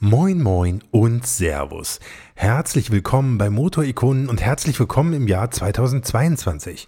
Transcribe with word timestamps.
Moin 0.00 0.40
moin 0.40 0.84
und 0.92 1.26
Servus. 1.26 1.98
Herzlich 2.36 2.92
willkommen 2.92 3.36
bei 3.36 3.50
Motorikonen 3.50 4.28
und 4.28 4.40
herzlich 4.40 4.78
willkommen 4.78 5.12
im 5.12 5.26
Jahr 5.26 5.50
2022. 5.50 6.86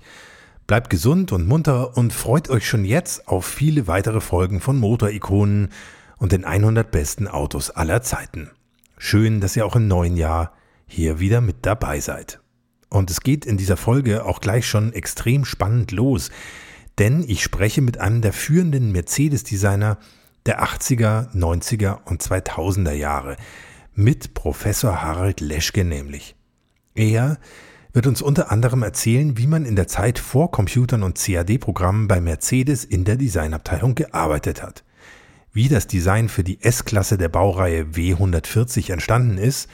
Bleibt 0.69 0.91
gesund 0.91 1.33
und 1.33 1.49
munter 1.49 1.97
und 1.97 2.13
freut 2.13 2.49
euch 2.49 2.69
schon 2.69 2.85
jetzt 2.85 3.27
auf 3.27 3.45
viele 3.45 3.89
weitere 3.89 4.21
Folgen 4.21 4.61
von 4.61 4.79
Motorikonen 4.79 5.71
und 6.19 6.31
den 6.31 6.45
100 6.45 6.89
besten 6.93 7.27
Autos 7.27 7.71
aller 7.71 8.01
Zeiten. 8.03 8.53
Schön, 8.97 9.41
dass 9.41 9.57
ihr 9.57 9.67
auch 9.67 9.75
im 9.75 9.89
neuen 9.89 10.17
Jahr 10.17 10.53
hier 10.87 11.19
wieder 11.19 11.41
mit 11.41 11.67
dabei 11.67 11.99
seid. 11.99 12.39
Und 12.91 13.11
es 13.11 13.23
geht 13.23 13.45
in 13.45 13.57
dieser 13.57 13.77
Folge 13.77 14.25
auch 14.25 14.41
gleich 14.41 14.69
schon 14.69 14.93
extrem 14.93 15.45
spannend 15.45 15.91
los, 15.91 16.31
denn 17.01 17.25
ich 17.27 17.43
spreche 17.43 17.83
mit 17.83 17.99
einem 17.99 18.21
der 18.21 18.33
führenden 18.33 18.93
Mercedes-Designer 18.93 19.99
der 20.47 20.63
80er, 20.63 21.35
90er 21.35 21.99
und 22.05 22.23
2000er 22.23 22.93
Jahre 22.93 23.37
mit 23.95 24.35
Professor 24.35 25.03
Harald 25.03 25.41
Leschke 25.41 25.85
nämlich. 25.85 26.37
Er 26.95 27.39
wird 27.93 28.07
uns 28.07 28.23
unter 28.23 28.51
anderem 28.51 28.83
erzählen, 28.83 29.37
wie 29.37 29.47
man 29.47 29.65
in 29.65 29.77
der 29.77 29.89
Zeit 29.89 30.19
vor 30.19 30.51
Computern 30.51 31.03
und 31.03 31.19
CAD-Programmen 31.19 32.09
bei 32.09 32.21
Mercedes 32.21 32.85
in 32.85 33.05
der 33.05 33.17
Designabteilung 33.17 33.95
gearbeitet 33.95 34.63
hat, 34.63 34.85
wie 35.53 35.69
das 35.69 35.87
Design 35.87 36.29
für 36.29 36.45
die 36.45 36.63
S-Klasse 36.63 37.19
der 37.19 37.29
Baureihe 37.29 37.83
W140 37.83 38.93
entstanden 38.93 39.39
ist 39.39 39.69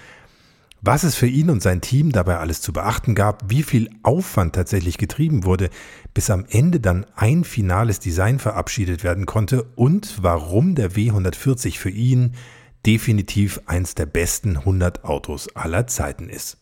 was 0.86 1.02
es 1.02 1.16
für 1.16 1.26
ihn 1.26 1.50
und 1.50 1.62
sein 1.62 1.80
Team 1.80 2.12
dabei 2.12 2.38
alles 2.38 2.60
zu 2.60 2.72
beachten 2.72 3.16
gab, 3.16 3.50
wie 3.50 3.64
viel 3.64 3.90
Aufwand 4.04 4.54
tatsächlich 4.54 4.98
getrieben 4.98 5.44
wurde, 5.44 5.68
bis 6.14 6.30
am 6.30 6.46
Ende 6.48 6.78
dann 6.78 7.04
ein 7.16 7.42
finales 7.42 7.98
Design 7.98 8.38
verabschiedet 8.38 9.02
werden 9.02 9.26
konnte 9.26 9.64
und 9.74 10.22
warum 10.22 10.76
der 10.76 10.92
W140 10.92 11.78
für 11.78 11.90
ihn 11.90 12.34
definitiv 12.86 13.60
eins 13.66 13.96
der 13.96 14.06
besten 14.06 14.58
100 14.58 15.04
Autos 15.04 15.48
aller 15.56 15.88
Zeiten 15.88 16.28
ist. 16.28 16.58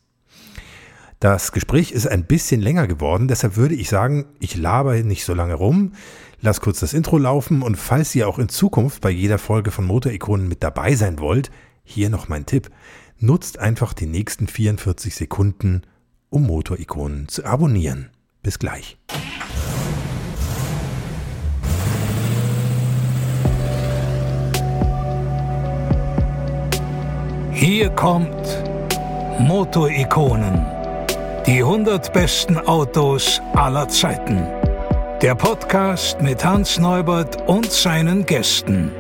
Das 1.21 1.53
Gespräch 1.53 1.93
ist 1.93 2.07
ein 2.07 2.25
bisschen 2.25 2.63
länger 2.63 2.87
geworden, 2.87 3.29
deshalb 3.29 3.57
würde 3.57 3.75
ich 3.75 3.91
sagen, 3.91 4.25
ich 4.41 4.57
laber 4.57 4.95
nicht 5.03 5.27
so 5.27 5.35
lange 5.35 5.55
rum, 5.55 5.93
lass 6.41 6.63
kurz 6.63 6.81
das 6.81 6.95
Intro 6.95 7.19
laufen 7.19 7.61
und 7.61 7.77
falls 7.77 8.15
ihr 8.15 8.27
auch 8.27 8.39
in 8.39 8.49
Zukunft 8.49 9.03
bei 9.03 9.11
jeder 9.11 9.37
Folge 9.37 9.71
von 9.71 9.85
Motorikonen 9.85 10.49
mit 10.49 10.63
dabei 10.63 10.95
sein 10.95 11.19
wollt, 11.19 11.51
hier 11.85 12.09
noch 12.09 12.29
mein 12.29 12.47
Tipp. 12.47 12.71
Nutzt 13.25 13.59
einfach 13.59 13.95
die 13.95 14.05
nächsten 14.05 14.47
44 14.49 15.15
Sekunden, 15.15 15.81
um 16.29 16.43
Motorikonen 16.43 17.27
zu 17.27 17.43
abonnieren. 17.47 18.11
Bis 18.43 18.59
gleich. 18.59 18.99
Hier 27.53 27.89
kommt 27.89 28.63
Motorikonen. 29.39 30.67
Die 31.47 31.63
100 31.63 32.13
besten 32.13 32.59
Autos 32.59 33.41
aller 33.55 33.89
Zeiten. 33.89 34.47
Der 35.23 35.35
Podcast 35.35 36.21
mit 36.21 36.45
Hans 36.45 36.79
Neubert 36.79 37.49
und 37.49 37.73
seinen 37.73 38.27
Gästen. 38.27 38.91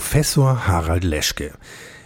Professor 0.00 0.66
Harald 0.66 1.04
Leschke 1.04 1.52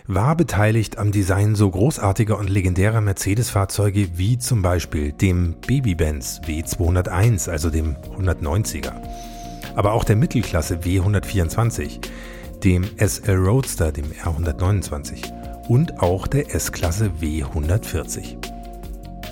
war 0.08 0.36
beteiligt 0.36 0.98
am 0.98 1.12
Design 1.12 1.54
so 1.54 1.70
großartiger 1.70 2.36
und 2.36 2.50
legendärer 2.50 3.00
Mercedes-Fahrzeuge 3.00 4.18
wie 4.18 4.36
zum 4.36 4.62
Beispiel 4.62 5.12
dem 5.12 5.54
Baby-Benz 5.64 6.40
W201, 6.44 7.48
also 7.48 7.70
dem 7.70 7.94
190er, 8.18 8.94
aber 9.76 9.92
auch 9.92 10.02
der 10.02 10.16
Mittelklasse 10.16 10.78
W124, 10.78 12.00
dem 12.64 12.82
SL 12.98 13.36
Roadster, 13.36 13.92
dem 13.92 14.06
R129 14.06 15.68
und 15.68 16.00
auch 16.00 16.26
der 16.26 16.52
S-Klasse 16.52 17.12
W140. 17.20 18.36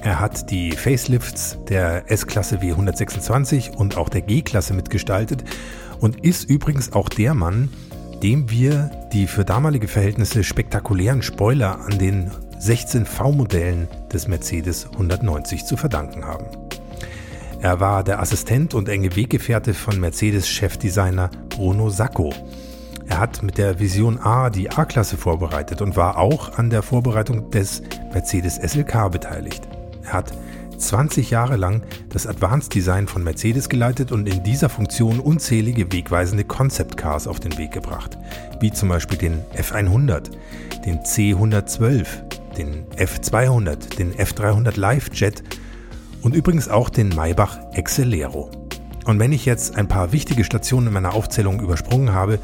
Er 0.02 0.20
hat 0.20 0.50
die 0.52 0.70
Facelifts 0.70 1.58
der 1.68 2.10
S-Klasse 2.10 2.58
W126 2.58 3.74
und 3.74 3.96
auch 3.96 4.08
der 4.08 4.20
G-Klasse 4.22 4.72
mitgestaltet 4.72 5.42
und 5.98 6.24
ist 6.24 6.48
übrigens 6.48 6.92
auch 6.92 7.08
der 7.08 7.34
Mann, 7.34 7.68
dem 8.22 8.50
wir 8.50 8.90
die 9.12 9.26
für 9.26 9.44
damalige 9.44 9.88
Verhältnisse 9.88 10.44
spektakulären 10.44 11.22
Spoiler 11.22 11.80
an 11.80 11.98
den 11.98 12.30
16 12.58 13.04
V-Modellen 13.04 13.88
des 14.12 14.28
Mercedes 14.28 14.86
190 14.92 15.64
zu 15.64 15.76
verdanken 15.76 16.24
haben. 16.24 16.46
Er 17.60 17.80
war 17.80 18.04
der 18.04 18.20
Assistent 18.20 18.74
und 18.74 18.88
enge 18.88 19.16
Weggefährte 19.16 19.74
von 19.74 19.98
Mercedes-Chefdesigner 19.98 21.30
Bruno 21.48 21.90
Sacco. 21.90 22.32
Er 23.08 23.18
hat 23.18 23.42
mit 23.42 23.58
der 23.58 23.80
Vision 23.80 24.18
A 24.18 24.50
die 24.50 24.70
A-Klasse 24.70 25.16
vorbereitet 25.16 25.82
und 25.82 25.96
war 25.96 26.18
auch 26.18 26.56
an 26.58 26.70
der 26.70 26.82
Vorbereitung 26.82 27.50
des 27.50 27.82
Mercedes 28.12 28.56
SLK 28.56 29.10
beteiligt. 29.10 29.66
Er 30.04 30.12
hat 30.12 30.32
20 30.82 31.30
Jahre 31.30 31.56
lang 31.56 31.82
das 32.10 32.26
Advanced 32.26 32.74
Design 32.74 33.06
von 33.06 33.24
Mercedes 33.24 33.68
geleitet 33.68 34.12
und 34.12 34.28
in 34.28 34.42
dieser 34.42 34.68
Funktion 34.68 35.20
unzählige 35.20 35.92
wegweisende 35.92 36.44
Concept 36.44 36.96
Cars 36.96 37.26
auf 37.26 37.40
den 37.40 37.56
Weg 37.58 37.72
gebracht, 37.72 38.18
wie 38.60 38.72
zum 38.72 38.88
Beispiel 38.88 39.18
den 39.18 39.40
F100, 39.56 40.30
den 40.84 41.00
C112, 41.00 42.06
den 42.56 42.86
F200, 42.96 43.96
den 43.96 44.14
F300 44.14 44.78
Live 44.78 45.10
Jet 45.14 45.42
und 46.22 46.34
übrigens 46.34 46.68
auch 46.68 46.90
den 46.90 47.08
Maybach 47.08 47.58
Excelero. 47.72 48.50
Und 49.04 49.18
wenn 49.18 49.32
ich 49.32 49.44
jetzt 49.44 49.76
ein 49.76 49.88
paar 49.88 50.12
wichtige 50.12 50.44
Stationen 50.44 50.88
in 50.88 50.92
meiner 50.92 51.14
Aufzählung 51.14 51.60
übersprungen 51.60 52.12
habe, 52.12 52.38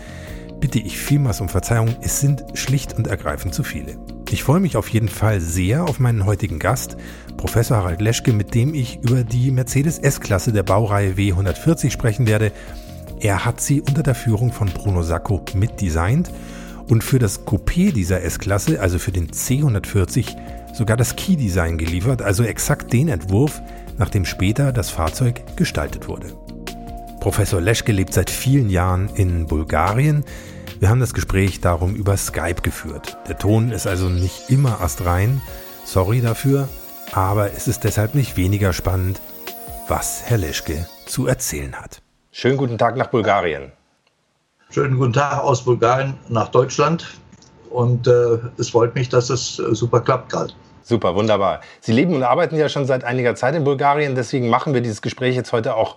bitte 0.61 0.79
ich 0.79 0.99
vielmals 0.99 1.41
um 1.41 1.49
Verzeihung, 1.49 1.97
es 2.01 2.21
sind 2.21 2.45
schlicht 2.55 2.95
und 2.95 3.07
ergreifend 3.07 3.55
zu 3.55 3.63
viele. 3.63 3.97
Ich 4.31 4.43
freue 4.43 4.61
mich 4.61 4.77
auf 4.77 4.89
jeden 4.91 5.09
Fall 5.09 5.41
sehr 5.41 5.85
auf 5.85 6.01
meinen 6.01 6.27
heutigen 6.27 6.59
Gast, 6.59 6.99
Professor 7.39 7.79
Harald 7.79 8.03
Leschke, 8.03 8.35
mit 8.35 8.55
dem 8.55 8.75
ich 8.75 8.99
über 9.03 9.25
die 9.25 9.51
Mercedes 9.51 9.99
S-Klasse 9.99 10.53
der 10.53 10.65
Baureihe 10.65 11.13
W140 11.13 11.91
sprechen 11.91 12.27
werde. 12.27 12.53
Er 13.21 13.47
hat 13.47 13.63
sie 13.63 13.81
unter 13.81 14.03
der 14.03 14.15
Führung 14.15 14.53
von 14.53 14.69
Bruno 14.69 15.03
Sacco 15.03 15.43
mitdesignt 15.55 16.31
und 16.89 17.03
für 17.03 17.19
das 17.19 17.47
Coupé 17.47 17.91
dieser 17.91 18.23
S-Klasse, 18.23 18.81
also 18.81 18.99
für 18.99 19.13
den 19.13 19.29
C140, 19.29 20.37
sogar 20.75 20.99
das 20.99 21.17
Key-Design 21.17 21.79
geliefert, 21.79 22.21
also 22.21 22.43
exakt 22.43 22.93
den 22.93 23.09
Entwurf, 23.09 23.63
nach 23.97 24.11
dem 24.11 24.27
später 24.27 24.73
das 24.73 24.91
Fahrzeug 24.91 25.57
gestaltet 25.57 26.07
wurde. 26.07 26.35
Professor 27.21 27.63
Leschke 27.63 27.93
lebt 27.93 28.13
seit 28.13 28.29
vielen 28.29 28.69
Jahren 28.69 29.09
in 29.15 29.47
Bulgarien. 29.47 30.25
Wir 30.79 30.91
haben 30.91 31.01
das 31.01 31.15
Gespräch 31.15 31.61
darum 31.61 31.95
über 31.95 32.17
Skype 32.17 32.63
geführt. 32.63 33.17
Der 33.29 33.37
Ton 33.37 33.73
ist 33.73 33.87
also 33.87 34.09
nicht 34.09 34.49
immer 34.49 34.81
astrein. 34.81 35.41
Sorry 35.85 36.21
dafür, 36.21 36.69
aber 37.13 37.53
es 37.53 37.67
ist 37.67 37.85
deshalb 37.85 38.15
nicht 38.15 38.37
weniger 38.37 38.73
spannend, 38.73 39.21
was 39.89 40.23
Herr 40.25 40.39
Leschke 40.39 40.87
zu 41.07 41.27
erzählen 41.27 41.75
hat. 41.75 42.01
Schönen 42.31 42.57
guten 42.57 42.79
Tag 42.79 42.97
nach 42.97 43.09
Bulgarien. 43.09 43.73
Schönen 44.71 44.99
guten 44.99 45.15
Tag 45.15 45.43
aus 45.43 45.65
Bulgarien 45.65 46.15
nach 46.29 46.49
Deutschland. 46.49 47.07
Und 47.71 48.07
äh, 48.07 48.39
es 48.59 48.71
freut 48.71 48.95
mich, 48.95 49.09
dass 49.09 49.31
es 49.31 49.59
äh, 49.59 49.75
super 49.75 50.01
klappt 50.01 50.31
gerade. 50.31 50.53
Super, 50.83 51.15
wunderbar. 51.15 51.61
Sie 51.81 51.93
leben 51.93 52.15
und 52.15 52.23
arbeiten 52.23 52.57
ja 52.57 52.69
schon 52.69 52.87
seit 52.87 53.05
einiger 53.05 53.35
Zeit 53.35 53.55
in 53.55 53.65
Bulgarien, 53.65 54.15
deswegen 54.15 54.49
machen 54.49 54.73
wir 54.73 54.81
dieses 54.81 55.03
Gespräch 55.03 55.37
jetzt 55.37 55.53
heute 55.53 55.75
auch 55.75 55.97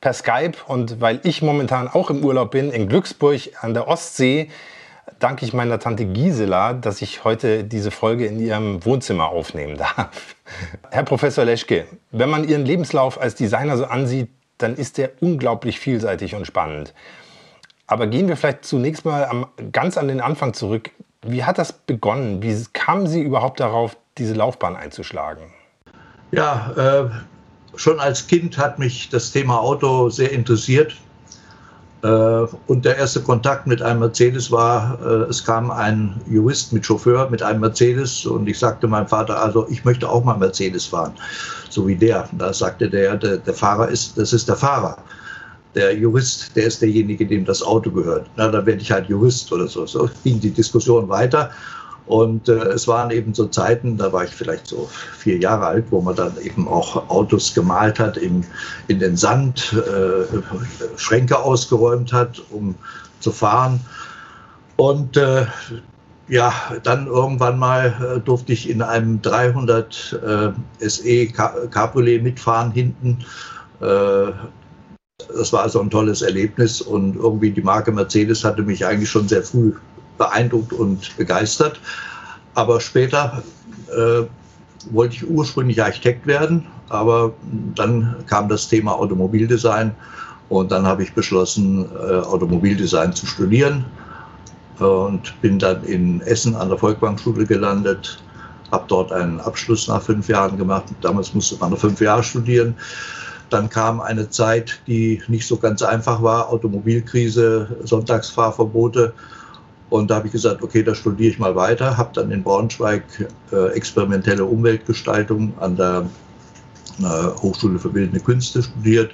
per 0.00 0.12
Skype. 0.12 0.52
Und 0.66 1.00
weil 1.00 1.20
ich 1.24 1.42
momentan 1.42 1.88
auch 1.88 2.10
im 2.10 2.24
Urlaub 2.24 2.50
bin, 2.52 2.70
in 2.70 2.88
Glücksburg 2.88 3.40
an 3.60 3.74
der 3.74 3.88
Ostsee, 3.88 4.50
danke 5.18 5.44
ich 5.44 5.52
meiner 5.52 5.78
Tante 5.78 6.06
Gisela, 6.06 6.72
dass 6.72 7.02
ich 7.02 7.24
heute 7.24 7.64
diese 7.64 7.90
Folge 7.90 8.26
in 8.26 8.40
ihrem 8.40 8.84
Wohnzimmer 8.84 9.28
aufnehmen 9.28 9.76
darf. 9.76 10.36
Herr 10.90 11.04
Professor 11.04 11.44
Leschke, 11.44 11.86
wenn 12.10 12.30
man 12.30 12.48
Ihren 12.48 12.64
Lebenslauf 12.64 13.20
als 13.20 13.34
Designer 13.34 13.76
so 13.76 13.84
ansieht, 13.84 14.30
dann 14.58 14.76
ist 14.76 14.98
der 14.98 15.10
unglaublich 15.20 15.78
vielseitig 15.80 16.34
und 16.34 16.46
spannend. 16.46 16.94
Aber 17.86 18.06
gehen 18.06 18.28
wir 18.28 18.36
vielleicht 18.36 18.64
zunächst 18.64 19.04
mal 19.04 19.24
am, 19.24 19.46
ganz 19.72 19.98
an 19.98 20.08
den 20.08 20.20
Anfang 20.20 20.54
zurück. 20.54 20.90
Wie 21.22 21.44
hat 21.44 21.58
das 21.58 21.72
begonnen? 21.72 22.42
Wie 22.42 22.64
kamen 22.72 23.06
Sie 23.06 23.20
überhaupt 23.20 23.60
darauf, 23.60 23.96
diese 24.16 24.34
Laufbahn 24.34 24.76
einzuschlagen? 24.76 25.52
Ja, 26.30 26.72
äh, 26.76 27.10
schon 27.76 28.00
als 28.00 28.26
Kind 28.26 28.58
hat 28.58 28.78
mich 28.78 29.08
das 29.08 29.32
Thema 29.32 29.60
Auto 29.60 30.10
sehr 30.10 30.32
interessiert. 30.32 30.94
Äh, 32.02 32.46
und 32.66 32.84
der 32.84 32.96
erste 32.96 33.20
Kontakt 33.20 33.66
mit 33.66 33.82
einem 33.82 34.00
Mercedes 34.00 34.50
war, 34.50 34.98
äh, 35.04 35.28
es 35.28 35.44
kam 35.44 35.70
ein 35.70 36.20
Jurist 36.28 36.72
mit 36.72 36.86
Chauffeur 36.86 37.28
mit 37.28 37.42
einem 37.42 37.60
Mercedes 37.60 38.24
und 38.24 38.48
ich 38.48 38.58
sagte 38.58 38.88
meinem 38.88 39.06
Vater, 39.06 39.42
also 39.42 39.66
ich 39.68 39.84
möchte 39.84 40.08
auch 40.08 40.24
mal 40.24 40.36
Mercedes 40.38 40.86
fahren, 40.86 41.12
so 41.68 41.86
wie 41.86 41.96
der. 41.96 42.28
Da 42.38 42.52
sagte 42.52 42.88
der, 42.88 43.16
der, 43.16 43.36
der 43.36 43.54
Fahrer 43.54 43.88
ist, 43.88 44.16
das 44.16 44.32
ist 44.32 44.48
der 44.48 44.56
Fahrer. 44.56 44.96
Der 45.74 45.94
Jurist, 45.94 46.56
der 46.56 46.64
ist 46.64 46.82
derjenige, 46.82 47.26
dem 47.26 47.44
das 47.44 47.62
Auto 47.62 47.90
gehört. 47.90 48.26
Na, 48.36 48.48
dann 48.48 48.66
werde 48.66 48.80
ich 48.80 48.90
halt 48.90 49.08
Jurist 49.08 49.52
oder 49.52 49.68
so. 49.68 49.86
So 49.86 50.10
ging 50.24 50.40
die 50.40 50.50
Diskussion 50.50 51.08
weiter. 51.08 51.50
Und 52.10 52.48
äh, 52.48 52.54
es 52.54 52.88
waren 52.88 53.12
eben 53.12 53.34
so 53.34 53.46
Zeiten, 53.46 53.96
da 53.96 54.12
war 54.12 54.24
ich 54.24 54.30
vielleicht 54.30 54.66
so 54.66 54.90
vier 55.16 55.38
Jahre 55.38 55.66
alt, 55.66 55.84
wo 55.90 56.00
man 56.00 56.16
dann 56.16 56.32
eben 56.42 56.66
auch 56.66 57.08
Autos 57.08 57.54
gemalt 57.54 58.00
hat, 58.00 58.16
in, 58.16 58.44
in 58.88 58.98
den 58.98 59.16
Sand, 59.16 59.72
äh, 59.74 60.24
Schränke 60.96 61.38
ausgeräumt 61.38 62.12
hat, 62.12 62.42
um 62.50 62.74
zu 63.20 63.30
fahren. 63.30 63.78
Und 64.74 65.16
äh, 65.16 65.46
ja, 66.26 66.52
dann 66.82 67.06
irgendwann 67.06 67.60
mal 67.60 67.94
äh, 68.16 68.18
durfte 68.18 68.54
ich 68.54 68.68
in 68.68 68.82
einem 68.82 69.22
300 69.22 70.20
äh, 70.80 70.88
SE 70.88 71.26
Cabriolet 71.28 72.24
mitfahren 72.24 72.72
hinten. 72.72 73.18
Äh, 73.80 74.32
das 75.28 75.52
war 75.52 75.62
also 75.62 75.80
ein 75.80 75.90
tolles 75.90 76.22
Erlebnis 76.22 76.80
und 76.80 77.14
irgendwie 77.14 77.52
die 77.52 77.62
Marke 77.62 77.92
Mercedes 77.92 78.42
hatte 78.42 78.62
mich 78.62 78.84
eigentlich 78.84 79.10
schon 79.10 79.28
sehr 79.28 79.44
früh 79.44 79.74
beeindruckt 80.20 80.74
und 80.74 81.16
begeistert. 81.16 81.80
Aber 82.54 82.80
später 82.80 83.42
äh, 83.88 84.22
wollte 84.90 85.16
ich 85.16 85.28
ursprünglich 85.28 85.82
Architekt 85.82 86.26
werden, 86.26 86.66
aber 86.90 87.32
dann 87.74 88.16
kam 88.26 88.48
das 88.48 88.68
Thema 88.68 88.92
Automobildesign 88.92 89.94
und 90.50 90.70
dann 90.70 90.86
habe 90.86 91.02
ich 91.02 91.14
beschlossen, 91.14 91.86
äh, 91.96 92.16
Automobildesign 92.16 93.14
zu 93.14 93.24
studieren 93.24 93.86
und 94.78 95.40
bin 95.40 95.58
dann 95.58 95.82
in 95.84 96.20
Essen 96.22 96.54
an 96.54 96.68
der 96.68 96.78
Volkbankschule 96.78 97.46
gelandet, 97.46 98.22
habe 98.72 98.84
dort 98.88 99.12
einen 99.12 99.40
Abschluss 99.40 99.88
nach 99.88 100.02
fünf 100.02 100.28
Jahren 100.28 100.58
gemacht. 100.58 100.84
Damals 101.00 101.32
musste 101.32 101.56
man 101.56 101.70
noch 101.70 101.78
fünf 101.78 102.00
Jahre 102.00 102.22
studieren. 102.22 102.74
Dann 103.48 103.68
kam 103.68 104.00
eine 104.00 104.28
Zeit, 104.28 104.80
die 104.86 105.22
nicht 105.28 105.46
so 105.46 105.56
ganz 105.56 105.82
einfach 105.82 106.22
war, 106.22 106.50
Automobilkrise, 106.50 107.76
Sonntagsfahrverbote. 107.84 109.12
Und 109.90 110.10
da 110.10 110.16
habe 110.16 110.28
ich 110.28 110.32
gesagt, 110.32 110.62
okay, 110.62 110.82
da 110.82 110.94
studiere 110.94 111.32
ich 111.32 111.38
mal 111.38 111.54
weiter, 111.56 111.96
habe 111.96 112.10
dann 112.14 112.30
in 112.30 112.42
Braunschweig 112.42 113.02
äh, 113.52 113.66
experimentelle 113.72 114.44
Umweltgestaltung 114.44 115.52
an 115.58 115.76
der 115.76 116.06
äh, 117.00 117.42
Hochschule 117.42 117.78
für 117.78 117.88
Bildende 117.88 118.20
Künste 118.20 118.62
studiert 118.62 119.12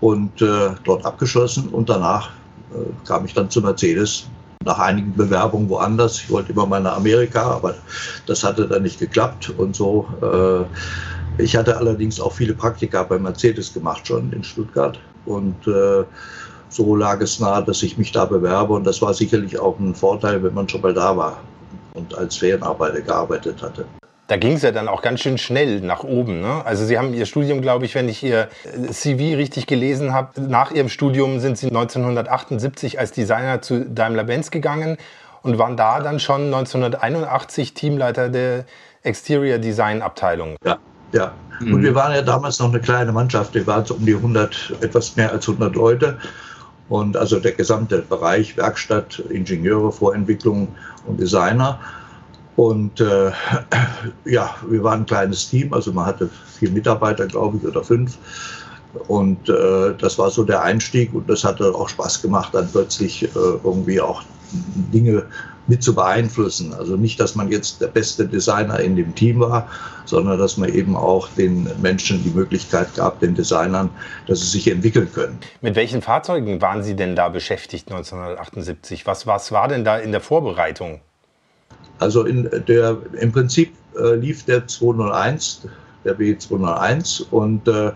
und 0.00 0.40
äh, 0.40 0.70
dort 0.84 1.04
abgeschlossen. 1.04 1.68
Und 1.68 1.88
danach 1.88 2.30
äh, 2.72 3.06
kam 3.06 3.24
ich 3.24 3.34
dann 3.34 3.50
zu 3.50 3.60
Mercedes 3.60 4.28
nach 4.64 4.78
einigen 4.78 5.14
Bewerbungen 5.14 5.68
woanders. 5.68 6.18
Ich 6.20 6.30
wollte 6.30 6.52
immer 6.52 6.66
mal 6.66 6.80
nach 6.80 6.96
Amerika, 6.96 7.42
aber 7.50 7.74
das 8.26 8.44
hatte 8.44 8.68
dann 8.68 8.82
nicht 8.82 9.00
geklappt 9.00 9.50
und 9.56 9.74
so. 9.74 10.06
Äh, 10.22 11.42
ich 11.42 11.56
hatte 11.56 11.76
allerdings 11.76 12.20
auch 12.20 12.32
viele 12.32 12.54
Praktika 12.54 13.02
bei 13.02 13.18
Mercedes 13.18 13.72
gemacht 13.72 14.06
schon 14.06 14.32
in 14.32 14.44
Stuttgart 14.44 14.98
und 15.24 15.66
äh, 15.66 16.04
so 16.68 16.94
lag 16.96 17.20
es 17.20 17.40
nahe, 17.40 17.64
dass 17.64 17.82
ich 17.82 17.98
mich 17.98 18.12
da 18.12 18.24
bewerbe. 18.24 18.74
Und 18.74 18.84
das 18.84 19.00
war 19.02 19.14
sicherlich 19.14 19.58
auch 19.58 19.78
ein 19.78 19.94
Vorteil, 19.94 20.42
wenn 20.42 20.54
man 20.54 20.68
schon 20.68 20.80
mal 20.80 20.94
da 20.94 21.16
war 21.16 21.38
und 21.94 22.16
als 22.16 22.36
Ferienarbeiter 22.36 23.00
gearbeitet 23.00 23.62
hatte. 23.62 23.84
Da 24.28 24.36
ging 24.36 24.52
es 24.52 24.62
ja 24.62 24.72
dann 24.72 24.88
auch 24.88 25.00
ganz 25.00 25.20
schön 25.20 25.38
schnell 25.38 25.80
nach 25.80 26.04
oben. 26.04 26.42
Ne? 26.42 26.62
Also 26.64 26.84
Sie 26.84 26.98
haben 26.98 27.14
Ihr 27.14 27.24
Studium, 27.24 27.62
glaube 27.62 27.86
ich, 27.86 27.94
wenn 27.94 28.10
ich 28.10 28.22
Ihr 28.22 28.48
CV 28.90 29.36
richtig 29.36 29.66
gelesen 29.66 30.12
habe, 30.12 30.38
nach 30.42 30.70
Ihrem 30.70 30.90
Studium 30.90 31.40
sind 31.40 31.56
Sie 31.56 31.68
1978 31.68 32.98
als 32.98 33.12
Designer 33.12 33.62
zu 33.62 33.86
Daimler-Benz 33.86 34.50
gegangen 34.50 34.98
und 35.42 35.58
waren 35.58 35.78
da 35.78 36.00
dann 36.00 36.20
schon 36.20 36.44
1981 36.52 37.72
Teamleiter 37.72 38.28
der 38.28 38.66
Exterior 39.02 39.56
Design 39.56 40.02
Abteilung. 40.02 40.56
Ja, 40.62 40.78
ja. 41.12 41.32
Mhm. 41.60 41.74
Und 41.74 41.82
wir 41.82 41.94
waren 41.94 42.12
ja 42.12 42.20
damals 42.20 42.58
noch 42.58 42.68
eine 42.68 42.80
kleine 42.80 43.12
Mannschaft. 43.12 43.54
Wir 43.54 43.66
waren 43.66 43.86
so 43.86 43.94
um 43.94 44.04
die 44.04 44.14
100, 44.14 44.74
etwas 44.82 45.16
mehr 45.16 45.32
als 45.32 45.48
100 45.48 45.74
Leute. 45.74 46.18
Und 46.88 47.16
also 47.16 47.38
der 47.38 47.52
gesamte 47.52 47.98
Bereich 47.98 48.56
Werkstatt, 48.56 49.18
Ingenieure, 49.30 49.92
Vorentwicklung 49.92 50.68
und 51.06 51.20
Designer. 51.20 51.78
Und 52.56 53.00
äh, 53.00 53.30
ja, 54.24 54.54
wir 54.68 54.82
waren 54.82 55.00
ein 55.00 55.06
kleines 55.06 55.48
Team, 55.48 55.72
also 55.72 55.92
man 55.92 56.06
hatte 56.06 56.30
vier 56.58 56.70
Mitarbeiter, 56.70 57.26
glaube 57.26 57.58
ich, 57.58 57.66
oder 57.66 57.84
fünf. 57.84 58.18
Und 59.06 59.48
äh, 59.48 59.94
das 59.98 60.18
war 60.18 60.30
so 60.30 60.44
der 60.44 60.62
Einstieg 60.62 61.12
und 61.12 61.28
das 61.28 61.44
hatte 61.44 61.74
auch 61.74 61.88
Spaß 61.88 62.22
gemacht, 62.22 62.54
dann 62.54 62.68
plötzlich 62.70 63.22
äh, 63.22 63.28
irgendwie 63.34 64.00
auch 64.00 64.22
Dinge 64.92 65.24
mit 65.68 65.82
zu 65.82 65.94
beeinflussen. 65.94 66.74
Also 66.74 66.96
nicht, 66.96 67.20
dass 67.20 67.34
man 67.34 67.50
jetzt 67.50 67.80
der 67.80 67.88
beste 67.88 68.26
Designer 68.26 68.80
in 68.80 68.96
dem 68.96 69.14
Team 69.14 69.40
war, 69.40 69.68
sondern 70.06 70.38
dass 70.38 70.56
man 70.56 70.70
eben 70.70 70.96
auch 70.96 71.28
den 71.28 71.70
Menschen 71.80 72.24
die 72.24 72.30
Möglichkeit 72.30 72.94
gab, 72.96 73.20
den 73.20 73.34
Designern, 73.34 73.90
dass 74.26 74.40
sie 74.40 74.46
sich 74.46 74.70
entwickeln 74.70 75.10
können. 75.12 75.38
Mit 75.60 75.76
welchen 75.76 76.02
Fahrzeugen 76.02 76.60
waren 76.60 76.82
Sie 76.82 76.96
denn 76.96 77.14
da 77.14 77.28
beschäftigt 77.28 77.90
1978? 77.90 79.06
Was, 79.06 79.26
was 79.26 79.52
war 79.52 79.68
denn 79.68 79.84
da 79.84 79.98
in 79.98 80.10
der 80.10 80.22
Vorbereitung? 80.22 81.00
Also 81.98 82.24
in 82.24 82.48
der, 82.66 82.96
im 83.20 83.32
Prinzip 83.32 83.74
äh, 83.98 84.14
lief 84.14 84.44
der 84.44 84.66
201, 84.66 85.68
der 86.04 86.16
B201 86.16 87.28
und 87.30 87.68
äh, 87.68 87.92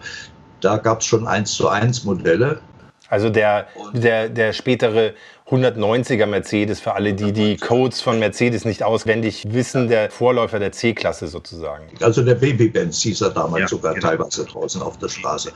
da 0.61 0.77
gab 0.77 1.01
es 1.01 1.07
schon 1.07 1.27
1 1.27 1.53
zu 1.53 1.69
1 1.69 2.05
Modelle. 2.05 2.61
Also 3.09 3.29
der, 3.29 3.67
der, 3.93 4.29
der 4.29 4.53
spätere 4.53 5.13
190er 5.53 6.25
Mercedes 6.25 6.81
für 6.81 6.95
alle, 6.95 7.13
die 7.13 7.33
die 7.33 7.59
Codes 7.59 8.01
von 8.01 8.19
Mercedes 8.19 8.65
nicht 8.65 8.83
auswendig 8.83 9.53
wissen, 9.53 9.89
der 9.89 10.11
Vorläufer 10.11 10.59
der 10.59 10.73
C-Klasse 10.73 11.29
sozusagen. 11.29 11.85
Also 12.01 12.23
der 12.23 12.37
Baby-Benz 12.37 13.03
hieß 13.03 13.21
er 13.21 13.31
damals 13.31 13.61
ja, 13.61 13.69
sogar 13.69 13.95
genau. 13.95 14.09
teilweise 14.09 14.47
draußen 14.47 14.81
auf 14.81 14.99
der 14.99 15.09
Straße. 15.09 15.53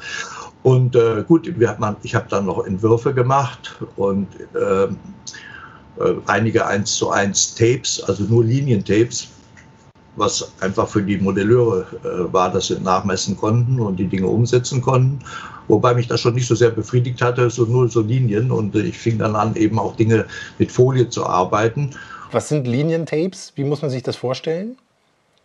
Und 0.62 0.94
äh, 0.96 1.24
gut, 1.26 1.50
man, 1.78 1.96
ich 2.02 2.14
habe 2.14 2.26
dann 2.28 2.44
noch 2.44 2.66
Entwürfe 2.66 3.14
gemacht 3.14 3.74
und 3.96 4.28
äh, 4.54 4.84
äh, 4.84 4.88
einige 6.26 6.66
1 6.66 6.94
zu 6.94 7.10
1 7.10 7.54
Tapes, 7.54 8.02
also 8.06 8.24
nur 8.24 8.44
Linientapes, 8.44 9.28
was 10.16 10.52
einfach 10.60 10.88
für 10.88 11.02
die 11.02 11.16
Modelleure 11.16 11.86
äh, 12.04 12.32
war, 12.32 12.52
dass 12.52 12.66
sie 12.66 12.78
nachmessen 12.80 13.36
konnten 13.36 13.80
und 13.80 13.96
die 13.96 14.06
Dinge 14.06 14.26
umsetzen 14.26 14.82
konnten. 14.82 15.20
Wobei 15.68 15.94
mich 15.94 16.08
das 16.08 16.20
schon 16.20 16.34
nicht 16.34 16.46
so 16.46 16.54
sehr 16.54 16.70
befriedigt 16.70 17.22
hatte, 17.22 17.50
so 17.50 17.64
nur 17.64 17.88
so 17.88 18.00
Linien. 18.00 18.50
Und 18.50 18.74
ich 18.74 18.98
fing 18.98 19.18
dann 19.18 19.36
an, 19.36 19.56
eben 19.56 19.78
auch 19.78 19.96
Dinge 19.96 20.26
mit 20.58 20.70
Folie 20.72 21.08
zu 21.08 21.26
arbeiten. 21.26 21.90
Was 22.32 22.48
sind 22.48 22.66
Linientapes? 22.66 23.52
Wie 23.54 23.64
muss 23.64 23.82
man 23.82 23.90
sich 23.90 24.02
das 24.02 24.16
vorstellen? 24.16 24.76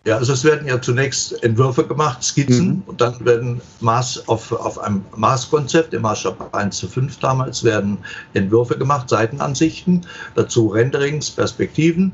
Ja, 0.03 0.17
also 0.17 0.33
es 0.33 0.43
werden 0.43 0.67
ja 0.67 0.81
zunächst 0.81 1.43
Entwürfe 1.43 1.85
gemacht, 1.85 2.23
Skizzen, 2.23 2.67
mhm. 2.67 2.83
und 2.87 3.01
dann 3.01 3.23
werden 3.23 3.61
Maß 3.81 4.27
auf, 4.27 4.51
auf 4.51 4.79
einem 4.79 5.05
Maßkonzept, 5.15 5.93
im 5.93 6.01
Maßstab 6.01 6.55
1 6.55 6.75
zu 6.75 6.87
5 6.87 7.19
damals, 7.19 7.63
werden 7.63 7.99
Entwürfe 8.33 8.79
gemacht, 8.79 9.09
Seitenansichten, 9.09 10.01
dazu 10.33 10.69
Renderings, 10.69 11.29
Perspektiven. 11.29 12.13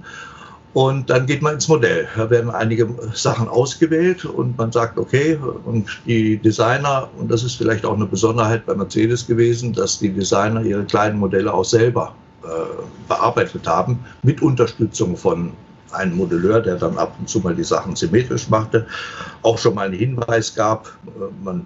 Und 0.77 1.09
dann 1.09 1.25
geht 1.25 1.41
man 1.41 1.55
ins 1.55 1.67
Modell. 1.67 2.07
Da 2.15 2.29
werden 2.29 2.51
einige 2.51 2.87
Sachen 3.11 3.47
ausgewählt 3.47 4.25
und 4.25 4.55
man 4.59 4.71
sagt, 4.71 4.99
okay, 4.99 5.35
und 5.65 5.87
die 6.05 6.37
Designer, 6.37 7.09
und 7.17 7.31
das 7.31 7.41
ist 7.41 7.55
vielleicht 7.55 7.83
auch 7.83 7.95
eine 7.95 8.05
Besonderheit 8.05 8.63
bei 8.67 8.75
Mercedes 8.75 9.25
gewesen, 9.25 9.73
dass 9.73 9.97
die 9.97 10.09
Designer 10.09 10.61
ihre 10.61 10.85
kleinen 10.85 11.17
Modelle 11.17 11.51
auch 11.51 11.65
selber 11.65 12.13
äh, 12.43 12.47
bearbeitet 13.07 13.65
haben, 13.65 14.05
mit 14.21 14.43
Unterstützung 14.43 15.17
von 15.17 15.51
einem 15.93 16.15
Modelleur, 16.15 16.61
der 16.61 16.75
dann 16.75 16.95
ab 16.99 17.15
und 17.17 17.27
zu 17.27 17.39
mal 17.39 17.55
die 17.55 17.63
Sachen 17.63 17.95
symmetrisch 17.95 18.47
machte, 18.47 18.85
auch 19.41 19.57
schon 19.57 19.73
mal 19.73 19.87
einen 19.87 19.97
Hinweis 19.97 20.53
gab, 20.53 20.95
äh, 21.07 21.43
man, 21.43 21.65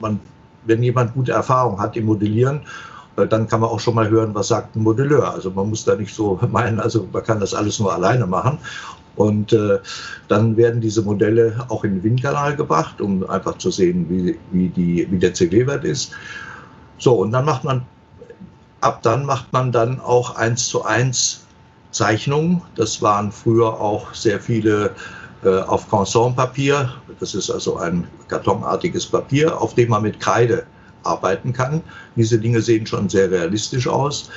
man, 0.00 0.18
wenn 0.64 0.82
jemand 0.82 1.12
gute 1.12 1.32
Erfahrung 1.32 1.78
hat 1.78 1.94
im 1.94 2.06
Modellieren 2.06 2.62
dann 3.16 3.48
kann 3.48 3.60
man 3.60 3.70
auch 3.70 3.80
schon 3.80 3.94
mal 3.94 4.08
hören, 4.08 4.34
was 4.34 4.48
sagt 4.48 4.76
ein 4.76 4.82
Modelleur. 4.82 5.32
Also 5.32 5.50
man 5.50 5.68
muss 5.68 5.84
da 5.84 5.94
nicht 5.94 6.14
so 6.14 6.38
meinen, 6.50 6.80
also 6.80 7.08
man 7.12 7.22
kann 7.22 7.40
das 7.40 7.54
alles 7.54 7.78
nur 7.78 7.92
alleine 7.92 8.26
machen. 8.26 8.58
Und 9.16 9.52
äh, 9.52 9.78
dann 10.26 10.56
werden 10.56 10.80
diese 10.80 11.02
Modelle 11.02 11.64
auch 11.68 11.84
in 11.84 11.94
den 11.94 12.02
Windkanal 12.02 12.56
gebracht, 12.56 13.00
um 13.00 13.28
einfach 13.30 13.58
zu 13.58 13.70
sehen, 13.70 14.06
wie, 14.08 14.38
wie, 14.50 14.68
die, 14.68 15.06
wie 15.10 15.18
der 15.18 15.32
CW-Wert 15.32 15.84
ist. 15.84 16.12
So, 16.98 17.14
und 17.14 17.30
dann 17.30 17.44
macht 17.44 17.62
man, 17.62 17.86
ab 18.80 19.02
dann 19.02 19.24
macht 19.24 19.52
man 19.52 19.70
dann 19.70 20.00
auch 20.00 20.34
eins 20.34 20.66
zu 20.66 20.84
eins 20.84 21.44
Zeichnungen. 21.92 22.62
Das 22.74 23.00
waren 23.02 23.30
früher 23.30 23.80
auch 23.80 24.12
sehr 24.14 24.40
viele 24.40 24.90
äh, 25.44 25.60
auf 25.60 25.88
Canson-Papier. 25.88 26.92
Das 27.20 27.34
ist 27.36 27.50
also 27.50 27.76
ein 27.76 28.08
kartonartiges 28.26 29.06
Papier, 29.06 29.60
auf 29.60 29.74
dem 29.74 29.90
man 29.90 30.02
mit 30.02 30.18
Kreide 30.18 30.66
arbeiten 31.04 31.52
kann. 31.52 31.82
Diese 32.16 32.38
Dinge 32.38 32.60
sehen 32.60 32.86
schon 32.86 33.08
sehr 33.08 33.30
realistisch 33.30 33.86
aus. 33.86 34.30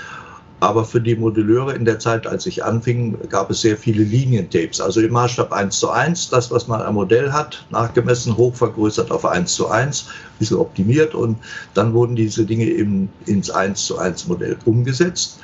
Aber 0.60 0.86
für 0.86 1.00
die 1.00 1.16
Modelleure 1.16 1.74
in 1.74 1.86
der 1.86 2.00
Zeit, 2.00 2.26
als 2.26 2.48
ich 2.48 2.64
anfing, 2.64 3.16
gab 3.30 3.52
es 3.52 3.62
sehr 3.62 3.78
viele 3.78 4.04
Linientapes. 4.04 4.82
Also 4.82 5.02
im 5.02 5.12
Maßstab 5.12 5.52
1 5.52 5.78
zu 5.78 5.92
1, 5.92 6.30
das, 6.30 6.50
was 6.50 6.68
man 6.68 6.82
am 6.82 6.96
Modell 6.96 7.32
hat, 7.32 7.64
nachgemessen, 7.70 8.36
hochvergrößert 8.36 9.12
auf 9.12 9.24
1 9.24 9.54
zu 9.54 9.68
1, 9.68 10.08
ein 10.08 10.40
bisschen 10.40 10.58
optimiert 10.58 11.14
und 11.14 11.38
dann 11.76 11.94
wurden 11.94 12.16
diese 12.16 12.44
Dinge 12.44 12.66
eben 12.66 13.08
ins 13.28 13.52
1 13.52 13.86
zu 13.86 14.00
1 14.00 14.28
Modell 14.28 14.58
umgesetzt. 14.66 15.40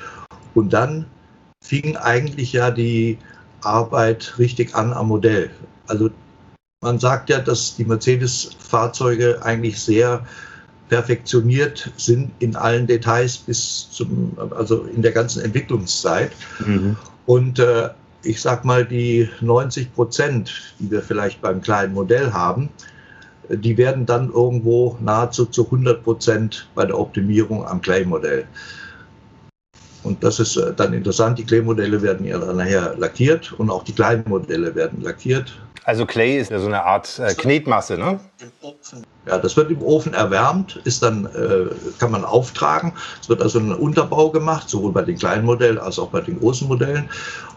Und 0.56 0.74
dann 0.74 1.06
fing 1.64 1.96
eigentlich 1.96 2.54
ja 2.54 2.72
die 2.72 3.20
Arbeit 3.62 4.34
richtig 4.40 4.74
an 4.74 4.94
am 4.94 5.10
Modell. 5.10 5.52
Also 5.88 6.10
man 6.82 7.00
sagt 7.00 7.30
ja, 7.30 7.40
dass 7.40 7.76
die 7.76 7.86
Mercedes-Fahrzeuge 7.86 9.44
eigentlich 9.44 9.80
sehr 9.80 10.26
perfektioniert 10.94 11.92
sind 11.98 12.30
in 12.38 12.56
allen 12.56 12.86
Details 12.86 13.36
bis 13.36 13.90
zum, 13.90 14.38
also 14.56 14.84
in 14.84 15.02
der 15.02 15.12
ganzen 15.12 15.44
Entwicklungszeit. 15.44 16.32
Mhm. 16.60 16.96
Und 17.26 17.58
äh, 17.58 17.90
ich 18.22 18.40
sag 18.40 18.64
mal, 18.64 18.86
die 18.86 19.28
90 19.42 19.92
Prozent, 19.96 20.76
die 20.78 20.92
wir 20.92 21.02
vielleicht 21.02 21.42
beim 21.42 21.64
kleinen 21.64 21.96
Modell 21.96 22.32
haben, 22.32 22.70
die 23.50 23.76
werden 23.76 24.06
dann 24.06 24.30
irgendwo 24.32 24.96
nahezu 25.02 25.48
zu 25.48 25.66
100 25.66 26.04
Prozent 26.04 26.68
bei 26.76 26.86
der 26.86 27.00
Optimierung 27.00 27.66
am 27.66 27.82
Clay-Modell. 27.82 28.46
Und 30.04 30.24
das 30.24 30.40
ist 30.40 30.58
äh, 30.58 30.74
dann 30.76 30.94
interessant. 30.94 31.40
Die 31.40 31.44
Clay-Modelle 31.44 32.04
werden 32.04 32.24
ja 32.28 32.38
nachher 32.38 32.96
lackiert 33.00 33.52
und 33.54 33.72
auch 33.72 33.84
die 33.84 33.94
kleinen 33.94 34.26
Modelle 34.30 34.76
werden 34.76 35.02
lackiert. 35.02 35.58
Also 35.86 36.06
Clay 36.06 36.38
ist 36.38 36.50
ja 36.50 36.60
so 36.60 36.68
eine 36.68 36.84
Art 36.84 37.20
äh, 37.20 37.34
Knetmasse, 37.34 37.98
ne? 37.98 38.20
Ja, 39.26 39.38
das 39.38 39.58
wird 39.58 39.70
im 39.70 39.82
Ofen 39.82 40.14
erwärmt, 40.14 40.80
ist 40.86 41.04
dann, 41.04 41.26
äh, 41.26 41.74
kann 42.00 42.12
man 42.12 42.24
auftragen. 42.24 42.94
Es 43.22 43.28
wird 43.28 43.42
also 43.42 43.60
ein 43.60 43.74
Unterbau 43.74 44.30
gemacht, 44.30 44.70
sowohl 44.70 44.92
bei 44.94 45.02
den 45.02 45.18
kleinen 45.18 45.46
Modellen 45.46 45.78
als 45.78 46.00
auch 46.00 46.10
bei 46.10 46.22
den 46.22 46.40
großen 46.40 46.68
Modellen. 46.68 47.10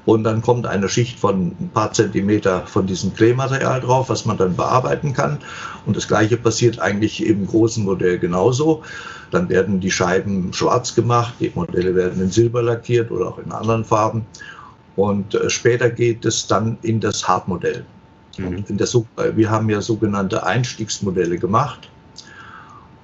Und 0.06 0.24
dann 0.24 0.42
kommt 0.42 0.66
eine 0.66 0.88
Schicht 0.88 1.18
von 1.18 1.56
ein 1.60 1.70
paar 1.72 1.92
Zentimeter 1.92 2.66
von 2.66 2.86
diesem 2.86 3.14
Kleematerial 3.14 3.80
drauf, 3.80 4.08
was 4.08 4.24
man 4.24 4.36
dann 4.36 4.56
bearbeiten 4.56 5.12
kann. 5.12 5.38
Und 5.84 5.96
das 5.96 6.06
gleiche 6.06 6.36
passiert 6.36 6.78
eigentlich 6.80 7.24
im 7.24 7.46
großen 7.46 7.84
Modell 7.84 8.18
genauso. 8.18 8.82
Dann 9.30 9.48
werden 9.48 9.80
die 9.80 9.90
Scheiben 9.90 10.52
schwarz 10.52 10.94
gemacht, 10.94 11.34
die 11.40 11.50
Modelle 11.54 11.94
werden 11.94 12.22
in 12.22 12.30
Silber 12.30 12.62
lackiert 12.62 13.10
oder 13.10 13.28
auch 13.28 13.38
in 13.38 13.50
anderen 13.50 13.84
Farben. 13.84 14.24
Und 14.94 15.34
äh, 15.34 15.50
später 15.50 15.90
geht 15.90 16.24
es 16.24 16.46
dann 16.46 16.78
in 16.82 17.00
das 17.00 17.26
Hartmodell. 17.26 17.84
Mhm. 18.38 18.64
Der, 18.68 19.36
wir 19.36 19.50
haben 19.50 19.70
ja 19.70 19.80
sogenannte 19.80 20.44
Einstiegsmodelle 20.44 21.38
gemacht. 21.38 21.90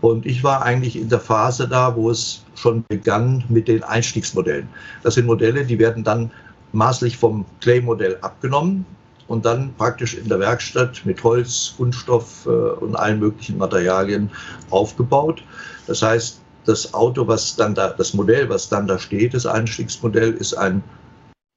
Und 0.01 0.27
ich 0.27 0.43
war 0.43 0.63
eigentlich 0.63 0.97
in 0.97 1.09
der 1.09 1.21
Phase 1.21 1.69
da, 1.69 1.95
wo 1.95 2.11
es 2.11 2.45
schon 2.57 2.85
begann 2.89 3.45
mit 3.49 3.69
den 3.69 3.85
Einstiegsmodellen. 3.85 4.69
Das 5.03 5.15
sind 5.15 5.27
Modelle, 5.27 5.65
die 5.65 5.79
werden 5.79 6.03
dann 6.03 6.31
maßlich 6.73 7.17
vom 7.17 7.45
Clay-Modell 7.61 8.19
abgenommen 8.21 8.85
und 9.29 9.45
dann 9.45 9.73
praktisch 9.75 10.15
in 10.15 10.29
der 10.29 10.41
Werkstatt 10.41 11.03
mit 11.05 11.23
Holz, 11.23 11.75
Kunststoff 11.77 12.47
äh, 12.47 12.49
und 12.49 12.97
allen 12.97 13.21
möglichen 13.21 13.59
Materialien 13.59 14.31
aufgebaut. 14.71 15.43
Das 15.87 16.03
heißt, 16.03 16.41
das 16.65 16.95
Auto, 16.95 17.27
was 17.27 17.57
dann 17.57 17.75
da, 17.75 17.91
das 17.91 18.15
Modell, 18.15 18.49
was 18.49 18.69
dann 18.69 18.87
da 18.87 18.99
steht, 18.99 19.35
das 19.35 19.47
Einstiegsmodell, 19.47 20.33
ist 20.33 20.55
ein 20.55 20.83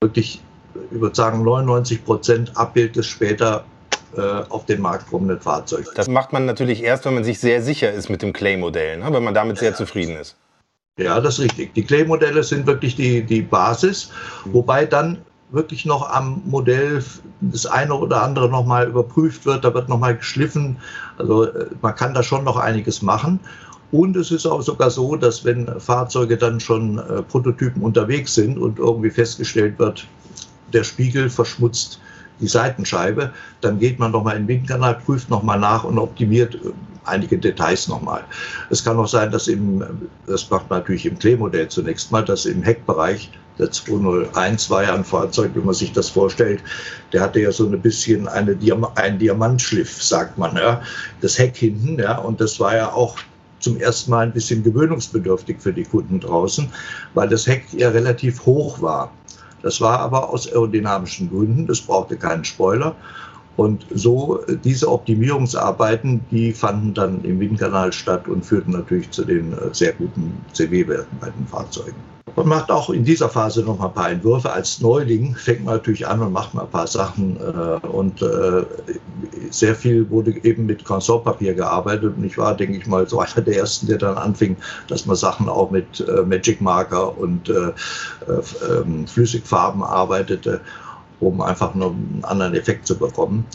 wirklich 0.01 0.41
ich 0.91 0.99
würde 0.99 1.15
sagen, 1.15 1.43
99 1.43 2.03
Prozent 2.03 2.51
Abbild 2.55 2.95
des 2.95 3.05
später 3.07 3.65
äh, 4.15 4.21
auf 4.49 4.65
den 4.65 4.81
Markt 4.81 5.09
kommenden 5.09 5.39
Fahrzeugs. 5.39 5.91
Das 5.95 6.07
macht 6.07 6.33
man 6.33 6.45
natürlich 6.45 6.83
erst, 6.83 7.05
wenn 7.05 7.15
man 7.15 7.23
sich 7.23 7.39
sehr 7.39 7.61
sicher 7.61 7.91
ist 7.91 8.09
mit 8.09 8.21
dem 8.21 8.33
Clay-Modell, 8.33 8.97
ne? 8.97 9.07
wenn 9.11 9.23
man 9.23 9.33
damit 9.33 9.57
sehr 9.57 9.71
ja. 9.71 9.75
zufrieden 9.75 10.15
ist. 10.15 10.35
Ja, 10.97 11.19
das 11.19 11.39
ist 11.39 11.45
richtig. 11.45 11.73
Die 11.73 11.83
Clay-Modelle 11.83 12.41
sind 12.43 12.65
wirklich 12.65 12.95
die, 12.95 13.23
die 13.23 13.41
Basis, 13.41 14.11
wobei 14.45 14.85
dann 14.85 15.17
wirklich 15.51 15.85
noch 15.85 16.09
am 16.09 16.41
Modell 16.45 17.03
das 17.41 17.65
eine 17.65 17.93
oder 17.93 18.23
andere 18.23 18.49
nochmal 18.49 18.87
überprüft 18.87 19.45
wird, 19.45 19.63
da 19.65 19.73
wird 19.73 19.89
nochmal 19.89 20.15
geschliffen. 20.15 20.77
Also 21.17 21.45
äh, 21.45 21.65
man 21.81 21.95
kann 21.95 22.13
da 22.13 22.23
schon 22.23 22.43
noch 22.43 22.57
einiges 22.57 23.01
machen. 23.01 23.39
Und 23.91 24.15
es 24.17 24.31
ist 24.31 24.45
auch 24.45 24.61
sogar 24.61 24.89
so, 24.89 25.15
dass 25.15 25.45
wenn 25.45 25.67
Fahrzeuge 25.79 26.37
dann 26.37 26.59
schon 26.59 26.97
äh, 26.97 27.21
Prototypen 27.21 27.81
unterwegs 27.81 28.33
sind 28.35 28.57
und 28.57 28.79
irgendwie 28.79 29.09
festgestellt 29.09 29.77
wird, 29.77 30.07
der 30.75 30.83
Spiegel 30.83 31.29
verschmutzt 31.29 31.99
die 32.39 32.47
Seitenscheibe, 32.47 33.31
dann 33.61 33.79
geht 33.79 33.97
man 33.97 34.11
nochmal 34.11 34.35
in 34.35 34.43
den 34.43 34.59
Windkanal, 34.59 34.95
prüft 34.95 35.29
nochmal 35.29 35.59
nach 35.59 35.83
und 35.83 35.97
optimiert 35.97 36.55
äh, 36.55 36.71
einige 37.05 37.37
Details 37.37 37.87
nochmal. 37.87 38.23
Es 38.69 38.83
kann 38.83 38.97
auch 38.97 39.07
sein, 39.07 39.31
dass 39.31 39.47
im, 39.47 39.83
das 40.27 40.49
macht 40.49 40.69
man 40.69 40.79
natürlich 40.79 41.05
im 41.05 41.17
Kleemodell 41.17 41.67
zunächst 41.69 42.11
mal, 42.11 42.23
dass 42.23 42.45
im 42.45 42.61
Heckbereich 42.61 43.31
der 43.57 43.71
201 43.71 44.69
war 44.69 44.83
ja 44.83 44.93
ein 44.93 45.05
Fahrzeug, 45.05 45.51
wenn 45.53 45.65
man 45.65 45.73
sich 45.73 45.93
das 45.93 46.09
vorstellt, 46.09 46.61
der 47.13 47.21
hatte 47.21 47.39
ja 47.39 47.51
so 47.51 47.65
ein 47.65 47.81
bisschen 47.81 48.27
eine 48.27 48.57
einen 48.95 49.19
Diamantschliff, 49.19 50.03
sagt 50.03 50.37
man, 50.37 50.57
ja, 50.57 50.81
das 51.21 51.39
Heck 51.39 51.55
hinten, 51.55 51.97
ja, 51.97 52.17
und 52.17 52.41
das 52.41 52.59
war 52.59 52.75
ja 52.75 52.91
auch 52.91 53.17
zum 53.59 53.79
ersten 53.79 54.11
Mal 54.11 54.27
ein 54.27 54.33
bisschen 54.33 54.61
gewöhnungsbedürftig 54.63 55.57
für 55.59 55.71
die 55.71 55.85
Kunden 55.85 56.19
draußen, 56.19 56.69
weil 57.13 57.29
das 57.29 57.47
Heck 57.47 57.65
ja 57.71 57.89
relativ 57.89 58.45
hoch 58.45 58.81
war. 58.81 59.11
Das 59.65 59.81
war 59.81 59.99
aber 59.99 60.29
aus 60.29 60.47
aerodynamischen 60.47 61.27
Gründen, 61.27 61.65
das 61.65 61.81
brauchte 61.81 62.17
keinen 62.17 62.45
Spoiler. 62.45 62.95
Und 63.57 63.85
so 63.93 64.41
diese 64.63 64.91
Optimierungsarbeiten, 64.91 66.21
die 66.31 66.51
fanden 66.51 66.93
dann 66.93 67.23
im 67.23 67.39
Windkanal 67.39 67.93
statt 67.93 68.27
und 68.27 68.45
führten 68.45 68.71
natürlich 68.71 69.09
zu 69.11 69.23
den 69.23 69.53
äh, 69.53 69.73
sehr 69.73 69.93
guten 69.93 70.33
CW-Werten 70.53 71.17
bei 71.19 71.29
den 71.29 71.47
Fahrzeugen. 71.47 71.95
Man 72.35 72.49
macht 72.49 72.69
auch 72.69 72.89
in 72.89 73.05
dieser 73.05 73.29
Phase 73.29 73.61
noch 73.63 73.79
mal 73.79 73.85
ein 73.85 73.93
paar 73.93 74.09
Entwürfe. 74.09 74.51
Als 74.51 74.81
Neuling 74.81 75.35
fängt 75.35 75.63
man 75.63 75.75
natürlich 75.75 76.05
an 76.05 76.19
und 76.21 76.33
macht 76.33 76.53
mal 76.53 76.63
ein 76.63 76.69
paar 76.69 76.87
Sachen. 76.87 77.37
Äh, 77.37 77.87
und 77.87 78.21
äh, 78.21 78.65
sehr 79.51 79.73
viel 79.73 80.09
wurde 80.09 80.31
eben 80.43 80.65
mit 80.65 80.83
Consortpapier 80.83 81.53
gearbeitet. 81.53 82.15
Und 82.17 82.25
ich 82.25 82.37
war, 82.37 82.53
denke 82.57 82.77
ich 82.77 82.87
mal, 82.87 83.07
so 83.07 83.19
einer 83.21 83.41
der 83.41 83.55
ersten, 83.55 83.87
der 83.87 83.99
dann 83.99 84.17
anfing, 84.17 84.57
dass 84.89 85.05
man 85.05 85.15
Sachen 85.15 85.47
auch 85.47 85.71
mit 85.71 86.01
äh, 86.01 86.23
Magic 86.23 86.59
Marker 86.59 87.17
und 87.17 87.49
ähm, 87.49 89.07
Flüssigfarben 89.07 89.83
arbeitete, 89.83 90.59
um 91.19 91.41
einfach 91.41 91.75
noch 91.75 91.91
einen 91.91 92.23
anderen 92.23 92.55
Effekt 92.55 92.87
zu 92.87 92.97
bekommen 92.97 93.45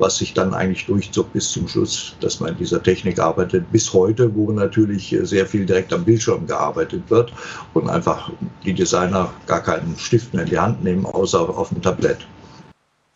was 0.00 0.16
sich 0.16 0.34
dann 0.34 0.54
eigentlich 0.54 0.86
durchzog 0.86 1.32
bis 1.32 1.52
zum 1.52 1.68
Schluss, 1.68 2.16
dass 2.20 2.40
man 2.40 2.50
in 2.50 2.56
dieser 2.56 2.82
Technik 2.82 3.18
arbeitet. 3.18 3.70
Bis 3.70 3.92
heute, 3.92 4.34
wo 4.34 4.50
natürlich 4.50 5.16
sehr 5.22 5.46
viel 5.46 5.66
direkt 5.66 5.92
am 5.92 6.04
Bildschirm 6.04 6.46
gearbeitet 6.46 7.02
wird 7.08 7.32
und 7.74 7.88
einfach 7.88 8.30
die 8.64 8.72
Designer 8.72 9.30
gar 9.46 9.62
keinen 9.62 9.96
Stift 9.98 10.34
mehr 10.34 10.44
in 10.44 10.50
die 10.50 10.58
Hand 10.58 10.82
nehmen, 10.82 11.06
außer 11.06 11.40
auf 11.40 11.68
dem 11.68 11.82
Tablett. 11.82 12.26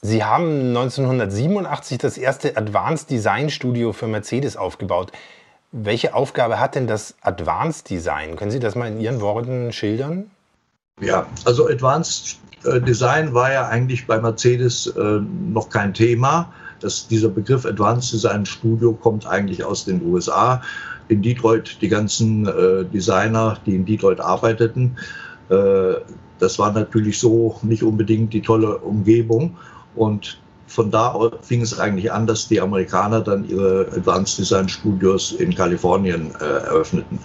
Sie 0.03 0.23
haben 0.23 0.69
1987 0.69 1.97
das 1.99 2.19
erste 2.19 2.57
Advanced 2.57 3.11
Design 3.11 3.49
Studio 3.49 3.95
für 3.95 4.07
Mercedes 4.07 4.57
aufgebaut. 4.57 5.13
Welche 5.73 6.15
Aufgabe 6.15 6.61
hat 6.61 6.75
denn 6.75 6.87
das 6.87 7.15
Advanced 7.23 7.89
Design? 7.89 8.37
Können 8.37 8.51
Sie 8.51 8.61
das 8.61 8.75
mal 8.75 8.87
in 8.87 9.01
Ihren 9.01 9.23
Worten 9.23 9.73
schildern? 9.73 10.31
Ja, 11.01 11.27
also 11.47 11.67
Advanced 11.67 12.39
Design 12.81 13.35
war 13.35 13.53
ja 13.53 13.69
eigentlich 13.69 14.07
bei 14.07 14.21
Mercedes 14.21 14.87
äh, 14.87 15.21
noch 15.53 15.69
kein 15.69 15.93
Thema. 15.93 16.53
Das, 16.81 17.07
dieser 17.07 17.29
Begriff 17.29 17.65
Advanced 17.65 18.13
Design 18.13 18.45
Studio 18.47 18.93
kommt 18.93 19.27
eigentlich 19.27 19.65
aus 19.65 19.85
den 19.85 20.05
USA. 20.05 20.63
In 21.09 21.23
Detroit, 21.23 21.79
die 21.81 21.89
ganzen 21.89 22.47
äh, 22.47 22.85
Designer, 22.85 23.59
die 23.67 23.75
in 23.75 23.85
Detroit 23.85 24.21
arbeiteten, 24.21 24.97
äh, 25.51 25.95
das 26.39 26.59
war 26.59 26.73
natürlich 26.73 27.19
so 27.19 27.59
nicht 27.63 27.83
unbedingt 27.83 28.33
die 28.33 28.43
tolle 28.43 28.79
Umgebung. 28.79 29.57
Und 29.95 30.39
von 30.67 30.91
da 30.91 31.31
fing 31.43 31.61
es 31.61 31.79
eigentlich 31.79 32.11
an, 32.11 32.27
dass 32.27 32.49
die 32.49 32.61
Amerikaner 32.61 33.21
dann 33.21 33.49
ihre 33.49 33.87
Advanced 33.95 34.39
Design 34.39 34.69
Studios 34.69 35.33
in 35.33 35.55
Kalifornien 35.55 36.33
äh, 36.41 36.45
eröffneten 36.45 37.19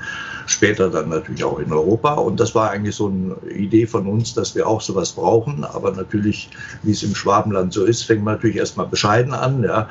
später 0.50 0.89
dann 0.89 1.10
natürlich 1.10 1.44
auch 1.44 1.60
in 1.60 1.72
Europa. 1.72 2.13
Und 2.13 2.39
das 2.39 2.56
war 2.56 2.72
eigentlich 2.72 2.96
so 2.96 3.08
eine 3.08 3.36
Idee 3.51 3.86
von 3.86 4.08
uns, 4.08 4.34
dass 4.34 4.56
wir 4.56 4.68
auch 4.68 4.82
sowas 4.82 5.12
brauchen. 5.12 5.63
Aber 5.63 5.91
natürlich, 5.91 6.50
wie 6.84 6.91
es 6.91 7.03
im 7.03 7.15
Schwabenland 7.15 7.74
so 7.74 7.86
ist, 7.86 8.03
fängt 8.03 8.24
man 8.24 8.36
natürlich 8.36 8.58
erstmal 8.58 8.88
bescheiden 8.88 9.34
an. 9.34 9.63
Ja. 9.63 9.89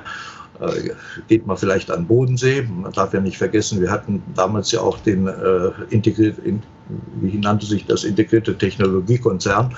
Äh, 0.61 0.91
geht 1.29 1.47
man 1.47 1.57
vielleicht 1.57 1.91
an 1.91 2.07
Bodensee. 2.07 2.62
Man 2.62 2.93
darf 2.93 3.15
ja 3.15 3.21
nicht 3.21 3.38
vergessen, 3.38 3.81
wir 3.81 3.91
hatten 3.91 4.23
damals 4.35 4.73
ja 4.73 4.81
auch 4.81 4.99
den 4.99 5.29
äh, 5.29 5.71
integriert, 5.91 6.38
in, 6.41 6.62
wie 7.21 7.38
nannte 7.38 7.67
sich 7.67 7.87
das, 7.87 8.03
integrierte 8.03 8.59
Technologiekonzern 8.59 9.77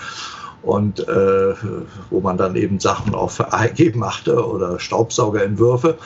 und 0.63 1.01
äh, 1.01 1.55
wo 2.11 2.21
man 2.21 2.39
dann 2.39 2.57
eben 2.57 2.81
Sachen 2.81 3.15
auch 3.15 3.31
für 3.31 3.49
machte 3.95 4.47
oder 4.47 4.81
Staubsaugerentwürfe. 4.81 5.99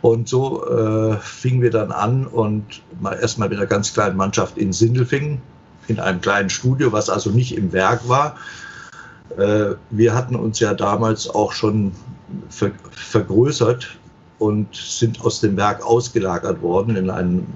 Und 0.00 0.28
so 0.28 0.64
äh, 0.66 1.16
fingen 1.16 1.60
wir 1.60 1.70
dann 1.70 1.90
an 1.90 2.26
und 2.26 2.82
mal 3.00 3.14
erstmal 3.14 3.48
mit 3.48 3.58
einer 3.58 3.66
ganz 3.66 3.92
kleinen 3.92 4.16
Mannschaft 4.16 4.56
in 4.56 4.72
Sindelfingen, 4.72 5.40
in 5.88 5.98
einem 5.98 6.20
kleinen 6.20 6.50
Studio, 6.50 6.92
was 6.92 7.10
also 7.10 7.30
nicht 7.30 7.56
im 7.56 7.72
Werk 7.72 8.08
war. 8.08 8.36
Äh, 9.36 9.74
wir 9.90 10.14
hatten 10.14 10.36
uns 10.36 10.60
ja 10.60 10.74
damals 10.74 11.28
auch 11.28 11.52
schon 11.52 11.92
ver 12.48 12.70
vergrößert 12.92 13.88
und 14.38 14.74
sind 14.74 15.20
aus 15.22 15.40
dem 15.40 15.56
Werk 15.56 15.84
ausgelagert 15.84 16.62
worden 16.62 16.94
in 16.94 17.10
ein 17.10 17.46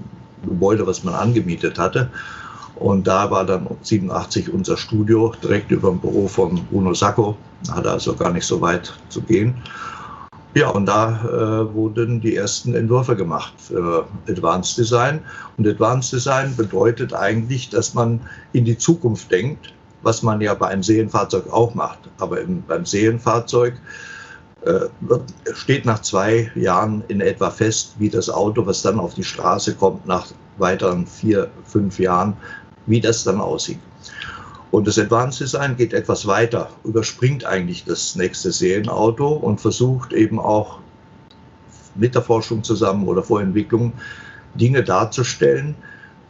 Gebäude, 0.43 0.87
was 0.87 1.05
man 1.05 1.15
angemietet 1.15 1.79
hatte. 1.79 2.11
Und 2.75 3.07
da 3.07 3.31
war 3.31 3.45
dann 3.45 3.69
87 3.83 4.53
unser 4.53 4.77
Studio 4.77 5.33
direkt 5.43 5.71
über 5.71 5.91
dem 5.91 6.01
Büro 6.01 6.27
von 6.27 6.65
Bruno 6.67 6.95
Sacco. 6.95 7.37
Hat 7.71 7.87
also 7.87 8.15
gar 8.15 8.33
nicht 8.33 8.47
so 8.47 8.61
weit 8.61 8.93
zu 9.09 9.21
gehen. 9.21 9.55
Ja, 10.55 10.69
und 10.69 10.85
da 10.85 11.25
äh, 11.25 11.75
wurden 11.75 12.21
die 12.21 12.37
ersten 12.37 12.75
Entwürfe 12.75 13.17
gemacht 13.17 13.55
für 13.57 14.07
Advanced 14.29 14.77
Design. 14.77 15.21
Und 15.57 15.67
Advanced 15.67 16.13
Design 16.13 16.55
bedeutet 16.57 17.15
eigentlich, 17.15 17.71
dass 17.71 17.95
man 17.95 18.21
in 18.53 18.67
die 18.67 18.77
Zukunft 18.77 19.31
denkt, 19.31 19.73
was 20.03 20.23
man 20.23 20.43
ja 20.43 20.53
bei 20.53 20.69
einem 20.69 20.83
Serienfahrzeug 20.83 21.51
auch 21.51 21.75
macht. 21.75 22.01
Aber 22.19 22.41
im, 22.41 22.63
beim 22.63 22.85
Serienfahrzeug 22.85 23.75
äh, 24.67 24.81
steht 25.55 25.87
nach 25.87 26.03
zwei 26.03 26.51
Jahren 26.55 27.03
in 27.09 27.23
etwa 27.23 27.51
fest, 27.51 27.95
wie 27.99 28.11
das 28.11 28.29
Auto, 28.29 28.67
was 28.67 28.83
dann 28.83 29.01
auf 29.01 29.15
die 29.15 29.25
Straße 29.25 29.75
kommt, 29.75 30.07
nach 30.07 30.27
weiteren 30.59 31.07
vier, 31.07 31.49
fünf 31.65 31.99
Jahren, 31.99 32.37
wie 32.85 33.01
das 33.01 33.25
dann 33.25 33.41
aussieht. 33.41 33.79
Und 34.73 34.89
das 34.89 34.99
Advanced 34.99 35.39
Design 35.39 35.77
geht 35.77 35.93
etwas 35.93 36.27
weiter, 36.27 36.71
überspringt 36.83 37.45
eigentlich 37.45 37.85
das 37.85 38.17
nächste 38.17 38.51
Serienauto 38.51 39.29
und 39.29 39.61
versucht 39.61 40.15
eben 40.15 40.41
auch 40.41 40.79
mit 41.95 42.15
der 42.15 42.23
Forschung 42.23 42.65
zusammen 42.65 43.07
oder 43.07 43.23
Vorentwicklung 43.23 43.93
Dinge 44.55 44.83
darzustellen, 44.83 45.75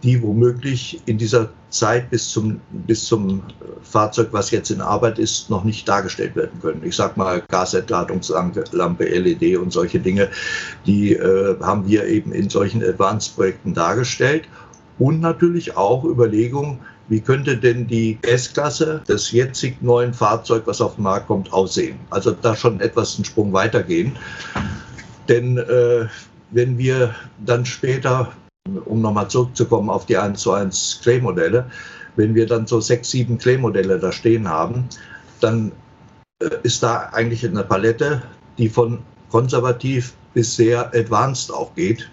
die 0.03 0.21
womöglich 0.21 1.01
in 1.07 1.19
dieser 1.19 1.51
Zeit 1.71 2.11
bis 2.11 2.31
zum, 2.31 2.61
bis 2.73 3.05
zum 3.05 3.45
Fahrzeug, 3.85 4.31
was 4.33 4.51
jetzt 4.51 4.71
in 4.71 4.81
Arbeit 4.81 5.21
ist, 5.21 5.49
noch 5.49 5.63
nicht 5.63 5.89
dargestellt 5.89 6.35
werden 6.35 6.61
können. 6.61 6.83
Ich 6.85 6.97
sage 6.97 7.13
mal 7.17 7.45
Gasentladungslampe, 7.49 9.05
LED 9.05 9.57
und 9.57 9.73
solche 9.73 10.01
Dinge, 10.01 10.29
die 10.85 11.13
äh, 11.13 11.57
haben 11.61 11.87
wir 11.87 12.07
eben 12.07 12.33
in 12.33 12.51
solchen 12.51 12.83
Advanced-Projekten 12.83 13.73
dargestellt. 13.73 14.49
Und 14.99 15.21
natürlich 15.21 15.77
auch 15.77 16.05
Überlegungen, 16.05 16.81
wie 17.09 17.21
könnte 17.21 17.57
denn 17.57 17.87
die 17.87 18.19
S-Klasse 18.23 19.03
des 19.09 19.33
jetzigen 19.33 19.85
neuen 19.85 20.15
Fahrzeugs, 20.15 20.67
was 20.67 20.81
auf 20.81 20.95
den 20.97 21.05
Markt 21.05 21.27
kommt, 21.27 21.53
aussehen? 21.53 21.99
Also 22.11 22.33
da 22.33 22.57
schon 22.57 22.81
etwas 22.81 23.17
einen 23.17 23.25
Sprung 23.25 23.53
weitergehen. 23.53 24.17
Denn 25.29 25.59
äh, 25.59 26.07
wenn 26.51 26.79
wir 26.79 27.15
dann 27.45 27.65
später 27.65 28.33
um 28.85 29.01
nochmal 29.01 29.29
zurückzukommen 29.29 29.91
auf 29.91 30.07
die 30.07 30.17
1 30.17 30.41
zu 30.41 30.53
1 30.53 31.01
Clay-Modelle, 31.03 31.67
wenn 32.17 32.35
wir 32.35 32.47
dann 32.47 32.67
so 32.67 32.81
sechs, 32.81 33.11
sieben 33.11 33.39
Clay-Modelle 33.39 33.99
da 33.99 34.13
stehen 34.13 34.49
haben, 34.49 34.85
dann 35.41 35.73
äh, 36.41 36.51
ist 36.63 36.83
da 36.83 37.11
eigentlich 37.13 37.45
eine 37.45 37.65
Palette, 37.65 38.23
die 38.59 38.69
von 38.69 39.01
konservativ 39.31 40.13
bis 40.35 40.55
sehr 40.57 40.95
advanced 40.95 41.53
auch 41.53 41.75
geht. 41.75 42.09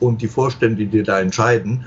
Und 0.00 0.22
die 0.22 0.28
Vorstände, 0.28 0.86
die 0.86 1.02
da 1.02 1.20
entscheiden, 1.20 1.84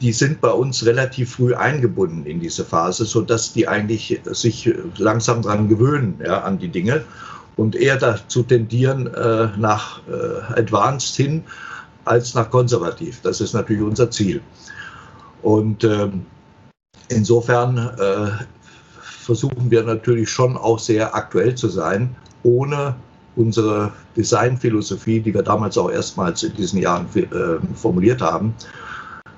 die 0.00 0.12
sind 0.12 0.40
bei 0.40 0.50
uns 0.50 0.86
relativ 0.86 1.34
früh 1.34 1.54
eingebunden 1.54 2.24
in 2.24 2.40
diese 2.40 2.64
Phase, 2.64 3.04
sodass 3.04 3.52
die 3.52 3.68
eigentlich 3.68 4.20
sich 4.24 4.72
langsam 4.96 5.42
daran 5.42 5.68
gewöhnen, 5.68 6.18
ja, 6.24 6.40
an 6.40 6.58
die 6.58 6.68
Dinge 6.68 7.04
und 7.56 7.76
eher 7.76 7.96
dazu 7.96 8.42
tendieren, 8.42 9.06
äh, 9.12 9.48
nach 9.58 10.00
äh, 10.08 10.58
Advanced 10.58 11.16
hin 11.16 11.44
als 12.06 12.34
nach 12.34 12.50
konservativ. 12.50 13.20
Das 13.22 13.40
ist 13.42 13.52
natürlich 13.52 13.82
unser 13.82 14.10
Ziel. 14.10 14.40
Und 15.42 15.84
ähm, 15.84 16.24
insofern 17.08 17.76
äh, 17.98 18.30
versuchen 19.02 19.70
wir 19.70 19.82
natürlich 19.82 20.30
schon 20.30 20.56
auch 20.56 20.78
sehr 20.78 21.14
aktuell 21.14 21.54
zu 21.54 21.68
sein, 21.68 22.16
ohne 22.42 22.96
unsere 23.36 23.92
Designphilosophie, 24.16 25.20
die 25.20 25.34
wir 25.34 25.42
damals 25.42 25.76
auch 25.76 25.90
erstmals 25.90 26.42
in 26.42 26.54
diesen 26.54 26.80
Jahren 26.80 27.06
äh, 27.14 27.76
formuliert 27.76 28.22
haben, 28.22 28.54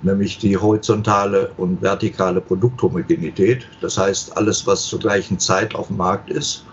nämlich 0.02 0.38
die 0.38 0.56
horizontale 0.56 1.50
und 1.56 1.80
vertikale 1.80 2.40
Produkthomogenität. 2.40 3.66
Das 3.80 3.98
heißt, 3.98 4.36
alles, 4.36 4.66
was 4.66 4.86
zur 4.86 4.98
gleichen 4.98 5.38
Zeit 5.38 5.74
auf 5.74 5.86
dem 5.88 5.96
Markt 5.96 6.30
ist, 6.30 6.64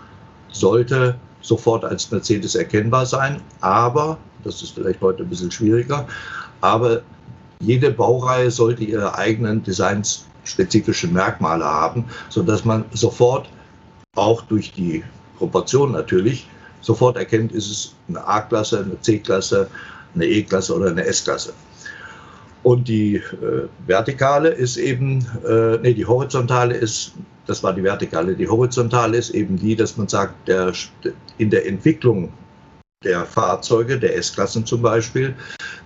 sollte 0.52 1.16
sofort 1.40 1.84
als 1.84 2.10
Mercedes 2.10 2.54
erkennbar 2.54 3.06
sein, 3.06 3.40
aber 3.60 4.18
das 4.44 4.62
ist 4.62 4.74
vielleicht 4.74 5.00
heute 5.00 5.22
ein 5.22 5.28
bisschen 5.28 5.50
schwieriger. 5.50 6.06
Aber 6.60 7.02
jede 7.60 7.90
Baureihe 7.90 8.50
sollte 8.50 8.84
ihre 8.84 9.16
eigenen 9.16 9.62
designspezifischen 9.62 11.12
Merkmale 11.12 11.64
haben, 11.64 12.04
sodass 12.28 12.64
man 12.64 12.84
sofort 12.92 13.48
auch 14.16 14.42
durch 14.42 14.72
die 14.72 15.04
Proportion 15.38 15.92
natürlich 15.92 16.48
sofort 16.80 17.16
erkennt, 17.16 17.52
ist 17.52 17.70
es 17.70 17.94
eine 18.08 18.26
A-Klasse, 18.26 18.80
eine 18.80 19.00
C-Klasse, 19.00 19.68
eine 20.14 20.26
E-Klasse 20.26 20.74
oder 20.74 20.90
eine 20.90 21.04
S-Klasse. 21.04 21.52
Und 22.62 22.88
die 22.88 23.16
äh, 23.16 23.68
vertikale 23.86 24.48
ist 24.48 24.76
eben, 24.76 25.26
äh, 25.48 25.78
nee, 25.78 25.94
die 25.94 26.04
horizontale 26.04 26.74
ist, 26.74 27.12
das 27.46 27.62
war 27.62 27.72
die 27.72 27.82
vertikale, 27.82 28.34
die 28.34 28.48
horizontale 28.48 29.16
ist 29.16 29.30
eben 29.30 29.56
die, 29.56 29.74
dass 29.74 29.96
man 29.96 30.08
sagt, 30.08 30.46
der, 30.46 30.72
in 31.38 31.50
der 31.50 31.66
Entwicklung 31.66 32.32
der 33.02 33.24
Fahrzeuge, 33.24 33.98
der 33.98 34.14
S-Klassen 34.16 34.66
zum 34.66 34.82
Beispiel, 34.82 35.34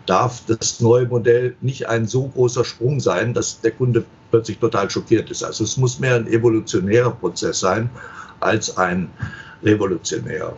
darf 0.06 0.42
das 0.46 0.80
neue 0.80 1.06
Modell 1.06 1.54
nicht 1.60 1.88
ein 1.88 2.08
so 2.08 2.26
großer 2.26 2.64
Sprung 2.64 2.98
sein, 2.98 3.32
dass 3.34 3.60
der 3.60 3.70
Kunde 3.70 4.04
plötzlich 4.32 4.58
total 4.58 4.90
schockiert 4.90 5.30
ist. 5.30 5.44
Also 5.44 5.62
es 5.62 5.76
muss 5.76 6.00
mehr 6.00 6.16
ein 6.16 6.26
evolutionärer 6.26 7.12
Prozess 7.12 7.60
sein 7.60 7.88
als 8.40 8.76
ein 8.76 9.08
revolutionärer. 9.62 10.56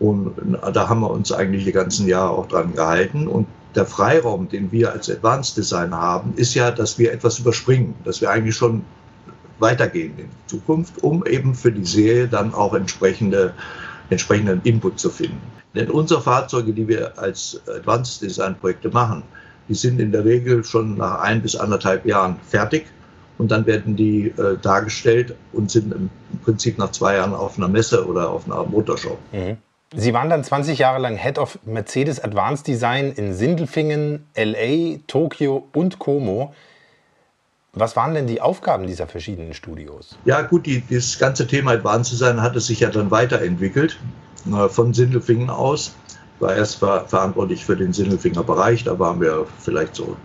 Und 0.00 0.34
da 0.72 0.88
haben 0.88 1.00
wir 1.00 1.10
uns 1.10 1.30
eigentlich 1.30 1.64
die 1.64 1.72
ganzen 1.72 2.08
Jahre 2.08 2.30
auch 2.30 2.48
dran 2.48 2.74
gehalten. 2.74 3.28
Und 3.28 3.46
der 3.78 3.86
Freiraum, 3.86 4.48
den 4.48 4.70
wir 4.72 4.92
als 4.92 5.08
Advanced 5.08 5.56
Design 5.56 5.94
haben, 5.94 6.34
ist 6.36 6.54
ja, 6.54 6.70
dass 6.70 6.98
wir 6.98 7.12
etwas 7.12 7.38
überspringen, 7.38 7.94
dass 8.04 8.20
wir 8.20 8.28
eigentlich 8.28 8.56
schon 8.56 8.84
weitergehen 9.60 10.12
in 10.18 10.28
Zukunft, 10.46 11.02
um 11.02 11.24
eben 11.26 11.54
für 11.54 11.72
die 11.72 11.84
Serie 11.84 12.26
dann 12.28 12.52
auch 12.52 12.74
entsprechende, 12.74 13.54
entsprechenden 14.10 14.60
Input 14.64 14.98
zu 14.98 15.10
finden. 15.10 15.40
Denn 15.74 15.90
unsere 15.90 16.20
Fahrzeuge, 16.20 16.72
die 16.72 16.88
wir 16.88 17.16
als 17.18 17.60
Advanced 17.68 18.20
Design 18.22 18.56
Projekte 18.58 18.88
machen, 18.90 19.22
die 19.68 19.74
sind 19.74 20.00
in 20.00 20.10
der 20.10 20.24
Regel 20.24 20.64
schon 20.64 20.96
nach 20.96 21.20
ein 21.20 21.40
bis 21.40 21.54
anderthalb 21.54 22.04
Jahren 22.04 22.36
fertig 22.48 22.86
und 23.36 23.50
dann 23.52 23.64
werden 23.66 23.94
die 23.94 24.28
äh, 24.36 24.56
dargestellt 24.60 25.36
und 25.52 25.70
sind 25.70 25.92
im 25.92 26.10
Prinzip 26.42 26.78
nach 26.78 26.90
zwei 26.90 27.16
Jahren 27.16 27.34
auf 27.34 27.58
einer 27.58 27.68
Messe 27.68 28.04
oder 28.06 28.30
auf 28.30 28.46
einer 28.46 28.64
Motorshow. 28.64 29.18
Mhm. 29.32 29.58
Sie 29.96 30.12
waren 30.12 30.28
dann 30.28 30.44
20 30.44 30.78
Jahre 30.78 30.98
lang 30.98 31.16
Head 31.16 31.38
of 31.38 31.58
Mercedes 31.64 32.22
Advanced 32.22 32.66
Design 32.66 33.12
in 33.12 33.32
Sindelfingen, 33.32 34.26
LA, 34.36 34.98
Tokio 35.06 35.66
und 35.72 35.98
Como. 35.98 36.54
Was 37.72 37.96
waren 37.96 38.12
denn 38.12 38.26
die 38.26 38.40
Aufgaben 38.42 38.86
dieser 38.86 39.06
verschiedenen 39.06 39.54
Studios? 39.54 40.18
Ja, 40.26 40.42
gut, 40.42 40.66
die, 40.66 40.82
das 40.90 41.18
ganze 41.18 41.46
Thema 41.46 41.72
Advanced 41.72 42.12
Design 42.12 42.42
hat 42.42 42.54
es 42.54 42.66
sich 42.66 42.80
ja 42.80 42.90
dann 42.90 43.10
weiterentwickelt 43.10 43.98
von 44.68 44.92
Sindelfingen 44.92 45.48
aus. 45.48 45.94
War 46.38 46.54
erst 46.54 46.76
verantwortlich 46.76 47.64
für 47.64 47.76
den 47.76 47.92
Sindelfinger 47.92 48.44
Bereich, 48.44 48.84
da 48.84 48.98
waren 48.98 49.20
wir 49.20 49.46
vielleicht 49.58 49.94
so 49.96 50.16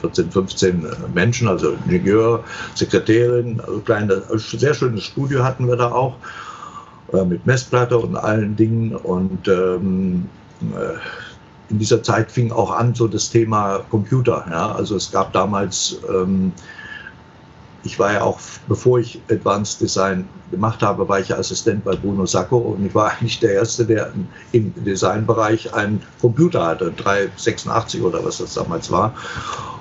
14, 0.00 0.30
15 0.30 0.84
äh, 0.84 0.88
Menschen, 1.14 1.48
also 1.48 1.72
Ingenieur, 1.84 2.44
Sekretärin, 2.74 3.60
also 3.60 3.80
kleine, 3.80 4.22
also 4.28 4.58
sehr 4.58 4.74
schönes 4.74 5.04
Studio 5.04 5.44
hatten 5.44 5.68
wir 5.68 5.76
da 5.76 5.92
auch 5.92 6.16
äh, 7.12 7.24
mit 7.24 7.46
Messplatte 7.46 7.98
und 7.98 8.16
allen 8.16 8.56
Dingen. 8.56 8.94
Und 8.96 9.48
ähm, 9.48 10.28
äh, 10.74 10.98
in 11.70 11.78
dieser 11.78 12.02
Zeit 12.02 12.30
fing 12.30 12.52
auch 12.52 12.70
an 12.70 12.94
so 12.94 13.08
das 13.08 13.30
Thema 13.30 13.80
Computer. 13.90 14.44
Ja? 14.50 14.72
Also 14.72 14.96
es 14.96 15.10
gab 15.10 15.32
damals 15.32 15.98
ähm, 16.08 16.52
ich 17.84 17.98
war 17.98 18.12
ja 18.12 18.22
auch, 18.22 18.38
bevor 18.68 19.00
ich 19.00 19.20
Advanced 19.30 19.80
Design 19.80 20.28
gemacht 20.50 20.82
habe, 20.82 21.08
war 21.08 21.18
ich 21.18 21.34
Assistent 21.34 21.84
bei 21.84 21.96
Bruno 21.96 22.26
Sacco 22.26 22.58
und 22.58 22.86
ich 22.86 22.94
war 22.94 23.10
eigentlich 23.10 23.40
der 23.40 23.54
Erste, 23.54 23.84
der 23.84 24.12
im 24.52 24.72
Designbereich 24.84 25.72
einen 25.74 26.00
Computer 26.20 26.64
hatte, 26.64 26.92
386 26.96 28.02
oder 28.02 28.24
was 28.24 28.38
das 28.38 28.54
damals 28.54 28.90
war. 28.90 29.14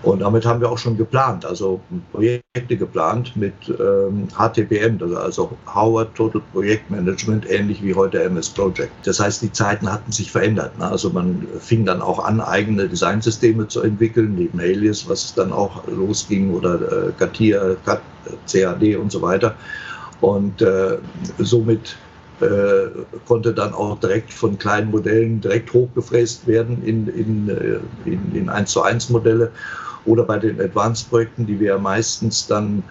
Und 0.03 0.19
damit 0.21 0.45
haben 0.45 0.61
wir 0.61 0.71
auch 0.71 0.79
schon 0.79 0.97
geplant, 0.97 1.45
also 1.45 1.79
Projekte 2.11 2.75
geplant 2.75 3.35
mit 3.35 3.53
ähm, 3.67 4.27
HTPM, 4.35 4.99
also 5.15 5.55
Howard 5.75 6.15
Total 6.15 6.41
Project 6.51 6.89
Management, 6.89 7.47
ähnlich 7.49 7.83
wie 7.83 7.93
heute 7.93 8.23
MS 8.23 8.49
Project. 8.49 8.91
Das 9.03 9.19
heißt, 9.19 9.43
die 9.43 9.51
Zeiten 9.51 9.91
hatten 9.91 10.11
sich 10.11 10.31
verändert. 10.31 10.75
Ne? 10.79 10.89
Also 10.89 11.11
man 11.11 11.45
fing 11.59 11.85
dann 11.85 12.01
auch 12.01 12.23
an, 12.23 12.41
eigene 12.41 12.87
Designsysteme 12.87 13.67
zu 13.67 13.81
entwickeln, 13.81 14.33
neben 14.35 14.59
Alias, 14.59 15.07
was 15.07 15.35
dann 15.35 15.53
auch 15.53 15.83
losging, 15.87 16.51
oder 16.51 17.09
äh, 17.09 17.11
Katia, 17.19 17.75
CAD 18.47 18.95
und 18.95 19.11
so 19.11 19.21
weiter. 19.21 19.55
Und 20.21 20.61
äh, 20.61 20.97
somit 21.39 21.95
äh, 22.41 22.89
konnte 23.25 23.53
dann 23.53 23.73
auch 23.73 23.99
direkt 23.99 24.33
von 24.33 24.57
kleinen 24.57 24.91
Modellen 24.91 25.41
direkt 25.41 25.73
hochgefräst 25.73 26.47
werden 26.47 26.83
in, 26.83 27.07
in, 27.07 27.49
äh, 27.49 27.79
in, 28.09 28.35
in 28.35 28.49
1 28.49 28.71
zu 28.71 28.81
1 28.81 29.09
Modelle 29.09 29.51
oder 30.05 30.23
bei 30.23 30.39
den 30.39 30.59
Advanced-Projekten, 30.59 31.45
die 31.45 31.59
wir 31.59 31.77
meistens 31.77 32.47
dann 32.47 32.83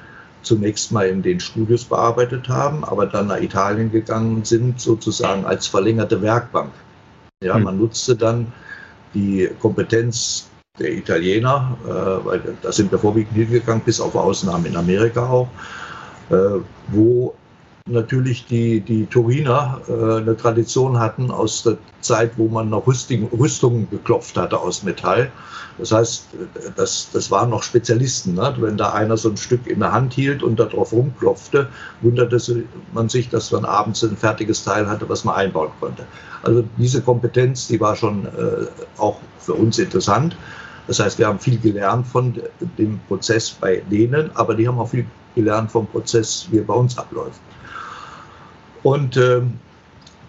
zunächst 0.42 0.92
mal 0.92 1.08
in 1.08 1.22
den 1.22 1.40
Studios 1.40 1.84
bearbeitet 1.84 2.48
haben, 2.48 2.84
aber 2.84 3.06
dann 3.06 3.26
nach 3.26 3.40
Italien 3.40 3.90
gegangen 3.90 4.44
sind, 4.44 4.80
sozusagen 4.80 5.44
als 5.44 5.66
verlängerte 5.66 6.22
Werkbank. 6.22 6.72
Ja, 7.42 7.56
hm. 7.56 7.64
man 7.64 7.78
nutzte 7.78 8.16
dann 8.16 8.52
die 9.14 9.50
Kompetenz 9.60 10.49
der 10.80 10.92
Italiener, 10.92 11.76
äh, 11.84 12.26
weil 12.26 12.42
da 12.62 12.72
sind 12.72 12.90
wir 12.90 12.98
vorwiegend 12.98 13.34
hingegangen, 13.34 13.82
bis 13.84 14.00
auf 14.00 14.14
Ausnahmen 14.14 14.66
in 14.66 14.76
Amerika 14.76 15.28
auch, 15.28 15.48
äh, 16.30 16.60
wo 16.88 17.34
natürlich 17.86 18.46
die, 18.46 18.80
die 18.80 19.06
Turiner 19.06 19.80
äh, 19.88 19.92
eine 20.18 20.36
Tradition 20.36 20.98
hatten 20.98 21.30
aus 21.30 21.62
der 21.62 21.76
Zeit, 22.00 22.32
wo 22.36 22.48
man 22.48 22.70
noch 22.70 22.86
Rüstung, 22.86 23.28
Rüstungen 23.28 23.88
geklopft 23.90 24.36
hatte 24.36 24.58
aus 24.58 24.82
Metall. 24.82 25.30
Das 25.78 25.92
heißt, 25.92 26.26
das, 26.76 27.08
das 27.12 27.30
waren 27.30 27.50
noch 27.50 27.62
Spezialisten. 27.62 28.34
Ne? 28.34 28.54
Wenn 28.58 28.76
da 28.76 28.92
einer 28.92 29.16
so 29.16 29.30
ein 29.30 29.36
Stück 29.36 29.66
in 29.66 29.80
der 29.80 29.92
Hand 29.92 30.12
hielt 30.12 30.42
und 30.42 30.60
darauf 30.60 30.92
rumklopfte, 30.92 31.68
wunderte 32.02 32.64
man 32.92 33.08
sich, 33.08 33.30
dass 33.30 33.50
man 33.50 33.64
abends 33.64 34.02
ein 34.04 34.16
fertiges 34.16 34.62
Teil 34.62 34.86
hatte, 34.86 35.08
was 35.08 35.24
man 35.24 35.36
einbauen 35.36 35.70
konnte. 35.80 36.04
Also 36.42 36.64
diese 36.76 37.00
Kompetenz, 37.00 37.66
die 37.68 37.80
war 37.80 37.96
schon 37.96 38.26
äh, 38.26 38.66
auch 38.98 39.16
für 39.38 39.54
uns 39.54 39.78
interessant. 39.78 40.36
Das 40.86 40.98
heißt, 40.98 41.18
wir 41.18 41.26
haben 41.26 41.38
viel 41.38 41.58
gelernt 41.58 42.06
von 42.06 42.40
dem 42.78 43.00
Prozess 43.08 43.50
bei 43.50 43.82
denen, 43.90 44.30
aber 44.34 44.54
die 44.54 44.66
haben 44.66 44.78
auch 44.78 44.88
viel 44.88 45.06
gelernt 45.34 45.70
vom 45.70 45.86
Prozess, 45.86 46.48
wie 46.50 46.58
er 46.58 46.64
bei 46.64 46.74
uns 46.74 46.98
abläuft. 46.98 47.40
Und 48.82 49.16
äh, 49.16 49.42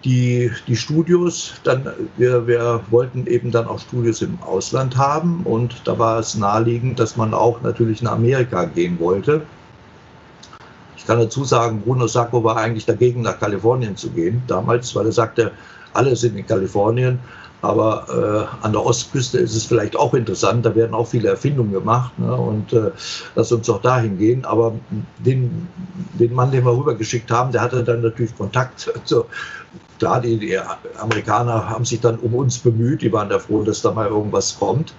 die, 0.04 0.50
die 0.66 0.76
Studios, 0.76 1.54
dann, 1.64 1.88
wir, 2.16 2.46
wir 2.46 2.80
wollten 2.90 3.26
eben 3.26 3.50
dann 3.50 3.66
auch 3.66 3.78
Studios 3.78 4.22
im 4.22 4.38
Ausland 4.42 4.96
haben 4.96 5.42
und 5.44 5.82
da 5.84 5.98
war 5.98 6.18
es 6.18 6.34
naheliegend, 6.34 6.98
dass 6.98 7.16
man 7.16 7.34
auch 7.34 7.62
natürlich 7.62 8.02
nach 8.02 8.12
Amerika 8.12 8.64
gehen 8.64 8.98
wollte. 8.98 9.42
Ich 10.96 11.06
kann 11.06 11.18
dazu 11.18 11.44
sagen, 11.44 11.82
Bruno 11.82 12.06
Sacco 12.06 12.44
war 12.44 12.56
eigentlich 12.56 12.86
dagegen, 12.86 13.22
nach 13.22 13.38
Kalifornien 13.38 13.96
zu 13.96 14.10
gehen 14.10 14.42
damals, 14.46 14.94
weil 14.94 15.06
er 15.06 15.12
sagte, 15.12 15.52
alle 15.94 16.16
sind 16.16 16.36
in 16.36 16.46
Kalifornien, 16.46 17.18
aber 17.62 18.48
äh, 18.60 18.64
an 18.64 18.72
der 18.72 18.84
Ostküste 18.84 19.38
ist 19.38 19.54
es 19.54 19.64
vielleicht 19.64 19.94
auch 19.96 20.14
interessant, 20.14 20.66
da 20.66 20.74
werden 20.74 20.94
auch 20.94 21.06
viele 21.06 21.28
Erfindungen 21.28 21.72
gemacht 21.72 22.18
ne? 22.18 22.34
und 22.34 22.72
äh, 22.72 22.90
lass 23.36 23.52
uns 23.52 23.68
doch 23.68 23.80
dahin 23.80 24.18
gehen. 24.18 24.44
Aber 24.44 24.74
den, 25.18 25.68
den 26.14 26.34
Mann, 26.34 26.50
den 26.50 26.64
wir 26.64 26.76
rübergeschickt 26.76 27.30
haben, 27.30 27.52
der 27.52 27.60
hatte 27.60 27.84
dann 27.84 28.02
natürlich 28.02 28.36
Kontakt. 28.36 28.92
Also, 29.02 29.26
klar, 29.98 30.20
die, 30.20 30.38
die 30.38 30.58
Amerikaner 30.98 31.68
haben 31.68 31.84
sich 31.84 32.00
dann 32.00 32.18
um 32.18 32.34
uns 32.34 32.58
bemüht, 32.58 33.02
die 33.02 33.12
waren 33.12 33.28
da 33.28 33.38
froh, 33.38 33.62
dass 33.62 33.82
da 33.82 33.92
mal 33.92 34.06
irgendwas 34.06 34.58
kommt 34.58 34.94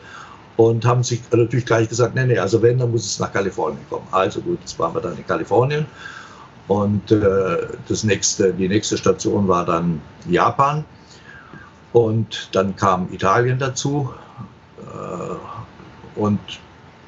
und 0.58 0.86
haben 0.86 1.04
sich 1.04 1.22
natürlich 1.32 1.66
gleich 1.66 1.90
gesagt, 1.90 2.16
nee, 2.16 2.26
nee, 2.26 2.38
also 2.38 2.62
wenn, 2.62 2.78
dann 2.78 2.92
muss 2.92 3.06
es 3.06 3.20
nach 3.20 3.32
Kalifornien 3.32 3.86
kommen. 3.90 4.08
Also 4.12 4.42
gut, 4.42 4.60
jetzt 4.62 4.78
waren 4.80 4.94
wir 4.94 5.02
dann 5.02 5.18
in 5.18 5.26
Kalifornien 5.26 5.86
und 6.68 7.12
äh, 7.12 7.68
das 7.88 8.04
nächste, 8.04 8.54
die 8.54 8.68
nächste 8.68 8.98
Station 8.98 9.48
war 9.48 9.66
dann 9.66 10.02
Japan. 10.30 10.86
Und 11.94 12.50
dann 12.52 12.76
kam 12.76 13.08
Italien 13.12 13.60
dazu. 13.60 14.12
Äh, 14.80 16.20
und 16.20 16.40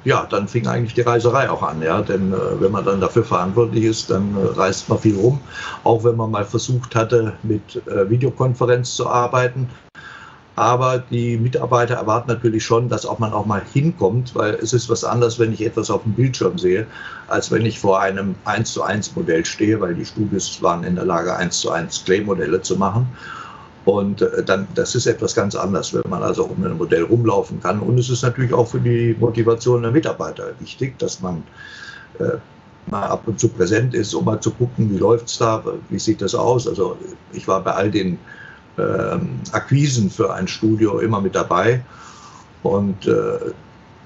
ja, 0.03 0.27
dann 0.29 0.47
fing 0.47 0.67
eigentlich 0.67 0.93
die 0.93 1.01
Reiserei 1.01 1.49
auch 1.49 1.63
an. 1.63 1.81
Ja? 1.81 2.01
Denn 2.01 2.31
äh, 2.31 2.61
wenn 2.61 2.71
man 2.71 2.85
dann 2.85 3.01
dafür 3.01 3.23
verantwortlich 3.23 3.83
ist, 3.83 4.11
dann 4.11 4.35
äh, 4.37 4.57
reist 4.57 4.87
man 4.87 4.99
viel 4.99 5.17
rum. 5.17 5.41
Auch 5.83 6.03
wenn 6.03 6.15
man 6.15 6.31
mal 6.31 6.45
versucht 6.45 6.95
hatte, 6.95 7.33
mit 7.43 7.81
Videokonferenz 7.85 8.95
zu 8.95 9.09
arbeiten. 9.09 9.69
Aber 10.55 10.99
die 10.99 11.37
Mitarbeiter 11.37 11.95
erwarten 11.95 12.29
natürlich 12.29 12.63
schon, 12.63 12.87
dass 12.87 13.05
auch 13.05 13.19
man 13.19 13.33
auch 13.33 13.45
mal 13.45 13.61
hinkommt, 13.73 14.35
weil 14.35 14.53
es 14.53 14.71
ist 14.71 14.89
was 14.89 15.03
anderes, 15.03 15.37
wenn 15.37 15.51
ich 15.51 15.65
etwas 15.65 15.89
auf 15.89 16.03
dem 16.03 16.13
Bildschirm 16.13 16.57
sehe, 16.57 16.87
als 17.27 17.51
wenn 17.51 17.65
ich 17.65 17.77
vor 17.77 17.99
einem 17.99 18.35
1 18.45 18.71
zu 18.71 18.81
1 18.81 19.17
Modell 19.17 19.43
stehe, 19.43 19.81
weil 19.81 19.95
die 19.95 20.05
Studios 20.05 20.61
waren 20.61 20.85
in 20.85 20.95
der 20.95 21.03
Lage, 21.03 21.35
1 21.35 21.59
zu 21.59 21.71
1 21.71 22.05
Clay-Modelle 22.05 22.61
zu 22.61 22.77
machen. 22.77 23.07
Und 23.85 24.21
äh, 24.21 24.43
dann, 24.43 24.67
das 24.73 24.95
ist 24.95 25.05
etwas 25.05 25.35
ganz 25.35 25.55
anderes, 25.55 25.93
wenn 25.93 26.09
man 26.09 26.23
also 26.23 26.45
um 26.45 26.63
ein 26.63 26.77
Modell 26.77 27.03
rumlaufen 27.03 27.61
kann. 27.61 27.79
Und 27.79 27.99
es 27.99 28.09
ist 28.09 28.23
natürlich 28.23 28.53
auch 28.53 28.67
für 28.67 28.79
die 28.79 29.15
Motivation 29.19 29.83
der 29.83 29.91
Mitarbeiter 29.91 30.51
wichtig, 30.59 30.97
dass 30.99 31.21
man 31.21 31.43
äh, 32.19 32.37
mal 32.87 33.07
ab 33.07 33.23
und 33.27 33.39
zu 33.39 33.47
präsent 33.49 33.93
ist, 33.93 34.13
um 34.13 34.25
mal 34.25 34.39
zu 34.39 34.51
gucken, 34.51 34.91
wie 34.91 34.97
läuft 34.97 35.27
es 35.27 35.37
da, 35.37 35.63
wie 35.89 35.99
sieht 35.99 36.21
das 36.21 36.35
aus. 36.35 36.67
Also 36.67 36.97
ich 37.31 37.47
war 37.47 37.61
bei 37.63 37.73
all 37.73 37.91
den 37.91 38.19
ähm, 38.77 39.39
Akquisen 39.51 40.09
für 40.09 40.33
ein 40.33 40.47
Studio 40.47 40.99
immer 40.99 41.21
mit 41.21 41.35
dabei. 41.35 41.83
Und 42.63 43.07
äh, 43.07 43.53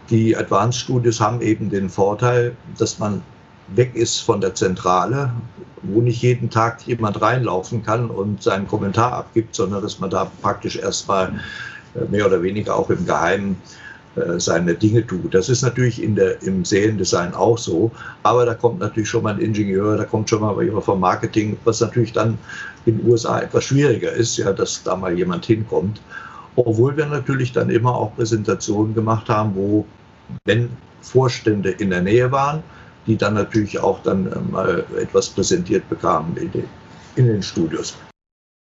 die 0.09 0.35
Advanced 0.35 0.81
Studios 0.81 1.21
haben 1.21 1.41
eben 1.41 1.69
den 1.69 1.89
Vorteil, 1.89 2.55
dass 2.77 2.99
man 2.99 3.21
weg 3.75 3.95
ist 3.95 4.19
von 4.19 4.41
der 4.41 4.55
Zentrale, 4.55 5.31
wo 5.81 6.01
nicht 6.01 6.21
jeden 6.21 6.49
Tag 6.49 6.85
jemand 6.85 7.21
reinlaufen 7.21 7.83
kann 7.83 8.09
und 8.09 8.43
seinen 8.43 8.67
Kommentar 8.67 9.13
abgibt, 9.13 9.55
sondern 9.55 9.81
dass 9.81 9.99
man 9.99 10.09
da 10.09 10.29
praktisch 10.41 10.77
erstmal 10.77 11.39
äh, 11.95 12.05
mehr 12.09 12.25
oder 12.25 12.41
weniger 12.41 12.75
auch 12.75 12.89
im 12.89 13.05
Geheimen 13.05 13.57
äh, 14.15 14.39
seine 14.39 14.73
Dinge 14.73 15.05
tut. 15.05 15.33
Das 15.33 15.49
ist 15.49 15.61
natürlich 15.61 16.01
in 16.01 16.15
der, 16.15 16.41
im 16.41 16.65
Seriendesign 16.65 17.33
auch 17.33 17.57
so, 17.57 17.91
aber 18.23 18.45
da 18.45 18.53
kommt 18.53 18.79
natürlich 18.79 19.09
schon 19.09 19.23
mal 19.23 19.35
ein 19.35 19.39
Ingenieur, 19.39 19.97
da 19.97 20.03
kommt 20.03 20.29
schon 20.29 20.41
mal 20.41 20.61
jemand 20.63 20.83
vom 20.83 20.99
Marketing, 20.99 21.57
was 21.63 21.79
natürlich 21.79 22.11
dann 22.11 22.37
in 22.85 22.97
den 22.97 23.09
USA 23.09 23.39
etwas 23.39 23.65
schwieriger 23.65 24.11
ist, 24.11 24.37
ja, 24.37 24.51
dass 24.51 24.83
da 24.83 24.95
mal 24.95 25.17
jemand 25.17 25.45
hinkommt. 25.45 26.01
Obwohl 26.55 26.97
wir 26.97 27.05
natürlich 27.05 27.53
dann 27.53 27.69
immer 27.69 27.95
auch 27.95 28.15
Präsentationen 28.15 28.93
gemacht 28.93 29.29
haben, 29.29 29.55
wo, 29.55 29.85
wenn 30.45 30.69
Vorstände 31.01 31.69
in 31.69 31.91
der 31.91 32.01
Nähe 32.01 32.31
waren, 32.31 32.63
die 33.07 33.17
dann 33.17 33.33
natürlich 33.33 33.79
auch 33.79 34.01
dann 34.03 34.31
äh, 34.31 34.39
mal 34.51 34.85
etwas 34.97 35.29
präsentiert 35.29 35.87
bekamen 35.89 36.35
in 36.37 36.51
den, 36.51 36.69
in 37.15 37.27
den 37.27 37.43
Studios. 37.43 37.97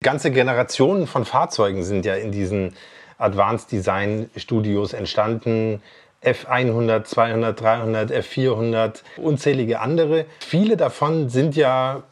Ganze 0.02 0.30
Generationen 0.30 1.06
von 1.06 1.24
Fahrzeugen 1.24 1.82
sind 1.82 2.04
ja 2.04 2.14
in 2.14 2.30
diesen 2.30 2.74
Advanced 3.18 3.72
Design 3.72 4.30
Studios 4.36 4.92
entstanden. 4.92 5.82
F100, 6.22 7.04
200, 7.04 7.60
300, 7.60 8.10
F400, 8.10 9.02
unzählige 9.18 9.80
andere. 9.80 10.26
Viele 10.40 10.76
davon 10.76 11.28
sind 11.28 11.54
ja, 11.54 12.02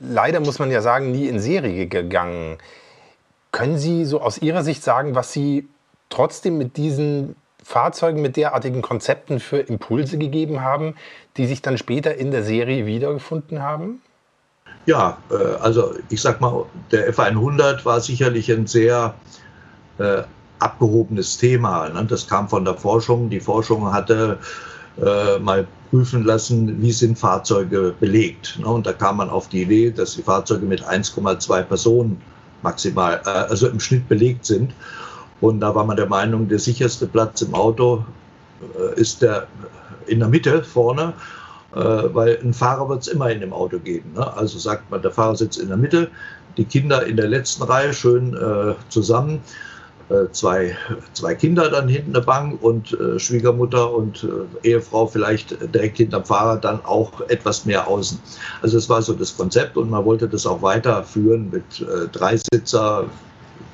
leider 0.00 0.40
muss 0.40 0.58
man 0.58 0.70
ja 0.70 0.80
sagen, 0.80 1.12
nie 1.12 1.28
in 1.28 1.38
Serie 1.38 1.86
gegangen. 1.86 2.56
Können 3.52 3.76
Sie 3.76 4.04
so 4.06 4.20
aus 4.20 4.38
Ihrer 4.38 4.62
Sicht 4.62 4.82
sagen, 4.82 5.14
was 5.14 5.32
Sie 5.32 5.68
trotzdem 6.08 6.56
mit 6.56 6.76
diesen 6.78 7.36
Fahrzeugen 7.62 8.22
mit 8.22 8.36
derartigen 8.38 8.80
Konzepten 8.80 9.40
für 9.40 9.58
Impulse 9.58 10.16
gegeben 10.16 10.62
haben, 10.62 10.94
die 11.38 11.46
sich 11.46 11.62
dann 11.62 11.78
später 11.78 12.14
in 12.16 12.30
der 12.30 12.42
Serie 12.42 12.84
wiedergefunden 12.84 13.62
haben? 13.62 14.02
Ja, 14.86 15.18
äh, 15.30 15.34
also 15.60 15.94
ich 16.08 16.20
sag 16.20 16.40
mal, 16.40 16.66
der 16.90 17.12
F100 17.14 17.84
war 17.84 18.00
sicherlich 18.00 18.50
ein 18.50 18.66
sehr 18.66 19.14
äh, 19.98 20.22
abgehobenes 20.58 21.38
Thema. 21.38 21.88
Ne? 21.88 22.04
Das 22.04 22.26
kam 22.26 22.48
von 22.48 22.64
der 22.64 22.74
Forschung. 22.74 23.30
Die 23.30 23.40
Forschung 23.40 23.92
hatte 23.92 24.38
äh, 25.00 25.38
mal 25.38 25.66
prüfen 25.90 26.24
lassen, 26.24 26.80
wie 26.82 26.92
sind 26.92 27.18
Fahrzeuge 27.18 27.94
belegt. 28.00 28.58
Ne? 28.58 28.66
Und 28.66 28.86
da 28.86 28.92
kam 28.92 29.18
man 29.18 29.30
auf 29.30 29.48
die 29.48 29.62
Idee, 29.62 29.90
dass 29.90 30.16
die 30.16 30.22
Fahrzeuge 30.22 30.66
mit 30.66 30.82
1,2 30.82 31.62
Personen 31.62 32.20
maximal, 32.62 33.20
äh, 33.24 33.28
also 33.28 33.68
im 33.68 33.80
Schnitt 33.80 34.08
belegt 34.08 34.44
sind. 34.44 34.72
Und 35.40 35.60
da 35.60 35.74
war 35.74 35.84
man 35.84 35.96
der 35.96 36.08
Meinung, 36.08 36.48
der 36.48 36.58
sicherste 36.58 37.06
Platz 37.06 37.42
im 37.42 37.54
Auto 37.54 38.04
äh, 38.60 39.00
ist 39.00 39.22
der 39.22 39.46
in 40.08 40.20
der 40.20 40.28
Mitte 40.28 40.62
vorne, 40.62 41.14
äh, 41.74 41.78
weil 41.78 42.38
ein 42.42 42.54
Fahrer 42.54 42.88
wird 42.88 43.02
es 43.02 43.08
immer 43.08 43.30
in 43.30 43.40
dem 43.40 43.52
Auto 43.52 43.78
geben. 43.78 44.12
Ne? 44.14 44.36
Also 44.36 44.58
sagt 44.58 44.90
man, 44.90 45.02
der 45.02 45.10
Fahrer 45.10 45.36
sitzt 45.36 45.58
in 45.58 45.68
der 45.68 45.76
Mitte, 45.76 46.10
die 46.56 46.64
Kinder 46.64 47.06
in 47.06 47.16
der 47.16 47.28
letzten 47.28 47.62
Reihe 47.62 47.92
schön 47.92 48.34
äh, 48.34 48.74
zusammen 48.88 49.40
äh, 50.10 50.30
zwei, 50.32 50.74
zwei 51.12 51.34
Kinder 51.34 51.68
dann 51.70 51.86
hinten 51.86 52.14
der 52.14 52.22
Bank 52.22 52.62
und 52.62 52.98
äh, 52.98 53.18
Schwiegermutter 53.18 53.92
und 53.92 54.24
äh, 54.64 54.68
Ehefrau 54.68 55.06
vielleicht 55.06 55.56
direkt 55.74 55.98
hinterm 55.98 56.24
Fahrer 56.24 56.56
dann 56.56 56.82
auch 56.84 57.20
etwas 57.28 57.66
mehr 57.66 57.86
außen. 57.86 58.18
Also 58.62 58.78
das 58.78 58.88
war 58.88 59.02
so 59.02 59.12
das 59.12 59.36
Konzept 59.36 59.76
und 59.76 59.90
man 59.90 60.06
wollte 60.06 60.26
das 60.26 60.46
auch 60.46 60.62
weiterführen 60.62 61.50
mit 61.50 61.86
äh, 61.86 62.08
Dreisitzer, 62.08 63.04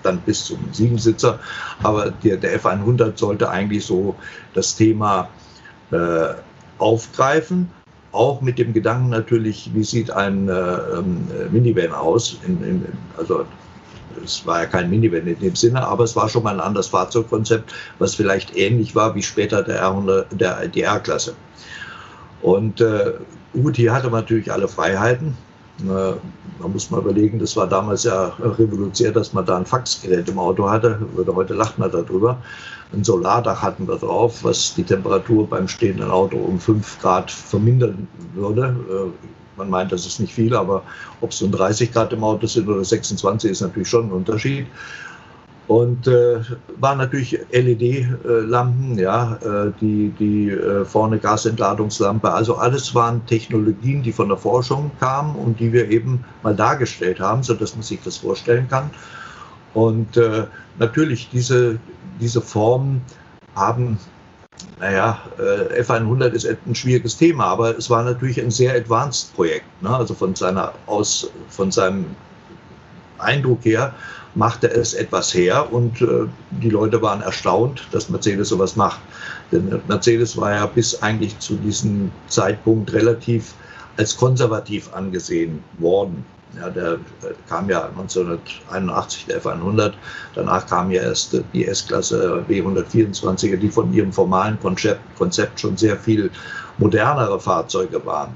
dann 0.03 0.19
bis 0.23 0.47
zum 0.47 0.59
Siebensitzer. 0.73 1.39
Aber 1.85 2.11
der, 2.11 2.37
der 2.37 2.61
F100 2.61 3.17
sollte 3.17 3.49
eigentlich 3.49 3.87
so 3.87 4.17
das 4.55 4.75
Thema 4.75 5.29
äh, 5.95 6.35
aufgreifen. 6.79 7.71
Auch 8.13 8.41
mit 8.41 8.59
dem 8.59 8.73
Gedanken 8.73 9.11
natürlich, 9.11 9.71
wie 9.75 9.83
sieht 9.83 10.11
ein 10.11 10.49
äh, 10.49 10.53
ähm, 10.53 11.27
Minivan 11.51 11.93
aus? 11.93 12.39
In, 12.47 12.63
in, 12.63 12.87
also 13.17 13.45
es 14.25 14.47
war 14.47 14.61
ja 14.61 14.67
kein 14.67 14.91
Minivan 14.91 15.27
in 15.27 15.39
dem 15.41 15.57
Sinne, 15.57 15.87
aber 15.87 16.05
es 16.05 16.15
war 16.15 16.29
schon 16.29 16.45
mal 16.45 16.55
ein 16.55 16.61
anderes 16.61 16.89
Fahrzeugkonzept, 16.89 17.73
was 17.99 18.15
vielleicht 18.15 18.57
ähnlich 18.57 18.95
war 18.95 19.15
wie 19.15 19.23
später 19.23 19.63
der 19.63 19.83
R100, 19.85 20.27
der, 20.37 20.69
die 20.69 20.83
R-Klasse. 20.83 21.35
Und 22.43 22.81
äh, 22.81 23.15
gut, 23.53 23.77
hier 23.77 23.93
hatte 23.93 24.11
man 24.11 24.21
natürlich 24.21 24.53
alle 24.53 24.69
Freiheiten. 24.69 25.37
Man 25.79 26.21
muss 26.73 26.91
mal 26.91 27.01
überlegen, 27.01 27.39
das 27.39 27.57
war 27.57 27.67
damals 27.67 28.05
ja 28.05 28.33
revolutioniert, 28.39 29.17
dass 29.17 29.33
man 29.33 29.45
da 29.45 29.57
ein 29.57 29.67
Faxgerät 29.67 30.29
im 30.29 30.39
Auto 30.39 30.69
hatte. 30.71 31.01
Heute 31.27 31.55
lacht 31.55 31.79
man 31.79 31.91
darüber. 31.91 32.39
Ein 32.93 33.03
Solardach 33.03 33.61
hatten 33.61 33.89
wir 33.89 33.97
drauf, 33.97 34.45
was 34.45 34.75
die 34.75 34.85
Temperatur 34.85 35.49
beim 35.49 35.67
stehenden 35.67 36.11
Auto 36.11 36.37
um 36.37 36.61
5 36.61 37.01
Grad 37.01 37.31
vermindern 37.31 38.07
würde. 38.35 38.77
Äh, 38.89 39.27
man 39.57 39.71
meint, 39.71 39.93
das 39.93 40.07
ist 40.07 40.21
nicht 40.21 40.33
viel, 40.33 40.55
aber 40.55 40.83
ob 41.21 41.31
es 41.31 41.41
nun 41.41 41.53
30 41.53 41.93
Grad 41.93 42.13
im 42.13 42.23
Auto 42.23 42.47
sind 42.47 42.69
oder 42.69 42.85
26, 42.85 43.51
ist 43.51 43.61
natürlich 43.61 43.89
schon 43.89 44.07
ein 44.07 44.13
Unterschied. 44.13 44.67
Und 45.67 46.07
äh, 46.07 46.41
waren 46.79 46.99
natürlich 46.99 47.41
LED-Lampen, 47.51 48.99
ja, 48.99 49.37
äh, 49.37 49.73
die, 49.81 50.11
die 50.19 50.51
äh, 50.51 50.85
vorne 50.85 51.19
Gasentladungslampe. 51.19 52.31
Also 52.31 52.57
alles 52.57 52.95
waren 52.95 53.25
Technologien, 53.27 54.03
die 54.03 54.13
von 54.13 54.29
der 54.29 54.37
Forschung 54.37 54.91
kamen 55.01 55.35
und 55.37 55.59
die 55.59 55.73
wir 55.73 55.89
eben 55.89 56.23
mal 56.43 56.55
dargestellt 56.55 57.19
haben, 57.19 57.43
sodass 57.43 57.75
man 57.75 57.83
sich 57.83 58.01
das 58.05 58.19
vorstellen 58.19 58.69
kann. 58.69 58.91
Und 59.73 60.19
äh, 60.19 60.45
natürlich 60.79 61.31
diese, 61.31 61.79
diese 62.21 62.43
Formen 62.43 63.01
haben 63.55 63.99
naja, 64.79 65.19
äh, 65.39 65.83
F100 65.83 66.31
ist 66.31 66.47
ein 66.47 66.75
schwieriges 66.75 67.17
Thema, 67.17 67.47
aber 67.47 67.77
es 67.77 67.91
war 67.91 68.03
natürlich 68.03 68.41
ein 68.41 68.51
sehr 68.51 68.75
advanced 68.75 69.35
Projekt. 69.35 69.67
Ne? 69.83 69.91
Also 69.95 70.15
von, 70.15 70.35
seiner 70.35 70.73
aus, 70.87 71.31
von 71.49 71.71
seinem 71.71 72.07
Eindruck 73.19 73.65
her 73.65 73.95
machte 74.35 74.69
es 74.71 74.95
etwas 74.95 75.33
her 75.35 75.73
und 75.73 76.01
äh, 76.03 76.27
die 76.51 76.71
Leute 76.71 77.01
waren 77.03 77.23
erstaunt, 77.23 77.87
dass 77.93 78.11
Mercedes 78.11 78.49
sowas 78.49 78.77
macht. 78.77 79.01
Denn 79.53 79.81
Mercedes 79.89 80.37
war 80.37 80.53
ja 80.53 80.67
bis 80.67 81.03
eigentlich 81.03 81.39
zu 81.39 81.55
diesem 81.57 82.11
Zeitpunkt 82.29 82.93
relativ 82.93 83.55
als 83.97 84.17
konservativ 84.17 84.93
angesehen 84.93 85.63
worden. 85.79 86.25
Ja, 86.57 86.71
der 86.71 86.95
äh, 86.95 86.99
kam 87.49 87.69
ja 87.69 87.89
1981 87.89 89.27
der 89.27 89.43
F100, 89.43 89.93
danach 90.35 90.67
kam 90.67 90.91
ja 90.91 91.03
erst 91.03 91.37
die 91.53 91.67
S-Klasse 91.67 92.45
B124, 92.49 93.57
die 93.57 93.69
von 93.69 93.93
ihrem 93.93 94.13
formalen 94.13 94.59
Konzept, 94.61 95.01
Konzept 95.17 95.61
schon 95.61 95.77
sehr 95.77 95.97
viel 95.97 96.31
modernere 96.79 97.41
Fahrzeuge 97.41 98.05
waren. 98.07 98.35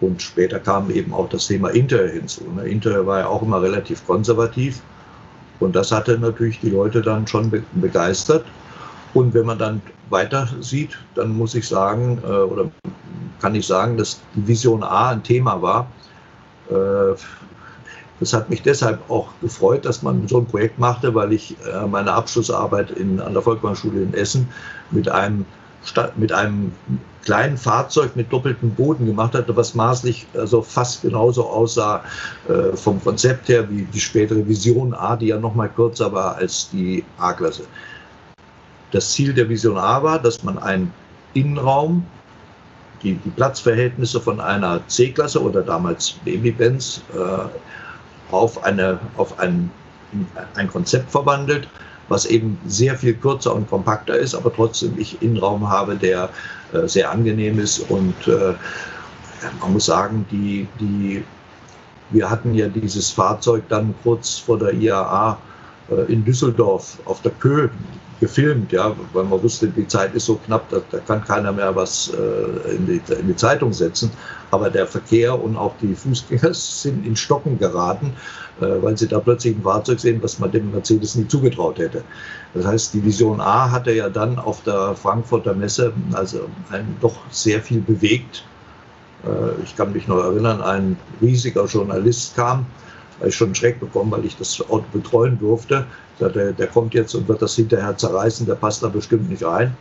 Und 0.00 0.22
später 0.22 0.60
kam 0.60 0.90
eben 0.90 1.12
auch 1.12 1.28
das 1.28 1.46
Thema 1.48 1.70
Interior 1.70 2.08
hinzu. 2.08 2.44
Ne? 2.54 2.68
Interior 2.68 3.06
war 3.06 3.18
ja 3.20 3.26
auch 3.26 3.42
immer 3.42 3.60
relativ 3.60 4.06
konservativ. 4.06 4.80
Und 5.60 5.74
das 5.74 5.90
hatte 5.92 6.18
natürlich 6.18 6.60
die 6.60 6.70
Leute 6.70 7.02
dann 7.02 7.26
schon 7.26 7.50
begeistert. 7.72 8.44
Und 9.14 9.34
wenn 9.34 9.46
man 9.46 9.58
dann 9.58 9.82
weiter 10.10 10.48
sieht, 10.60 10.96
dann 11.14 11.36
muss 11.36 11.54
ich 11.54 11.66
sagen, 11.66 12.20
äh, 12.24 12.28
oder 12.28 12.70
kann 13.40 13.54
ich 13.54 13.66
sagen, 13.66 13.96
dass 13.96 14.20
Vision 14.34 14.82
A 14.82 15.10
ein 15.10 15.22
Thema 15.22 15.60
war. 15.60 15.90
Äh, 16.70 17.14
das 18.20 18.32
hat 18.32 18.50
mich 18.50 18.62
deshalb 18.62 19.08
auch 19.10 19.28
gefreut, 19.40 19.84
dass 19.84 20.02
man 20.02 20.26
so 20.26 20.38
ein 20.38 20.46
Projekt 20.46 20.78
machte, 20.78 21.14
weil 21.14 21.32
ich 21.32 21.56
äh, 21.66 21.86
meine 21.86 22.12
Abschlussarbeit 22.12 22.90
in, 22.90 23.20
an 23.20 23.32
der 23.32 23.42
Volksbahnschule 23.42 24.02
in 24.02 24.14
Essen 24.14 24.48
mit 24.90 25.08
einem 25.08 25.46
mit 26.16 26.32
einem 26.32 26.72
kleinen 27.28 27.58
Fahrzeug 27.58 28.16
mit 28.16 28.32
doppeltem 28.32 28.70
Boden 28.70 29.04
gemacht 29.04 29.34
hatte, 29.34 29.54
was 29.54 29.74
maßlich 29.74 30.26
also 30.32 30.62
fast 30.62 31.02
genauso 31.02 31.46
aussah 31.46 32.02
äh, 32.48 32.74
vom 32.74 33.04
Konzept 33.04 33.50
her 33.50 33.68
wie 33.68 33.82
die 33.82 34.00
spätere 34.00 34.48
Vision 34.48 34.94
A, 34.94 35.14
die 35.14 35.26
ja 35.26 35.38
noch 35.38 35.54
mal 35.54 35.68
kürzer 35.68 36.10
war 36.10 36.36
als 36.36 36.70
die 36.70 37.04
A-Klasse. 37.18 37.64
Das 38.92 39.12
Ziel 39.12 39.34
der 39.34 39.46
Vision 39.46 39.76
A 39.76 40.02
war, 40.02 40.18
dass 40.18 40.42
man 40.42 40.56
einen 40.56 40.90
Innenraum, 41.34 42.06
die, 43.02 43.16
die 43.16 43.30
Platzverhältnisse 43.30 44.22
von 44.22 44.40
einer 44.40 44.80
C-Klasse 44.88 45.42
oder 45.42 45.60
damals 45.60 46.12
Baby-Benz 46.24 47.02
äh, 47.14 48.32
auf, 48.34 48.64
eine, 48.64 48.98
auf 49.18 49.38
ein, 49.38 49.70
ein 50.54 50.68
Konzept 50.68 51.10
verwandelt, 51.10 51.68
was 52.08 52.24
eben 52.24 52.58
sehr 52.66 52.96
viel 52.96 53.12
kürzer 53.12 53.54
und 53.54 53.68
kompakter 53.68 54.16
ist, 54.16 54.34
aber 54.34 54.50
trotzdem 54.50 54.94
ich 54.96 55.20
Innenraum 55.20 55.68
habe, 55.68 55.94
der 55.94 56.30
sehr 56.86 57.10
angenehm 57.10 57.58
ist. 57.58 57.90
Und 57.90 58.14
äh, 58.26 58.54
man 59.60 59.72
muss 59.72 59.86
sagen, 59.86 60.26
die, 60.30 60.66
die, 60.80 61.24
wir 62.10 62.30
hatten 62.30 62.54
ja 62.54 62.68
dieses 62.68 63.10
Fahrzeug 63.10 63.64
dann 63.68 63.94
kurz 64.02 64.38
vor 64.38 64.58
der 64.58 64.72
IAA 64.74 65.38
äh, 65.90 66.12
in 66.12 66.24
Düsseldorf 66.24 66.98
auf 67.04 67.22
der 67.22 67.32
Kö 67.32 67.68
gefilmt, 68.20 68.72
ja, 68.72 68.94
weil 69.12 69.24
man 69.24 69.42
wusste, 69.42 69.68
die 69.68 69.86
Zeit 69.86 70.14
ist 70.14 70.26
so 70.26 70.36
knapp, 70.36 70.68
da, 70.70 70.80
da 70.90 70.98
kann 70.98 71.24
keiner 71.24 71.52
mehr 71.52 71.74
was 71.74 72.12
äh, 72.12 72.74
in, 72.74 72.86
die, 72.86 73.00
in, 73.12 73.28
die, 73.28 73.36
Zeitung 73.36 73.72
setzen. 73.72 74.10
Aber 74.50 74.70
der 74.70 74.86
Verkehr 74.86 75.40
und 75.40 75.56
auch 75.56 75.74
die 75.80 75.94
Fußgänger 75.94 76.52
sind 76.54 77.06
in 77.06 77.14
Stocken 77.14 77.58
geraten, 77.58 78.14
äh, 78.60 78.66
weil 78.82 78.96
sie 78.96 79.06
da 79.06 79.20
plötzlich 79.20 79.56
ein 79.56 79.62
Fahrzeug 79.62 80.00
sehen, 80.00 80.22
was 80.22 80.38
man 80.38 80.50
dem 80.50 80.70
Mercedes 80.72 81.14
nie 81.14 81.28
zugetraut 81.28 81.78
hätte. 81.78 82.02
Das 82.54 82.66
heißt, 82.66 82.94
die 82.94 83.04
Vision 83.04 83.40
A 83.40 83.70
hatte 83.70 83.92
ja 83.92 84.08
dann 84.08 84.38
auf 84.38 84.62
der 84.62 84.94
Frankfurter 84.94 85.54
Messe 85.54 85.92
also 86.12 86.48
ein, 86.70 86.96
doch 87.00 87.16
sehr 87.30 87.60
viel 87.60 87.80
bewegt. 87.80 88.44
Äh, 89.24 89.62
ich 89.62 89.76
kann 89.76 89.92
mich 89.92 90.08
noch 90.08 90.18
erinnern, 90.18 90.60
ein 90.60 90.96
riesiger 91.20 91.66
Journalist 91.66 92.34
kam, 92.34 92.66
weil 93.20 93.28
ich 93.28 93.36
schon 93.36 93.48
einen 93.48 93.54
Schreck 93.54 93.78
bekommen, 93.78 94.10
weil 94.10 94.24
ich 94.24 94.36
das 94.36 94.60
Auto 94.60 94.84
betreuen 94.92 95.38
durfte. 95.38 95.86
Der, 96.20 96.52
der 96.52 96.66
kommt 96.66 96.94
jetzt 96.94 97.14
und 97.14 97.28
wird 97.28 97.42
das 97.42 97.54
hinterher 97.54 97.96
zerreißen, 97.96 98.46
der 98.46 98.54
passt 98.54 98.82
da 98.82 98.88
bestimmt 98.88 99.30
nicht 99.30 99.44
rein. 99.44 99.76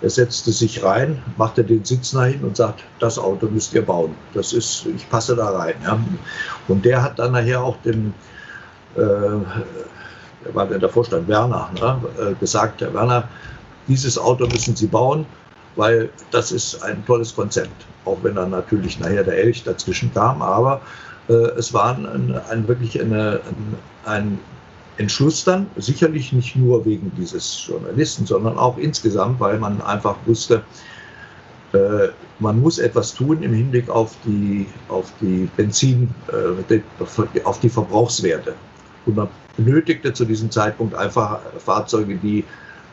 Er 0.00 0.10
setzte 0.10 0.52
sich 0.52 0.82
rein, 0.84 1.20
machte 1.36 1.64
den 1.64 1.84
Sitz 1.84 2.12
nach 2.12 2.26
hin 2.26 2.42
und 2.44 2.56
sagt, 2.56 2.84
das 3.00 3.18
Auto 3.18 3.46
müsst 3.46 3.74
ihr 3.74 3.84
bauen. 3.84 4.14
Das 4.32 4.52
ist, 4.52 4.86
ich 4.94 5.08
passe 5.10 5.34
da 5.34 5.50
rein. 5.50 5.74
Ja. 5.82 5.98
Und 6.68 6.84
der 6.84 7.02
hat 7.02 7.18
dann 7.18 7.32
nachher 7.32 7.62
auch 7.62 7.76
den, 7.82 8.14
äh, 8.94 9.00
der 9.00 10.54
war 10.54 10.66
der 10.66 10.88
Vorstand 10.88 11.26
Werner, 11.26 11.70
ne, 11.80 12.00
äh, 12.20 12.34
gesagt, 12.34 12.80
Herr 12.80 12.94
Werner, 12.94 13.28
dieses 13.88 14.16
Auto 14.18 14.46
müssen 14.46 14.76
Sie 14.76 14.86
bauen, 14.86 15.26
weil 15.74 16.10
das 16.30 16.52
ist 16.52 16.82
ein 16.82 17.04
tolles 17.06 17.34
Konzept. 17.34 17.86
Auch 18.04 18.18
wenn 18.22 18.36
dann 18.36 18.50
natürlich 18.50 19.00
nachher 19.00 19.24
der 19.24 19.38
Elch 19.38 19.64
dazwischen 19.64 20.12
kam, 20.14 20.42
aber 20.42 20.80
äh, 21.28 21.32
es 21.32 21.72
war 21.74 21.96
ein, 21.96 22.40
ein 22.50 22.68
wirklich 22.68 23.00
eine, 23.00 23.40
ein, 23.44 23.76
ein 24.04 24.38
Entschluss 24.98 25.44
dann, 25.44 25.66
sicherlich 25.76 26.32
nicht 26.32 26.56
nur 26.56 26.84
wegen 26.84 27.10
dieses 27.16 27.64
Journalisten, 27.66 28.26
sondern 28.26 28.58
auch 28.58 28.76
insgesamt, 28.78 29.40
weil 29.40 29.58
man 29.58 29.80
einfach 29.80 30.16
wusste, 30.26 30.62
äh, 31.72 32.08
man 32.40 32.60
muss 32.60 32.78
etwas 32.78 33.14
tun 33.14 33.42
im 33.42 33.52
Hinblick 33.52 33.88
auf 33.88 34.16
die, 34.24 34.66
auf 34.88 35.12
die 35.20 35.48
Benzin, 35.56 36.08
äh, 36.32 36.80
auf 37.44 37.60
die 37.60 37.68
Verbrauchswerte. 37.68 38.54
Und 39.06 39.16
man 39.16 39.28
benötigte 39.56 40.12
zu 40.12 40.24
diesem 40.24 40.50
Zeitpunkt 40.50 40.94
einfach 40.94 41.40
Fahrzeuge, 41.58 42.16
die, 42.16 42.44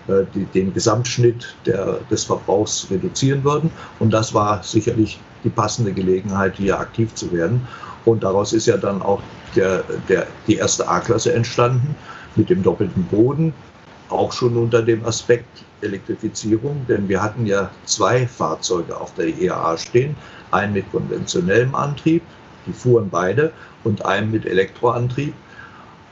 äh, 0.07 0.23
die 0.33 0.45
den 0.45 0.73
Gesamtschnitt 0.73 1.55
der, 1.65 1.99
des 2.11 2.25
Verbrauchs 2.25 2.87
reduzieren 2.91 3.43
würden. 3.43 3.71
Und 3.99 4.11
das 4.11 4.33
war 4.33 4.61
sicherlich 4.63 5.19
die 5.43 5.49
passende 5.49 5.93
Gelegenheit, 5.93 6.55
hier 6.57 6.79
aktiv 6.79 7.13
zu 7.15 7.31
werden. 7.31 7.67
Und 8.05 8.23
daraus 8.23 8.53
ist 8.53 8.67
ja 8.67 8.77
dann 8.77 9.01
auch 9.01 9.21
der, 9.55 9.83
der, 10.07 10.27
die 10.47 10.55
erste 10.55 10.87
A-Klasse 10.87 11.33
entstanden 11.33 11.95
mit 12.35 12.49
dem 12.49 12.61
doppelten 12.63 13.03
Boden, 13.05 13.53
auch 14.09 14.31
schon 14.31 14.55
unter 14.55 14.81
dem 14.81 15.05
Aspekt 15.05 15.63
Elektrifizierung, 15.81 16.85
denn 16.87 17.07
wir 17.09 17.21
hatten 17.21 17.45
ja 17.45 17.69
zwei 17.85 18.27
Fahrzeuge 18.27 18.99
auf 18.99 19.13
der 19.15 19.27
IAA 19.27 19.77
stehen, 19.77 20.15
einen 20.51 20.73
mit 20.73 20.91
konventionellem 20.91 21.75
Antrieb, 21.75 22.21
die 22.65 22.73
fuhren 22.73 23.09
beide, 23.09 23.51
und 23.83 24.05
einen 24.05 24.31
mit 24.31 24.45
Elektroantrieb. 24.45 25.33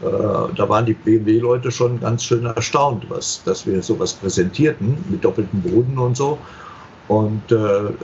Äh, 0.02 0.06
da 0.06 0.70
waren 0.70 0.86
die 0.86 0.94
BMW-Leute 0.94 1.72
schon 1.72 2.00
ganz 2.00 2.24
schön 2.24 2.46
erstaunt, 2.46 3.06
was, 3.10 3.42
dass 3.44 3.66
wir 3.66 3.82
sowas 3.82 4.14
präsentierten 4.14 4.98
mit 5.10 5.24
doppeltem 5.24 5.62
Boden 5.62 5.98
und 5.98 6.16
so. 6.16 6.38
Und 7.08 7.52
äh, 7.52 7.58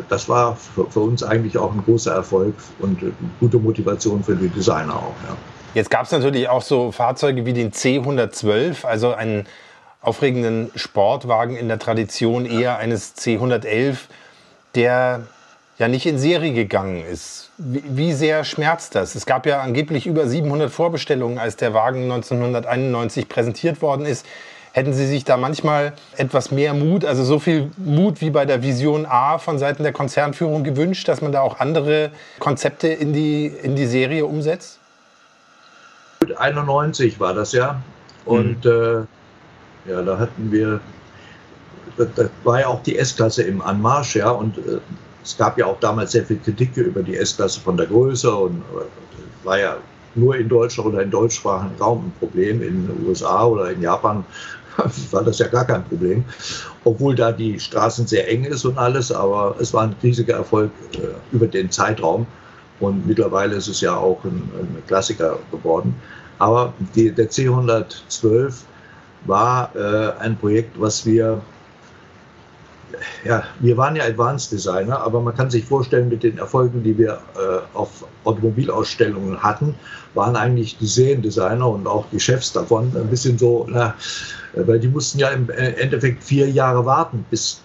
das 0.09 0.27
war 0.27 0.55
für, 0.55 0.89
für, 0.89 0.99
uns 0.99 1.23
eigentlich 1.23 1.57
auch 1.57 1.71
ein 1.71 1.83
großer 1.83 2.13
Erfolg 2.13 2.53
und 2.79 3.01
eine 3.01 3.13
gute 3.39 3.57
Motivation 3.57 4.23
für 4.23 4.35
die 4.35 4.49
Designer 4.49 4.95
auch. 4.95 5.15
Ja. 5.27 5.37
Jetzt 5.73 5.89
gab 5.89 6.05
es 6.05 6.11
natürlich 6.11 6.49
auch 6.49 6.61
so 6.61 6.91
Fahrzeuge 6.91 7.45
wie 7.45 7.53
den 7.53 7.71
C112, 7.71 8.85
also 8.85 9.13
einen 9.13 9.45
aufregenden 10.01 10.71
Sportwagen 10.75 11.55
in 11.55 11.67
der 11.67 11.79
Tradition 11.79 12.45
eher 12.45 12.77
eines 12.77 13.15
C111, 13.15 13.97
der 14.75 15.21
ja 15.77 15.87
nicht 15.87 16.05
in 16.05 16.17
Serie 16.17 16.53
gegangen 16.53 17.05
ist. 17.05 17.51
Wie, 17.57 17.83
wie, 17.85 18.13
sehr 18.13 18.43
schmerzt 18.43 18.95
das? 18.95 19.15
Es 19.15 19.25
gab 19.25 19.45
ja 19.45 19.61
angeblich 19.61 20.07
über 20.07 20.27
700 20.27 20.69
Vorbestellungen, 20.71 21.37
als 21.37 21.55
der 21.55 21.73
Wagen 21.73 22.03
1991 22.03 23.29
präsentiert 23.29 23.81
worden 23.81 24.05
ist. 24.05 24.25
Hätten 24.71 24.93
Sie 24.93 25.07
sich 25.07 25.23
da 25.23 25.35
manchmal 25.35 25.93
etwas 26.15 26.51
mehr 26.51 26.73
Mut, 26.73 27.03
also 27.03 27.23
so 27.23 27.39
viel 27.39 27.71
Mut 27.77 28.21
wie 28.21 28.29
bei 28.29 28.45
der 28.45 28.61
Vision 28.61 29.05
A 29.07 29.39
von 29.39 29.57
Seiten 29.57 29.83
der 29.83 29.93
Konzernführung 29.93 30.63
gewünscht, 30.63 31.07
dass 31.07 31.21
man 31.21 31.31
da 31.31 31.41
auch 31.41 31.59
andere 31.59 32.11
Konzepte 32.39 32.87
in 32.87 33.11
die, 33.13 33.47
in 33.47 33.75
die 33.75 33.87
Serie 33.87 34.25
umsetzt? 34.25 34.79
91 36.37 37.19
war 37.19 37.33
das 37.33 37.51
ja. 37.53 37.81
Und 38.25 38.63
mhm. 38.65 39.07
äh, 39.87 39.89
ja, 39.89 40.01
da 40.03 40.19
hatten 40.19 40.51
wir, 40.51 40.79
da, 41.97 42.29
war 42.43 42.59
ja 42.59 42.67
auch 42.67 42.83
die 42.83 42.97
S-Klasse 42.97 43.43
im 43.43 43.61
Anmarsch, 43.61 44.15
ja, 44.15 44.29
und 44.29 44.57
äh, 44.57 44.79
es 45.23 45.35
gab 45.37 45.57
ja 45.57 45.65
auch 45.65 45.79
damals 45.79 46.11
sehr 46.11 46.25
viel 46.25 46.37
Kritik 46.37 46.77
über 46.77 47.01
die 47.01 47.17
S-Klasse 47.17 47.59
von 47.59 47.75
der 47.75 47.87
Größe 47.87 48.33
und 48.33 48.57
äh, 48.57 49.45
war 49.45 49.59
ja 49.59 49.77
nur 50.15 50.35
in 50.35 50.49
Deutschland 50.49 50.89
oder 50.89 51.03
in 51.03 51.11
deutschsprachigen 51.11 51.75
Raum 51.79 52.05
ein 52.05 52.13
Problem. 52.19 52.61
In 52.61 52.87
den 52.87 53.07
USA 53.07 53.45
oder 53.45 53.71
in 53.71 53.81
Japan 53.81 54.25
war 55.11 55.23
das 55.23 55.39
ja 55.39 55.47
gar 55.47 55.65
kein 55.65 55.83
Problem, 55.83 56.23
obwohl 56.83 57.15
da 57.15 57.31
die 57.31 57.59
Straßen 57.59 58.07
sehr 58.07 58.29
eng 58.29 58.45
ist 58.45 58.65
und 58.65 58.77
alles, 58.77 59.11
aber 59.11 59.55
es 59.59 59.73
war 59.73 59.83
ein 59.83 59.95
riesiger 60.01 60.35
Erfolg 60.35 60.71
äh, 60.93 61.35
über 61.35 61.47
den 61.47 61.71
Zeitraum 61.71 62.25
und 62.79 63.05
mittlerweile 63.05 63.55
ist 63.55 63.67
es 63.67 63.81
ja 63.81 63.95
auch 63.95 64.23
ein, 64.23 64.49
ein 64.55 64.83
Klassiker 64.87 65.39
geworden. 65.51 65.93
Aber 66.37 66.73
die, 66.95 67.11
der 67.11 67.29
C112 67.29 68.53
war 69.25 69.75
äh, 69.75 70.13
ein 70.19 70.37
Projekt, 70.37 70.79
was 70.79 71.05
wir 71.05 71.41
ja, 73.25 73.43
wir 73.59 73.77
waren 73.77 73.95
ja 73.95 74.03
Advanced 74.03 74.51
Designer, 74.51 75.01
aber 75.01 75.21
man 75.21 75.35
kann 75.35 75.49
sich 75.49 75.65
vorstellen, 75.65 76.09
mit 76.09 76.23
den 76.23 76.37
Erfolgen, 76.37 76.83
die 76.83 76.97
wir 76.97 77.19
äh, 77.35 77.59
auf 77.73 78.05
Automobilausstellungen 78.23 79.41
hatten, 79.41 79.75
waren 80.13 80.35
eigentlich 80.35 80.77
die 80.77 80.87
Seriendesigner 80.87 81.67
und 81.67 81.87
auch 81.87 82.05
die 82.11 82.19
Chefs 82.19 82.51
davon 82.53 82.91
ein 82.95 83.07
bisschen 83.07 83.37
so, 83.37 83.67
na, 83.69 83.93
weil 84.53 84.79
die 84.79 84.87
mussten 84.87 85.19
ja 85.19 85.29
im 85.29 85.49
äh, 85.49 85.71
Endeffekt 85.73 86.23
vier 86.23 86.49
Jahre 86.49 86.85
warten, 86.85 87.25
bis 87.29 87.61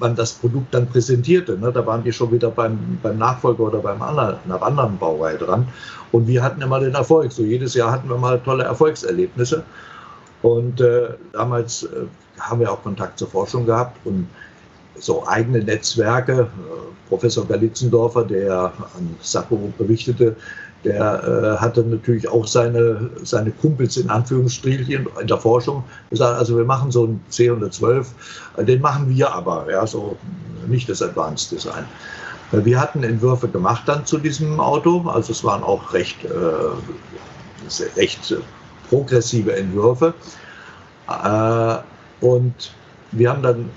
man 0.00 0.14
das 0.14 0.32
Produkt 0.32 0.74
dann 0.74 0.86
präsentierte. 0.86 1.58
Ne? 1.58 1.72
Da 1.72 1.84
waren 1.84 2.04
die 2.04 2.12
schon 2.12 2.30
wieder 2.30 2.50
beim, 2.50 2.98
beim 3.02 3.18
Nachfolger 3.18 3.64
oder 3.64 3.78
beim 3.78 4.00
anderen, 4.00 4.36
einer 4.44 4.62
anderen 4.62 4.98
Baureihe 4.98 5.38
dran. 5.38 5.66
Und 6.12 6.26
wir 6.26 6.42
hatten 6.42 6.62
immer 6.62 6.80
den 6.80 6.94
Erfolg. 6.94 7.32
So 7.32 7.42
jedes 7.42 7.74
Jahr 7.74 7.90
hatten 7.90 8.08
wir 8.08 8.16
mal 8.16 8.38
tolle 8.40 8.64
Erfolgserlebnisse. 8.64 9.64
Und 10.42 10.80
äh, 10.80 11.08
damals 11.32 11.82
äh, 11.84 12.06
haben 12.38 12.60
wir 12.60 12.72
auch 12.72 12.82
Kontakt 12.82 13.18
zur 13.18 13.28
Forschung 13.28 13.66
gehabt 13.66 13.98
und 14.04 14.28
so 15.00 15.26
eigene 15.26 15.60
Netzwerke. 15.60 16.42
Äh, 16.42 16.88
Professor 17.08 17.46
Galitzendorfer, 17.46 18.24
der 18.24 18.72
an 18.96 19.16
Sakko 19.22 19.72
berichtete, 19.78 20.36
der 20.84 21.24
äh, 21.24 21.60
hatte 21.60 21.82
natürlich 21.82 22.28
auch 22.28 22.46
seine, 22.46 23.10
seine 23.24 23.50
Kumpels 23.50 23.96
in 23.96 24.10
Anführungsstrichen 24.10 25.08
in 25.20 25.26
der 25.26 25.38
Forschung 25.38 25.82
gesagt, 26.10 26.38
also 26.38 26.56
wir 26.56 26.64
machen 26.64 26.90
so 26.90 27.06
ein 27.06 27.20
C112, 27.30 28.06
äh, 28.56 28.64
den 28.64 28.80
machen 28.80 29.08
wir 29.08 29.32
aber, 29.32 29.66
ja, 29.70 29.86
so 29.86 30.16
nicht 30.68 30.88
das 30.88 31.02
Advanced 31.02 31.50
Design. 31.50 31.84
Äh, 32.52 32.64
wir 32.64 32.80
hatten 32.80 33.02
Entwürfe 33.02 33.48
gemacht 33.48 33.82
dann 33.86 34.06
zu 34.06 34.18
diesem 34.18 34.60
Auto, 34.60 35.08
also 35.08 35.32
es 35.32 35.42
waren 35.42 35.62
auch 35.62 35.92
recht, 35.92 36.24
äh, 36.24 37.88
recht 37.96 38.34
progressive 38.88 39.56
Entwürfe. 39.56 40.14
Äh, 41.08 41.76
und 42.20 42.72
wir 43.12 43.30
haben 43.30 43.42
dann 43.42 43.70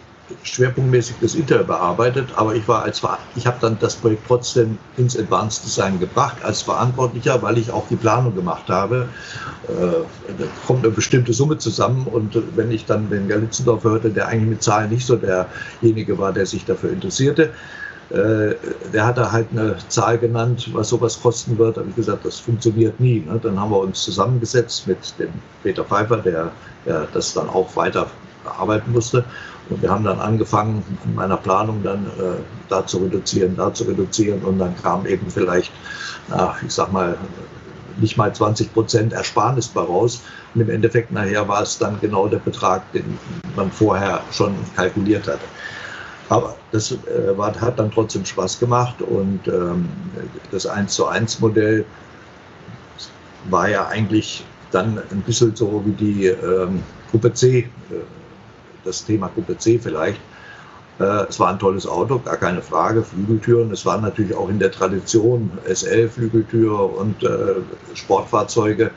schwerpunktmäßig 0.44 1.16
das 1.22 1.36
Intel 1.36 1.64
bearbeitet, 1.64 2.30
aber 2.36 2.56
ich 2.56 2.68
war 2.68 2.84
als 2.84 3.02
ich 3.36 3.48
habe 3.48 3.58
dann 3.62 3.78
das 3.80 3.96
Projekt 3.96 4.24
trotzdem 4.28 4.78
ins 4.98 5.18
Advanced 5.18 5.64
Design 5.66 6.00
gebracht 6.00 6.38
als 6.44 6.62
Verantwortlicher, 6.62 7.42
weil 7.42 7.58
ich 7.58 7.72
auch 7.72 7.88
die 7.88 7.96
Planung 7.96 8.36
gemacht 8.36 8.70
habe. 8.70 9.08
Äh, 9.68 9.72
da 10.38 10.46
kommt 10.66 10.86
eine 10.86 10.94
bestimmte 10.94 11.34
Summe 11.34 11.58
zusammen 11.58 12.08
und 12.08 12.38
wenn 12.56 12.72
ich 12.72 12.86
dann 12.86 13.10
den 13.10 13.28
Galitzendorf 13.28 13.84
hörte, 13.84 14.10
der 14.10 14.28
eigentlich 14.28 14.50
mit 14.50 14.64
Zahlen 14.64 14.90
nicht 14.90 15.06
so 15.06 15.16
derjenige 15.16 16.18
war, 16.18 16.34
der 16.34 16.46
sich 16.46 16.66
dafür 16.66 16.92
interessierte, 16.92 17.52
äh, 18.12 18.56
der 18.94 19.06
hat 19.06 19.18
da 19.18 19.32
halt 19.32 19.48
eine 19.52 19.78
Zahl 19.88 20.18
genannt, 20.18 20.70
was 20.74 20.90
sowas 20.90 21.22
kosten 21.22 21.58
wird. 21.58 21.78
Da 21.78 21.82
habe 21.82 21.90
ich 21.92 21.96
gesagt, 21.96 22.26
das 22.26 22.40
funktioniert 22.40 23.00
nie. 23.00 23.24
Ne? 23.26 23.40
Dann 23.42 23.58
haben 23.58 23.72
wir 23.72 23.80
uns 23.80 24.04
zusammengesetzt 24.04 24.86
mit 24.88 24.98
dem 25.18 25.30
Peter 25.64 25.86
Pfeiffer, 25.86 26.18
der, 26.18 26.52
der 26.86 27.08
das 27.14 27.34
dann 27.34 27.48
auch 27.48 27.74
weiter 27.76 28.08
bearbeiten 28.44 28.92
musste. 28.92 29.24
Und 29.72 29.82
wir 29.82 29.90
haben 29.90 30.04
dann 30.04 30.20
angefangen, 30.20 30.84
in 31.06 31.16
meiner 31.16 31.38
Planung 31.38 31.82
dann 31.84 32.06
äh, 32.06 32.42
da 32.70 32.86
zu 32.86 33.00
reduzieren, 33.00 33.56
da 33.56 33.74
zu 33.74 33.86
reduzieren. 33.86 34.42
Und 34.42 34.60
dann 34.60 34.76
kam 34.82 35.06
eben 35.06 35.30
vielleicht, 35.30 35.72
na, 36.30 36.56
ich 36.66 36.74
sag 36.74 36.92
mal, 36.92 37.18
nicht 38.00 38.18
mal 38.18 38.34
20 38.34 38.74
Prozent 38.74 39.14
Ersparnis 39.14 39.68
bei 39.68 39.82
raus. 39.82 40.22
Und 40.54 40.62
im 40.62 40.70
Endeffekt 40.70 41.12
nachher 41.12 41.48
war 41.48 41.62
es 41.62 41.78
dann 41.78 42.00
genau 42.02 42.28
der 42.28 42.40
Betrag, 42.40 42.92
den 42.92 43.18
man 43.56 43.72
vorher 43.72 44.22
schon 44.32 44.56
kalkuliert 44.76 45.28
hatte. 45.28 45.46
Aber 46.30 46.56
das 46.72 46.92
äh, 46.92 47.38
war, 47.38 47.54
hat 47.60 47.78
dann 47.78 47.92
trotzdem 47.92 48.26
Spaß 48.26 48.60
gemacht 48.60 49.02
und 49.02 49.48
ähm, 49.50 49.90
das 50.50 50.66
1 50.66 50.94
zu 50.94 51.06
1 51.06 51.42
Modell 51.42 51.84
war 53.50 53.68
ja 53.68 53.88
eigentlich 53.88 54.46
dann 54.72 54.98
ein 55.12 55.22
bisschen 55.26 55.56
so 55.58 55.84
wie 55.86 55.92
die 55.92 56.28
ähm, 56.28 56.84
Gruppe 57.12 57.34
C. 57.34 57.60
Äh, 57.60 57.68
das 58.84 59.06
Thema 59.06 59.30
Gruppe 59.34 59.58
C 59.58 59.80
vielleicht. 59.80 60.20
Äh, 61.00 61.26
es 61.30 61.40
war 61.40 61.50
ein 61.50 61.60
tolles 61.60 61.88
Auto, 61.88 62.20
gar 62.20 62.38
keine 62.38 62.62
Frage. 62.62 63.04
Flügeltüren, 63.04 63.72
es 63.72 63.86
waren 63.86 64.02
natürlich 64.02 64.36
auch 64.36 64.50
in 64.50 64.60
der 64.60 64.72
Tradition 64.72 65.52
SL-Flügeltür 65.66 66.98
und 66.98 67.24
äh, 67.24 67.56
Sportfahrzeuge. 67.96 68.92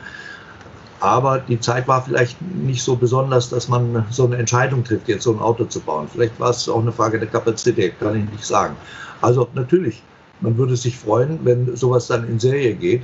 Aber 1.00 1.38
die 1.38 1.60
Zeit 1.60 1.86
war 1.86 2.02
vielleicht 2.02 2.40
nicht 2.40 2.82
so 2.82 2.96
besonders, 2.96 3.50
dass 3.50 3.68
man 3.68 4.06
so 4.10 4.24
eine 4.24 4.36
Entscheidung 4.36 4.84
trifft, 4.84 5.08
jetzt 5.08 5.24
so 5.24 5.32
ein 5.32 5.38
Auto 5.38 5.64
zu 5.64 5.80
bauen. 5.80 6.08
Vielleicht 6.10 6.38
war 6.40 6.50
es 6.50 6.68
auch 6.68 6.80
eine 6.80 6.92
Frage 6.92 7.18
der 7.18 7.28
Kapazität, 7.28 7.98
kann 8.00 8.16
ich 8.16 8.30
nicht 8.30 8.44
sagen. 8.44 8.74
Also 9.20 9.48
natürlich, 9.54 10.02
man 10.40 10.56
würde 10.56 10.76
sich 10.76 10.96
freuen, 10.96 11.38
wenn 11.42 11.76
sowas 11.76 12.06
dann 12.06 12.26
in 12.28 12.38
Serie 12.38 12.74
geht. 12.74 13.02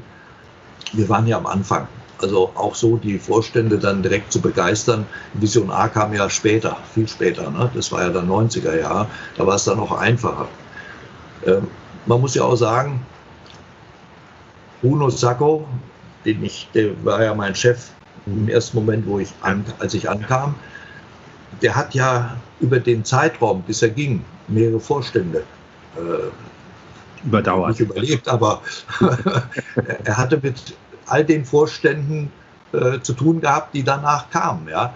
Wir 0.93 1.09
waren 1.09 1.27
ja 1.27 1.37
am 1.37 1.47
Anfang. 1.47 1.87
Also 2.23 2.51
auch 2.55 2.75
so 2.75 2.97
die 2.97 3.19
Vorstände 3.19 3.79
dann 3.79 4.03
direkt 4.03 4.33
zu 4.33 4.41
begeistern. 4.41 5.07
Vision 5.35 5.71
A 5.71 5.89
kam 5.89 6.13
ja 6.13 6.29
später, 6.29 6.77
viel 6.95 7.09
später. 7.09 7.51
Ne? 7.51 7.71
Das 7.75 7.91
war 7.93 8.03
ja 8.03 8.11
dann 8.11 8.29
90er 8.29 8.79
Jahre. 8.79 9.07
Da 9.37 9.47
war 9.47 9.57
es 9.57 9.65
dann 9.65 9.79
noch 9.79 9.93
einfacher. 9.93 10.47
Ähm, 11.47 11.67
man 12.07 12.21
muss 12.21 12.35
ja 12.35 12.45
auch 12.45 12.57
sagen, 12.57 13.01
Bruno 14.83 15.11
Sacco, 15.11 15.67
den 16.25 16.45
ich, 16.45 16.69
der 16.75 16.93
war 17.05 17.23
ja 17.23 17.35
mein 17.35 17.55
Chef 17.55 17.91
im 18.27 18.49
ersten 18.49 18.79
Moment, 18.79 19.07
wo 19.07 19.19
ich 19.19 19.33
an, 19.43 19.65
als 19.79 19.95
ich 19.95 20.09
ankam, 20.09 20.55
der 21.63 21.75
hat 21.75 21.95
ja 21.95 22.37
über 22.61 22.79
den 22.79 23.05
Zeitraum, 23.05 23.63
bis 23.63 23.83
er 23.83 23.91
ging, 23.91 24.25
mehrere 24.49 24.81
Vorstände 24.81 25.43
äh, 25.97 27.27
überdauert. 27.27 27.71
Nicht 27.71 27.81
überlebt, 27.81 28.29
aber 28.29 28.63
er 30.05 30.17
hatte 30.17 30.39
mit 30.43 30.75
all 31.11 31.25
den 31.25 31.45
Vorständen 31.45 32.31
äh, 32.73 33.01
zu 33.01 33.13
tun 33.13 33.41
gehabt, 33.41 33.75
die 33.75 33.83
danach 33.83 34.31
kamen. 34.31 34.69
Ja? 34.69 34.95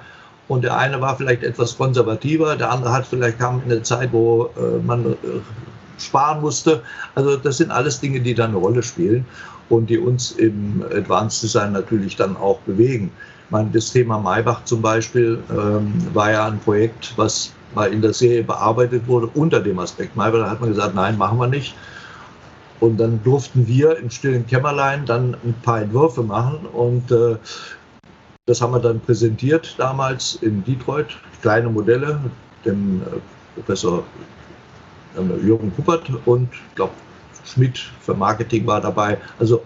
Und 0.48 0.62
der 0.62 0.76
eine 0.76 1.00
war 1.00 1.16
vielleicht 1.16 1.42
etwas 1.42 1.76
konservativer, 1.76 2.56
der 2.56 2.70
andere 2.70 2.92
hat 2.92 3.06
vielleicht 3.06 3.38
kam 3.38 3.62
in 3.62 3.70
der 3.70 3.82
Zeit, 3.82 4.12
wo 4.12 4.50
äh, 4.56 4.82
man 4.84 5.12
äh, 5.12 5.16
sparen 5.98 6.40
musste. 6.40 6.82
Also 7.14 7.36
das 7.36 7.58
sind 7.58 7.70
alles 7.70 8.00
Dinge, 8.00 8.20
die 8.20 8.34
dann 8.34 8.50
eine 8.50 8.58
Rolle 8.58 8.82
spielen 8.82 9.24
und 9.68 9.88
die 9.88 9.98
uns 9.98 10.32
im 10.32 10.84
Advanced 10.94 11.42
Design 11.42 11.72
natürlich 11.72 12.16
dann 12.16 12.36
auch 12.36 12.58
bewegen. 12.60 13.10
Ich 13.46 13.50
meine, 13.50 13.70
das 13.70 13.92
Thema 13.92 14.18
Maybach 14.18 14.64
zum 14.64 14.82
Beispiel 14.82 15.42
ähm, 15.50 15.94
war 16.12 16.30
ja 16.30 16.46
ein 16.46 16.58
Projekt, 16.60 17.12
was 17.16 17.52
mal 17.74 17.92
in 17.92 18.02
der 18.02 18.12
Serie 18.12 18.42
bearbeitet 18.42 19.06
wurde 19.06 19.28
unter 19.34 19.60
dem 19.60 19.78
Aspekt 19.78 20.16
Maybach. 20.16 20.40
Da 20.40 20.50
hat 20.50 20.60
man 20.60 20.70
gesagt, 20.70 20.94
nein, 20.94 21.16
machen 21.18 21.38
wir 21.38 21.46
nicht. 21.46 21.74
Und 22.80 22.98
dann 22.98 23.22
durften 23.22 23.66
wir 23.66 23.96
im 23.98 24.10
stillen 24.10 24.46
Kämmerlein 24.46 25.06
dann 25.06 25.36
ein 25.44 25.54
paar 25.62 25.82
Entwürfe 25.82 26.22
machen 26.22 26.66
und 26.72 27.10
äh, 27.10 27.36
das 28.46 28.60
haben 28.60 28.72
wir 28.72 28.80
dann 28.80 29.00
präsentiert 29.00 29.74
damals 29.78 30.34
in 30.42 30.62
Detroit, 30.64 31.06
kleine 31.40 31.70
Modelle, 31.70 32.20
dem 32.64 33.00
äh, 33.00 33.04
Professor 33.54 34.04
äh, 35.16 35.46
Jürgen 35.46 35.70
Puppert 35.70 36.10
und 36.26 36.48
ich 36.52 36.74
glaube 36.74 36.92
Schmidt 37.44 37.78
für 38.00 38.14
Marketing 38.14 38.66
war 38.66 38.80
dabei. 38.80 39.18
Also 39.38 39.62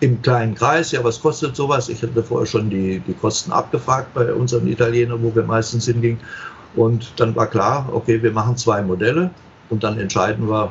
im 0.00 0.20
kleinen 0.22 0.54
Kreis, 0.54 0.92
ja, 0.92 1.04
was 1.04 1.20
kostet 1.20 1.54
sowas? 1.54 1.88
Ich 1.88 2.02
hatte 2.02 2.22
vorher 2.22 2.46
schon 2.46 2.70
die, 2.70 3.00
die 3.00 3.14
Kosten 3.14 3.52
abgefragt 3.52 4.12
bei 4.14 4.32
unseren 4.32 4.66
Italienern, 4.66 5.22
wo 5.22 5.34
wir 5.34 5.42
meistens 5.42 5.86
hingingen. 5.86 6.18
Und 6.76 7.12
dann 7.16 7.34
war 7.36 7.46
klar, 7.46 7.88
okay, 7.92 8.22
wir 8.22 8.32
machen 8.32 8.56
zwei 8.56 8.82
Modelle 8.82 9.30
und 9.68 9.82
dann 9.82 9.98
entscheiden 9.98 10.48
wir, 10.48 10.70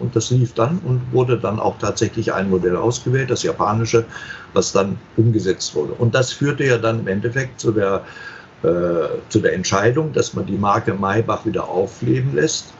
und 0.00 0.16
das 0.16 0.30
lief 0.30 0.54
dann 0.54 0.78
und 0.78 1.00
wurde 1.12 1.38
dann 1.38 1.60
auch 1.60 1.78
tatsächlich 1.78 2.32
ein 2.32 2.50
Modell 2.50 2.76
ausgewählt, 2.76 3.30
das 3.30 3.42
japanische, 3.42 4.04
was 4.54 4.72
dann 4.72 4.98
umgesetzt 5.16 5.74
wurde. 5.74 5.92
Und 5.92 6.14
das 6.14 6.32
führte 6.32 6.64
ja 6.64 6.78
dann 6.78 7.00
im 7.00 7.08
Endeffekt 7.08 7.60
zu 7.60 7.72
der, 7.72 8.02
äh, 8.62 9.18
zu 9.28 9.40
der 9.40 9.54
Entscheidung, 9.54 10.12
dass 10.12 10.34
man 10.34 10.46
die 10.46 10.56
Marke 10.56 10.94
Maybach 10.94 11.46
wieder 11.46 11.68
aufleben 11.68 12.34
lässt. 12.34 12.72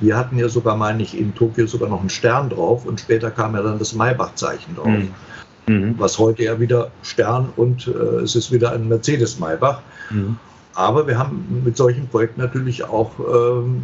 Wir 0.00 0.16
hatten 0.16 0.38
ja 0.38 0.48
sogar, 0.48 0.76
meine 0.76 1.02
ich, 1.02 1.18
in 1.18 1.34
Tokio 1.34 1.66
sogar 1.66 1.88
noch 1.88 2.00
einen 2.00 2.10
Stern 2.10 2.50
drauf 2.50 2.86
und 2.86 3.00
später 3.00 3.30
kam 3.30 3.54
ja 3.54 3.62
dann 3.62 3.78
das 3.78 3.94
Maybach-Zeichen 3.94 4.76
drauf. 4.76 4.86
Mhm. 4.86 5.12
mhm. 5.66 5.94
Was 5.98 6.18
heute 6.18 6.44
ja 6.44 6.60
wieder 6.60 6.90
Stern 7.02 7.48
und 7.56 7.88
äh, 7.88 8.22
es 8.22 8.36
ist 8.36 8.52
wieder 8.52 8.72
ein 8.72 8.88
Mercedes 8.88 9.38
Maybach. 9.38 9.80
Mhm. 10.10 10.38
Aber 10.74 11.08
wir 11.08 11.18
haben 11.18 11.62
mit 11.64 11.76
solchen 11.76 12.06
Projekten 12.06 12.40
natürlich 12.40 12.84
auch 12.84 13.10
ähm, 13.18 13.82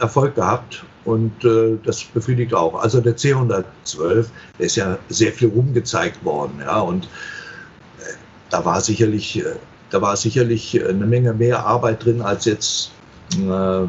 Erfolg 0.00 0.34
gehabt 0.34 0.84
und 1.04 1.44
äh, 1.44 1.76
das 1.84 2.02
befriedigt 2.02 2.54
auch. 2.54 2.74
Also 2.82 3.00
der 3.00 3.16
C112, 3.16 4.26
der 4.58 4.66
ist 4.66 4.76
ja 4.76 4.98
sehr 5.08 5.32
viel 5.32 5.48
rumgezeigt 5.48 6.24
worden. 6.24 6.60
Ja, 6.60 6.80
und 6.80 7.04
äh, 7.04 8.14
da 8.50 8.64
war 8.64 8.80
sicherlich, 8.80 9.38
äh, 9.38 9.56
da 9.90 10.00
war 10.02 10.16
sicherlich 10.16 10.82
eine 10.82 11.06
Menge 11.06 11.32
mehr 11.32 11.64
Arbeit 11.64 12.04
drin 12.04 12.22
als 12.22 12.44
jetzt. 12.44 12.90
Äh, 13.36 13.86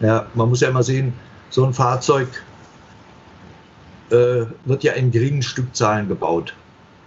ja, 0.00 0.26
man 0.34 0.48
muss 0.48 0.60
ja 0.60 0.68
immer 0.68 0.82
sehen, 0.82 1.12
so 1.50 1.64
ein 1.64 1.74
Fahrzeug 1.74 2.28
äh, 4.10 4.46
wird 4.64 4.82
ja 4.82 4.92
in 4.92 5.10
geringen 5.10 5.42
Stückzahlen 5.42 6.08
gebaut. 6.08 6.54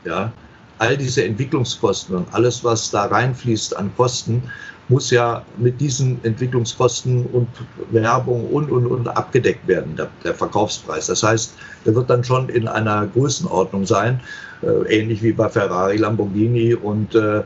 Ja, 0.06 0.32
all 0.78 0.98
diese 0.98 1.24
Entwicklungskosten 1.24 2.16
und 2.16 2.34
alles, 2.34 2.64
was 2.64 2.92
da 2.92 3.06
reinfließt 3.06 3.76
an 3.76 3.92
Kosten, 3.96 4.44
muss 4.88 5.10
ja 5.10 5.44
mit 5.58 5.82
diesen 5.82 6.24
Entwicklungskosten 6.24 7.26
und 7.28 7.48
Werbung 7.92 8.48
und, 8.50 8.72
und, 8.72 8.86
und 8.86 9.08
abgedeckt 9.08 9.68
werden, 9.68 9.96
der, 9.96 10.10
der 10.24 10.34
Verkaufspreis. 10.34 11.08
Das 11.08 11.24
heißt, 11.24 11.54
der 11.86 11.96
wird 11.96 12.10
dann 12.10 12.24
schon 12.24 12.50
in 12.50 12.68
einer 12.68 13.08
Größenordnung 13.08 13.86
sein, 13.86 14.20
äh, 14.62 15.00
ähnlich 15.00 15.24
wie 15.24 15.32
bei 15.32 15.50
Ferrari, 15.50 15.98
Lamborghini 15.98 16.76
und 16.76 17.16
äh, 17.16 17.44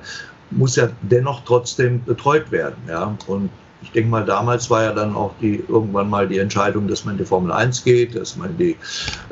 muss 0.52 0.76
ja 0.76 0.90
dennoch 1.02 1.44
trotzdem 1.46 2.04
betreut 2.04 2.52
werden. 2.52 2.78
Ja? 2.88 3.16
Und 3.28 3.50
ich 3.82 3.92
denke 3.92 4.10
mal, 4.10 4.26
damals 4.26 4.70
war 4.70 4.84
ja 4.84 4.92
dann 4.92 5.16
auch 5.16 5.34
die, 5.40 5.64
irgendwann 5.68 6.10
mal 6.10 6.28
die 6.28 6.40
Entscheidung, 6.40 6.88
dass 6.88 7.06
man 7.06 7.14
in 7.14 7.20
die 7.20 7.26
Formel 7.26 7.52
1 7.52 7.84
geht, 7.84 8.16
dass 8.16 8.36
man 8.36 8.50
in 8.52 8.58
die 8.58 8.78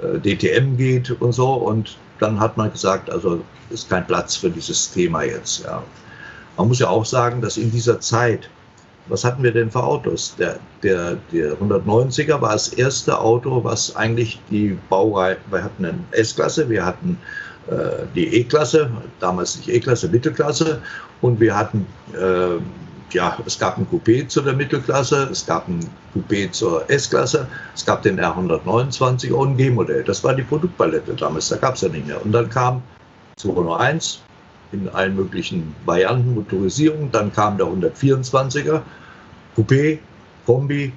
äh, 0.02 0.20
DTM 0.20 0.78
geht 0.78 1.12
und 1.22 1.34
so. 1.34 1.54
Und 1.54 1.98
dann 2.20 2.40
hat 2.40 2.56
man 2.56 2.72
gesagt, 2.72 3.10
also 3.10 3.42
ist 3.70 3.90
kein 3.90 4.08
Platz 4.08 4.38
für 4.38 4.50
dieses 4.50 4.92
Thema 4.92 5.24
jetzt. 5.24 5.66
Ja. 5.66 5.84
Man 6.58 6.70
muss 6.70 6.80
ja 6.80 6.90
auch 6.90 7.06
sagen, 7.06 7.42
dass 7.42 7.58
in 7.58 7.72
dieser 7.72 8.00
Zeit, 8.00 8.50
was 9.08 9.24
hatten 9.24 9.44
wir 9.44 9.52
denn 9.52 9.72
für 9.72 9.84
Autos? 9.84 10.36
Der, 10.38 10.60
der, 10.84 11.18
der 11.32 11.54
190er 11.54 12.42
war 12.42 12.54
das 12.54 12.70
erste 12.70 13.18
Auto, 13.18 13.64
was 13.64 13.96
eigentlich 13.96 14.42
die 14.50 14.78
Baureihe, 14.90 15.38
wir 15.50 15.64
hatten 15.64 15.86
eine 15.86 16.00
S-Klasse, 16.12 16.70
wir 16.70 16.86
hatten 16.86 17.18
äh, 17.68 18.06
die 18.16 18.42
E-Klasse, 18.42 18.90
damals 19.20 19.58
nicht 19.58 19.70
E-Klasse, 19.70 20.10
Mittelklasse 20.10 20.82
und 21.22 21.40
wir 21.40 21.56
hatten 21.56 21.86
äh, 22.14 22.60
ja, 23.12 23.38
es 23.46 23.58
gab 23.58 23.78
ein 23.78 23.88
Coupé 23.88 24.28
zu 24.28 24.42
der 24.42 24.54
Mittelklasse, 24.54 25.30
es 25.32 25.46
gab 25.46 25.68
ein 25.68 25.80
Coupé 26.14 26.52
zur 26.52 26.90
S-Klasse, 26.90 27.48
es 27.74 27.86
gab 27.86 28.02
den 28.02 28.20
R129 28.20 29.32
und 29.32 29.58
G-Modell. 29.58 30.04
Das 30.04 30.24
war 30.24 30.34
die 30.34 30.44
Produktpalette 30.44 31.14
damals, 31.14 31.50
da 31.50 31.58
gab 31.58 31.76
es 31.76 31.82
ja 31.82 31.90
nicht 31.90 32.08
mehr. 32.08 32.24
Und 32.24 32.32
dann 32.32 32.50
kam 32.50 32.82
201 33.38 34.22
in 34.72 34.90
allen 34.90 35.16
möglichen 35.16 35.76
Varianten, 35.86 36.36
Motorisierung, 36.36 37.10
dann 37.12 37.32
kam 37.32 37.58
der 37.58 37.68
124er, 37.68 38.82
Coupé, 39.56 40.00
Kombi, 40.46 40.92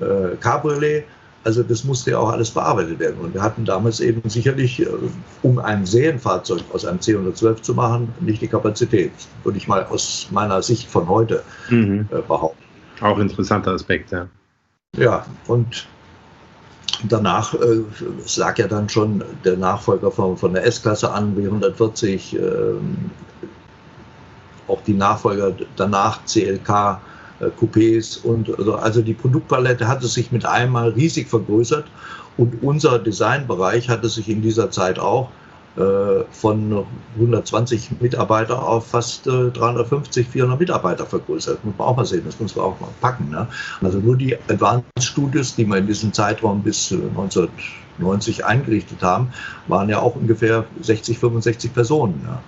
äh, 0.00 0.36
Cabriolet 0.40 1.04
also 1.44 1.62
das 1.62 1.84
musste 1.84 2.10
ja 2.10 2.18
auch 2.18 2.30
alles 2.30 2.50
bearbeitet 2.50 2.98
werden. 2.98 3.18
Und 3.20 3.32
wir 3.32 3.42
hatten 3.42 3.64
damals 3.64 4.00
eben 4.00 4.28
sicherlich, 4.28 4.82
äh, 4.82 4.86
um 5.42 5.58
ein 5.58 5.86
Serienfahrzeug 5.86 6.62
aus 6.72 6.84
einem 6.84 6.98
C112 6.98 7.62
zu 7.62 7.74
machen, 7.74 8.12
nicht 8.20 8.42
die 8.42 8.48
Kapazität, 8.48 9.12
würde 9.44 9.56
ich 9.56 9.68
mal 9.68 9.84
aus 9.86 10.28
meiner 10.30 10.62
Sicht 10.62 10.88
von 10.88 11.08
heute 11.08 11.42
mhm. 11.70 12.06
Äh, 12.10 12.20
behaupten. 12.20 12.62
Auch 13.00 13.18
interessanter 13.18 13.72
Aspekt, 13.72 14.10
ja. 14.10 14.28
Ja, 14.96 15.24
und 15.46 15.86
danach 17.08 17.54
äh, 17.54 17.82
lag 18.36 18.58
ja 18.58 18.66
dann 18.66 18.88
schon 18.88 19.22
der 19.44 19.56
Nachfolger 19.56 20.10
von, 20.10 20.36
von 20.36 20.52
der 20.52 20.66
S-Klasse 20.66 21.10
an, 21.10 21.36
W140, 21.36 22.36
äh, 22.36 22.74
auch 24.66 24.82
die 24.82 24.94
Nachfolger 24.94 25.52
danach, 25.76 26.24
CLK, 26.26 27.00
äh, 27.40 27.46
Coupés 27.58 28.22
und 28.22 28.50
also 28.68 29.02
die 29.02 29.14
Produktpalette 29.14 29.86
hatte 29.86 30.06
sich 30.06 30.32
mit 30.32 30.44
einmal 30.44 30.90
riesig 30.90 31.28
vergrößert 31.28 31.84
und 32.36 32.62
unser 32.62 32.98
Designbereich 32.98 33.88
hatte 33.88 34.08
sich 34.08 34.28
in 34.28 34.42
dieser 34.42 34.70
Zeit 34.70 34.98
auch 34.98 35.30
von 35.76 36.86
120 37.14 38.00
Mitarbeiter 38.00 38.66
auf 38.66 38.88
fast 38.88 39.26
350, 39.26 40.26
äh, 40.26 40.30
400 40.30 40.58
Mitarbeiter 40.58 41.06
vergrößert. 41.06 41.64
Muss 41.64 41.74
man 41.78 41.86
auch 41.86 41.96
mal 41.96 42.04
sehen, 42.04 42.22
das 42.24 42.40
muss 42.40 42.56
man 42.56 42.64
auch 42.64 42.80
mal 42.80 42.88
packen. 43.00 43.30
Ne? 43.30 43.46
Also 43.80 43.98
nur 43.98 44.16
die 44.16 44.34
Advanced 44.48 44.84
Studios, 45.00 45.54
die 45.54 45.64
wir 45.66 45.76
in 45.76 45.86
diesem 45.86 46.12
Zeitraum 46.12 46.62
bis 46.62 46.90
1990 46.90 48.44
eingerichtet 48.44 49.02
haben, 49.02 49.32
waren 49.68 49.88
ja 49.88 50.00
auch 50.00 50.16
ungefähr 50.16 50.64
60, 50.80 51.18
65 51.18 51.72
Personen. 51.72 52.20
Ne? 52.24 52.38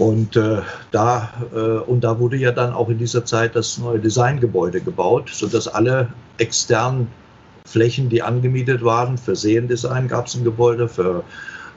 Und, 0.00 0.34
äh, 0.36 0.62
da, 0.92 1.30
äh, 1.52 1.58
und 1.58 2.02
da 2.02 2.18
wurde 2.18 2.36
ja 2.36 2.52
dann 2.52 2.72
auch 2.72 2.88
in 2.88 2.96
dieser 2.96 3.26
Zeit 3.26 3.54
das 3.54 3.76
neue 3.76 3.98
Designgebäude 3.98 4.80
gebaut, 4.80 5.28
sodass 5.30 5.68
alle 5.68 6.08
externen 6.38 7.08
Flächen, 7.66 8.08
die 8.08 8.22
angemietet 8.22 8.82
waren, 8.82 9.18
für 9.18 9.36
Seriendesign 9.36 10.08
gab 10.08 10.26
es 10.26 10.34
ein 10.34 10.44
Gebäude, 10.44 10.88
für 10.88 11.22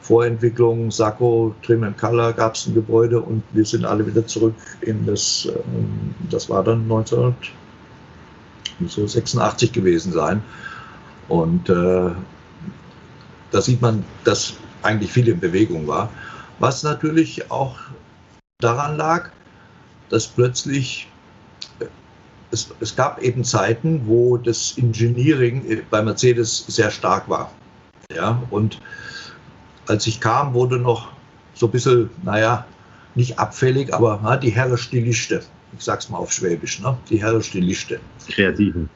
Vorentwicklung, 0.04 0.91
Sakko, 0.91 1.56
Trim 1.64 1.84
and 1.84 1.97
Color 1.97 2.34
gab 2.34 2.54
es 2.56 2.68
ein 2.68 2.74
Gebäude 2.74 3.22
und 3.22 3.41
wir 3.54 3.66
sind 3.66 3.86
alle 3.86 4.06
wieder 4.06 4.28
zurück 4.28 4.56
in 4.82 5.06
das, 5.06 5.45
äh, 5.45 5.58
das 6.30 6.49
war 6.49 6.62
dann 6.62 6.82
1986 6.84 9.72
gewesen 9.72 10.12
sein. 10.12 10.43
Und 11.30 11.70
äh, 11.70 12.12
da 13.51 13.62
sieht 13.62 13.82
man, 13.82 14.04
dass 14.26 14.56
eigentlich 14.82 15.14
viel 15.14 15.30
in 15.30 15.39
Bewegung 15.39 15.88
war. 15.88 16.10
Was 16.60 16.84
natürlich 16.84 17.49
auch 17.49 17.78
daran 18.60 18.97
lag, 18.97 19.30
dass 20.10 20.28
plötzlich 20.28 21.08
es, 22.51 22.68
es, 22.82 22.93
gab 22.93 23.22
eben 23.22 23.45
Zeiten, 23.45 24.01
wo 24.06 24.36
das 24.38 24.78
Engineering 24.78 25.82
bei 25.89 26.01
Mercedes 26.01 26.66
sehr 26.68 26.91
stark 26.91 27.30
war. 27.30 27.49
Ja, 28.14 28.43
und 28.51 28.82
als 29.88 30.07
ich 30.07 30.19
kam, 30.19 30.53
wurde 30.53 30.77
noch 30.77 31.09
so 31.53 31.67
ein 31.67 31.71
bisschen, 31.71 32.09
naja, 32.23 32.65
nicht 33.15 33.38
abfällig, 33.38 33.93
aber 33.93 34.19
na, 34.23 34.38
die 34.38 34.49
Herre 34.49 34.77
Stiliste. 34.77 35.41
Ich 35.77 35.84
sag's 35.84 36.09
mal 36.09 36.17
auf 36.17 36.31
Schwäbisch, 36.31 36.81
ne? 36.81 36.97
die 37.09 37.21
Herre 37.21 37.41
Stiliste. 37.41 37.99
Kreativen. 38.27 38.89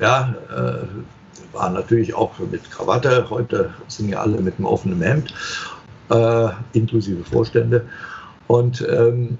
Ja, 0.00 0.34
äh, 0.50 0.86
waren 1.54 1.74
natürlich 1.74 2.14
auch 2.14 2.32
mit 2.50 2.70
Krawatte. 2.70 3.28
Heute 3.30 3.72
sind 3.88 4.08
ja 4.10 4.20
alle 4.20 4.40
mit 4.40 4.56
einem 4.56 4.66
offenen 4.66 5.00
Hemd, 5.00 5.32
äh, 6.10 6.48
inklusive 6.72 7.24
Vorstände. 7.24 7.86
Und 8.46 8.86
ähm, 8.90 9.38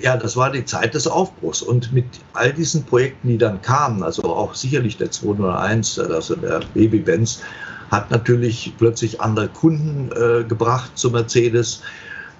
ja, 0.00 0.16
das 0.16 0.36
war 0.36 0.50
die 0.50 0.64
Zeit 0.64 0.94
des 0.94 1.06
Aufbruchs. 1.06 1.62
Und 1.62 1.92
mit 1.92 2.06
all 2.32 2.52
diesen 2.52 2.84
Projekten, 2.84 3.28
die 3.28 3.38
dann 3.38 3.62
kamen, 3.62 4.02
also 4.02 4.22
auch 4.24 4.54
sicherlich 4.54 4.96
der 4.96 5.10
201, 5.10 5.98
also 5.98 6.36
der 6.36 6.60
Baby-Benz, 6.74 7.42
hat 7.90 8.10
natürlich 8.10 8.72
plötzlich 8.78 9.20
andere 9.20 9.48
Kunden 9.48 10.10
äh, 10.12 10.44
gebracht 10.44 10.96
zu 10.96 11.10
Mercedes. 11.10 11.82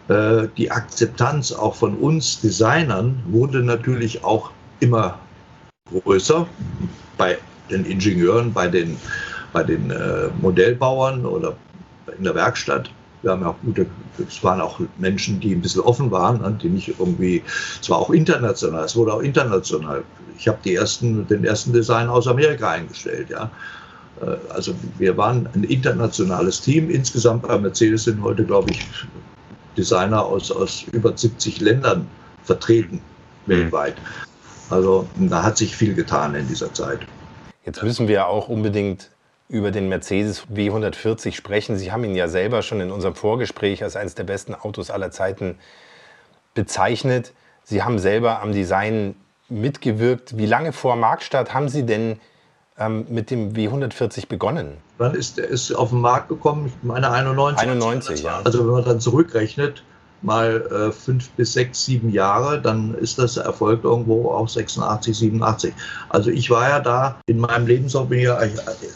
Äh, 0.08 0.48
die 0.56 0.70
Akzeptanz 0.70 1.52
auch 1.52 1.74
von 1.74 1.96
uns 1.96 2.40
Designern 2.40 3.22
wurde 3.26 3.62
natürlich 3.62 4.24
auch 4.24 4.50
immer 4.80 5.18
größer 5.90 6.46
bei 7.16 7.38
den 7.70 7.84
Ingenieuren, 7.84 8.52
bei 8.52 8.68
den, 8.68 8.96
bei 9.52 9.62
den 9.62 9.90
äh, 9.90 10.28
Modellbauern 10.40 11.24
oder 11.24 11.56
in 12.18 12.24
der 12.24 12.34
Werkstatt 12.34 12.90
wir 13.24 13.32
haben 13.32 13.42
ja 13.42 13.48
auch 13.48 13.60
gute, 13.64 13.86
es 14.28 14.44
waren 14.44 14.60
auch 14.60 14.78
Menschen, 14.98 15.40
die 15.40 15.54
ein 15.54 15.62
bisschen 15.62 15.80
offen 15.80 16.10
waren, 16.10 16.58
die 16.58 16.68
nicht 16.68 16.88
irgendwie, 16.98 17.42
zwar 17.80 17.98
auch 17.98 18.10
international, 18.10 18.84
es 18.84 18.94
wurde 18.94 19.14
auch 19.14 19.22
international. 19.22 20.04
Ich 20.38 20.46
habe 20.46 20.58
die 20.64 20.74
ersten, 20.74 21.26
den 21.26 21.44
ersten 21.44 21.72
Design 21.72 22.08
aus 22.08 22.28
Amerika 22.28 22.70
eingestellt, 22.70 23.30
ja. 23.30 23.50
Äh, 24.20 24.36
also 24.52 24.74
wir 24.98 25.16
waren 25.16 25.48
ein 25.54 25.64
internationales 25.64 26.60
Team. 26.60 26.90
Insgesamt 26.90 27.42
bei 27.42 27.58
Mercedes 27.58 28.04
sind 28.04 28.22
heute, 28.22 28.44
glaube 28.44 28.70
ich, 28.70 28.86
Designer 29.76 30.24
aus, 30.24 30.50
aus 30.50 30.84
über 30.92 31.16
70 31.16 31.60
Ländern 31.60 32.06
vertreten 32.44 33.00
mhm. 33.46 33.50
weltweit. 33.52 33.96
Also 34.70 35.06
da 35.16 35.42
hat 35.42 35.58
sich 35.58 35.76
viel 35.76 35.94
getan 35.94 36.34
in 36.34 36.48
dieser 36.48 36.72
Zeit. 36.72 37.00
Jetzt 37.64 37.82
müssen 37.82 38.08
wir 38.08 38.26
auch 38.26 38.48
unbedingt 38.48 39.10
über 39.48 39.70
den 39.70 39.88
Mercedes 39.88 40.46
W140 40.52 41.32
sprechen. 41.32 41.76
Sie 41.76 41.92
haben 41.92 42.04
ihn 42.04 42.14
ja 42.14 42.28
selber 42.28 42.62
schon 42.62 42.80
in 42.80 42.90
unserem 42.90 43.14
Vorgespräch 43.14 43.82
als 43.82 43.96
eines 43.96 44.14
der 44.14 44.24
besten 44.24 44.54
Autos 44.54 44.90
aller 44.90 45.10
Zeiten 45.10 45.58
bezeichnet. 46.54 47.32
Sie 47.62 47.82
haben 47.82 47.98
selber 47.98 48.40
am 48.42 48.52
Design 48.52 49.16
mitgewirkt. 49.48 50.36
Wie 50.38 50.46
lange 50.46 50.72
vor 50.72 50.96
Marktstart 50.96 51.52
haben 51.52 51.68
Sie 51.68 51.84
denn 51.84 52.18
ähm, 52.78 53.06
mit 53.08 53.30
dem 53.30 53.52
W140 53.52 54.28
begonnen? 54.28 54.78
Wann 54.98 55.14
ist 55.14 55.38
der 55.38 55.48
ist 55.48 55.72
auf 55.72 55.90
den 55.90 56.00
Markt 56.00 56.28
gekommen? 56.28 56.66
Ich 56.66 56.72
meine 56.82 57.10
91. 57.10 57.68
91, 57.68 58.22
ja. 58.22 58.40
Also 58.44 58.60
wenn 58.60 58.72
man 58.72 58.84
dann 58.84 59.00
zurückrechnet, 59.00 59.82
mal 60.24 60.62
äh, 60.70 60.90
fünf 60.90 61.30
bis 61.30 61.52
sechs, 61.52 61.84
sieben 61.84 62.10
Jahre, 62.10 62.60
dann 62.60 62.94
ist 62.94 63.18
das 63.18 63.36
Erfolg 63.36 63.84
irgendwo 63.84 64.30
auch 64.30 64.48
86, 64.48 65.16
87. 65.16 65.74
Also 66.08 66.30
ich 66.30 66.50
war 66.50 66.68
ja 66.68 66.80
da 66.80 67.16
in 67.26 67.38
meinem 67.38 67.66
Lebenslauf, 67.66 68.08
bin 68.08 68.20
ja 68.20 68.38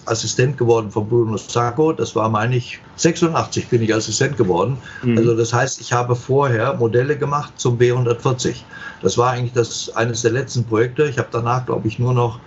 Assistent 0.06 0.56
geworden 0.56 0.90
von 0.90 1.08
Bruno 1.08 1.36
Sacco. 1.36 1.92
Das 1.92 2.16
war, 2.16 2.28
meine 2.28 2.56
ich, 2.56 2.80
86 2.96 3.68
bin 3.68 3.82
ich 3.82 3.94
Assistent 3.94 4.36
geworden. 4.36 4.78
Mhm. 5.02 5.18
Also 5.18 5.36
das 5.36 5.52
heißt, 5.52 5.80
ich 5.80 5.92
habe 5.92 6.16
vorher 6.16 6.74
Modelle 6.74 7.16
gemacht 7.16 7.52
zum 7.56 7.78
B140. 7.78 8.62
Das 9.02 9.18
war 9.18 9.32
eigentlich 9.32 9.52
das 9.52 9.94
eines 9.94 10.22
der 10.22 10.32
letzten 10.32 10.64
Projekte. 10.64 11.04
Ich 11.04 11.18
habe 11.18 11.28
danach, 11.30 11.66
glaube 11.66 11.86
ich, 11.88 11.98
nur 11.98 12.14
noch 12.14 12.40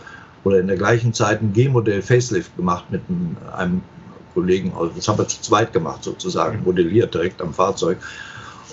oder 0.43 0.59
in 0.59 0.67
der 0.67 0.77
gleichen 0.77 1.13
Zeit 1.13 1.41
ein 1.41 1.53
G-Modell 1.53 2.01
Facelift 2.01 2.55
gemacht 2.57 2.85
mit 2.89 3.01
einem 3.55 3.81
Kollegen, 4.33 4.73
das 4.95 5.07
haben 5.07 5.17
wir 5.17 5.27
zu 5.27 5.41
zweit 5.41 5.73
gemacht 5.73 6.03
sozusagen, 6.03 6.59
mhm. 6.59 6.65
modelliert 6.65 7.13
direkt 7.13 7.41
am 7.41 7.53
Fahrzeug. 7.53 7.97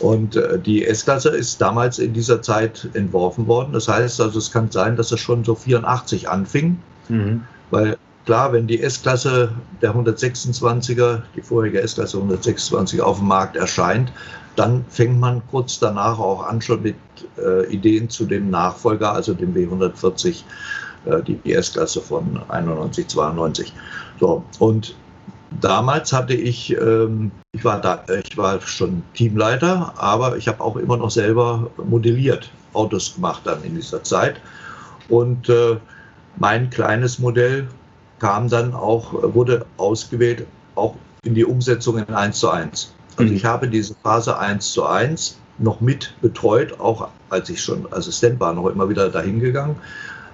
Und 0.01 0.37
äh, 0.37 0.59
die 0.59 0.85
S-Klasse 0.85 1.31
ist 1.31 1.61
damals 1.61 1.99
in 1.99 2.13
dieser 2.13 2.41
Zeit 2.41 2.89
entworfen 2.95 3.47
worden. 3.49 3.73
Das 3.73 3.89
heißt 3.89 4.21
also, 4.21 4.39
es 4.39 4.51
kann 4.51 4.71
sein, 4.71 4.97
dass 4.97 5.11
es 5.11 5.21
schon 5.21 5.45
so 5.45 5.55
84 5.55 6.29
anfing. 6.29 6.79
Mhm. 7.09 7.43
Weil 7.71 7.97
klar, 8.25 8.53
wenn 8.53 8.67
die 8.67 8.81
S-Klasse 8.81 9.53
der 9.83 9.95
126er, 9.95 11.23
die 11.35 11.43
vorherige 11.43 11.81
S-Klasse 11.81 12.19
126 12.19 13.01
auf 13.01 13.19
dem 13.19 13.27
Markt 13.27 13.57
erscheint, 13.57 14.13
dann 14.55 14.85
fängt 14.89 15.19
man 15.19 15.43
kurz 15.51 15.79
danach 15.79 16.19
auch 16.19 16.45
an 16.45 16.61
schon 16.61 16.83
mit 16.83 16.97
äh, 17.39 17.67
Ideen 17.73 18.09
zu 18.11 18.25
dem 18.25 18.51
Nachfolger, 18.51 19.13
also 19.13 19.35
dem 19.35 19.55
B140, 19.55 20.29
äh, 20.29 20.35
die, 21.27 21.35
die 21.35 21.55
S-Klasse 21.55 22.01
von 22.01 22.41
91, 22.49 23.09
92. 23.09 23.73
So, 24.21 24.45
und 24.59 24.95
damals 25.61 26.13
hatte 26.13 26.35
ich, 26.35 26.77
ähm, 26.77 27.31
ich, 27.53 27.65
war 27.65 27.81
da, 27.81 28.05
ich 28.25 28.37
war 28.37 28.61
schon 28.61 29.03
Teamleiter, 29.15 29.93
aber 29.97 30.37
ich 30.37 30.49
habe 30.49 30.63
auch 30.63 30.77
immer 30.77 30.97
noch 30.97 31.11
selber 31.11 31.71
modelliert, 31.85 32.51
Autos 32.73 33.15
gemacht 33.15 33.43
dann 33.45 33.63
in 33.65 33.75
dieser 33.75 34.03
Zeit. 34.03 34.41
Und 35.09 35.49
äh, 35.49 35.77
mein 36.37 36.71
kleines 36.71 37.19
Modell 37.19 37.69
kam 38.19 38.49
dann 38.49 38.75
auch, 38.75 39.13
wurde 39.35 39.65
ausgewählt, 39.77 40.47
auch 40.75 40.95
in 41.25 41.35
die 41.35 41.45
Umsetzung 41.45 41.99
in 41.99 42.15
1 42.15 42.39
zu 42.39 42.51
1. 42.51 42.95
Also 43.17 43.31
mhm. 43.31 43.37
ich 43.37 43.45
habe 43.45 43.69
diese 43.69 43.95
Phase 44.03 44.39
1 44.39 44.73
zu 44.73 44.85
1 44.87 45.39
noch 45.59 45.81
mit 45.81 46.15
betreut, 46.21 46.79
auch 46.79 47.09
als 47.31 47.49
ich 47.49 47.61
schon 47.61 47.93
Assistent 47.93 48.39
war, 48.39 48.53
noch 48.53 48.67
immer 48.67 48.89
wieder 48.89 49.09
dahin 49.09 49.41
gegangen. 49.41 49.77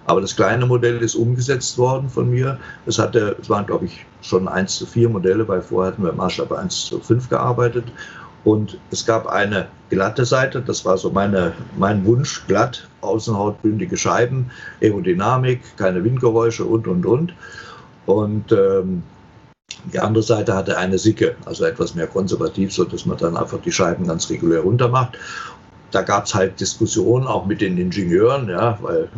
Aber 0.06 0.20
das 0.20 0.36
kleine 0.36 0.66
Modell 0.66 0.98
ist 0.98 1.14
umgesetzt 1.14 1.78
worden 1.78 2.08
von 2.08 2.30
mir. 2.30 2.58
Es, 2.86 2.98
hatte, 2.98 3.36
es 3.40 3.48
waren, 3.48 3.66
glaube 3.66 3.86
ich, 3.86 4.04
schon 4.20 4.48
1 4.48 4.76
zu 4.76 4.86
4 4.86 5.08
Modelle, 5.08 5.48
weil 5.48 5.62
vorher 5.62 5.92
hatten 5.92 6.02
wir 6.02 6.10
im 6.10 6.16
Maßstab 6.16 6.52
1 6.52 6.86
zu 6.86 7.00
5 7.00 7.30
gearbeitet. 7.30 7.84
Und 8.44 8.78
es 8.90 9.06
gab 9.06 9.26
eine 9.26 9.68
glatte 9.88 10.26
Seite, 10.26 10.60
das 10.60 10.84
war 10.84 10.98
so 10.98 11.10
meine, 11.10 11.52
mein 11.78 12.04
Wunsch, 12.04 12.46
glatt, 12.46 12.86
außenhautbündige 13.00 13.96
Scheiben, 13.96 14.50
Aerodynamik, 14.82 15.60
keine 15.78 16.04
Windgeräusche 16.04 16.64
und, 16.64 16.86
und, 16.86 17.06
und. 17.06 17.32
Und 18.04 18.52
ähm, 18.52 19.02
die 19.92 19.98
andere 19.98 20.22
Seite 20.22 20.54
hatte 20.54 20.76
eine 20.76 20.98
Sicke, 20.98 21.36
also 21.46 21.64
etwas 21.64 21.94
mehr 21.94 22.06
konservativ, 22.06 22.72
sodass 22.72 23.06
man 23.06 23.16
dann 23.16 23.36
einfach 23.36 23.60
die 23.62 23.72
Scheiben 23.72 24.06
ganz 24.06 24.28
regulär 24.28 24.60
runter 24.60 24.88
macht. 24.88 25.16
Da 25.90 26.02
gab 26.02 26.26
es 26.26 26.34
halt 26.34 26.60
Diskussionen 26.60 27.26
auch 27.26 27.46
mit 27.46 27.62
den 27.62 27.78
Ingenieuren, 27.78 28.48
ja, 28.50 28.78
weil 28.82 29.08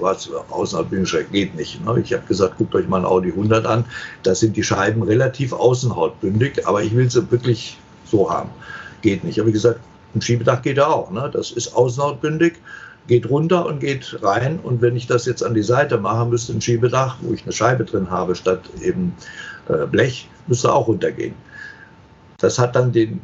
was 0.00 0.30
außenhautbündig 0.50 1.30
geht 1.32 1.54
nicht. 1.54 1.84
Ne? 1.84 2.00
Ich 2.02 2.12
habe 2.12 2.26
gesagt, 2.26 2.58
guckt 2.58 2.74
euch 2.74 2.88
mal 2.88 2.98
ein 2.98 3.04
Audi 3.04 3.30
100 3.30 3.66
an, 3.66 3.84
da 4.22 4.34
sind 4.34 4.56
die 4.56 4.62
Scheiben 4.62 5.02
relativ 5.02 5.52
außenhautbündig, 5.52 6.66
aber 6.66 6.82
ich 6.82 6.94
will 6.94 7.10
sie 7.10 7.30
wirklich 7.30 7.78
so 8.04 8.30
haben. 8.30 8.50
Geht 9.02 9.24
nicht. 9.24 9.38
Habe 9.38 9.48
ich 9.48 9.54
gesagt, 9.54 9.80
ein 10.14 10.20
Schiebedach 10.20 10.62
geht 10.62 10.80
auch. 10.80 11.10
Ne? 11.10 11.30
Das 11.32 11.50
ist 11.50 11.74
außenhautbündig, 11.74 12.54
geht 13.06 13.28
runter 13.28 13.66
und 13.66 13.80
geht 13.80 14.18
rein. 14.22 14.58
Und 14.62 14.82
wenn 14.82 14.96
ich 14.96 15.06
das 15.06 15.26
jetzt 15.26 15.42
an 15.42 15.54
die 15.54 15.62
Seite 15.62 15.98
mache, 15.98 16.26
müsste 16.26 16.52
ein 16.52 16.60
Schiebedach, 16.60 17.16
wo 17.20 17.32
ich 17.32 17.42
eine 17.42 17.52
Scheibe 17.52 17.84
drin 17.84 18.10
habe, 18.10 18.34
statt 18.34 18.62
eben 18.82 19.14
äh, 19.68 19.86
Blech, 19.86 20.28
müsste 20.46 20.72
auch 20.72 20.88
runtergehen. 20.88 21.34
Das 22.38 22.58
hat 22.58 22.74
dann 22.74 22.92
den, 22.92 23.20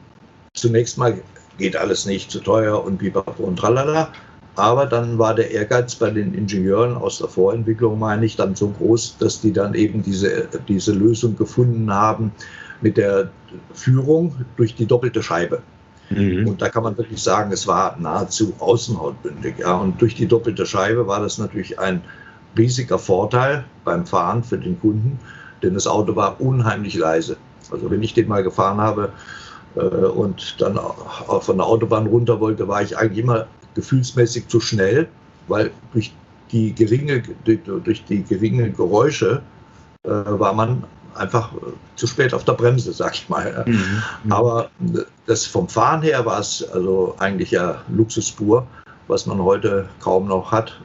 zunächst 0.55 0.99
mal 0.99 1.21
geht 1.59 1.77
alles 1.77 2.07
nicht 2.07 2.31
zu 2.31 2.41
teuer 2.41 2.85
und 2.85 2.99
pipapo 2.99 3.43
und 3.43 3.57
tralala. 3.57 4.13
Aber 4.57 4.87
dann 4.87 5.19
war 5.19 5.35
der 5.35 5.51
Ehrgeiz 5.51 5.95
bei 5.95 6.11
den 6.11 6.33
Ingenieuren 6.35 6.97
aus 6.97 7.19
der 7.19 7.29
Vorentwicklung, 7.29 7.99
meine 7.99 8.25
ich, 8.25 8.37
dann 8.37 8.55
so 8.55 8.69
groß, 8.69 9.19
dass 9.19 9.41
die 9.41 9.53
dann 9.53 9.75
eben 9.75 10.03
diese, 10.03 10.49
diese 10.67 10.93
Lösung 10.93 11.37
gefunden 11.37 11.93
haben 11.93 12.33
mit 12.81 12.97
der 12.97 13.31
Führung 13.75 14.35
durch 14.57 14.75
die 14.75 14.87
doppelte 14.87 15.23
Scheibe. 15.23 15.61
Mhm. 16.11 16.49
Und 16.49 16.63
da 16.63 16.71
kann 16.71 16.85
man 16.85 16.97
wirklich 16.97 17.23
sagen, 17.23 17.53
es 17.53 17.67
war 17.67 17.97
nahezu 17.99 18.55
außenhautbündig. 18.59 19.59
Ja. 19.59 19.77
Und 19.77 20.01
durch 20.01 20.15
die 20.15 20.27
doppelte 20.27 20.65
Scheibe 20.65 21.07
war 21.07 21.21
das 21.21 21.37
natürlich 21.37 21.79
ein 21.79 22.03
riesiger 22.57 22.99
Vorteil 22.99 23.65
beim 23.85 24.07
Fahren 24.07 24.43
für 24.43 24.57
den 24.57 24.81
Kunden, 24.81 25.19
denn 25.63 25.75
das 25.75 25.87
Auto 25.87 26.17
war 26.17 26.41
unheimlich 26.41 26.95
leise. 26.95 27.37
Also 27.71 27.91
wenn 27.91 28.03
ich 28.03 28.15
den 28.15 28.29
mal 28.29 28.43
gefahren 28.43 28.81
habe 28.81 29.13
äh, 29.75 29.81
und 29.81 30.57
dann 30.61 30.79
auch 30.79 31.43
von 31.43 31.59
der 31.59 31.67
Autobahn 31.67 32.07
runter 32.07 32.41
wollte, 32.41 32.67
war 32.69 32.81
ich 32.81 32.97
eigentlich 32.97 33.19
immer 33.19 33.47
gefühlsmäßig 33.77 34.49
zu 34.49 34.59
schnell, 34.59 35.07
weil 35.47 35.71
durch 35.93 36.13
die 36.51 36.75
geringe, 36.75 37.23
durch 37.45 38.05
die 38.05 38.25
geringe 38.25 38.71
Geräusche 38.71 39.43
äh, 40.03 40.11
war 40.11 40.53
man 40.53 40.85
einfach 41.15 41.53
äh, 41.55 41.59
zu 41.95 42.07
spät 42.07 42.35
auf 42.35 42.45
der 42.45 42.55
Bremse, 42.55 42.93
sag 42.93 43.15
ich 43.15 43.29
mal. 43.29 43.65
Mhm. 43.67 44.03
mhm. 44.25 44.33
Aber 44.33 44.71
das 45.27 45.47
vom 45.47 45.69
Fahren 45.69 46.03
her 46.03 46.25
war 46.27 46.41
es 46.41 46.69
also 46.73 47.15
eigentlich 47.19 47.53
ja 47.53 47.83
Luxuspur, 47.89 48.67
was 49.07 49.27
man 49.27 49.41
heute 49.43 49.89
kaum 50.01 50.27
noch 50.27 50.51
hat. 50.51 50.81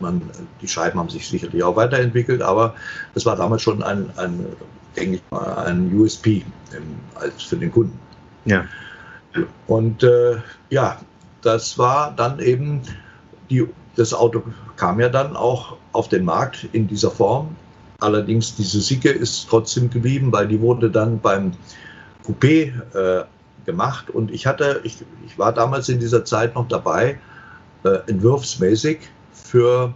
Man, 0.00 0.22
die 0.62 0.68
Scheiben 0.68 0.98
haben 0.98 1.10
sich 1.10 1.28
sicherlich 1.28 1.62
auch 1.62 1.76
weiterentwickelt, 1.76 2.40
aber 2.42 2.74
das 3.12 3.26
war 3.26 3.36
damals 3.36 3.62
schon 3.62 3.82
ein, 3.82 4.10
ein 4.16 4.46
denke 4.96 5.16
ich 5.16 5.22
mal, 5.30 5.66
ein 5.66 5.92
USP 5.94 6.44
im, 6.72 6.82
als 7.16 7.42
für 7.42 7.56
den 7.56 7.70
Kunden. 7.70 7.98
Ja. 8.46 8.64
Und 9.66 10.02
äh, 10.02 10.36
ja, 10.70 10.98
das 11.44 11.78
war 11.78 12.12
dann 12.16 12.40
eben, 12.40 12.82
die, 13.50 13.66
das 13.96 14.14
Auto 14.14 14.42
kam 14.76 15.00
ja 15.00 15.08
dann 15.08 15.36
auch 15.36 15.76
auf 15.92 16.08
den 16.08 16.24
Markt 16.24 16.66
in 16.72 16.88
dieser 16.88 17.10
Form. 17.10 17.54
Allerdings 18.00 18.56
diese 18.56 18.80
Sicke 18.80 19.10
ist 19.10 19.46
trotzdem 19.48 19.90
geblieben, 19.90 20.32
weil 20.32 20.48
die 20.48 20.60
wurde 20.60 20.90
dann 20.90 21.20
beim 21.20 21.52
Coupé 22.26 22.72
äh, 22.94 23.24
gemacht 23.64 24.10
und 24.10 24.30
ich 24.30 24.46
hatte, 24.46 24.80
ich, 24.84 24.98
ich 25.26 25.38
war 25.38 25.52
damals 25.52 25.88
in 25.88 26.00
dieser 26.00 26.24
Zeit 26.24 26.54
noch 26.54 26.68
dabei, 26.68 27.18
äh, 27.84 27.98
entwurfsmäßig 28.06 28.98
für, 29.32 29.92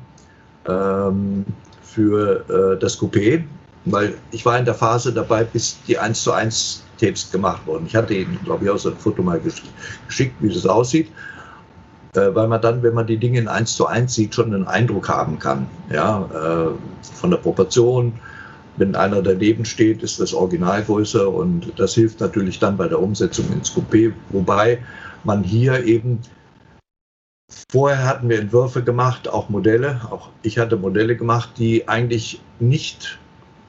ähm, 0.67 1.45
für 1.83 2.45
äh, 2.49 2.79
das 2.79 2.99
Coupé, 2.99 3.43
weil 3.87 4.15
ich 4.31 4.45
war 4.45 4.59
in 4.59 4.65
der 4.65 4.75
Phase 4.75 5.13
dabei, 5.13 5.45
bis 5.45 5.79
die 5.87 5.99
1 5.99 6.23
zu 6.23 6.33
1 6.33 6.85
Tapes 6.99 7.31
gemacht 7.31 7.63
wurden. 7.67 7.87
Ich 7.87 7.97
hatte 7.97 8.15
Ihnen, 8.15 8.39
glaube 8.45 8.65
ich, 8.65 8.71
auch 8.71 8.79
so 8.79 8.91
ein 8.91 8.97
Foto 8.97 9.23
mal 9.23 9.41
geschickt, 9.41 10.35
wie 10.41 10.53
das 10.53 10.67
aussieht. 10.67 11.11
Äh, 12.15 12.35
weil 12.35 12.49
man 12.49 12.61
dann, 12.61 12.83
wenn 12.83 12.95
man 12.95 13.07
die 13.07 13.19
Dinge 13.19 13.39
in 13.39 13.49
1 13.49 13.77
zu 13.77 13.87
1 13.87 14.15
sieht, 14.15 14.35
schon 14.35 14.55
einen 14.55 14.67
Eindruck 14.67 15.09
haben 15.09 15.39
kann. 15.39 15.67
Ja, 15.93 16.29
äh, 16.33 17.15
von 17.15 17.31
der 17.31 17.39
Proportion. 17.39 18.15
Wenn 18.77 18.95
einer 18.95 19.23
daneben 19.23 19.65
steht, 19.65 20.05
ist 20.05 20.21
das 20.21 20.33
Original 20.33 20.85
größer 20.85 21.29
und 21.29 21.73
das 21.77 21.95
hilft 21.95 22.21
natürlich 22.21 22.61
dann 22.61 22.77
bei 22.77 22.87
der 22.87 23.01
Umsetzung 23.03 23.53
ins 23.53 23.75
Coupé. 23.75 24.13
Wobei 24.31 24.79
man 25.25 25.43
hier 25.43 25.85
eben 25.85 26.21
Vorher 27.71 28.05
hatten 28.05 28.29
wir 28.29 28.39
Entwürfe 28.39 28.83
gemacht, 28.83 29.27
auch 29.27 29.49
Modelle. 29.49 30.03
Auch 30.11 30.29
ich 30.43 30.59
hatte 30.59 30.77
Modelle 30.77 31.17
gemacht, 31.17 31.51
die 31.57 31.89
eigentlich 31.89 32.41
nicht 32.61 33.19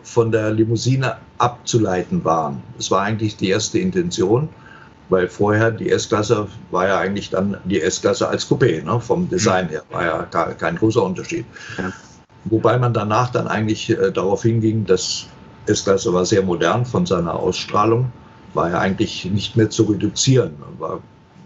von 0.03 0.31
der 0.31 0.51
Limousine 0.51 1.17
abzuleiten 1.37 2.25
waren. 2.25 2.61
Das 2.75 2.91
war 2.91 3.01
eigentlich 3.01 3.37
die 3.37 3.49
erste 3.49 3.79
Intention 3.79 4.49
weil 5.09 5.27
vorher 5.27 5.71
die 5.71 5.89
S-Klasse 5.89 6.47
war 6.71 6.87
ja 6.87 6.99
eigentlich 6.99 7.29
dann 7.29 7.57
die 7.65 7.81
S-Klasse 7.81 8.27
als 8.27 8.47
Coupé, 8.49 8.83
ne? 8.83 8.99
vom 8.99 9.27
Design 9.27 9.69
her, 9.69 9.83
war 9.89 10.05
ja 10.05 10.23
kein 10.53 10.75
großer 10.75 11.03
Unterschied. 11.03 11.45
Ja. 11.77 11.91
Wobei 12.45 12.77
man 12.77 12.93
danach 12.93 13.29
dann 13.31 13.47
eigentlich 13.47 13.89
äh, 13.89 14.11
darauf 14.11 14.43
hinging, 14.43 14.85
dass 14.85 15.27
S-Klasse 15.65 16.13
war 16.13 16.25
sehr 16.25 16.43
modern 16.43 16.85
von 16.85 17.05
seiner 17.05 17.33
Ausstrahlung, 17.33 18.11
war 18.53 18.69
ja 18.69 18.79
eigentlich 18.79 19.25
nicht 19.25 19.55
mehr 19.55 19.69
zu 19.69 19.83
reduzieren. 19.83 20.55
War, 20.77 21.01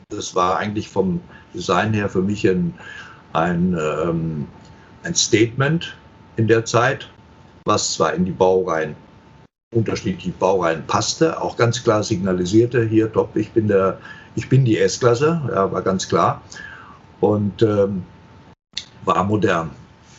das 0.09 0.35
war 0.35 0.57
eigentlich 0.57 0.89
vom 0.89 1.19
Design 1.53 1.93
her 1.93 2.09
für 2.09 2.21
mich 2.21 2.47
ein, 2.47 2.73
ein, 3.33 3.77
ähm, 3.79 4.47
ein 5.03 5.15
Statement 5.15 5.95
in 6.35 6.47
der 6.47 6.65
Zeit, 6.65 7.09
was 7.65 7.93
zwar 7.93 8.13
in 8.13 8.25
die 8.25 8.31
Baureihen 8.31 8.95
unterschiedliche 9.73 10.31
Baureihen 10.31 10.85
passte, 10.87 11.41
auch 11.41 11.57
ganz 11.57 11.83
klar 11.83 12.03
signalisierte, 12.03 12.83
hier 12.83 13.11
top, 13.11 13.35
ich 13.35 13.51
bin, 13.51 13.67
der, 13.67 13.97
ich 14.35 14.49
bin 14.49 14.65
die 14.65 14.77
S-Klasse, 14.77 15.41
ja, 15.53 15.71
war 15.71 15.81
ganz 15.81 16.07
klar. 16.07 16.41
Und 17.19 17.61
ähm, 17.61 18.03
war 19.05 19.23
modern 19.23 19.71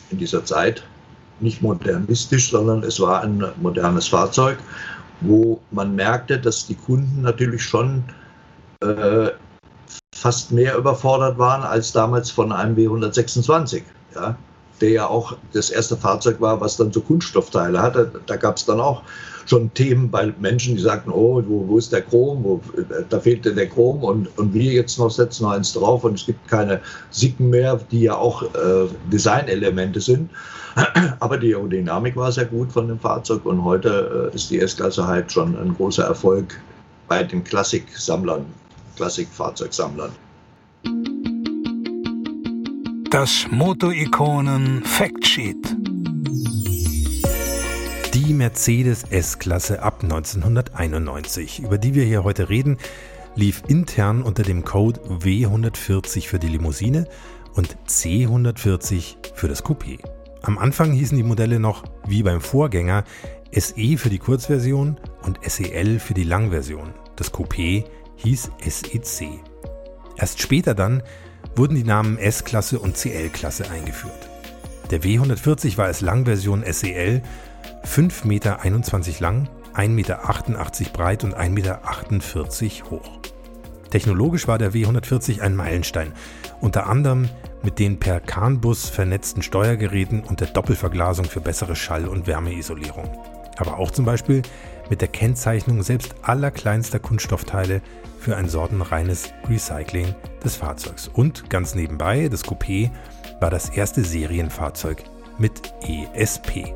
in 0.09 0.17
dieser 0.17 0.43
Zeit. 0.45 0.83
Nicht 1.39 1.61
modernistisch, 1.61 2.51
sondern 2.51 2.83
es 2.83 2.99
war 2.99 3.21
ein 3.21 3.43
modernes 3.61 4.07
Fahrzeug, 4.07 4.57
wo 5.21 5.59
man 5.71 5.95
merkte, 5.95 6.39
dass 6.39 6.65
die 6.65 6.75
Kunden 6.75 7.21
natürlich 7.21 7.63
schon 7.63 8.03
äh, 8.81 9.29
fast 10.15 10.51
mehr 10.51 10.77
überfordert 10.77 11.37
waren 11.37 11.63
als 11.63 11.91
damals 11.91 12.31
von 12.31 12.51
einem 12.51 12.75
W126. 12.75 13.83
Ja? 14.15 14.37
der 14.81 14.89
ja 14.89 15.07
auch 15.07 15.37
das 15.53 15.69
erste 15.69 15.95
Fahrzeug 15.97 16.41
war, 16.41 16.59
was 16.61 16.77
dann 16.77 16.91
so 16.91 17.01
Kunststoffteile 17.01 17.81
hatte. 17.81 18.11
Da 18.25 18.35
gab 18.35 18.57
es 18.57 18.65
dann 18.65 18.79
auch 18.79 19.03
schon 19.45 19.73
Themen 19.73 20.09
bei 20.09 20.33
Menschen, 20.39 20.75
die 20.75 20.81
sagten, 20.81 21.11
oh, 21.11 21.41
wo, 21.47 21.67
wo 21.67 21.77
ist 21.77 21.93
der 21.93 22.01
Chrom, 22.01 22.43
wo, 22.43 22.61
da 23.09 23.19
fehlte 23.19 23.53
der 23.53 23.67
Chrom 23.67 24.03
und, 24.03 24.37
und 24.37 24.53
wir 24.53 24.73
jetzt 24.73 24.97
noch 24.97 25.11
setzen 25.11 25.43
noch 25.43 25.51
eins 25.51 25.73
drauf 25.73 26.03
und 26.03 26.15
es 26.15 26.25
gibt 26.25 26.47
keine 26.47 26.81
Sicken 27.11 27.49
mehr, 27.49 27.79
die 27.91 28.01
ja 28.01 28.15
auch 28.15 28.43
äh, 28.43 28.87
Designelemente 29.11 30.01
sind. 30.01 30.29
Aber 31.19 31.37
die 31.37 31.53
Aerodynamik 31.53 32.15
war 32.15 32.31
sehr 32.31 32.45
gut 32.45 32.71
von 32.71 32.87
dem 32.87 32.99
Fahrzeug 32.99 33.45
und 33.45 33.63
heute 33.63 34.29
äh, 34.31 34.35
ist 34.35 34.49
die 34.49 34.59
S-Klasse 34.59 35.05
halt 35.07 35.31
schon 35.31 35.55
ein 35.57 35.73
großer 35.75 36.03
Erfolg 36.03 36.59
bei 37.07 37.23
den 37.23 37.43
Klassiksammlern, 37.43 38.45
Klassikfahrzeugsammlern. 38.95 40.11
Das 43.11 43.45
Moto-Ikonen 43.49 44.83
Factsheet. 44.83 45.94
Die 48.25 48.33
Mercedes 48.33 49.03
S-Klasse 49.03 49.83
ab 49.83 50.01
1991, 50.01 51.59
über 51.59 51.77
die 51.77 51.93
wir 51.93 52.05
hier 52.05 52.23
heute 52.23 52.49
reden, 52.49 52.77
lief 53.35 53.61
intern 53.67 54.23
unter 54.23 54.41
dem 54.41 54.65
Code 54.65 54.99
W140 55.01 56.27
für 56.27 56.39
die 56.39 56.47
Limousine 56.47 57.07
und 57.53 57.77
C140 57.87 59.35
für 59.35 59.47
das 59.47 59.63
Coupé. 59.63 59.99
Am 60.41 60.57
Anfang 60.57 60.91
hießen 60.91 61.15
die 61.15 61.23
Modelle 61.23 61.59
noch, 61.59 61.83
wie 62.07 62.23
beim 62.23 62.41
Vorgänger, 62.41 63.03
SE 63.51 63.97
für 63.97 64.09
die 64.09 64.17
Kurzversion 64.17 64.97
und 65.21 65.39
SEL 65.47 65.99
für 65.99 66.15
die 66.15 66.23
Langversion. 66.23 66.95
Das 67.17 67.31
Coupé 67.31 67.85
hieß 68.15 68.49
SEC. 68.67 69.27
Erst 70.17 70.41
später 70.41 70.73
dann 70.73 71.03
wurden 71.55 71.75
die 71.75 71.83
Namen 71.83 72.17
S-Klasse 72.17 72.79
und 72.79 72.97
CL-Klasse 72.97 73.69
eingeführt. 73.69 74.29
Der 74.89 75.01
W140 75.01 75.77
war 75.77 75.85
als 75.85 76.01
Langversion 76.01 76.63
SEL 76.67 77.21
5,21 77.85 78.25
Meter 78.27 79.21
lang, 79.21 79.49
1,88 79.75 79.89
Meter 79.89 80.19
breit 80.93 81.23
und 81.23 81.37
1,48 81.37 81.49
Meter 81.49 81.81
hoch. 82.91 83.19
Technologisch 83.89 84.47
war 84.47 84.57
der 84.57 84.73
W140 84.73 85.41
ein 85.41 85.55
Meilenstein, 85.55 86.11
unter 86.59 86.87
anderem 86.87 87.29
mit 87.63 87.79
den 87.79 87.99
per 87.99 88.19
CAN-Bus 88.19 88.89
vernetzten 88.89 89.41
Steuergeräten 89.41 90.23
und 90.23 90.39
der 90.41 90.47
Doppelverglasung 90.47 91.25
für 91.25 91.41
bessere 91.41 91.75
Schall- 91.75 92.07
und 92.07 92.27
Wärmeisolierung. 92.27 93.09
Aber 93.57 93.79
auch 93.79 93.91
zum 93.91 94.05
Beispiel 94.05 94.41
mit 94.89 95.01
der 95.01 95.07
Kennzeichnung 95.07 95.81
selbst 95.81 96.15
allerkleinster 96.21 96.99
Kunststoffteile 96.99 97.81
für 98.19 98.35
ein 98.35 98.49
sortenreines 98.49 99.31
Recycling 99.49 100.13
des 100.43 100.55
Fahrzeugs. 100.55 101.07
Und 101.07 101.49
ganz 101.49 101.75
nebenbei, 101.75 102.27
das 102.27 102.43
Coupé 102.43 102.91
war 103.39 103.49
das 103.49 103.69
erste 103.69 104.03
Serienfahrzeug 104.03 105.03
mit 105.37 105.73
ESP. 105.81 106.73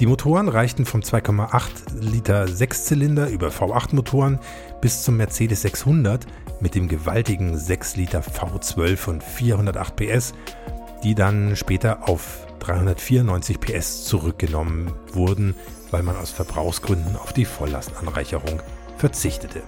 Die 0.00 0.06
Motoren 0.06 0.48
reichten 0.48 0.86
vom 0.86 1.00
2,8 1.00 1.98
Liter 2.00 2.46
Sechszylinder 2.46 3.28
über 3.30 3.48
V8-Motoren 3.48 4.38
bis 4.80 5.02
zum 5.02 5.16
Mercedes 5.16 5.62
600 5.62 6.24
mit 6.60 6.76
dem 6.76 6.86
gewaltigen 6.86 7.58
6 7.58 7.96
Liter 7.96 8.20
V12 8.20 8.96
von 8.96 9.20
408 9.20 9.96
PS, 9.96 10.34
die 11.02 11.16
dann 11.16 11.56
später 11.56 12.08
auf 12.08 12.46
394 12.60 13.58
PS 13.58 14.04
zurückgenommen 14.04 14.92
wurden, 15.12 15.56
weil 15.90 16.04
man 16.04 16.16
aus 16.16 16.30
Verbrauchsgründen 16.30 17.16
auf 17.16 17.32
die 17.32 17.44
Volllastanreicherung 17.44 18.62
verzichtete. 18.98 19.62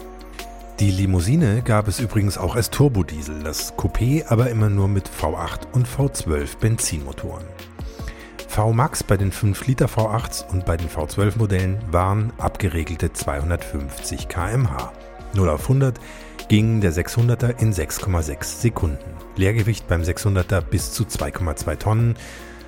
Die 0.79 0.93
Limousine 0.93 1.63
gab 1.63 1.89
es 1.89 1.99
übrigens 1.99 2.39
auch 2.39 2.55
als 2.55 2.71
Turbodiesel, 2.71 3.43
das 3.43 3.77
Coupé 3.77 4.25
aber 4.29 4.49
immer 4.49 4.71
nur 4.71 4.87
mit 4.87 5.11
V8 5.11 5.73
und 5.73 5.89
V12 5.89 6.57
Benzinmotoren. 6.59 7.45
VMAX 8.51 9.05
bei 9.05 9.17
den 9.17 9.31
5 9.31 9.65
Liter 9.69 9.87
V8s 9.87 10.45
und 10.51 10.67
bei 10.67 10.77
den 10.77 10.89
V12 10.89 11.39
Modellen 11.39 11.79
waren 11.93 12.33
abgeregelte 12.37 13.13
250 13.13 14.27
km/h. 14.27 14.93
0 15.35 15.49
auf 15.49 15.63
100 15.63 16.01
ging 16.49 16.81
der 16.81 16.93
600er 16.93 17.61
in 17.61 17.73
6,6 17.73 18.43
Sekunden. 18.43 18.99
Leergewicht 19.37 19.87
beim 19.87 20.03
600er 20.03 20.63
bis 20.63 20.91
zu 20.91 21.05
2,2 21.05 21.79
Tonnen. 21.79 22.17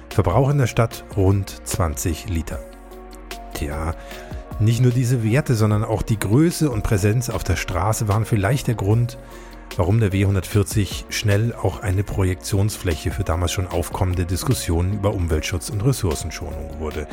Verbrauch 0.09 0.51
in 0.51 0.59
der 0.59 0.69
Stadt 0.69 1.05
rund 1.17 1.67
20 1.67 2.29
Liter. 2.29 2.61
Tja, 3.55 3.97
nicht 4.61 4.83
nur 4.83 4.93
diese 4.93 5.25
Werte, 5.25 5.57
sondern 5.57 5.83
auch 5.83 6.03
die 6.03 6.19
Größe 6.19 6.71
und 6.71 6.85
Präsenz 6.85 7.29
auf 7.29 7.43
der 7.43 7.57
Straße 7.57 8.07
waren 8.07 8.25
vielleicht 8.25 8.69
der 8.69 8.77
Grund, 8.77 9.19
warum 9.77 10.01
der 10.01 10.13
W140 10.13 11.05
schnell 11.09 11.55
auch 11.55 11.81
eine 11.81 12.05
Projektionsfläche 12.05 13.11
für 13.11 13.25
damals 13.25 13.53
schon 13.53 13.67
aufkommende 13.67 14.27
Diskussionen 14.27 14.95
über 14.95 15.15
Umweltschutz 15.15 15.71
und 15.71 15.85
Ressourcenschonung 15.85 16.79
wurde. 16.79 17.07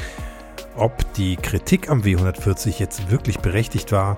Ob 0.76 1.14
die 1.14 1.36
Kritik 1.36 1.90
am 1.90 2.02
W140 2.02 2.80
jetzt 2.80 3.10
wirklich 3.12 3.40
berechtigt 3.40 3.92
war, 3.92 4.18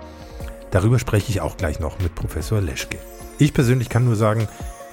darüber 0.71 0.99
spreche 0.99 1.31
ich 1.31 1.41
auch 1.41 1.57
gleich 1.57 1.79
noch 1.79 1.99
mit 1.99 2.15
Professor 2.15 2.61
Leschke. 2.61 2.97
Ich 3.37 3.53
persönlich 3.53 3.89
kann 3.89 4.05
nur 4.05 4.15
sagen, 4.15 4.47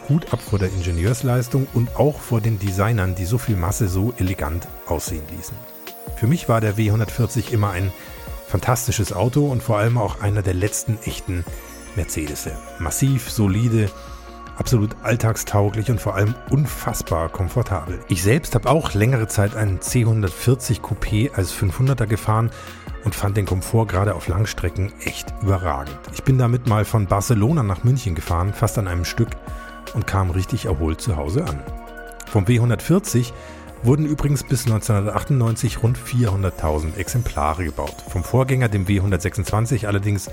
Hut 0.08 0.32
ab 0.32 0.40
vor 0.40 0.58
der 0.58 0.68
Ingenieursleistung 0.68 1.66
und 1.74 1.96
auch 1.96 2.20
vor 2.20 2.40
den 2.40 2.58
Designern, 2.58 3.14
die 3.14 3.26
so 3.26 3.36
viel 3.36 3.56
Masse 3.56 3.88
so 3.88 4.14
elegant 4.16 4.66
aussehen 4.86 5.24
ließen. 5.36 5.56
Für 6.16 6.26
mich 6.26 6.48
war 6.48 6.60
der 6.60 6.76
W140 6.76 7.52
immer 7.52 7.70
ein 7.70 7.92
fantastisches 8.46 9.12
Auto 9.12 9.46
und 9.46 9.62
vor 9.62 9.78
allem 9.78 9.98
auch 9.98 10.22
einer 10.22 10.42
der 10.42 10.54
letzten 10.54 10.98
echten 11.04 11.44
Mercedes. 11.98 12.48
Massiv, 12.78 13.28
solide, 13.28 13.90
absolut 14.56 14.94
alltagstauglich 15.02 15.90
und 15.90 16.00
vor 16.00 16.14
allem 16.14 16.36
unfassbar 16.48 17.28
komfortabel. 17.28 17.98
Ich 18.08 18.22
selbst 18.22 18.54
habe 18.54 18.70
auch 18.70 18.94
längere 18.94 19.26
Zeit 19.26 19.56
einen 19.56 19.80
C140 19.80 20.80
Coupé 20.80 21.32
als 21.34 21.52
500er 21.52 22.06
gefahren 22.06 22.50
und 23.04 23.16
fand 23.16 23.36
den 23.36 23.46
Komfort 23.46 23.86
gerade 23.86 24.14
auf 24.14 24.28
Langstrecken 24.28 24.92
echt 25.00 25.34
überragend. 25.42 25.98
Ich 26.12 26.22
bin 26.22 26.38
damit 26.38 26.68
mal 26.68 26.84
von 26.84 27.06
Barcelona 27.06 27.64
nach 27.64 27.82
München 27.82 28.14
gefahren, 28.14 28.52
fast 28.52 28.78
an 28.78 28.86
einem 28.86 29.04
Stück 29.04 29.30
und 29.94 30.06
kam 30.06 30.30
richtig 30.30 30.66
erholt 30.66 31.00
zu 31.00 31.16
Hause 31.16 31.44
an. 31.44 31.58
Vom 32.26 32.44
W140 32.44 33.32
wurden 33.82 34.06
übrigens 34.06 34.44
bis 34.44 34.66
1998 34.66 35.82
rund 35.82 35.98
400.000 35.98 36.96
Exemplare 36.96 37.64
gebaut. 37.64 37.96
Vom 38.08 38.22
Vorgänger, 38.22 38.68
dem 38.68 38.86
W126, 38.86 39.86
allerdings 39.86 40.30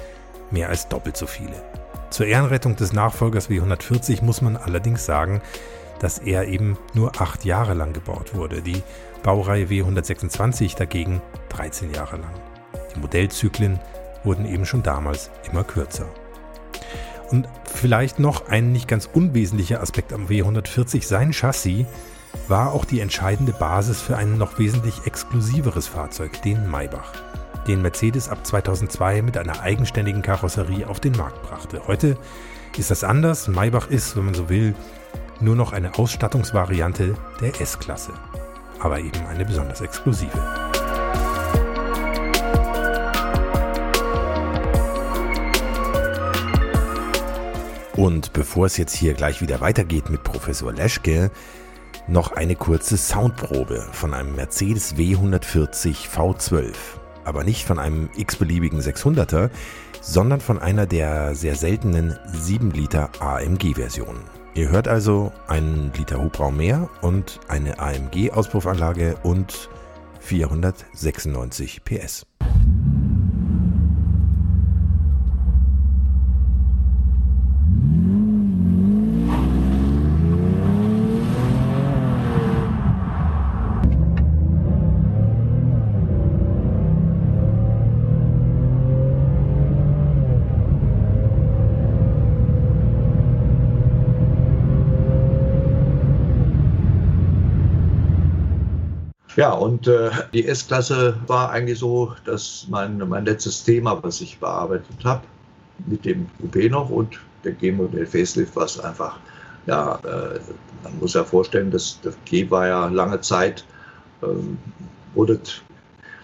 mehr 0.52 0.70
als 0.70 0.88
doppelt 0.88 1.18
so 1.18 1.28
viele. 1.28 1.56
Zur 2.10 2.28
Ehrenrettung 2.28 2.76
des 2.76 2.94
Nachfolgers 2.94 3.50
W140 3.50 4.24
muss 4.24 4.42
man 4.42 4.58
allerdings 4.58 5.06
sagen, 5.06 5.42
dass 6.00 6.20
er 6.20 6.48
eben 6.48 6.78
nur 6.94 7.22
acht 7.22 7.46
Jahre 7.46 7.74
lang 7.74 7.94
gebaut 7.94 8.36
wurde. 8.36 8.62
Die 8.62 8.84
Baureihe 9.24 9.66
W126 9.66 10.78
dagegen 10.78 11.22
13 11.50 11.94
Jahre 11.94 12.18
lang. 12.18 12.34
Die 12.94 13.00
Modellzyklen 13.00 13.80
wurden 14.24 14.46
eben 14.46 14.66
schon 14.66 14.84
damals 14.84 15.32
immer 15.50 15.64
kürzer. 15.64 16.08
Und 17.32 17.48
vielleicht 17.66 18.20
noch 18.20 18.48
ein 18.48 18.72
nicht 18.72 18.88
ganz 18.88 19.10
unwesentlicher 19.12 19.82
Aspekt 19.82 20.14
am 20.14 20.28
W140, 20.28 21.06
sein 21.06 21.34
Chassis 21.34 21.86
war 22.48 22.74
auch 22.74 22.86
die 22.86 23.00
entscheidende 23.00 23.54
Basis 23.54 24.02
für 24.02 24.18
ein 24.18 24.38
noch 24.38 24.60
wesentlich 24.60 25.06
exklusiveres 25.06 25.88
Fahrzeug, 25.88 26.42
den 26.44 26.70
Maybach, 26.70 27.14
den 27.68 27.82
Mercedes 27.82 28.30
ab 28.30 28.46
2002 28.46 29.22
mit 29.22 29.38
einer 29.38 29.62
eigenständigen 29.62 30.22
Karosserie 30.22 30.88
auf 30.88 31.00
den 31.00 31.14
Markt 31.14 31.42
brachte. 31.44 31.82
Heute 31.88 32.18
ist 32.78 32.92
das 32.92 33.04
anders. 33.04 33.48
Maybach 33.48 33.90
ist, 33.90 34.16
wenn 34.16 34.26
man 34.26 34.34
so 34.34 34.50
will, 34.50 34.76
nur 35.40 35.56
noch 35.56 35.74
eine 35.74 35.98
Ausstattungsvariante 35.98 37.16
der 37.42 37.60
S-Klasse, 37.60 38.14
aber 38.80 39.00
eben 39.00 39.26
eine 39.28 39.46
besonders 39.46 39.82
exklusive. 39.82 40.32
Und 47.96 48.34
bevor 48.34 48.66
es 48.66 48.78
jetzt 48.78 48.94
hier 48.94 49.14
gleich 49.14 49.42
wieder 49.42 49.62
weitergeht 49.62 50.10
mit 50.10 50.24
Professor 50.24 50.74
Leschke, 50.74 51.32
noch 52.08 52.34
eine 52.34 52.56
kurze 52.56 52.98
Soundprobe 52.98 53.88
von 53.92 54.14
einem 54.14 54.36
Mercedes 54.36 54.96
W140 54.96 56.10
V12. 56.10 56.74
Aber 57.26 57.44
nicht 57.44 57.66
von 57.66 57.80
einem 57.80 58.10
x-beliebigen 58.16 58.80
600er, 58.80 59.50
sondern 60.02 60.40
von 60.40 60.60
einer 60.60 60.86
der 60.86 61.36
sehr 61.36 61.56
seltenen 61.56 62.18
7 62.32 62.72
Liter 62.72 63.10
AMG-Versionen. 63.20 64.22
Ihr 64.54 64.70
hört 64.70 64.88
also 64.88 65.34
einen 65.48 65.92
Liter 65.98 66.22
Hubraum 66.22 66.56
mehr 66.56 66.90
und 67.02 67.42
eine 67.50 67.80
AMG-Auspuffanlage 67.80 69.18
und 69.24 69.70
496 70.22 71.84
PS. 71.84 72.26
Ja, 99.36 99.52
und 99.52 99.88
äh, 99.88 100.12
die 100.34 100.48
S-Klasse 100.48 101.20
war 101.28 101.50
eigentlich 101.50 101.80
so 101.80 102.14
dass 102.24 102.68
mein, 102.70 102.98
mein 102.98 103.26
letztes 103.26 103.64
Thema, 103.64 104.02
was 104.02 104.22
ich 104.22 104.40
bearbeitet 104.40 105.04
habe, 105.04 105.24
mit 105.88 106.06
dem 106.06 106.28
Coupé 106.42 106.70
noch 106.70 106.90
und 106.90 107.20
der 107.44 107.52
G-Modell 107.52 108.06
Facelift, 108.06 108.56
was 108.56 108.80
einfach, 108.80 109.20
ja, 109.66 109.96
äh, 110.04 110.40
man 110.84 111.00
muss 111.00 111.16
ja 111.16 111.24
vorstellen, 111.26 111.70
dass 111.70 112.00
das 112.02 112.16
G 112.24 112.50
war 112.50 112.68
ja 112.68 112.88
lange 112.88 113.20
Zeit, 113.20 113.66
ähm, 114.24 114.58
wurde, 115.14 115.40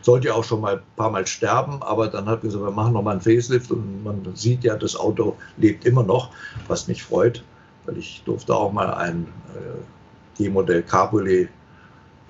sollte 0.02 0.30
ja 0.30 0.34
auch 0.34 0.46
schon 0.46 0.62
mal 0.62 0.76
ein 0.78 0.84
paar 0.96 1.12
Mal 1.12 1.28
sterben, 1.28 1.84
aber 1.84 2.08
dann 2.08 2.28
hat 2.28 2.42
gesagt, 2.42 2.64
wir 2.64 2.72
machen 2.72 2.94
nochmal 2.94 3.14
einen 3.14 3.22
Facelift 3.22 3.72
und 3.72 4.04
man 4.06 4.26
sieht 4.36 4.64
ja, 4.64 4.78
das 4.78 4.96
Auto 4.96 5.36
lebt 5.58 5.86
immer 5.86 6.04
noch, 6.04 6.32
was 6.70 6.88
mich 6.88 7.04
freut, 7.04 7.44
weil 7.86 7.98
ich 7.98 8.24
durfte 8.26 8.56
auch 8.56 8.72
mal 8.72 8.94
ein 8.94 9.28
äh, 9.54 10.38
G-Modell 10.38 10.84
Cabriolet 10.84 11.50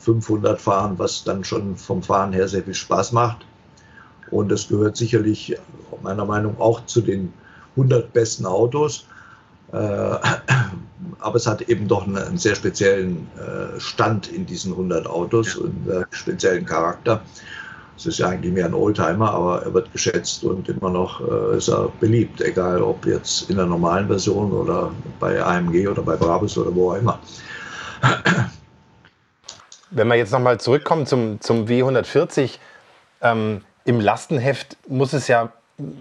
500 0.01 0.59
fahren, 0.59 0.97
was 0.97 1.23
dann 1.23 1.43
schon 1.43 1.75
vom 1.75 2.01
Fahren 2.01 2.33
her 2.33 2.47
sehr 2.47 2.63
viel 2.63 2.73
Spaß 2.73 3.11
macht. 3.11 3.45
Und 4.31 4.49
das 4.49 4.67
gehört 4.67 4.97
sicherlich 4.97 5.57
meiner 6.01 6.25
Meinung 6.25 6.53
nach 6.53 6.61
auch 6.61 6.85
zu 6.85 7.01
den 7.01 7.33
100 7.75 8.11
besten 8.13 8.45
Autos. 8.45 9.05
Äh, 9.71 9.77
aber 11.19 11.35
es 11.35 11.47
hat 11.47 11.61
eben 11.63 11.87
doch 11.87 12.07
einen, 12.07 12.37
sehr 12.37 12.55
speziellen 12.55 13.27
äh, 13.37 13.79
Stand 13.79 14.31
in 14.31 14.45
diesen 14.45 14.71
100 14.73 15.07
Autos 15.07 15.55
ja. 15.55 15.61
und 15.61 15.91
einen 15.91 16.05
speziellen 16.11 16.65
Charakter. 16.65 17.21
Es 17.97 18.05
ist 18.07 18.17
ja 18.17 18.29
eigentlich 18.29 18.51
mehr 18.51 18.65
ein 18.65 18.73
Oldtimer, 18.73 19.31
aber 19.31 19.61
er 19.63 19.73
wird 19.73 19.91
geschätzt 19.91 20.43
und 20.43 20.67
immer 20.67 20.89
noch 20.89 21.21
äh, 21.21 21.57
ist 21.57 21.67
er 21.67 21.89
beliebt, 21.99 22.41
egal 22.41 22.81
ob 22.81 23.05
jetzt 23.05 23.49
in 23.49 23.57
der 23.57 23.67
normalen 23.67 24.07
Version 24.07 24.51
oder 24.51 24.91
bei 25.19 25.41
AMG 25.41 25.87
oder 25.87 26.01
bei 26.01 26.15
Brabus 26.15 26.57
oder 26.57 26.73
wo 26.73 26.91
auch 26.91 26.95
immer. 26.95 27.19
Wenn 29.91 30.07
wir 30.07 30.15
jetzt 30.15 30.31
nochmal 30.31 30.59
zurückkommen 30.59 31.05
zum, 31.05 31.41
zum 31.41 31.65
W140, 31.65 32.57
ähm, 33.21 33.61
im 33.85 33.99
Lastenheft 33.99 34.77
muss 34.87 35.13
es 35.13 35.27
ja 35.27 35.51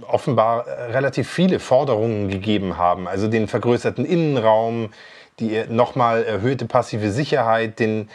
offenbar 0.07 0.66
relativ 0.66 1.28
viele 1.28 1.59
Forderungen 1.59 2.28
gegeben 2.28 2.76
haben. 2.76 3.09
Also 3.09 3.28
den 3.28 3.49
vergrößerten 3.49 4.05
Innenraum, 4.05 4.93
die 5.38 5.64
nochmal 5.68 6.22
erhöhte 6.24 6.66
passive 6.66 7.11
Sicherheit, 7.11 7.78
den, 7.78 8.09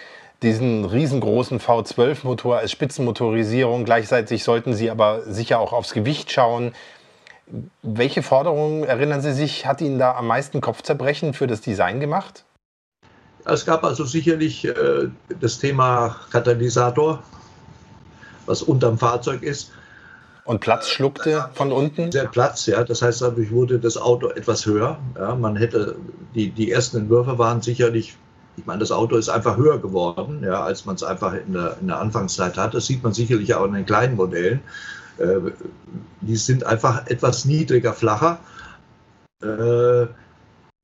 diesen 0.43 0.85
riesengroßen 0.85 1.59
V12-Motor 1.59 2.57
als 2.57 2.71
Spitzenmotorisierung. 2.71 3.83
Gleichzeitig 3.83 4.43
sollten 4.43 4.73
Sie 4.73 4.89
aber 4.91 5.23
sicher 5.23 5.59
auch 5.59 5.73
aufs 5.73 5.93
Gewicht 5.93 6.31
schauen. 6.31 6.73
Welche 7.81 8.23
Forderungen, 8.23 8.83
erinnern 8.83 9.21
Sie 9.21 9.33
sich, 9.33 9.65
hat 9.65 9.81
Ihnen 9.81 9.99
da 9.99 10.15
am 10.15 10.27
meisten 10.27 10.61
Kopfzerbrechen 10.61 11.33
für 11.33 11.47
das 11.47 11.61
Design 11.61 11.99
gemacht? 11.99 12.43
Es 13.45 13.65
gab 13.65 13.83
also 13.83 14.05
sicherlich 14.05 14.65
äh, 14.65 15.09
das 15.39 15.59
Thema 15.59 16.15
Katalysator, 16.31 17.23
was 18.45 18.63
unterm 18.63 18.97
Fahrzeug 18.97 19.43
ist. 19.43 19.71
Und 20.45 20.61
Platz 20.61 20.89
schluckte 20.89 21.49
von 21.53 21.71
unten? 21.71 22.11
Der 22.11 22.25
Platz, 22.25 22.65
ja. 22.65 22.83
Das 22.83 23.01
heißt, 23.01 23.21
dadurch 23.21 23.51
wurde 23.51 23.79
das 23.79 23.97
Auto 23.97 24.29
etwas 24.29 24.65
höher. 24.65 24.99
Ja, 25.15 25.35
man 25.35 25.55
hätte, 25.55 25.95
die, 26.35 26.51
die 26.51 26.71
ersten 26.71 26.97
Entwürfe 26.97 27.37
waren 27.37 27.61
sicherlich, 27.61 28.15
ich 28.57 28.65
meine, 28.65 28.79
das 28.79 28.91
Auto 28.91 29.15
ist 29.15 29.29
einfach 29.29 29.57
höher 29.57 29.79
geworden, 29.79 30.43
ja, 30.43 30.63
als 30.63 30.85
man 30.85 30.95
es 30.95 31.03
einfach 31.03 31.33
in 31.33 31.53
der, 31.53 31.77
in 31.81 31.87
der 31.87 31.99
Anfangszeit 31.99 32.57
hatte. 32.57 32.77
Das 32.77 32.85
sieht 32.85 33.03
man 33.03 33.13
sicherlich 33.13 33.53
auch 33.55 33.65
in 33.65 33.73
den 33.73 33.85
kleinen 33.85 34.15
Modellen. 34.15 34.61
Äh, 35.17 35.51
die 36.21 36.35
sind 36.35 36.63
einfach 36.63 37.07
etwas 37.07 37.45
niedriger, 37.45 37.93
flacher. 37.93 38.39
Äh, 39.41 40.07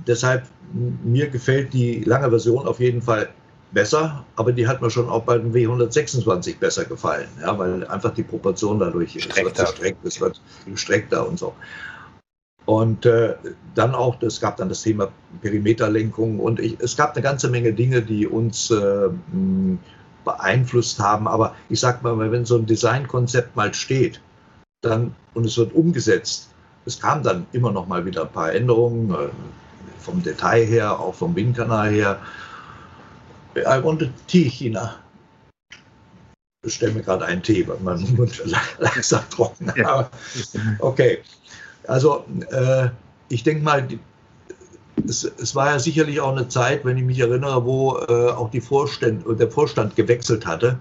deshalb, 0.07 0.43
mir 0.73 1.29
gefällt 1.29 1.73
die 1.73 2.03
lange 2.03 2.29
Version 2.29 2.67
auf 2.67 2.79
jeden 2.79 3.01
Fall 3.01 3.29
besser, 3.71 4.25
aber 4.35 4.51
die 4.51 4.67
hat 4.67 4.81
mir 4.81 4.89
schon 4.89 5.09
auch 5.09 5.23
bei 5.23 5.37
dem 5.37 5.53
W126 5.53 6.59
besser 6.59 6.85
gefallen, 6.85 7.27
ja, 7.41 7.57
weil 7.57 7.87
einfach 7.87 8.13
die 8.13 8.23
Proportion 8.23 8.79
dadurch 8.79 9.15
es 9.15 9.35
wird 9.35 9.55
gestreckt, 9.55 10.05
es 10.05 10.19
wird 10.19 10.41
gestreckter 10.65 11.27
und 11.27 11.39
so. 11.39 11.53
Und 12.65 13.05
äh, 13.05 13.35
dann 13.75 13.95
auch, 13.95 14.21
es 14.21 14.39
gab 14.39 14.57
dann 14.57 14.69
das 14.69 14.83
Thema 14.83 15.09
Perimeterlenkung 15.41 16.39
und 16.39 16.59
ich, 16.59 16.77
es 16.79 16.95
gab 16.95 17.13
eine 17.13 17.23
ganze 17.23 17.49
Menge 17.49 17.73
Dinge, 17.73 18.01
die 18.01 18.27
uns 18.27 18.69
äh, 18.69 19.09
beeinflusst 20.23 20.99
haben. 20.99 21.27
Aber 21.27 21.55
ich 21.69 21.79
sag 21.79 22.03
mal, 22.03 22.31
wenn 22.31 22.45
so 22.45 22.57
ein 22.57 22.65
Designkonzept 22.65 23.55
mal 23.55 23.73
steht 23.73 24.21
dann, 24.81 25.15
und 25.33 25.45
es 25.45 25.57
wird 25.57 25.73
umgesetzt, 25.73 26.49
es 26.85 26.99
kam 26.99 27.23
dann 27.23 27.45
immer 27.51 27.71
noch 27.71 27.87
mal 27.87 28.05
wieder 28.05 28.23
ein 28.23 28.31
paar 28.31 28.53
Änderungen 28.53 29.11
äh, 29.11 29.29
vom 30.01 30.21
Detail 30.23 30.65
her, 30.65 30.99
auch 30.99 31.15
vom 31.15 31.35
Windkanal 31.35 31.89
her. 31.91 32.19
I 33.55 33.83
want 33.83 34.01
a 34.03 34.07
tea, 34.27 34.49
China. 34.49 34.95
Ich 36.63 36.75
stelle 36.75 36.93
mir 36.93 37.01
gerade 37.01 37.25
einen 37.25 37.41
Tee, 37.41 37.67
weil 37.67 37.77
mein 37.81 37.99
Mund 38.15 38.41
langsam 38.79 39.23
trocken. 39.29 39.73
Ja. 39.75 40.09
Okay. 40.79 41.19
Also, 41.87 42.25
äh, 42.51 42.89
ich 43.29 43.43
denke 43.43 43.63
mal, 43.63 43.87
es, 45.07 45.23
es, 45.23 45.55
war 45.55 45.71
ja 45.71 45.79
sicherlich 45.79 46.21
auch 46.21 46.31
eine 46.31 46.47
Zeit, 46.47 46.85
wenn 46.85 46.97
ich 46.97 47.03
mich 47.03 47.19
erinnere, 47.19 47.65
wo 47.65 47.97
äh, 47.97 48.29
auch 48.31 48.51
die 48.51 48.61
Vorstand, 48.61 49.25
der 49.39 49.49
Vorstand 49.49 49.95
gewechselt 49.95 50.45
hatte, 50.45 50.77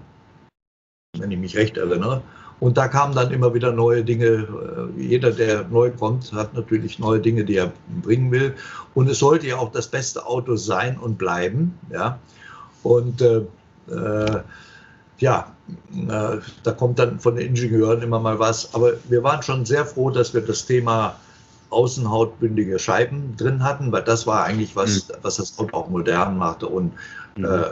wenn 1.17 1.31
ich 1.31 1.39
mich 1.39 1.57
recht 1.57 1.77
erinnere. 1.77 2.21
Und 2.61 2.77
da 2.77 2.87
kamen 2.87 3.15
dann 3.15 3.31
immer 3.31 3.55
wieder 3.55 3.71
neue 3.71 4.03
Dinge. 4.03 4.47
Äh, 4.97 5.01
jeder, 5.01 5.31
der 5.31 5.65
neu 5.67 5.89
kommt, 5.89 6.31
hat 6.31 6.53
natürlich 6.53 6.99
neue 6.99 7.19
Dinge, 7.19 7.43
die 7.43 7.55
er 7.55 7.71
bringen 8.03 8.31
will. 8.31 8.53
Und 8.93 9.09
es 9.09 9.17
sollte 9.17 9.47
ja 9.47 9.57
auch 9.57 9.71
das 9.71 9.87
beste 9.87 10.25
Auto 10.27 10.55
sein 10.55 10.99
und 10.99 11.17
bleiben. 11.17 11.77
Ja. 11.91 12.19
Und 12.83 13.19
äh, 13.19 13.41
äh, 13.89 14.41
ja, 15.17 15.51
äh, 16.07 16.37
da 16.63 16.71
kommt 16.71 16.99
dann 16.99 17.19
von 17.19 17.35
den 17.35 17.47
Ingenieuren 17.47 18.03
immer 18.03 18.19
mal 18.19 18.37
was. 18.37 18.75
Aber 18.75 18.93
wir 19.09 19.23
waren 19.23 19.41
schon 19.41 19.65
sehr 19.65 19.83
froh, 19.83 20.11
dass 20.11 20.35
wir 20.35 20.41
das 20.41 20.67
Thema 20.67 21.15
außenhautbündige 21.71 22.77
Scheiben 22.77 23.35
drin 23.37 23.63
hatten, 23.63 23.91
weil 23.91 24.03
das 24.03 24.27
war 24.27 24.43
eigentlich 24.43 24.75
was, 24.75 25.07
mhm. 25.07 25.13
was 25.23 25.37
das 25.37 25.57
Auto 25.57 25.75
auch 25.75 25.89
modern 25.89 26.37
machte 26.37 26.67
und 26.67 26.93
mhm. 27.35 27.65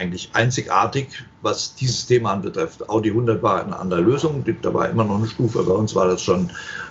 Eigentlich 0.00 0.30
einzigartig, 0.32 1.08
was 1.42 1.74
dieses 1.74 2.06
Thema 2.06 2.32
anbetrifft. 2.32 2.88
Audi 2.88 3.10
100 3.10 3.42
war 3.42 3.62
eine 3.64 3.78
andere 3.78 4.00
Lösung, 4.00 4.44
da 4.62 4.74
war 4.74 4.88
immer 4.88 5.04
noch 5.04 5.18
eine 5.18 5.28
Stufe, 5.28 5.62
bei 5.62 5.72
uns 5.72 5.94
war 5.94 6.08
das 6.08 6.22
schon 6.22 6.50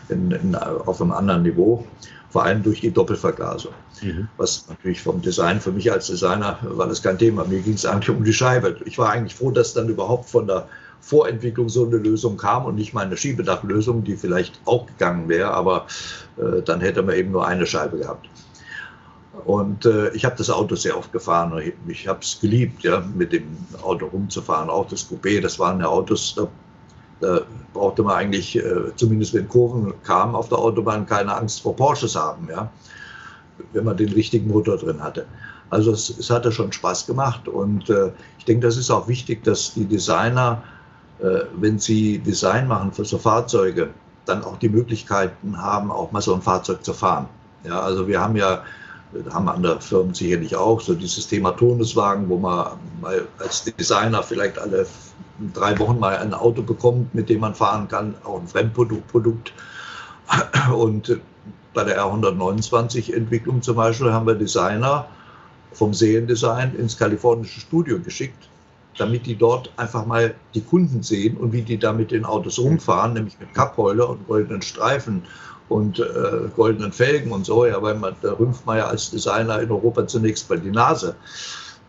in, 0.10 0.32
in, 0.32 0.56
auf 0.56 1.02
einem 1.02 1.12
anderen 1.12 1.44
Niveau 1.44 1.86
vor 2.30 2.44
allem 2.44 2.62
durch 2.64 2.82
die 2.82 2.92
Doppelverglasung. 2.92 3.74
Mhm. 4.02 4.28
Was 4.38 4.68
natürlich 4.70 5.02
vom 5.02 5.22
Design, 5.22 5.60
für 5.60 5.72
mich 5.72 5.92
als 5.92 6.08
Designer 6.08 6.60
war 6.62 6.88
das 6.88 7.02
kein 7.02 7.18
Thema. 7.18 7.44
Mir 7.46 7.60
ging 7.60 7.74
es 7.74 7.86
eigentlich 7.86 8.16
um 8.16 8.24
die 8.24 8.34
Scheibe. 8.34 8.78
Ich 8.86 8.98
war 8.98 9.10
eigentlich 9.10 9.36
froh, 9.36 9.52
dass 9.52 9.74
dann 9.74 9.90
überhaupt 9.90 10.30
von 10.30 10.46
der 10.48 10.68
Vorentwicklung 11.02 11.70
so 11.70 11.86
eine 11.86 11.98
Lösung 11.98 12.38
kam 12.38 12.66
und 12.66 12.76
nicht 12.76 12.94
meine 12.94 13.18
Schiebedachlösung, 13.18 14.04
die 14.04 14.16
vielleicht 14.16 14.60
auch 14.66 14.86
gegangen 14.86 15.28
wäre, 15.28 15.52
aber 15.52 15.88
äh, 16.38 16.62
dann 16.62 16.82
hätte 16.82 17.02
man 17.02 17.16
eben 17.16 17.32
nur 17.32 17.48
eine 17.48 17.66
Scheibe 17.66 17.98
gehabt. 17.98 18.30
Und 19.46 19.86
äh, 19.86 20.10
ich 20.10 20.26
habe 20.26 20.36
das 20.36 20.50
Auto 20.50 20.76
sehr 20.76 20.98
oft 20.98 21.12
gefahren. 21.12 21.58
Ich, 21.60 21.74
ich 21.88 22.08
habe 22.08 22.20
es 22.22 22.40
geliebt, 22.40 22.84
ja, 22.84 23.04
mit 23.16 23.34
dem 23.34 23.58
Auto 23.82 24.08
rumzufahren. 24.08 24.70
Auch 24.70 24.88
das 24.88 25.10
Coupé, 25.10 25.42
das 25.42 25.60
waren 25.60 25.80
ja 25.80 25.88
Autos, 25.88 26.36
da 26.36 26.48
da 27.20 27.42
brauchte 27.74 28.04
man 28.04 28.16
eigentlich, 28.16 28.56
äh, 28.58 28.96
zumindest 28.96 29.34
wenn 29.34 29.48
Kurven 29.48 29.94
kamen 30.04 30.36
auf 30.36 30.50
der 30.50 30.58
Autobahn, 30.58 31.06
keine 31.06 31.36
Angst 31.36 31.62
vor 31.62 31.76
Porsches 31.76 32.16
haben, 32.16 32.48
ja, 32.50 32.72
wenn 33.74 33.84
man 33.84 33.98
den 33.98 34.14
richtigen 34.14 34.48
Motor 34.48 34.78
drin 34.78 35.02
hatte. 35.02 35.26
Also 35.70 35.92
es, 35.92 36.10
es 36.10 36.30
hatte 36.30 36.52
schon 36.52 36.72
Spaß 36.72 37.06
gemacht 37.06 37.48
und 37.48 37.90
äh, 37.90 38.12
ich 38.38 38.46
denke, 38.46 38.66
das 38.66 38.78
ist 38.78 38.90
auch 38.90 39.08
wichtig, 39.08 39.44
dass 39.44 39.74
die 39.74 39.86
Designer, 39.86 40.64
äh, 41.20 41.42
wenn 41.58 41.78
sie 41.78 42.20
Design 42.20 42.68
machen 42.68 42.92
für 42.92 43.06
so 43.06 43.18
Fahrzeuge, 43.18 43.90
dann 44.26 44.44
auch 44.44 44.58
die 44.58 44.70
Möglichkeiten 44.70 45.58
haben, 45.58 45.92
auch 45.92 46.12
mal 46.12 46.22
so 46.22 46.34
ein 46.34 46.42
Fahrzeug 46.42 46.84
zu 46.84 46.94
fahren. 46.94 47.28
Ja, 47.66 47.82
also 47.82 48.08
wir 48.08 48.20
haben 48.20 48.36
ja 48.36 48.64
haben 49.32 49.50
andere 49.50 49.82
Firmen 49.82 50.14
sicherlich 50.14 50.56
auch, 50.56 50.82
so 50.82 50.94
dieses 50.94 51.28
Thema 51.28 51.52
Turnuswagen, 51.52 52.30
wo 52.30 52.38
man 52.38 52.78
als 53.40 53.64
Designer 53.64 54.22
vielleicht 54.22 54.60
alle 54.60 54.86
drei 55.54 55.78
Wochen 55.80 56.00
mal 56.00 56.18
ein 56.18 56.34
Auto 56.34 56.62
bekommt, 56.62 57.16
mit 57.16 57.30
dem 57.30 57.40
man 57.40 57.56
fahren 57.56 57.88
kann, 57.88 58.14
auch 58.24 58.40
ein 58.40 58.48
Fremdprodukt. 58.48 59.54
Und 60.76 61.20
bei 61.74 61.84
der 61.84 62.02
R129-Entwicklung 62.02 63.62
zum 63.62 63.76
Beispiel 63.76 64.12
haben 64.12 64.28
wir 64.28 64.36
Designer 64.36 65.08
vom 65.72 65.94
Seriendesign 65.94 66.76
ins 66.76 66.98
kalifornische 66.98 67.60
Studio 67.60 68.00
geschickt, 68.00 68.50
damit 68.98 69.26
die 69.26 69.36
dort 69.36 69.72
einfach 69.78 70.06
mal 70.06 70.36
die 70.54 70.62
Kunden 70.62 71.04
sehen 71.04 71.38
und 71.38 71.54
wie 71.54 71.62
die 71.62 71.78
da 71.78 71.94
mit 71.94 72.12
den 72.12 72.26
Autos 72.26 72.60
rumfahren, 72.60 73.14
nämlich 73.14 73.40
mit 73.40 73.54
Kappheuler 73.54 74.10
und 74.10 74.28
goldenen 74.28 74.62
Streifen 74.62 75.24
und 75.70 76.00
äh, 76.00 76.50
goldenen 76.56 76.92
Felgen 76.92 77.32
und 77.32 77.46
so. 77.46 77.66
Ja, 77.66 77.82
weil 77.82 77.96
man, 77.96 78.16
da 78.22 78.34
rümpft 78.34 78.66
man 78.66 78.78
ja 78.78 78.88
als 78.88 79.12
Designer 79.12 79.62
in 79.62 79.72
Europa 79.72 80.06
zunächst 80.08 80.50
mal 80.50 80.60
die 80.60 80.72
Nase. 80.72 81.16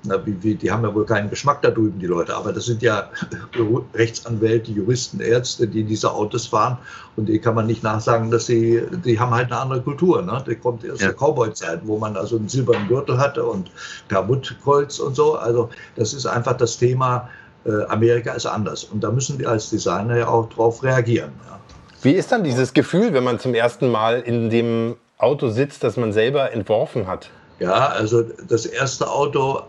Na, 0.03 0.25
wie, 0.25 0.43
wie, 0.43 0.55
die 0.55 0.71
haben 0.71 0.83
ja 0.83 0.95
wohl 0.95 1.05
keinen 1.05 1.29
Geschmack 1.29 1.61
da 1.61 1.71
drüben, 1.71 1.99
die 1.99 2.07
Leute. 2.07 2.35
Aber 2.35 2.53
das 2.53 2.65
sind 2.65 2.81
ja 2.81 3.11
Rechtsanwälte, 3.95 4.71
Juristen, 4.71 5.21
Ärzte, 5.21 5.69
die 5.69 5.85
diese 5.85 6.11
Autos 6.11 6.47
fahren. 6.47 6.79
Und 7.17 7.27
die 7.27 7.39
kann 7.39 7.55
man 7.55 7.67
nicht 7.67 7.83
nachsagen, 7.83 8.31
dass 8.31 8.47
sie, 8.47 8.83
die 9.05 9.19
haben 9.19 9.35
halt 9.35 9.53
eine 9.53 9.61
andere 9.61 9.83
Kultur. 9.83 10.23
Ne? 10.23 10.43
Die 10.47 10.55
kommt 10.55 10.91
aus 10.91 11.01
ja. 11.01 11.09
der 11.09 11.17
Cowboy-Zeit, 11.17 11.81
wo 11.85 11.99
man 11.99 12.17
also 12.17 12.37
einen 12.37 12.49
silbernen 12.49 12.89
Gürtel 12.89 13.19
hatte 13.19 13.45
und 13.45 13.71
Permuttkreuz 14.09 14.99
und 15.01 15.15
so. 15.15 15.35
Also 15.35 15.69
das 15.97 16.15
ist 16.15 16.25
einfach 16.25 16.57
das 16.57 16.79
Thema, 16.79 17.29
äh, 17.67 17.85
Amerika 17.89 18.33
ist 18.33 18.47
anders. 18.47 18.85
Und 18.85 19.05
da 19.05 19.11
müssen 19.11 19.39
wir 19.39 19.51
als 19.51 19.69
Designer 19.69 20.17
ja 20.17 20.29
auch 20.29 20.49
drauf 20.49 20.83
reagieren. 20.83 21.33
Ja. 21.47 21.60
Wie 22.03 22.13
ist 22.13 22.33
dann 22.33 22.45
dieses 22.45 22.73
Gefühl, 22.73 23.13
wenn 23.13 23.25
man 23.25 23.39
zum 23.39 23.55
ersten 23.55 23.91
Mal 23.91 24.21
in 24.21 24.51
dem 24.51 24.97
Auto 25.19 25.49
sitzt, 25.51 25.85
das 25.85 25.97
man 25.97 26.13
selber 26.13 26.53
entworfen 26.53 27.07
hat? 27.07 27.31
Ja, 27.59 27.89
also 27.89 28.23
das 28.23 28.65
erste 28.65 29.11
Auto 29.11 29.65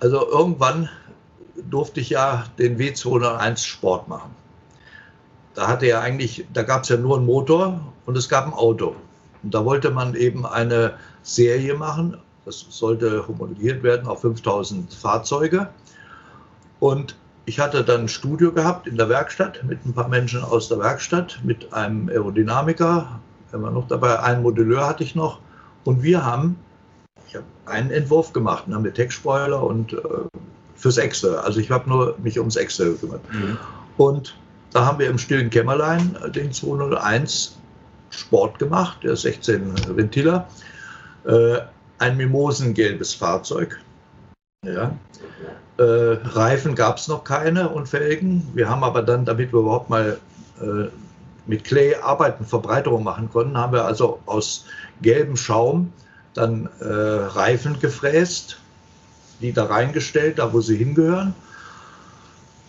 also 0.00 0.28
irgendwann 0.30 0.88
durfte 1.70 2.00
ich 2.00 2.10
ja 2.10 2.44
den 2.58 2.78
W201 2.78 3.64
Sport 3.64 4.08
machen. 4.08 4.34
Da 5.54 5.68
hatte 5.68 5.86
ja 5.86 6.00
eigentlich, 6.00 6.46
da 6.52 6.62
gab 6.62 6.82
es 6.82 6.90
ja 6.90 6.98
nur 6.98 7.16
einen 7.16 7.26
Motor 7.26 7.80
und 8.04 8.16
es 8.16 8.28
gab 8.28 8.46
ein 8.46 8.52
Auto. 8.52 8.94
Und 9.42 9.54
da 9.54 9.64
wollte 9.64 9.90
man 9.90 10.14
eben 10.14 10.44
eine 10.44 10.94
Serie 11.22 11.74
machen. 11.74 12.18
Das 12.44 12.66
sollte 12.68 13.26
homologiert 13.26 13.82
werden 13.82 14.06
auf 14.06 14.20
5000 14.20 14.92
Fahrzeuge. 14.92 15.70
Und 16.78 17.16
ich 17.46 17.58
hatte 17.58 17.82
dann 17.82 18.02
ein 18.02 18.08
Studio 18.08 18.52
gehabt 18.52 18.86
in 18.86 18.96
der 18.96 19.08
Werkstatt 19.08 19.64
mit 19.64 19.84
ein 19.86 19.94
paar 19.94 20.08
Menschen 20.08 20.44
aus 20.44 20.68
der 20.68 20.78
Werkstatt, 20.78 21.40
mit 21.42 21.72
einem 21.72 22.08
Aerodynamiker, 22.08 23.20
immer 23.52 23.70
noch 23.70 23.88
dabei, 23.88 24.20
einen 24.20 24.42
Modelleur 24.42 24.86
hatte 24.86 25.02
ich 25.02 25.14
noch. 25.14 25.40
Und 25.84 26.02
wir 26.02 26.24
haben 26.24 26.56
habe 27.36 27.46
einen 27.66 27.90
Entwurf 27.90 28.32
gemacht 28.32 28.68
ne, 28.68 28.78
mit 28.78 28.94
Tech-Spoiler 28.94 29.62
und 29.62 29.92
äh, 29.92 29.98
fürs 30.74 30.98
Excel. 30.98 31.36
Also 31.36 31.60
ich 31.60 31.70
habe 31.70 31.88
nur 31.88 32.16
mich 32.22 32.38
ums 32.38 32.56
Excel 32.56 32.92
gekümmert. 32.92 33.20
Mhm. 33.32 33.58
Und 33.96 34.36
da 34.72 34.84
haben 34.84 34.98
wir 34.98 35.08
im 35.08 35.18
stillen 35.18 35.50
Kämmerlein 35.50 36.16
den 36.34 36.52
201 36.52 37.56
Sport 38.10 38.58
gemacht, 38.58 38.98
der 39.02 39.16
16 39.16 39.96
Ventiler. 39.96 40.48
Äh, 41.24 41.58
ein 41.98 42.16
mimosengelbes 42.16 43.14
Fahrzeug. 43.14 43.80
Ja. 44.66 44.96
Äh, 45.78 45.82
Reifen 45.82 46.74
gab 46.74 46.98
es 46.98 47.08
noch 47.08 47.24
keine 47.24 47.68
und 47.68 47.88
Felgen. 47.88 48.48
Wir 48.54 48.68
haben 48.68 48.82
aber 48.82 49.02
dann, 49.02 49.24
damit 49.24 49.52
wir 49.52 49.60
überhaupt 49.60 49.90
mal 49.90 50.18
äh, 50.60 50.88
mit 51.46 51.64
Clay 51.64 51.94
Arbeiten, 51.94 52.44
Verbreiterung 52.44 53.04
machen 53.04 53.30
konnten, 53.30 53.56
haben 53.56 53.72
wir 53.72 53.84
also 53.84 54.20
aus 54.26 54.64
gelbem 55.02 55.36
Schaum 55.36 55.92
dann 56.34 56.68
äh, 56.80 56.84
Reifen 56.86 57.78
gefräst, 57.78 58.58
die 59.40 59.52
da 59.52 59.66
reingestellt, 59.66 60.38
da 60.38 60.52
wo 60.52 60.60
sie 60.60 60.76
hingehören. 60.76 61.34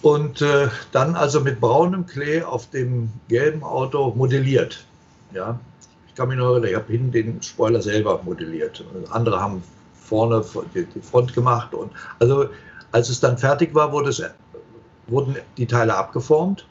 Und 0.01 0.41
äh, 0.41 0.67
dann 0.91 1.15
also 1.15 1.41
mit 1.41 1.59
braunem 1.59 2.05
Klee 2.05 2.43
auf 2.43 2.69
dem 2.69 3.09
gelben 3.27 3.63
Auto 3.63 4.13
modelliert. 4.15 4.85
Ja, 5.33 5.59
ich 6.07 6.15
kann 6.15 6.29
mich 6.29 6.37
noch 6.37 6.51
erinnern, 6.51 6.69
ich 6.69 6.75
habe 6.75 6.91
hinten 6.91 7.11
den 7.11 7.41
Spoiler 7.41 7.81
selber 7.81 8.21
modelliert. 8.23 8.83
Andere 9.09 9.41
haben 9.41 9.63
vorne 10.07 10.43
die 10.73 11.01
Front 11.01 11.33
gemacht. 11.33 11.73
Und 11.73 11.91
also 12.19 12.49
als 12.91 13.09
es 13.09 13.19
dann 13.19 13.37
fertig 13.37 13.75
war, 13.75 13.91
wurde 13.91 14.09
es, 14.09 14.23
wurden 15.07 15.35
die 15.57 15.65
Teile 15.65 15.95
abgeformt 15.95 16.65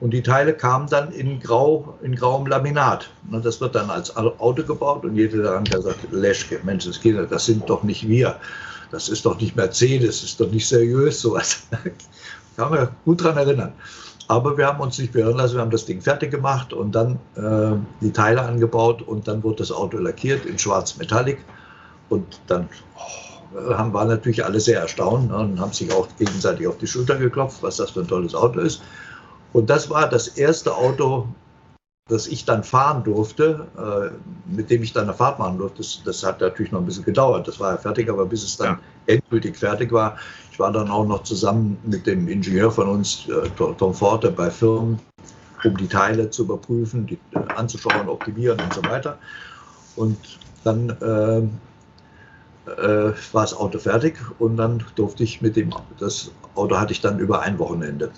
und 0.00 0.10
die 0.10 0.22
Teile 0.22 0.54
kamen 0.54 0.88
dann 0.88 1.12
in, 1.12 1.40
grau, 1.40 1.98
in 2.02 2.14
grauem 2.16 2.46
Laminat. 2.46 3.10
Und 3.30 3.44
das 3.44 3.60
wird 3.60 3.74
dann 3.74 3.90
als 3.90 4.16
Auto 4.16 4.62
gebaut 4.62 5.04
und 5.04 5.14
jeder 5.14 5.42
daran 5.42 5.66
sagt, 5.66 6.10
Leschke, 6.10 6.60
Mensch, 6.64 6.86
das, 6.86 7.00
Kinder, 7.00 7.26
das 7.26 7.44
sind 7.44 7.68
doch 7.68 7.82
nicht 7.82 8.08
wir. 8.08 8.36
Das 8.90 9.08
ist 9.08 9.24
doch 9.24 9.38
nicht 9.38 9.54
Mercedes, 9.54 10.20
das 10.20 10.30
ist 10.30 10.40
doch 10.40 10.50
nicht 10.50 10.66
seriös, 10.66 11.20
sowas. 11.20 11.66
kann 12.56 12.70
man 12.70 12.88
gut 13.04 13.20
daran 13.20 13.36
erinnern. 13.36 13.72
Aber 14.26 14.56
wir 14.56 14.66
haben 14.66 14.80
uns 14.80 14.98
nicht 14.98 15.12
beirren 15.12 15.36
lassen, 15.36 15.54
wir 15.54 15.60
haben 15.60 15.70
das 15.70 15.84
Ding 15.84 16.00
fertig 16.00 16.30
gemacht 16.30 16.72
und 16.72 16.94
dann 16.94 17.18
äh, 17.34 17.76
die 18.00 18.12
Teile 18.12 18.42
angebaut 18.42 19.02
und 19.02 19.26
dann 19.26 19.42
wurde 19.42 19.56
das 19.56 19.72
Auto 19.72 19.98
lackiert 19.98 20.46
in 20.46 20.58
schwarz 20.58 20.96
Metallic. 20.96 21.38
Und 22.10 22.40
dann 22.46 22.68
oh, 22.96 23.74
haben, 23.74 23.94
waren 23.94 24.08
natürlich 24.08 24.44
alle 24.44 24.60
sehr 24.60 24.80
erstaunt 24.80 25.30
ne, 25.30 25.38
und 25.38 25.58
haben 25.58 25.72
sich 25.72 25.90
auch 25.92 26.06
gegenseitig 26.18 26.66
auf 26.66 26.76
die 26.76 26.86
Schulter 26.86 27.16
geklopft, 27.16 27.62
was 27.62 27.76
das 27.76 27.92
für 27.92 28.00
ein 28.00 28.08
tolles 28.08 28.34
Auto 28.34 28.60
ist. 28.60 28.82
Und 29.52 29.70
das 29.70 29.88
war 29.88 30.08
das 30.08 30.28
erste 30.28 30.74
Auto, 30.74 31.26
das 32.08 32.26
ich 32.26 32.44
dann 32.44 32.64
fahren 32.64 33.04
durfte, 33.04 33.66
äh, 33.78 34.54
mit 34.54 34.68
dem 34.70 34.82
ich 34.82 34.92
dann 34.92 35.04
eine 35.04 35.14
Fahrt 35.14 35.38
machen 35.38 35.58
durfte. 35.58 35.78
Das, 35.78 36.02
das, 36.04 36.24
hat 36.24 36.40
natürlich 36.40 36.72
noch 36.72 36.80
ein 36.80 36.86
bisschen 36.86 37.04
gedauert. 37.04 37.46
Das 37.46 37.60
war 37.60 37.72
ja 37.72 37.78
fertig, 37.78 38.10
aber 38.10 38.26
bis 38.26 38.42
es 38.42 38.56
dann 38.56 38.78
ja. 39.06 39.14
endgültig 39.14 39.56
fertig 39.56 39.92
war, 39.92 40.16
ich 40.50 40.58
war 40.58 40.72
dann 40.72 40.90
auch 40.90 41.06
noch 41.06 41.22
zusammen 41.22 41.78
mit 41.84 42.06
dem 42.06 42.28
Ingenieur 42.28 42.70
von 42.70 42.88
uns, 42.88 43.28
äh, 43.28 43.48
Tom 43.56 43.94
Forte, 43.94 44.30
bei 44.30 44.50
Firmen, 44.50 44.98
um 45.64 45.76
die 45.76 45.86
Teile 45.86 46.30
zu 46.30 46.42
überprüfen, 46.42 47.06
die, 47.06 47.18
äh, 47.32 47.38
anzuschauen, 47.54 48.08
optimieren 48.08 48.60
und 48.60 48.74
so 48.74 48.82
weiter. 48.84 49.18
Und 49.96 50.18
dann 50.64 51.50
äh, 52.78 53.12
war 53.32 53.42
das 53.42 53.54
Auto 53.54 53.78
fertig 53.78 54.16
und 54.38 54.56
dann 54.56 54.84
durfte 54.94 55.22
ich 55.24 55.40
mit 55.40 55.56
dem, 55.56 55.70
das 55.98 56.30
Auto 56.54 56.78
hatte 56.78 56.92
ich 56.92 57.00
dann 57.00 57.18
über 57.18 57.40
ein 57.40 57.58
Wochenende. 57.58 58.10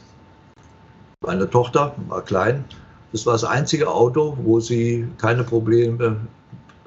Meine 1.24 1.48
Tochter 1.48 1.94
war 2.08 2.22
klein. 2.22 2.64
Das 3.12 3.26
war 3.26 3.34
das 3.34 3.44
einzige 3.44 3.90
Auto, 3.90 4.36
wo 4.42 4.58
sie 4.58 5.06
keine 5.18 5.44
Probleme 5.44 6.16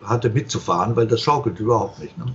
hatte 0.03 0.29
mitzufahren, 0.29 0.95
weil 0.95 1.07
das 1.07 1.21
schaukelt 1.21 1.59
überhaupt 1.59 1.99
nicht. 1.99 2.17
Ne? 2.17 2.25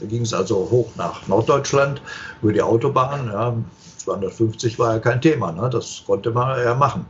Da 0.00 0.06
ging 0.06 0.22
es 0.22 0.32
also 0.32 0.68
hoch 0.70 0.90
nach 0.96 1.26
Norddeutschland 1.26 2.00
über 2.42 2.52
die 2.52 2.62
Autobahn. 2.62 3.26
Ja, 3.26 3.54
250 3.98 4.78
war 4.78 4.94
ja 4.94 4.98
kein 4.98 5.20
Thema, 5.20 5.52
ne? 5.52 5.68
das 5.70 6.02
konnte 6.06 6.30
man 6.30 6.58
ja 6.62 6.74
machen. 6.74 7.04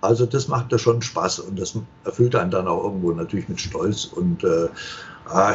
Also 0.00 0.26
das 0.26 0.48
machte 0.48 0.78
schon 0.78 1.00
Spaß 1.02 1.40
und 1.40 1.58
das 1.58 1.78
erfüllte 2.04 2.40
einen 2.40 2.50
dann 2.50 2.68
auch 2.68 2.84
irgendwo 2.84 3.12
natürlich 3.12 3.48
mit 3.48 3.60
Stolz. 3.60 4.04
Und 4.04 4.44
äh, 4.44 4.68
ah, 5.26 5.54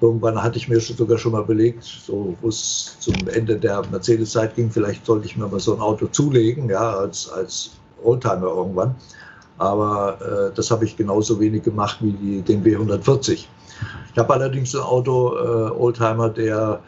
Irgendwann 0.00 0.42
hatte 0.42 0.58
ich 0.58 0.68
mir 0.68 0.78
sogar 0.78 1.16
schon 1.16 1.32
mal 1.32 1.44
belegt, 1.44 1.84
so 1.84 2.36
wo 2.40 2.48
es 2.48 2.96
zum 3.00 3.14
Ende 3.28 3.56
der 3.56 3.82
Mercedes-Zeit 3.90 4.54
ging, 4.54 4.70
vielleicht 4.70 5.06
sollte 5.06 5.26
ich 5.26 5.36
mir 5.36 5.46
mal 5.46 5.60
so 5.60 5.74
ein 5.74 5.80
Auto 5.80 6.06
zulegen, 6.06 6.68
ja, 6.68 6.96
als, 6.96 7.30
als 7.30 7.70
Oldtimer 8.02 8.48
irgendwann. 8.48 8.94
Aber 9.58 10.18
äh, 10.20 10.54
das 10.54 10.70
habe 10.70 10.84
ich 10.84 10.96
genauso 10.96 11.40
wenig 11.40 11.62
gemacht 11.62 11.98
wie 12.00 12.12
die, 12.12 12.42
den 12.42 12.62
W140. 12.62 13.46
Ich 14.12 14.18
habe 14.18 14.34
allerdings 14.34 14.74
ein 14.74 14.82
Auto, 14.82 15.34
äh, 15.36 15.70
Oldtimer, 15.70 16.28
der, 16.28 16.80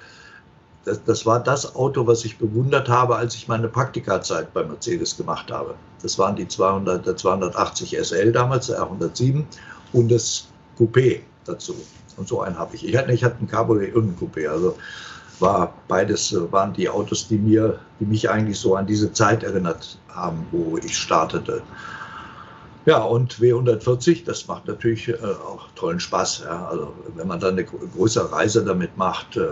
das, 0.85 1.03
das, 1.05 1.25
war 1.25 1.41
das 1.41 1.75
Auto, 1.75 2.07
was 2.07 2.27
ich 2.27 2.37
bewundert 2.37 2.91
habe, 2.91 3.17
als 3.17 3.35
ich 3.35 3.49
meine 3.49 3.69
Praktikazeit 3.69 4.53
bei 4.53 4.65
Mercedes 4.65 5.17
gemacht 5.17 5.51
habe. 5.51 5.75
Das 6.03 6.19
waren 6.19 6.37
die 6.37 6.47
200, 6.47 7.07
der 7.07 7.17
280 7.17 7.97
SL 8.03 8.33
damals, 8.33 8.67
der 8.67 8.83
R107 8.83 9.45
und 9.95 10.11
das 10.11 10.49
Coupé 10.79 11.21
dazu. 11.47 11.75
Und 12.19 12.29
so 12.29 12.43
einen 12.43 12.59
habe 12.59 12.75
ich. 12.75 12.87
Ich 12.87 12.97
hatte, 12.97 13.13
ich 13.13 13.25
hatte 13.25 13.39
einen 13.39 13.49
Cabriolet 13.49 13.95
und 13.95 14.05
einen 14.05 14.17
Coupé. 14.19 14.49
Also 14.49 14.77
war 15.41 15.75
beides 15.87 16.33
äh, 16.33 16.53
waren 16.53 16.73
die 16.73 16.89
Autos, 16.89 17.29
die 17.29 17.39
mir, 17.39 17.79
die 18.01 18.07
mich 18.07 18.29
eigentlich 18.29 18.59
so 18.59 18.75
an 18.75 18.87
diese 18.87 19.13
Zeit 19.13 19.43
erinnert 19.43 19.99
haben, 20.09 20.47
wo 20.51 20.77
ich 20.79 20.97
startete. 20.97 21.63
Ja, 22.87 23.03
und 23.03 23.35
W140, 23.35 24.25
das 24.25 24.47
macht 24.49 24.67
natürlich 24.67 25.09
äh, 25.09 25.17
auch 25.17 25.69
tollen 25.75 26.01
Spaß. 26.01 26.43
Ja. 26.45 26.67
Also 26.69 26.95
wenn 27.15 27.29
man 27.29 27.39
dann 27.39 27.53
eine 27.53 27.65
größere 27.65 28.33
Reise 28.33 28.65
damit 28.65 28.97
macht, 28.97 29.37
äh, 29.37 29.51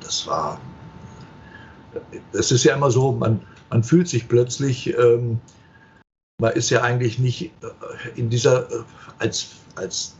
das 0.00 0.26
war, 0.26 0.60
das 2.32 2.52
ist 2.52 2.64
ja 2.64 2.74
immer 2.74 2.90
so, 2.90 3.12
man, 3.12 3.40
man 3.70 3.82
fühlt 3.82 4.08
sich 4.08 4.28
plötzlich, 4.28 4.96
ähm, 4.98 5.40
man 6.40 6.52
ist 6.52 6.70
ja 6.70 6.82
eigentlich 6.82 7.18
nicht 7.18 7.44
äh, 7.62 8.18
in 8.18 8.30
dieser, 8.30 8.70
äh, 8.70 8.82
als, 9.18 9.52
als 9.76 10.16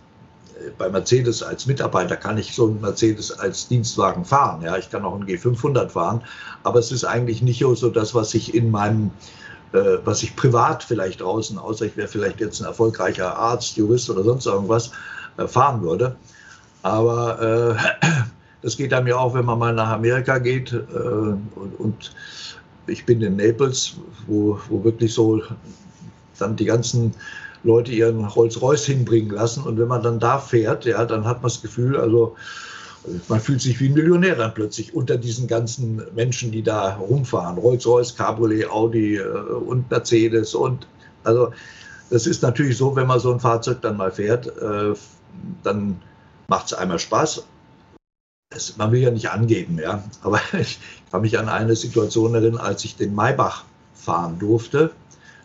bei 0.78 0.88
Mercedes 0.88 1.42
als 1.42 1.66
Mitarbeiter 1.66 2.16
kann 2.16 2.38
ich 2.38 2.54
so 2.54 2.66
einen 2.66 2.80
Mercedes 2.80 3.30
als 3.38 3.68
Dienstwagen 3.68 4.24
fahren. 4.24 4.62
Ja, 4.62 4.76
ich 4.76 4.90
kann 4.90 5.04
auch 5.04 5.14
einen 5.14 5.24
G500 5.24 5.88
fahren, 5.88 6.22
aber 6.62 6.78
es 6.78 6.92
ist 6.92 7.04
eigentlich 7.04 7.42
nicht 7.42 7.60
so 7.60 7.88
das, 7.88 8.14
was 8.14 8.34
ich 8.34 8.54
in 8.54 8.70
meinem 8.70 9.10
äh, 9.72 9.98
was 10.04 10.22
ich 10.22 10.34
privat 10.34 10.82
vielleicht 10.82 11.20
draußen, 11.20 11.56
außer 11.56 11.86
ich 11.86 11.96
wäre 11.96 12.08
vielleicht 12.08 12.40
jetzt 12.40 12.60
ein 12.60 12.66
erfolgreicher 12.66 13.36
Arzt, 13.36 13.76
Jurist 13.76 14.10
oder 14.10 14.24
sonst 14.24 14.46
irgendwas, 14.46 14.90
äh, 15.36 15.46
fahren 15.46 15.82
würde. 15.82 16.16
Aber 16.82 17.78
äh, 18.02 18.06
das 18.62 18.76
geht 18.76 18.92
einem 18.92 19.06
ja 19.06 19.16
auch, 19.16 19.34
wenn 19.34 19.44
man 19.44 19.58
mal 19.58 19.72
nach 19.72 19.90
Amerika 19.90 20.38
geht. 20.38 20.72
Äh, 20.72 20.76
und, 20.76 21.78
und, 21.78 22.12
ich 22.86 23.06
bin 23.06 23.22
in 23.22 23.36
Naples, 23.36 23.96
wo, 24.26 24.58
wo 24.68 24.82
wirklich 24.82 25.14
so 25.14 25.40
dann 26.38 26.56
die 26.56 26.64
ganzen 26.64 27.14
Leute 27.62 27.92
ihren 27.92 28.24
Rolls-Royce 28.24 28.86
hinbringen 28.86 29.30
lassen. 29.30 29.64
Und 29.64 29.78
wenn 29.78 29.88
man 29.88 30.02
dann 30.02 30.18
da 30.18 30.38
fährt, 30.38 30.84
ja, 30.84 31.04
dann 31.04 31.24
hat 31.24 31.42
man 31.42 31.50
das 31.50 31.62
Gefühl, 31.62 31.96
also 31.96 32.36
man 33.28 33.40
fühlt 33.40 33.60
sich 33.60 33.80
wie 33.80 33.88
ein 33.88 33.94
Millionär 33.94 34.36
dann 34.36 34.52
plötzlich 34.52 34.94
unter 34.94 35.16
diesen 35.16 35.46
ganzen 35.46 36.02
Menschen, 36.14 36.52
die 36.52 36.62
da 36.62 36.96
rumfahren. 36.96 37.58
Rolls-Royce, 37.58 38.16
Cabriolet, 38.16 38.70
Audi 38.70 39.16
äh, 39.16 39.22
und 39.22 39.90
Mercedes. 39.90 40.54
Und 40.54 40.86
also 41.24 41.52
das 42.10 42.26
ist 42.26 42.42
natürlich 42.42 42.76
so, 42.76 42.94
wenn 42.96 43.06
man 43.06 43.20
so 43.20 43.32
ein 43.32 43.40
Fahrzeug 43.40 43.80
dann 43.82 43.96
mal 43.96 44.10
fährt, 44.10 44.46
äh, 44.58 44.94
dann 45.62 46.00
macht 46.48 46.66
es 46.66 46.74
einmal 46.74 46.98
Spaß. 46.98 47.44
Das, 48.50 48.76
man 48.76 48.90
will 48.90 49.00
ja 49.00 49.10
nicht 49.10 49.30
angeben, 49.30 49.78
ja. 49.78 50.02
Aber 50.22 50.40
ich 50.60 50.78
kann 51.10 51.22
mich 51.22 51.38
an 51.38 51.48
eine 51.48 51.76
Situation 51.76 52.34
erinnern, 52.34 52.60
als 52.60 52.84
ich 52.84 52.96
den 52.96 53.14
Maybach 53.14 53.64
fahren 53.94 54.38
durfte. 54.38 54.90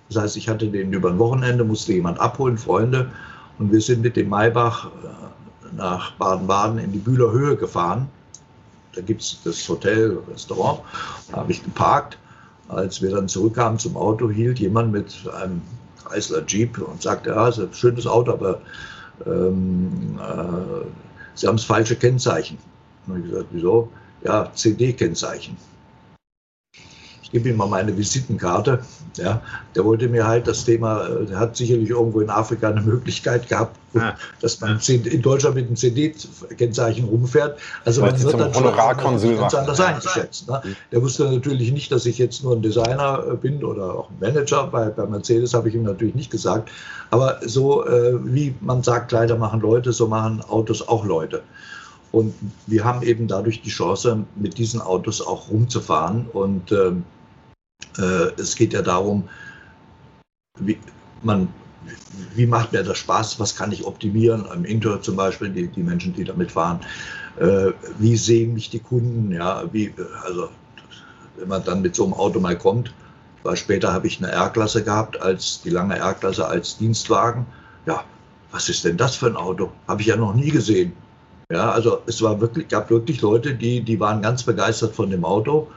Das 0.09 0.21
heißt, 0.21 0.37
ich 0.37 0.47
hatte 0.47 0.67
den 0.67 0.93
über 0.93 1.09
ein 1.09 1.19
Wochenende, 1.19 1.63
musste 1.63 1.93
jemand 1.93 2.19
abholen, 2.19 2.57
Freunde. 2.57 3.11
Und 3.57 3.71
wir 3.71 3.81
sind 3.81 4.01
mit 4.01 4.15
dem 4.15 4.29
Maybach 4.29 4.87
äh, 4.87 5.75
nach 5.75 6.11
Baden-Baden 6.13 6.77
in 6.79 6.91
die 6.91 6.99
Bühler 6.99 7.31
Höhe 7.31 7.55
gefahren. 7.55 8.07
Da 8.93 9.01
gibt 9.01 9.21
es 9.21 9.39
das 9.43 9.67
Hotel, 9.67 10.17
Restaurant. 10.31 10.79
Da 11.31 11.37
habe 11.37 11.51
ich 11.51 11.63
geparkt. 11.63 12.17
Als 12.67 13.01
wir 13.01 13.11
dann 13.11 13.27
zurückkamen 13.27 13.77
zum 13.77 13.95
Auto, 13.95 14.29
hielt 14.29 14.59
jemand 14.59 14.91
mit 14.91 15.13
einem 15.39 15.61
Chrysler 16.03 16.43
Jeep 16.47 16.79
und 16.79 17.01
sagte, 17.01 17.29
ja, 17.29 17.47
es 17.47 17.57
ist 17.57 17.67
ein 17.67 17.73
schönes 17.73 18.07
Auto, 18.07 18.31
aber 18.33 18.59
ähm, 19.25 20.19
äh, 20.19 20.85
Sie 21.35 21.47
haben 21.47 21.57
das 21.57 21.65
falsche 21.65 21.95
Kennzeichen. 21.95 22.57
Und 23.07 23.23
ich 23.23 23.29
gesagt, 23.29 23.47
wieso? 23.51 23.89
Ja, 24.23 24.49
CD-Kennzeichen 24.55 25.57
ich 27.25 27.31
gebe 27.31 27.49
ihm 27.49 27.57
mal 27.57 27.67
meine 27.67 27.97
Visitenkarte. 27.97 28.79
Ja, 29.17 29.41
der 29.73 29.83
wollte 29.83 30.07
mir 30.07 30.27
halt 30.27 30.47
das 30.47 30.63
Thema, 30.63 31.07
äh, 31.07 31.25
der 31.25 31.39
hat 31.39 31.57
sicherlich 31.57 31.89
irgendwo 31.89 32.19
in 32.21 32.29
Afrika 32.29 32.69
eine 32.69 32.81
Möglichkeit 32.81 33.49
gehabt, 33.49 33.75
ah. 33.97 34.13
dass 34.41 34.61
man 34.61 34.79
in 34.87 35.21
Deutschland 35.23 35.55
mit 35.55 35.65
einem 35.65 35.75
CD-Kennzeichen 35.75 37.05
rumfährt. 37.05 37.57
Also 37.83 38.01
man 38.01 38.21
wird 38.21 38.39
dann 38.39 38.53
schon 38.53 38.75
ganz 39.37 39.53
anders 39.55 39.79
eingeschätzt. 39.79 40.47
Ne? 40.47 40.61
Der 40.91 41.01
wusste 41.01 41.23
natürlich 41.23 41.71
nicht, 41.71 41.91
dass 41.91 42.05
ich 42.05 42.19
jetzt 42.19 42.43
nur 42.43 42.55
ein 42.55 42.61
Designer 42.61 43.23
äh, 43.31 43.35
bin 43.35 43.63
oder 43.63 43.95
auch 43.95 44.09
ein 44.11 44.17
Manager. 44.19 44.67
Bei, 44.67 44.89
bei 44.89 45.07
Mercedes 45.07 45.55
habe 45.55 45.69
ich 45.69 45.75
ihm 45.75 45.83
natürlich 45.83 46.13
nicht 46.13 46.29
gesagt. 46.29 46.69
Aber 47.09 47.39
so 47.43 47.87
äh, 47.87 48.19
wie 48.23 48.53
man 48.61 48.83
sagt, 48.83 49.09
Kleider 49.09 49.35
machen 49.35 49.61
Leute, 49.61 49.93
so 49.93 50.07
machen 50.07 50.43
Autos 50.47 50.87
auch 50.87 51.05
Leute. 51.05 51.41
Und 52.11 52.35
wir 52.67 52.83
haben 52.83 53.01
eben 53.01 53.27
dadurch 53.27 53.61
die 53.63 53.69
Chance, 53.69 54.25
mit 54.35 54.57
diesen 54.59 54.79
Autos 54.79 55.25
auch 55.25 55.49
rumzufahren. 55.49 56.27
Und 56.31 56.71
ähm, 56.71 57.03
Äh, 57.05 57.14
es 57.97 58.55
geht 58.55 58.73
ja 58.73 58.81
darum, 58.81 59.29
wie, 60.59 60.77
man, 61.21 61.47
wie 62.35 62.45
macht 62.45 62.71
mir 62.71 62.83
das 62.83 62.97
Spaß, 62.97 63.39
was 63.39 63.55
kann 63.55 63.71
ich 63.71 63.85
optimieren, 63.85 64.45
am 64.49 64.65
Inter 64.65 65.01
zum 65.01 65.15
Beispiel, 65.15 65.49
die, 65.49 65.67
die 65.67 65.83
Menschen, 65.83 66.13
die 66.13 66.23
damit 66.23 66.51
fahren, 66.51 66.79
äh, 67.39 67.71
wie 67.99 68.17
sehen 68.17 68.53
mich 68.53 68.69
die 68.69 68.79
Kunden, 68.79 69.31
ja, 69.31 69.63
wie, 69.71 69.93
also 70.23 70.49
wenn 71.37 71.47
man 71.47 71.63
dann 71.63 71.81
mit 71.81 71.95
so 71.95 72.05
einem 72.05 72.13
Auto 72.13 72.39
mal 72.39 72.57
kommt, 72.57 72.93
weil 73.43 73.57
später 73.57 73.93
habe 73.93 74.07
ich 74.07 74.17
eine 74.17 74.31
R-Klasse 74.31 74.83
gehabt, 74.83 75.21
als 75.21 75.61
die 75.61 75.69
lange 75.69 75.97
R-Klasse 75.97 76.47
als 76.47 76.77
Dienstwagen, 76.77 77.45
ja, 77.85 78.03
was 78.51 78.69
ist 78.69 78.85
denn 78.85 78.97
das 78.97 79.15
für 79.15 79.27
ein 79.27 79.35
Auto? 79.35 79.71
Habe 79.87 80.01
ich 80.01 80.07
ja 80.07 80.15
noch 80.15 80.33
nie 80.33 80.49
gesehen. 80.49 80.93
Ja, 81.51 81.71
also 81.71 82.01
es 82.07 82.21
war 82.21 82.39
wirklich, 82.41 82.69
gab 82.69 82.89
wirklich 82.89 83.21
Leute, 83.21 83.53
die, 83.53 83.81
die 83.81 83.99
waren 83.99 84.21
ganz 84.21 84.43
begeistert 84.43 84.95
von 84.95 85.09
dem 85.11 85.23
Auto 85.23 85.67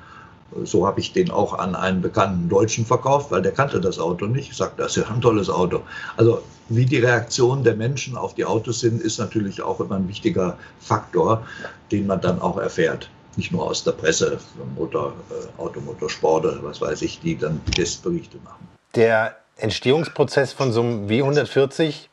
so 0.65 0.87
habe 0.87 1.01
ich 1.01 1.13
den 1.13 1.31
auch 1.31 1.59
an 1.59 1.75
einen 1.75 2.01
bekannten 2.01 2.49
Deutschen 2.49 2.87
verkauft, 2.87 3.31
weil 3.31 3.43
der 3.43 3.53
kannte 3.53 3.81
das 3.81 3.99
Auto 3.99 4.27
nicht. 4.27 4.51
Ich 4.51 4.57
sagte, 4.57 4.83
das 4.83 4.97
ist 4.97 5.05
ja 5.05 5.15
ein 5.15 5.21
tolles 5.21 5.51
Auto. 5.51 5.83
Also 6.17 6.43
wie 6.69 6.87
die 6.87 6.99
Reaktionen 6.99 7.65
der 7.65 7.75
Menschen 7.75 8.17
auf 8.17 8.35
die 8.35 8.45
Autos 8.45 8.81
sind, 8.81 9.01
ist 9.01 9.19
natürlich 9.19 9.63
auch 9.63 9.81
immer 9.81 9.97
ein 9.97 10.09
wichtiger 10.09 10.57
Faktor, 10.81 11.47
den 11.91 12.07
man 12.07 12.21
dann 12.21 12.41
auch 12.41 12.59
erfährt. 12.59 13.11
Nicht 13.37 13.53
nur 13.53 13.67
aus 13.67 13.85
der 13.85 13.93
Presse, 13.93 14.39
Motor, 14.75 15.13
äh, 15.31 15.61
Automotorsport 15.61 16.45
oder 16.45 16.63
was 16.63 16.81
weiß 16.81 17.03
ich, 17.03 17.21
die 17.21 17.37
dann 17.37 17.61
Testberichte 17.67 18.39
machen. 18.45 18.67
Der 18.95 19.37
Entstehungsprozess 19.57 20.53
von 20.53 20.73
so 20.73 20.81
einem 20.81 21.07
W140 21.09 22.08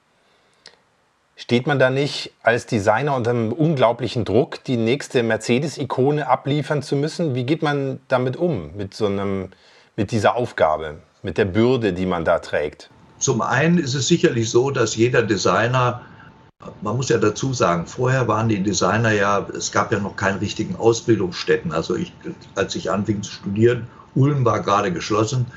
Steht 1.38 1.67
man 1.67 1.79
da 1.79 1.89
nicht 1.89 2.31
als 2.43 2.65
Designer 2.65 3.13
unter 3.13 3.31
einem 3.31 3.51
unglaublichen 3.51 4.23
Druck, 4.23 4.63
die 4.63 4.77
nächste 4.77 5.21
Mercedes-Ikone 5.21 6.27
abliefern 6.29 6.81
zu 6.81 6.95
müssen? 6.95 7.36
Wie 7.36 7.43
geht 7.43 7.61
man 7.61 7.99
damit 8.07 8.38
um, 8.38 8.73
mit, 8.77 8.93
so 8.93 9.07
einem, 9.07 9.49
mit 9.97 10.11
dieser 10.11 10.38
Aufgabe, 10.38 10.99
mit 11.23 11.38
der 11.38 11.43
Bürde, 11.43 11.91
die 11.91 12.05
man 12.05 12.23
da 12.23 12.39
trägt? 12.39 12.89
Zum 13.19 13.41
einen 13.41 13.77
ist 13.77 13.95
es 13.95 14.07
sicherlich 14.07 14.49
so, 14.49 14.71
dass 14.71 14.95
jeder 14.95 15.23
Designer, 15.23 16.03
man 16.81 16.95
muss 16.95 17.09
ja 17.09 17.17
dazu 17.17 17.53
sagen, 17.53 17.86
vorher 17.86 18.29
waren 18.29 18.47
die 18.47 18.63
Designer 18.63 19.11
ja, 19.11 19.45
es 19.57 19.73
gab 19.73 19.91
ja 19.91 19.99
noch 19.99 20.15
keine 20.15 20.39
richtigen 20.39 20.77
Ausbildungsstätten. 20.77 21.73
Also 21.73 21.97
ich, 21.97 22.13
als 22.55 22.75
ich 22.75 22.89
anfing 22.89 23.21
zu 23.21 23.33
studieren, 23.33 23.88
Ulm 24.15 24.45
war 24.45 24.61
gerade 24.61 24.93
geschlossen. 24.93 25.47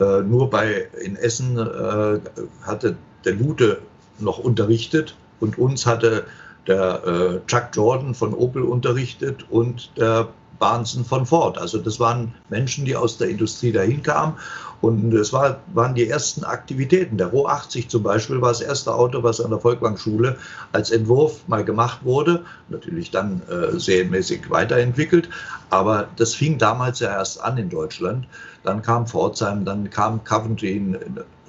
Äh, 0.00 0.22
nur 0.22 0.50
bei, 0.50 0.88
in 1.00 1.14
Essen 1.14 1.56
äh, 1.58 2.18
hatte 2.66 2.96
der 3.24 3.34
Lute 3.34 3.78
noch 4.18 4.38
unterrichtet 4.38 5.14
und 5.40 5.58
uns 5.58 5.86
hatte 5.86 6.26
der 6.66 7.04
äh, 7.06 7.46
Chuck 7.46 7.68
Jordan 7.72 8.14
von 8.14 8.34
Opel 8.34 8.62
unterrichtet 8.62 9.46
und 9.50 9.90
der 9.96 10.28
Barnson 10.58 11.04
von 11.04 11.26
Ford. 11.26 11.58
Also 11.58 11.78
das 11.78 12.00
waren 12.00 12.34
Menschen, 12.48 12.84
die 12.84 12.96
aus 12.96 13.18
der 13.18 13.28
Industrie 13.28 13.72
dahin 13.72 14.02
kamen. 14.02 14.34
Und 14.80 15.12
es 15.12 15.32
war, 15.32 15.58
waren 15.74 15.94
die 15.94 16.08
ersten 16.08 16.44
Aktivitäten. 16.44 17.18
Der 17.18 17.28
Ro 17.28 17.46
80 17.46 17.88
zum 17.88 18.04
Beispiel 18.04 18.40
war 18.40 18.50
das 18.50 18.60
erste 18.60 18.94
Auto, 18.94 19.22
was 19.24 19.40
an 19.40 19.50
der 19.50 19.58
Volkwang-Schule 19.58 20.36
als 20.72 20.90
Entwurf 20.90 21.48
mal 21.48 21.64
gemacht 21.64 22.04
wurde. 22.04 22.44
Natürlich 22.68 23.10
dann 23.10 23.42
äh, 23.50 23.76
serienmäßig 23.76 24.50
weiterentwickelt. 24.50 25.28
Aber 25.70 26.08
das 26.16 26.34
fing 26.34 26.58
damals 26.58 27.00
ja 27.00 27.10
erst 27.10 27.42
an 27.42 27.58
in 27.58 27.68
Deutschland. 27.68 28.28
Dann 28.62 28.80
kam 28.82 29.06
Pforzheim, 29.06 29.64
dann 29.64 29.90
kam 29.90 30.22
Coventry 30.22 30.76
in 30.76 30.98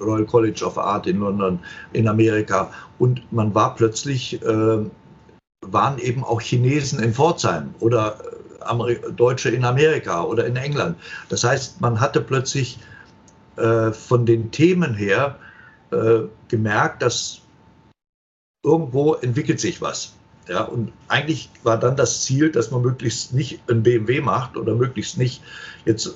Royal 0.00 0.24
College 0.24 0.64
of 0.64 0.76
Art 0.78 1.06
in 1.06 1.20
London, 1.20 1.60
in 1.92 2.08
Amerika. 2.08 2.70
Und 2.98 3.22
man 3.32 3.54
war 3.54 3.76
plötzlich, 3.76 4.42
äh, 4.42 4.78
waren 5.66 5.98
eben 5.98 6.24
auch 6.24 6.40
Chinesen 6.40 6.98
in 7.00 7.14
Pforzheim 7.14 7.74
oder 7.78 8.16
äh, 8.20 8.39
Deutsche 9.16 9.50
in 9.50 9.64
Amerika 9.64 10.24
oder 10.24 10.46
in 10.46 10.56
England. 10.56 10.96
Das 11.28 11.44
heißt, 11.44 11.80
man 11.80 12.00
hatte 12.00 12.20
plötzlich 12.20 12.78
äh, 13.56 13.92
von 13.92 14.26
den 14.26 14.50
Themen 14.50 14.94
her 14.94 15.38
äh, 15.90 16.20
gemerkt, 16.48 17.02
dass 17.02 17.40
irgendwo 18.64 19.14
entwickelt 19.14 19.60
sich 19.60 19.80
was. 19.80 20.14
Ja, 20.48 20.62
und 20.62 20.92
eigentlich 21.08 21.50
war 21.62 21.78
dann 21.78 21.96
das 21.96 22.22
Ziel, 22.24 22.50
dass 22.50 22.70
man 22.70 22.82
möglichst 22.82 23.32
nicht 23.32 23.60
ein 23.70 23.82
BMW 23.82 24.20
macht 24.20 24.56
oder 24.56 24.74
möglichst 24.74 25.16
nicht 25.16 25.42
jetzt 25.84 26.14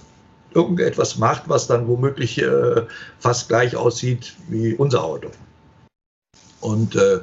irgendetwas 0.54 1.18
macht, 1.18 1.48
was 1.48 1.66
dann 1.66 1.86
womöglich 1.86 2.40
äh, 2.40 2.82
fast 3.18 3.48
gleich 3.48 3.76
aussieht 3.76 4.34
wie 4.48 4.74
unser 4.74 5.04
Auto. 5.04 5.30
Und 6.60 6.96
äh, 6.96 7.20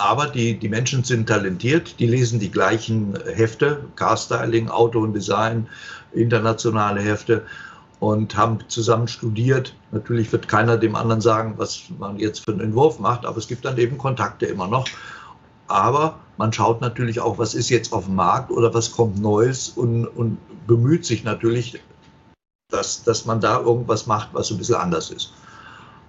aber 0.00 0.28
die, 0.28 0.58
die 0.58 0.70
Menschen 0.70 1.04
sind 1.04 1.28
talentiert, 1.28 2.00
die 2.00 2.06
lesen 2.06 2.40
die 2.40 2.50
gleichen 2.50 3.18
Hefte, 3.34 3.84
Car-Styling, 3.96 4.70
Auto 4.70 5.00
und 5.00 5.12
Design, 5.12 5.68
internationale 6.12 7.02
Hefte 7.02 7.44
und 7.98 8.34
haben 8.34 8.58
zusammen 8.68 9.08
studiert. 9.08 9.74
Natürlich 9.92 10.32
wird 10.32 10.48
keiner 10.48 10.78
dem 10.78 10.94
anderen 10.94 11.20
sagen, 11.20 11.54
was 11.58 11.82
man 11.98 12.18
jetzt 12.18 12.40
für 12.40 12.52
einen 12.52 12.60
Entwurf 12.60 12.98
macht, 12.98 13.26
aber 13.26 13.36
es 13.36 13.46
gibt 13.46 13.66
dann 13.66 13.76
eben 13.76 13.98
Kontakte 13.98 14.46
immer 14.46 14.66
noch. 14.66 14.88
Aber 15.68 16.18
man 16.38 16.50
schaut 16.52 16.80
natürlich 16.80 17.20
auch, 17.20 17.36
was 17.36 17.52
ist 17.52 17.68
jetzt 17.68 17.92
auf 17.92 18.06
dem 18.06 18.14
Markt 18.14 18.50
oder 18.50 18.72
was 18.72 18.92
kommt 18.92 19.20
Neues 19.20 19.68
und, 19.68 20.06
und 20.06 20.38
bemüht 20.66 21.04
sich 21.04 21.24
natürlich, 21.24 21.78
dass, 22.70 23.02
dass 23.02 23.26
man 23.26 23.42
da 23.42 23.60
irgendwas 23.60 24.06
macht, 24.06 24.30
was 24.32 24.50
ein 24.50 24.56
bisschen 24.56 24.76
anders 24.76 25.10
ist. 25.10 25.34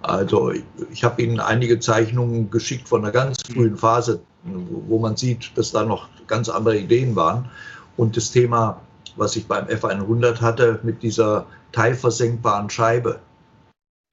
Also 0.02 0.52
ich, 0.90 1.04
habe 1.04 1.22
Ihnen 1.22 1.40
einige 1.40 1.78
Zeichnungen 1.78 2.50
geschickt 2.50 2.88
von 2.88 3.02
einer 3.02 3.12
ganz 3.12 3.38
frühen 3.46 3.76
Phase, 3.76 4.20
wo 4.44 4.98
man 4.98 5.16
sieht, 5.16 5.56
dass 5.56 5.70
da 5.70 5.84
noch 5.84 6.08
ganz 6.26 6.48
andere 6.48 6.76
Ideen 6.76 7.14
waren. 7.14 7.48
Und 7.96 8.16
das 8.16 8.32
Thema, 8.32 8.80
was 9.16 9.36
ich 9.36 9.46
beim 9.46 9.66
F100 9.66 10.40
hatte, 10.40 10.80
mit 10.82 11.02
dieser 11.02 11.46
teilversenkbaren 11.70 12.68
Scheibe, 12.68 13.20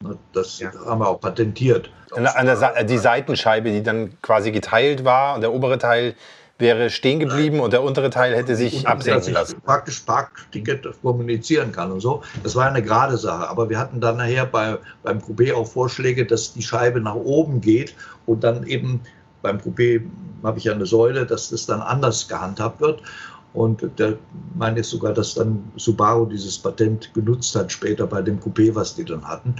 ne, 0.03 0.17
das 0.33 0.59
ja. 0.59 0.71
haben 0.85 1.01
wir 1.01 1.07
auch 1.07 1.19
patentiert. 1.19 1.89
An 2.11 2.45
der, 2.45 2.83
die 2.83 2.97
Seitenscheibe, 2.97 3.71
die 3.71 3.83
dann 3.83 4.19
quasi 4.21 4.51
geteilt 4.51 5.05
war 5.05 5.35
und 5.35 5.41
der 5.41 5.53
obere 5.53 5.77
Teil 5.77 6.15
wäre 6.59 6.89
stehen 6.89 7.19
geblieben 7.19 7.61
und 7.61 7.71
der 7.73 7.81
untere 7.81 8.09
Teil 8.09 8.35
hätte 8.35 8.55
sich 8.55 8.85
absenken 8.85 9.33
lassen. 9.33 9.61
Praktisch 9.61 10.01
Parkticket 10.01 10.85
kommunizieren 11.01 11.71
kann 11.71 11.91
und 11.91 12.01
so. 12.01 12.21
Das 12.43 12.55
war 12.55 12.67
eine 12.67 12.83
gerade 12.83 13.17
Sache. 13.17 13.49
Aber 13.49 13.69
wir 13.69 13.79
hatten 13.79 14.01
dann 14.01 14.17
nachher 14.17 14.45
bei, 14.45 14.77
beim 15.01 15.19
Coupé 15.19 15.53
auch 15.53 15.65
Vorschläge, 15.65 16.25
dass 16.25 16.53
die 16.53 16.61
Scheibe 16.61 16.99
nach 16.99 17.15
oben 17.15 17.61
geht 17.61 17.95
und 18.25 18.43
dann 18.43 18.67
eben 18.67 19.01
beim 19.41 19.57
Coupé 19.57 20.01
habe 20.43 20.57
ich 20.57 20.65
ja 20.65 20.73
eine 20.73 20.85
Säule, 20.85 21.25
dass 21.25 21.49
das 21.49 21.65
dann 21.65 21.81
anders 21.81 22.27
gehandhabt 22.27 22.81
wird. 22.81 23.01
Und 23.53 23.83
der 23.97 24.17
meine 24.55 24.81
ist 24.81 24.91
sogar, 24.91 25.13
dass 25.13 25.33
dann 25.33 25.63
Subaru 25.75 26.25
dieses 26.25 26.59
Patent 26.59 27.11
genutzt 27.13 27.55
hat, 27.55 27.71
später 27.71 28.05
bei 28.05 28.21
dem 28.21 28.39
Coupé, 28.39 28.75
was 28.75 28.95
die 28.95 29.05
dann 29.05 29.27
hatten. 29.27 29.55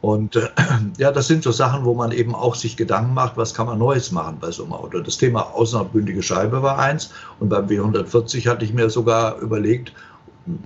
Und 0.00 0.36
äh, 0.36 0.48
ja, 0.98 1.10
das 1.10 1.26
sind 1.26 1.42
so 1.42 1.50
Sachen, 1.50 1.84
wo 1.84 1.94
man 1.94 2.12
eben 2.12 2.34
auch 2.34 2.54
sich 2.54 2.76
Gedanken 2.76 3.14
macht, 3.14 3.36
was 3.36 3.54
kann 3.54 3.66
man 3.66 3.78
Neues 3.78 4.12
machen 4.12 4.38
bei 4.40 4.50
so 4.52 4.62
einem 4.62 4.72
Auto. 4.72 5.00
Das 5.00 5.18
Thema 5.18 5.42
außenbündige 5.54 6.22
Scheibe 6.22 6.62
war 6.62 6.78
eins. 6.78 7.10
Und 7.40 7.48
beim 7.48 7.66
W140 7.66 8.48
hatte 8.48 8.64
ich 8.64 8.72
mir 8.72 8.88
sogar 8.88 9.38
überlegt, 9.38 9.92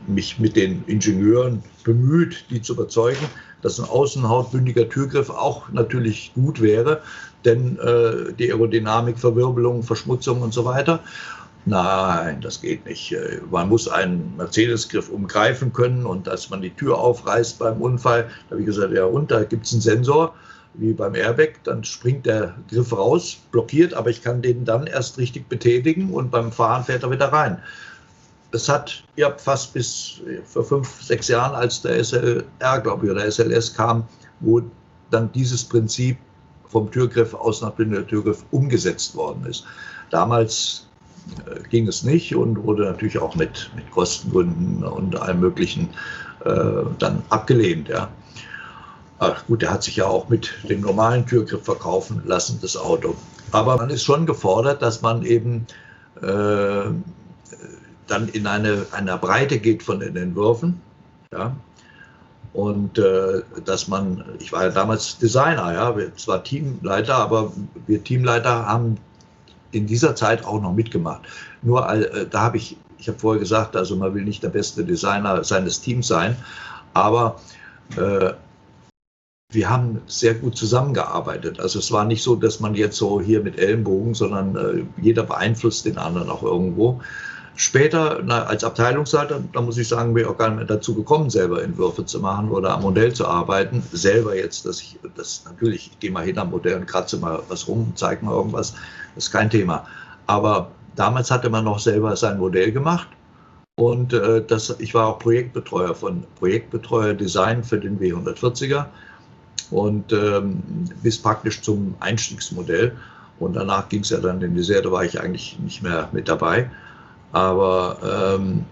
mich 0.07 0.39
mit 0.39 0.55
den 0.55 0.85
Ingenieuren 0.87 1.63
bemüht, 1.85 2.45
die 2.51 2.63
zu 2.63 2.75
überzeugen, 2.75 3.27
dass 3.63 3.81
ein 3.81 3.89
außenhautbündiger 3.89 4.89
Türgriff 4.89 5.31
auch 5.31 5.69
natürlich 5.71 6.33
gut 6.35 6.61
wäre, 6.61 7.01
denn 7.45 7.79
äh, 7.79 8.33
die 8.39 8.51
Aerodynamik, 8.53 9.19
Verwirbelung, 9.19 9.83
Verschmutzung 9.83 10.43
und 10.43 10.53
so 10.53 10.65
weiter. 10.65 11.01
Nein, 11.65 12.41
das 12.41 12.61
geht 12.61 12.85
nicht. 12.87 13.13
Äh, 13.13 13.41
man 13.51 13.69
muss 13.69 13.87
einen 13.89 14.37
Mercedes-Griff 14.37 15.09
umgreifen 15.09 15.73
können 15.73 16.07
und 16.07 16.27
dass 16.27 16.51
man 16.51 16.61
die 16.61 16.71
Tür 16.71 16.99
aufreißt 16.99 17.59
beim 17.59 17.81
Unfall, 17.81 18.25
da 18.25 18.51
habe 18.53 18.61
ich 18.61 18.67
gesagt, 18.67 18.93
ja 18.93 19.05
und, 19.05 19.31
da 19.31 19.45
gibt 19.45 19.67
es 19.67 19.73
einen 19.73 19.81
Sensor, 19.81 20.35
wie 20.75 20.93
beim 20.93 21.15
Airbag, 21.15 21.63
dann 21.65 21.85
springt 21.85 22.27
der 22.27 22.55
Griff 22.69 22.93
raus, 22.93 23.37
blockiert, 23.53 23.95
aber 23.95 24.11
ich 24.11 24.23
kann 24.23 24.43
den 24.43 24.65
dann 24.65 24.87
erst 24.87 25.19
richtig 25.19 25.49
betätigen 25.49 26.11
und 26.11 26.31
beim 26.31 26.51
Fahren 26.51 26.83
fährt 26.85 27.03
er 27.03 27.11
wieder 27.11 27.33
rein. 27.33 27.59
Es 28.53 28.69
hat 28.69 29.05
ja 29.17 29.33
fast 29.37 29.73
bis 29.73 30.21
vor 30.45 30.65
fünf, 30.65 31.03
sechs 31.03 31.29
Jahren, 31.29 31.55
als 31.55 31.83
der 31.83 32.03
SLR, 32.03 32.81
glaube 32.83 33.07
ich, 33.07 33.13
oder 33.13 33.31
SLS 33.31 33.75
kam, 33.75 34.05
wo 34.41 34.63
dann 35.11 35.31
dieses 35.33 35.65
Prinzip 35.65 36.19
vom 36.69 36.91
Türgriff 36.91 37.35
aus 37.35 37.61
nach 37.63 37.75
Türgriff 37.77 38.45
umgesetzt 38.51 39.15
worden 39.15 39.47
ist. 39.47 39.65
Damals 40.11 40.87
äh, 40.87 40.92
ging 41.71 41.89
es 41.89 42.03
nicht 42.03 42.35
und 42.35 42.63
wurde 42.65 42.85
natürlich 42.85 43.19
auch 43.19 43.35
mit, 43.35 43.71
mit 43.75 43.91
Kostengründen 43.91 44.85
und 44.85 45.17
allem 45.17 45.41
Möglichen 45.41 45.89
äh, 46.45 46.85
dann 46.99 47.23
abgelehnt. 47.29 47.89
Ja. 47.89 48.09
Ach, 49.19 49.47
gut, 49.47 49.63
der 49.63 49.71
hat 49.71 49.83
sich 49.83 49.97
ja 49.97 50.07
auch 50.07 50.29
mit 50.29 50.53
dem 50.69 50.81
normalen 50.81 51.25
Türgriff 51.27 51.65
verkaufen 51.65 52.23
lassen, 52.25 52.59
das 52.61 52.77
Auto. 52.77 53.15
Aber 53.53 53.77
man 53.77 53.91
ist 53.91 54.03
schon 54.03 54.27
gefordert, 54.27 54.83
dass 54.83 55.03
man 55.03 55.25
eben 55.25 55.67
äh, 56.21 56.91
dann 58.07 58.29
in 58.33 58.47
eine, 58.47 58.87
eine 58.93 59.17
Breite 59.19 59.59
geht 59.59 59.83
von 59.83 60.01
den 60.01 60.17
Entwürfen. 60.17 60.81
Ja. 61.33 61.55
Und 62.53 62.99
äh, 62.99 63.43
dass 63.65 63.89
man, 63.89 64.25
ich 64.39 64.53
war 64.53 64.65
ja 64.65 64.71
damals 64.71 65.19
Designer, 65.19 65.73
ja, 65.73 65.95
zwar 66.17 66.45
Teamleiter, 66.45 67.15
aber 67.17 67.53
wir 67.87 68.05
Teamleiter 68.05 68.67
haben 68.67 68.99
in 69.73 69.87
dieser 69.87 70.15
Zeit 70.15 70.45
auch 70.45 70.61
noch 70.61 70.73
mitgemacht. 70.73 71.23
Nur 71.63 71.89
äh, 71.91 72.27
da 72.31 72.41
habe 72.41 72.57
ich 72.57 72.77
ich 73.03 73.09
habe 73.09 73.19
vorher 73.19 73.41
gesagt, 73.41 73.75
also 73.75 73.97
man 73.97 74.15
will 74.15 74.23
nicht 74.23 74.45
der 74.45 74.49
beste 74.49 74.85
Designer 74.85 75.43
seines 75.43 75.81
Teams 75.81 76.07
sein, 76.07 76.37
aber 76.95 77.41
äh, 77.97 78.33
wir 79.51 79.69
haben 79.69 80.01
sehr 80.07 80.35
gut 80.35 80.57
zusammengearbeitet. 80.57 81.59
Also 81.59 81.81
es 81.81 81.91
war 81.91 82.05
nicht 82.05 82.23
so, 82.23 82.37
dass 82.37 82.61
man 82.61 82.77
jetzt 82.77 82.97
so 82.97 83.21
hier 83.21 83.43
mit 83.43 83.59
Ellenbogen, 83.59 84.15
sondern 84.15 84.57
äh, 84.57 84.85
jeder 85.03 85.25
beeinflusst 85.25 85.85
den 85.85 85.99
anderen 85.99 86.31
auch 86.31 86.45
irgendwo. 86.45 87.01
Später 87.55 88.21
na, 88.25 88.45
als 88.45 88.65
Abteilungsleiter, 88.65 89.43
da 89.53 89.61
muss 89.61 89.77
ich 89.77 89.87
sagen, 89.87 90.15
bin 90.15 90.25
ich 90.25 90.29
auch 90.29 90.39
gar 90.39 90.49
nicht 90.49 90.57
mehr 90.57 90.67
dazu 90.67 90.95
gekommen, 90.95 91.29
selber 91.29 91.63
Entwürfe 91.63 92.05
zu 92.07 92.21
machen 92.21 92.51
oder 92.51 92.75
am 92.75 92.83
Modell 92.83 93.13
zu 93.13 93.27
arbeiten. 93.27 93.83
Selber 93.93 94.35
jetzt, 94.35 94.65
dass 94.65 94.81
ich 94.81 94.99
das 95.17 95.43
natürlich, 95.45 95.91
ich 95.93 95.99
gehe 96.01 96.11
mal 96.11 96.25
hin 96.25 96.39
am 96.39 96.51
Modell 96.51 96.77
und 96.77 96.87
kratze 96.87 97.19
mal 97.19 97.43
was 97.49 97.69
rum, 97.69 97.93
zeige 97.95 98.25
mal 98.25 98.33
irgendwas, 98.33 98.73
das 99.15 99.27
ist 99.27 99.33
kein 99.33 99.51
Thema. 99.51 99.87
Aber 100.27 100.71
damals 100.97 101.31
hatte 101.31 101.51
man 101.51 101.65
noch 101.65 101.79
selber 101.79 102.17
sein 102.17 102.39
Modell 102.39 102.73
gemacht 102.73 103.09
und 103.77 104.13
äh, 104.13 104.45
das, 104.47 104.75
ich 104.79 104.95
war 104.95 105.09
auch 105.09 105.19
Projektbetreuer 105.19 105.95
von 105.95 106.25
Projektbetreuer 106.39 107.15
Design 107.15 107.65
für 107.65 107.79
den 107.79 107.99
W140er 107.99 108.87
und 109.71 110.13
ähm, 110.13 110.63
bis 111.03 111.21
praktisch 111.21 111.63
zum 111.63 111.95
Einstiegsmodell. 112.01 112.97
Und 113.39 113.55
danach 113.55 113.89
ging 113.89 114.03
es 114.03 114.11
ja 114.11 114.19
dann 114.19 114.41
in 114.43 114.55
die 114.55 114.63
Serie, 114.63 114.83
da 114.83 114.93
war 114.93 115.05
ich 115.05 115.21
eigentlich 115.21 115.59
nicht 115.59 115.83
mehr 115.83 116.09
mit 116.13 116.29
dabei. 116.29 116.71
Aber 117.33 118.37
ähm, 118.39 118.65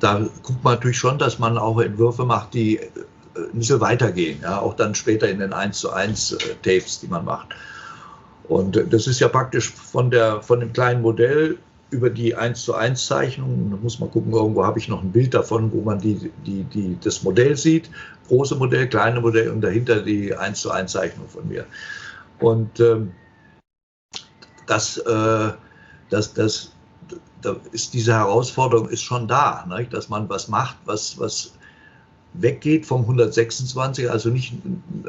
da 0.00 0.20
guckt 0.42 0.62
man 0.62 0.74
natürlich 0.74 0.98
schon, 0.98 1.18
dass 1.18 1.38
man 1.38 1.56
auch 1.56 1.80
Entwürfe 1.80 2.24
macht, 2.24 2.54
die 2.54 2.78
äh, 2.78 2.88
ein 3.36 3.58
bisschen 3.58 3.80
weitergehen, 3.80 4.40
ja, 4.42 4.60
auch 4.60 4.74
dann 4.74 4.94
später 4.94 5.28
in 5.28 5.38
den 5.38 5.52
1 5.52 5.78
zu 5.78 5.92
1 5.92 6.32
äh, 6.32 6.36
Tapes, 6.62 7.00
die 7.00 7.06
man 7.06 7.24
macht. 7.24 7.48
Und 8.48 8.76
äh, 8.76 8.86
das 8.86 9.06
ist 9.06 9.20
ja 9.20 9.28
praktisch 9.28 9.70
von, 9.70 10.10
der, 10.10 10.42
von 10.42 10.60
dem 10.60 10.72
kleinen 10.72 11.02
Modell 11.02 11.58
über 11.90 12.10
die 12.10 12.34
1 12.34 12.64
zu 12.64 12.74
1 12.74 13.06
Zeichnung, 13.06 13.70
da 13.70 13.76
muss 13.76 14.00
man 14.00 14.10
gucken, 14.10 14.32
irgendwo 14.32 14.64
habe 14.64 14.78
ich 14.78 14.88
noch 14.88 15.02
ein 15.02 15.12
Bild 15.12 15.32
davon, 15.34 15.72
wo 15.72 15.82
man 15.82 16.00
die, 16.00 16.30
die, 16.44 16.64
die, 16.64 16.98
das 17.02 17.22
Modell 17.22 17.56
sieht, 17.56 17.90
große 18.26 18.56
Modell, 18.56 18.88
kleine 18.88 19.20
Modell 19.20 19.50
und 19.50 19.60
dahinter 19.60 20.02
die 20.02 20.34
1 20.34 20.60
zu 20.60 20.70
1 20.70 20.90
Zeichnung 20.90 21.28
von 21.28 21.46
mir. 21.46 21.64
Und 22.40 22.80
ähm, 22.80 23.12
das, 24.66 24.98
äh, 24.98 25.52
das, 26.10 26.34
das, 26.34 26.72
da 27.46 27.56
ist 27.72 27.94
diese 27.94 28.12
Herausforderung 28.14 28.88
ist 28.88 29.02
schon 29.02 29.28
da, 29.28 29.64
ne? 29.68 29.86
dass 29.90 30.08
man 30.08 30.28
was 30.28 30.48
macht, 30.48 30.76
was, 30.84 31.18
was 31.18 31.52
weggeht 32.34 32.84
vom 32.84 33.02
126, 33.02 34.10
also 34.10 34.28
nicht 34.28 34.52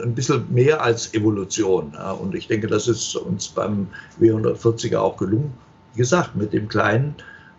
ein 0.02 0.16
bisschen 0.16 0.46
mehr 0.54 0.82
als 0.82 1.14
Evolution. 1.14 1.94
Und 2.22 2.36
ich 2.36 2.48
denke, 2.48 2.68
das 2.68 2.88
ist 2.88 3.16
uns 3.16 3.48
beim 3.50 3.88
W140er 4.22 4.98
auch 4.98 5.18
gelungen 5.18 5.54
wie 5.98 6.02
gesagt, 6.02 6.36
mit 6.36 6.54
dem 6.54 6.68
kleinen 6.68 7.16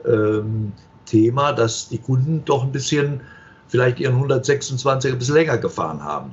ähm, 0.07 0.73
Thema, 1.07 1.53
dass 1.53 1.89
die 1.89 1.99
Kunden 1.99 2.45
doch 2.45 2.63
ein 2.63 2.71
bisschen 2.71 3.21
vielleicht 3.67 3.99
ihren 3.99 4.15
126 4.15 5.11
ein 5.11 5.19
bisschen 5.19 5.35
länger 5.35 5.59
gefahren 5.59 6.05
haben. 6.05 6.33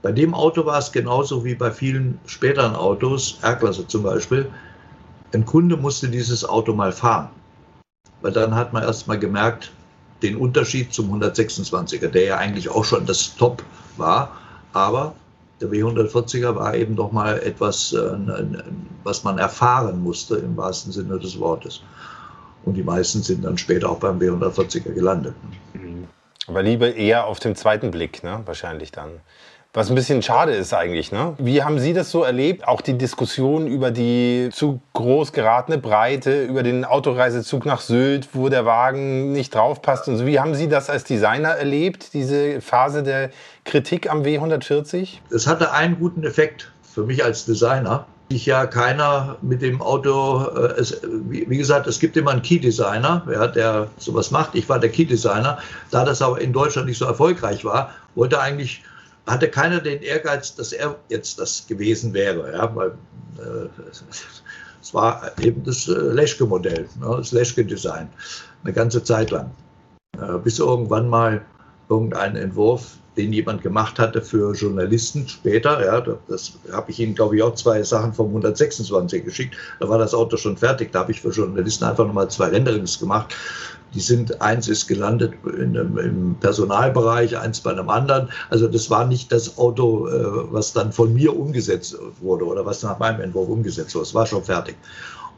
Bei 0.00 0.12
dem 0.12 0.32
Auto 0.32 0.64
war 0.64 0.78
es 0.78 0.90
genauso 0.90 1.44
wie 1.44 1.54
bei 1.54 1.70
vielen 1.70 2.18
späteren 2.24 2.74
Autos, 2.74 3.38
R-Klasse 3.42 3.86
zum 3.86 4.02
Beispiel. 4.02 4.48
Ein 5.34 5.44
Kunde 5.44 5.76
musste 5.76 6.08
dieses 6.08 6.42
Auto 6.42 6.72
mal 6.72 6.90
fahren. 6.90 7.28
Weil 8.22 8.32
dann 8.32 8.54
hat 8.54 8.72
man 8.72 8.82
erst 8.82 9.08
mal 9.08 9.18
gemerkt, 9.18 9.72
den 10.22 10.36
Unterschied 10.36 10.92
zum 10.92 11.12
126er, 11.12 12.08
der 12.08 12.24
ja 12.24 12.36
eigentlich 12.36 12.68
auch 12.68 12.84
schon 12.84 13.06
das 13.06 13.34
Top 13.36 13.62
war. 13.96 14.30
Aber 14.72 15.14
der 15.60 15.68
W140er 15.68 16.54
war 16.54 16.74
eben 16.74 16.96
doch 16.96 17.12
mal 17.12 17.38
etwas, 17.40 17.92
äh, 17.92 18.12
was 19.04 19.24
man 19.24 19.38
erfahren 19.38 20.02
musste 20.02 20.36
im 20.36 20.56
wahrsten 20.56 20.92
Sinne 20.92 21.18
des 21.18 21.38
Wortes. 21.38 21.82
Und 22.64 22.74
die 22.74 22.82
meisten 22.82 23.22
sind 23.22 23.44
dann 23.44 23.56
später 23.56 23.90
auch 23.90 23.98
beim 23.98 24.18
W140er 24.18 24.92
gelandet. 24.92 25.34
Aber 26.46 26.62
lieber 26.62 26.94
eher 26.94 27.26
auf 27.26 27.40
dem 27.40 27.54
zweiten 27.54 27.90
Blick, 27.90 28.22
ne? 28.22 28.42
wahrscheinlich 28.44 28.92
dann. 28.92 29.20
Was 29.72 29.88
ein 29.88 29.94
bisschen 29.94 30.20
schade 30.20 30.52
ist 30.52 30.74
eigentlich. 30.74 31.12
Ne? 31.12 31.34
Wie 31.38 31.62
haben 31.62 31.78
Sie 31.78 31.92
das 31.92 32.10
so 32.10 32.24
erlebt? 32.24 32.66
Auch 32.66 32.80
die 32.80 32.98
Diskussion 32.98 33.68
über 33.68 33.92
die 33.92 34.48
zu 34.52 34.80
groß 34.94 35.32
geratene 35.32 35.78
Breite, 35.78 36.42
über 36.42 36.64
den 36.64 36.84
Autoreisezug 36.84 37.66
nach 37.66 37.80
Sylt, 37.80 38.30
wo 38.32 38.48
der 38.48 38.66
Wagen 38.66 39.30
nicht 39.30 39.54
draufpasst 39.54 40.08
und 40.08 40.16
so. 40.16 40.26
Wie 40.26 40.40
haben 40.40 40.56
Sie 40.56 40.68
das 40.68 40.90
als 40.90 41.04
Designer 41.04 41.50
erlebt, 41.50 42.14
diese 42.14 42.60
Phase 42.60 43.04
der 43.04 43.30
Kritik 43.64 44.10
am 44.10 44.22
W140? 44.22 45.18
Es 45.30 45.46
hatte 45.46 45.70
einen 45.70 46.00
guten 46.00 46.24
Effekt 46.24 46.72
für 46.82 47.04
mich 47.04 47.22
als 47.22 47.44
Designer. 47.44 48.06
Ich 48.28 48.46
ja 48.46 48.66
keiner 48.66 49.36
mit 49.40 49.62
dem 49.62 49.80
Auto, 49.80 50.46
äh, 50.56 50.80
es, 50.80 51.00
wie, 51.28 51.48
wie, 51.48 51.58
gesagt, 51.58 51.86
es 51.86 52.00
gibt 52.00 52.16
immer 52.16 52.32
einen 52.32 52.42
Key-Designer, 52.42 53.24
ja, 53.32 53.46
der 53.46 53.86
sowas 53.98 54.32
macht. 54.32 54.56
Ich 54.56 54.68
war 54.68 54.80
der 54.80 54.90
Key-Designer. 54.90 55.58
Da 55.92 56.04
das 56.04 56.22
aber 56.22 56.40
in 56.40 56.52
Deutschland 56.52 56.88
nicht 56.88 56.98
so 56.98 57.04
erfolgreich 57.04 57.64
war, 57.64 57.90
wollte 58.16 58.40
eigentlich 58.40 58.82
hatte 59.30 59.48
keiner 59.48 59.80
den 59.80 60.02
Ehrgeiz, 60.02 60.54
dass 60.54 60.72
er 60.72 60.96
jetzt 61.08 61.38
das 61.38 61.66
gewesen 61.66 62.12
wäre. 62.12 62.52
Ja, 62.52 62.74
weil 62.74 62.90
äh, 63.38 63.68
es 64.80 64.94
war 64.94 65.30
eben 65.40 65.62
das 65.64 65.88
äh, 65.88 65.92
Leschke-Modell, 65.92 66.88
ne, 67.00 67.14
das 67.16 67.32
Leschke-Design, 67.32 68.08
eine 68.64 68.72
ganze 68.72 69.02
Zeit 69.04 69.30
lang. 69.30 69.50
Äh, 70.18 70.38
bis 70.38 70.58
irgendwann 70.58 71.08
mal 71.08 71.44
irgendein 71.88 72.36
Entwurf 72.36 72.99
den 73.16 73.32
jemand 73.32 73.62
gemacht 73.62 73.98
hatte 73.98 74.22
für 74.22 74.54
Journalisten 74.54 75.28
später. 75.28 75.84
Ja, 75.84 76.00
das 76.28 76.52
habe 76.72 76.90
ich 76.90 77.00
Ihnen, 77.00 77.14
glaube 77.14 77.36
ich, 77.36 77.42
auch 77.42 77.54
zwei 77.54 77.82
Sachen 77.82 78.12
vom 78.12 78.28
126 78.28 79.24
geschickt. 79.24 79.56
Da 79.80 79.88
war 79.88 79.98
das 79.98 80.14
Auto 80.14 80.36
schon 80.36 80.56
fertig. 80.56 80.92
Da 80.92 81.00
habe 81.00 81.12
ich 81.12 81.20
für 81.20 81.30
Journalisten 81.30 81.84
einfach 81.84 82.06
nochmal 82.06 82.30
zwei 82.30 82.48
Renderings 82.48 82.98
gemacht. 82.98 83.34
Die 83.94 84.00
sind, 84.00 84.40
eins 84.40 84.68
ist 84.68 84.86
gelandet 84.86 85.34
in, 85.44 85.74
im 85.74 86.36
Personalbereich, 86.38 87.36
eins 87.36 87.60
bei 87.60 87.72
einem 87.72 87.88
anderen. 87.88 88.28
Also 88.48 88.68
das 88.68 88.88
war 88.88 89.04
nicht 89.04 89.32
das 89.32 89.58
Auto, 89.58 90.06
äh, 90.06 90.52
was 90.52 90.72
dann 90.72 90.92
von 90.92 91.12
mir 91.12 91.36
umgesetzt 91.36 91.96
wurde 92.20 92.44
oder 92.46 92.64
was 92.64 92.84
nach 92.84 93.00
meinem 93.00 93.20
Entwurf 93.20 93.48
umgesetzt 93.48 93.94
wurde. 93.96 94.04
Es 94.04 94.14
war 94.14 94.26
schon 94.26 94.44
fertig. 94.44 94.76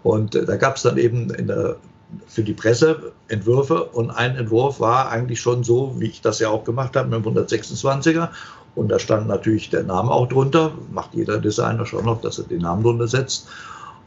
Und 0.02 0.34
äh, 0.34 0.44
da 0.44 0.56
gab 0.56 0.76
es 0.76 0.82
dann 0.82 0.98
eben 0.98 1.30
in 1.30 1.46
der 1.46 1.76
für 2.26 2.42
die 2.42 2.52
Presse 2.52 3.12
Entwürfe 3.28 3.84
und 3.84 4.10
ein 4.10 4.36
Entwurf 4.36 4.80
war 4.80 5.10
eigentlich 5.10 5.40
schon 5.40 5.64
so, 5.64 5.94
wie 5.98 6.06
ich 6.06 6.20
das 6.20 6.38
ja 6.38 6.48
auch 6.50 6.64
gemacht 6.64 6.96
habe 6.96 7.08
mit 7.08 7.24
dem 7.24 7.34
126er. 7.34 8.28
Und 8.74 8.88
da 8.88 8.98
stand 8.98 9.28
natürlich 9.28 9.70
der 9.70 9.82
Name 9.82 10.10
auch 10.10 10.28
drunter, 10.28 10.72
macht 10.92 11.14
jeder 11.14 11.38
Designer 11.38 11.84
schon 11.84 12.06
noch, 12.06 12.20
dass 12.22 12.38
er 12.38 12.44
den 12.44 12.62
Namen 12.62 12.82
drunter 12.82 13.06
setzt. 13.06 13.48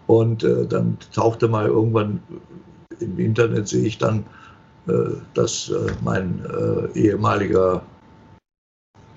Und 0.07 0.43
äh, 0.43 0.65
dann 0.65 0.97
tauchte 1.13 1.47
mal 1.47 1.67
irgendwann 1.67 2.21
im 2.99 3.19
Internet, 3.19 3.67
sehe 3.67 3.85
ich 3.85 3.97
dann, 3.97 4.25
äh, 4.87 5.15
dass 5.33 5.69
äh, 5.69 5.91
mein 6.03 6.45
äh, 6.45 6.99
ehemaliger, 6.99 7.81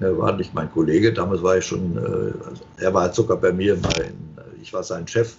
er 0.01 0.19
war 0.19 0.33
nicht 0.33 0.55
mein 0.55 0.71
Kollege, 0.71 1.13
damals 1.13 1.43
war 1.43 1.59
ich 1.59 1.65
schon, 1.65 1.97
äh, 1.97 2.49
also 2.49 2.63
er 2.79 2.95
war 2.95 3.13
sogar 3.13 3.37
bei 3.39 3.53
mir, 3.53 3.77
mein, 3.77 4.15
ich 4.61 4.73
war 4.73 4.83
sein 4.83 5.07
Chef 5.07 5.37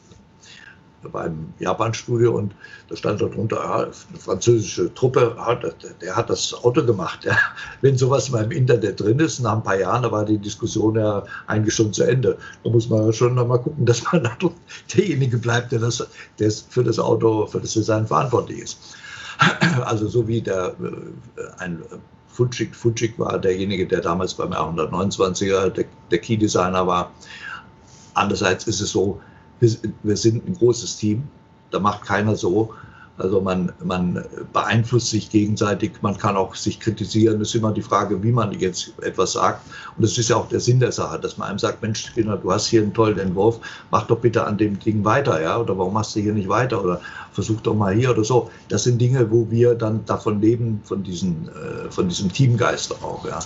beim 1.11 1.53
Japan-Studio 1.59 2.35
und 2.35 2.53
da 2.89 2.95
stand 2.95 3.21
darunter, 3.21 3.57
ja, 3.57 3.77
eine 3.83 4.19
französische 4.19 4.93
Truppe, 4.93 5.35
hat, 5.37 5.63
der 6.01 6.15
hat 6.15 6.29
das 6.29 6.53
Auto 6.53 6.85
gemacht. 6.85 7.23
Ja. 7.23 7.37
Wenn 7.81 7.97
sowas 7.97 8.29
mal 8.29 8.43
im 8.43 8.51
Internet 8.51 8.99
drin 8.99 9.19
ist, 9.19 9.39
nach 9.39 9.53
ein 9.53 9.63
paar 9.63 9.79
Jahren, 9.79 10.03
da 10.03 10.11
war 10.11 10.25
die 10.25 10.37
Diskussion 10.37 10.95
ja 10.95 11.23
eigentlich 11.47 11.73
schon 11.73 11.93
zu 11.93 12.03
Ende. 12.03 12.37
Da 12.63 12.69
muss 12.69 12.89
man 12.89 13.11
schon 13.13 13.35
noch 13.35 13.47
mal 13.47 13.59
gucken, 13.59 13.85
dass 13.85 14.03
man 14.11 14.27
derjenige 14.95 15.37
bleibt, 15.37 15.71
der, 15.71 15.79
das, 15.79 16.05
der 16.39 16.51
für 16.51 16.83
das 16.83 16.99
Auto, 16.99 17.47
für 17.47 17.59
das 17.59 17.73
Design 17.73 18.07
verantwortlich 18.07 18.59
ist. 18.59 18.77
Also 19.85 20.07
so 20.07 20.27
wie 20.27 20.41
der, 20.41 20.75
äh, 20.81 21.61
ein 21.61 21.81
Fujik, 22.27 22.76
Fujik 22.76 23.17
war 23.17 23.39
derjenige, 23.39 23.85
der 23.88 24.01
damals 24.01 24.34
beim 24.34 24.51
R129er 24.51 25.69
der, 25.69 25.85
der 26.11 26.17
Key-Designer 26.19 26.85
war. 26.88 27.11
Andererseits 28.13 28.65
ist 28.67 28.81
es 28.81 28.91
so, 28.91 29.19
wir, 29.60 29.69
wir 30.03 30.18
sind 30.18 30.48
ein 30.48 30.53
großes 30.53 30.98
Team, 30.98 31.23
da 31.72 31.80
macht 31.80 32.03
keiner 32.06 32.36
so. 32.36 32.73
Also 33.19 33.41
man, 33.41 33.73
man 33.84 34.23
beeinflusst 34.53 35.10
sich 35.10 35.30
gegenseitig, 35.30 35.91
man 36.02 36.18
kann 36.18 36.38
auch 36.38 36.56
sich 36.56 36.80
kritisieren. 36.80 37.41
Es 37.41 37.49
ist 37.49 37.56
immer 37.56 37.73
die 37.73 37.81
Frage, 37.81 38.23
wie 38.23 38.31
man 38.31 38.53
jetzt 38.53 38.94
etwas 39.02 39.34
sagt. 39.34 39.61
Und 39.98 40.03
das 40.03 40.18
ist 40.18 40.30
ja 40.30 40.38
auch 40.38 40.48
der 40.48 40.61
Sinn 40.61 40.80
der 40.80 40.94
Sache, 40.94 41.19
dass 41.19 41.38
man 41.38 41.49
einem 41.49 41.60
sagt, 41.60 41.81
Mensch, 41.81 42.14
du 42.15 42.52
hast 42.52 42.68
hier 42.68 42.81
einen 42.81 42.94
tollen 42.94 43.19
Entwurf, 43.19 43.60
mach 43.91 44.07
doch 44.07 44.19
bitte 44.19 44.45
an 44.45 44.57
dem 44.57 44.80
Ding 44.80 45.03
weiter, 45.03 45.41
ja? 45.41 45.57
Oder 45.57 45.77
warum 45.77 45.95
machst 45.95 46.15
du 46.15 46.22
hier 46.22 46.31
nicht 46.31 46.48
weiter? 46.48 46.81
Oder 46.81 47.02
versuch 47.34 47.60
doch 47.60 47.73
mal 47.73 47.94
hier 47.94 48.11
oder 48.11 48.23
so. 48.23 48.49
Das 48.69 48.86
sind 48.86 48.99
Dinge, 48.99 49.30
wo 49.30 49.52
wir 49.52 49.76
dann 49.76 50.06
davon 50.06 50.40
leben, 50.40 50.80
von, 50.86 51.03
diesen, 51.03 51.49
äh, 51.49 51.91
von 51.91 52.07
diesem 52.07 52.31
Teamgeist 52.31 53.03
auch, 53.03 53.26
ja. 53.27 53.40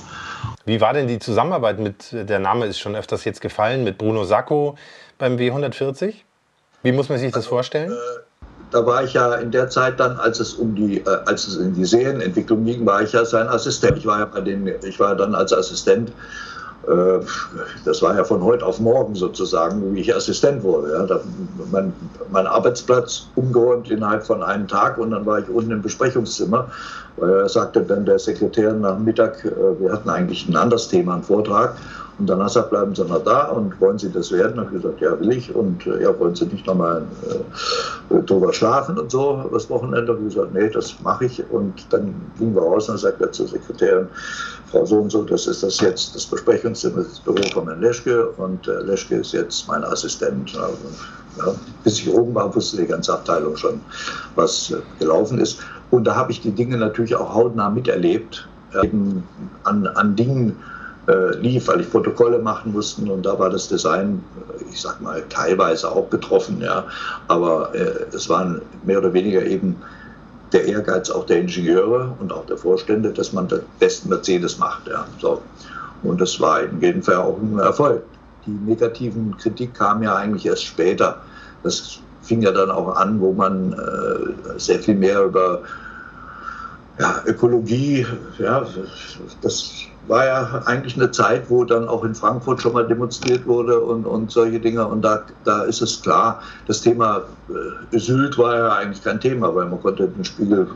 Wie 0.66 0.80
war 0.80 0.94
denn 0.94 1.08
die 1.08 1.20
Zusammenarbeit 1.20 1.80
mit, 1.80 2.12
der 2.12 2.40
Name 2.40 2.68
ist 2.68 2.80
schon 2.80 2.96
öfters 2.96 3.26
jetzt 3.26 3.42
gefallen, 3.42 3.84
mit 3.84 3.98
Bruno 3.98 4.24
Sacco 4.24 4.78
beim 5.18 5.38
W140? 5.38 6.14
Wie 6.84 6.92
muss 6.92 7.10
man 7.10 7.18
sich 7.18 7.32
das 7.32 7.46
also, 7.46 7.50
vorstellen? 7.50 7.92
Äh, 7.92 7.96
da 8.72 8.86
war 8.86 9.04
ich 9.04 9.14
ja 9.14 9.36
in 9.36 9.52
der 9.52 9.70
Zeit 9.70 10.00
dann, 10.00 10.18
als 10.18 10.40
es 10.40 10.54
um 10.54 10.76
die, 10.76 11.00
äh, 11.00 11.18
als 11.26 11.48
es 11.48 11.58
in 11.58 11.74
die 11.74 11.86
Serienentwicklung 11.86 12.66
ging, 12.66 12.86
war 12.86 13.02
ich 13.02 13.14
ja 13.14 13.24
sein 13.24 13.48
Assistent. 13.48 13.98
Ich 13.98 14.06
war 14.06 14.20
ja 14.20 14.26
bei 14.26 14.42
den, 14.42 14.68
ich 14.84 15.00
war 15.00 15.16
dann 15.16 15.36
als 15.36 15.54
Assistent 15.54 16.12
äh, 16.88 17.20
das 17.86 18.02
war 18.02 18.16
ja 18.16 18.24
von 18.24 18.44
heute 18.44 18.66
auf 18.66 18.80
morgen 18.80 19.16
sozusagen, 19.16 19.96
wie 19.96 20.02
ich 20.02 20.14
Assistent 20.14 20.64
wurde. 20.64 20.92
Ja. 20.92 21.06
Da, 21.06 21.20
mein, 21.72 21.94
mein, 22.32 22.48
Arbeitsplatz 22.48 23.28
umgeräumt 23.36 23.90
innerhalb 23.90 24.26
von 24.26 24.44
einem 24.44 24.68
Tag 24.68 24.98
und 24.98 25.12
dann 25.12 25.26
war 25.26 25.40
ich 25.40 25.48
unten 25.50 25.72
im 25.72 25.82
Besprechungszimmer, 25.82 26.70
weil 27.18 27.30
er 27.30 27.50
sagte 27.50 27.82
dann 27.84 28.06
der 28.06 28.20
Sekretär 28.20 28.74
nach 28.74 29.00
Mittag, 29.00 29.46
äh, 29.46 29.52
wir 29.80 29.92
hatten 29.94 30.10
eigentlich 30.10 30.48
ein 30.50 30.58
anderes 30.58 30.90
Thema, 30.90 31.14
einen 31.14 31.24
Vortrag. 31.24 31.76
Und 32.24 32.30
dann 32.30 32.40
hat 32.40 32.46
er 32.46 32.48
gesagt, 32.48 32.70
bleiben 32.70 32.96
Sie 32.96 33.04
noch 33.04 33.22
da 33.26 33.50
und 33.50 33.82
wollen 33.82 34.00
Sie 34.00 34.10
das 34.10 34.32
werden? 34.32 34.58
Und 34.58 34.68
ich 34.68 34.82
gesagt, 34.82 35.02
ja, 35.02 35.20
will 35.20 35.34
ich. 35.34 35.54
Und 35.54 35.86
äh, 35.86 36.04
ja, 36.04 36.18
wollen 36.18 36.34
Sie 36.34 36.46
nicht 36.46 36.66
nochmal 36.66 37.06
äh, 38.10 38.22
drüber 38.22 38.54
schlafen 38.54 38.98
und 38.98 39.12
so, 39.12 39.50
das 39.52 39.70
Wochenende? 39.70 40.14
Und 40.14 40.26
ich 40.30 40.34
gesagt, 40.34 40.54
nee, 40.54 40.70
das 40.70 40.96
mache 41.04 41.26
ich. 41.26 41.44
Und 41.52 41.86
dann 41.90 42.16
gingen 42.40 42.56
wir 42.56 42.62
raus 42.62 42.88
und 42.88 42.94
dann 42.94 43.00
sagt 43.00 43.20
er 43.20 43.30
zur 43.34 43.50
Sekretärin, 43.50 44.08
Frau 44.72 44.86
so 44.86 45.00
und 45.00 45.12
so, 45.12 45.24
das 45.24 45.48
ist 45.48 45.64
das 45.64 45.82
jetzt, 45.82 46.16
das 46.16 46.26
Besprechungszimmer, 46.26 47.04
das 47.04 47.20
Büro 47.20 47.44
von 47.52 47.68
Herrn 47.68 47.82
Leschke 47.82 48.30
und 48.38 48.70
äh, 48.70 48.80
Leschke 48.84 49.16
ist 49.16 49.34
jetzt 49.34 49.68
mein 49.68 49.84
Assistent. 49.84 50.58
Also, 50.58 50.78
ja, 51.40 51.54
bis 51.84 52.00
ich 52.00 52.10
oben 52.10 52.34
war, 52.34 52.56
wusste 52.56 52.78
die 52.78 52.88
ganze 52.88 53.12
Abteilung 53.12 53.58
schon, 53.58 53.82
was 54.36 54.72
äh, 54.72 54.78
gelaufen 54.98 55.40
ist. 55.40 55.60
Und 55.92 56.06
da 56.06 56.16
habe 56.16 56.32
ich 56.32 56.40
die 56.40 56.52
Dinge 56.52 56.78
natürlich 56.78 57.16
auch 57.16 57.36
hautnah 57.36 57.70
miterlebt, 57.70 58.48
eben 58.82 59.26
an, 59.66 59.88
an 59.88 60.16
Dingen 60.16 60.56
äh, 61.08 61.36
lief, 61.38 61.68
weil 61.68 61.82
ich 61.82 61.92
Protokolle 61.92 62.40
machen 62.40 62.72
musste 62.72 63.02
und 63.12 63.26
da 63.26 63.38
war 63.38 63.50
das 63.50 63.68
Design, 63.68 64.24
äh, 64.50 64.64
ich 64.72 64.82
sag 64.82 65.02
mal, 65.02 65.24
teilweise 65.30 65.92
auch 65.92 66.06
betroffen, 66.08 66.62
ja. 66.62 66.86
Aber 67.28 67.74
äh, 67.76 68.06
es 68.14 68.30
waren 68.30 68.62
mehr 68.86 69.00
oder 69.00 69.14
weniger 69.14 69.44
eben 69.46 69.76
der 70.54 70.66
Ehrgeiz 70.66 71.10
auch 71.10 71.26
der 71.26 71.42
Ingenieure 71.42 72.16
und 72.20 72.32
auch 72.32 72.46
der 72.46 72.58
Vorstände, 72.58 73.12
dass 73.12 73.34
man 73.34 73.48
den 73.48 73.62
besten 73.80 74.10
Mercedes 74.10 74.58
macht. 74.60 74.88
Ja. 74.88 75.06
So. 75.20 75.42
Und 76.04 76.22
das 76.22 76.40
war 76.40 76.62
in 76.62 76.80
jedem 76.80 77.02
Fall 77.02 77.16
auch 77.16 77.38
ein 77.42 77.60
Erfolg. 77.60 78.04
Die 78.46 78.52
negativen 78.52 79.36
Kritik 79.38 79.74
kam 79.74 80.04
ja 80.04 80.16
eigentlich 80.16 80.46
erst 80.46 80.66
später. 80.66 81.22
Das 81.64 82.00
fing 82.22 82.42
ja 82.42 82.52
dann 82.52 82.72
auch 82.72 82.96
an, 82.96 83.20
wo 83.20 83.34
man 83.34 83.74
äh, 83.74 84.60
sehr 84.60 84.80
viel 84.80 84.96
mehr 84.96 85.24
über 85.24 85.62
ja, 87.00 87.22
Ökologie, 87.26 88.06
ja, 88.38 88.66
das 89.42 89.72
war 90.08 90.26
ja 90.26 90.62
eigentlich 90.66 90.96
eine 90.96 91.12
Zeit, 91.12 91.50
wo 91.50 91.64
dann 91.64 91.88
auch 91.88 92.04
in 92.04 92.14
Frankfurt 92.14 92.62
schon 92.62 92.74
mal 92.74 92.86
demonstriert 92.86 93.46
wurde 93.46 93.80
und, 93.80 94.06
und 94.06 94.32
solche 94.32 94.60
Dinge. 94.60 94.86
Und 94.86 95.02
da, 95.02 95.24
da 95.46 95.64
ist 95.64 95.82
es 95.82 96.02
klar, 96.02 96.42
das 96.68 96.82
Thema 96.82 97.22
äh, 97.50 97.98
Sylt 97.98 98.38
war 98.38 98.58
ja 98.58 98.70
eigentlich 98.74 99.04
kein 99.04 99.20
Thema, 99.22 99.56
weil 99.56 99.66
man 99.66 99.82
konnte 99.82 100.08
den 100.08 100.26
Spiegel, 100.26 100.68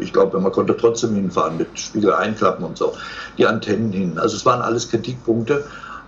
ich 0.00 0.12
glaube, 0.12 0.38
man 0.38 0.52
konnte 0.52 0.76
trotzdem 0.76 1.14
hinfahren 1.14 1.56
mit 1.56 1.78
Spiegel 1.78 2.12
einklappen 2.12 2.64
und 2.64 2.76
so, 2.76 2.92
die 3.38 3.46
Antennen 3.46 3.90
hin. 3.90 4.18
Also 4.18 4.36
es 4.36 4.44
waren 4.44 4.60
alles 4.60 4.90
Kritikpunkte, 4.90 5.64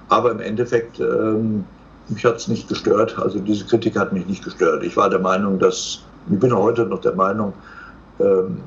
aber 0.09 0.31
im 0.31 0.40
Endeffekt, 0.40 1.01
ähm, 1.01 1.65
mich 2.09 2.24
hat 2.24 2.36
es 2.36 2.48
nicht 2.48 2.69
gestört. 2.69 3.19
Also 3.19 3.39
diese 3.39 3.65
Kritik 3.65 3.98
hat 3.98 4.12
mich 4.12 4.27
nicht 4.27 4.44
gestört. 4.44 4.82
Ich 4.82 4.97
war 4.97 5.09
der 5.09 5.19
Meinung, 5.19 5.59
dass, 5.59 6.01
ich 6.31 6.39
bin 6.39 6.55
heute 6.55 6.85
noch 6.85 7.01
der 7.01 7.15
Meinung, 7.15 7.55
ähm, 8.20 8.59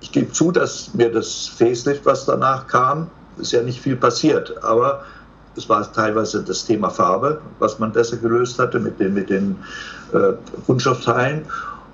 ich 0.00 0.12
gebe 0.12 0.30
zu, 0.32 0.52
dass 0.52 0.94
mir 0.94 1.10
das 1.10 1.48
Facelift, 1.48 2.06
was 2.06 2.24
danach 2.24 2.66
kam, 2.66 3.10
ist 3.40 3.52
ja 3.52 3.62
nicht 3.62 3.80
viel 3.80 3.96
passiert, 3.96 4.62
aber 4.62 5.04
es 5.56 5.68
war 5.68 5.92
teilweise 5.92 6.42
das 6.42 6.64
Thema 6.64 6.88
Farbe, 6.88 7.40
was 7.58 7.78
man 7.78 7.92
besser 7.92 8.16
gelöst 8.16 8.58
hatte 8.58 8.78
mit 8.78 9.00
den, 9.00 9.14
mit 9.14 9.28
den 9.30 9.56
äh, 10.12 10.32
Kunststoffteilen 10.66 11.44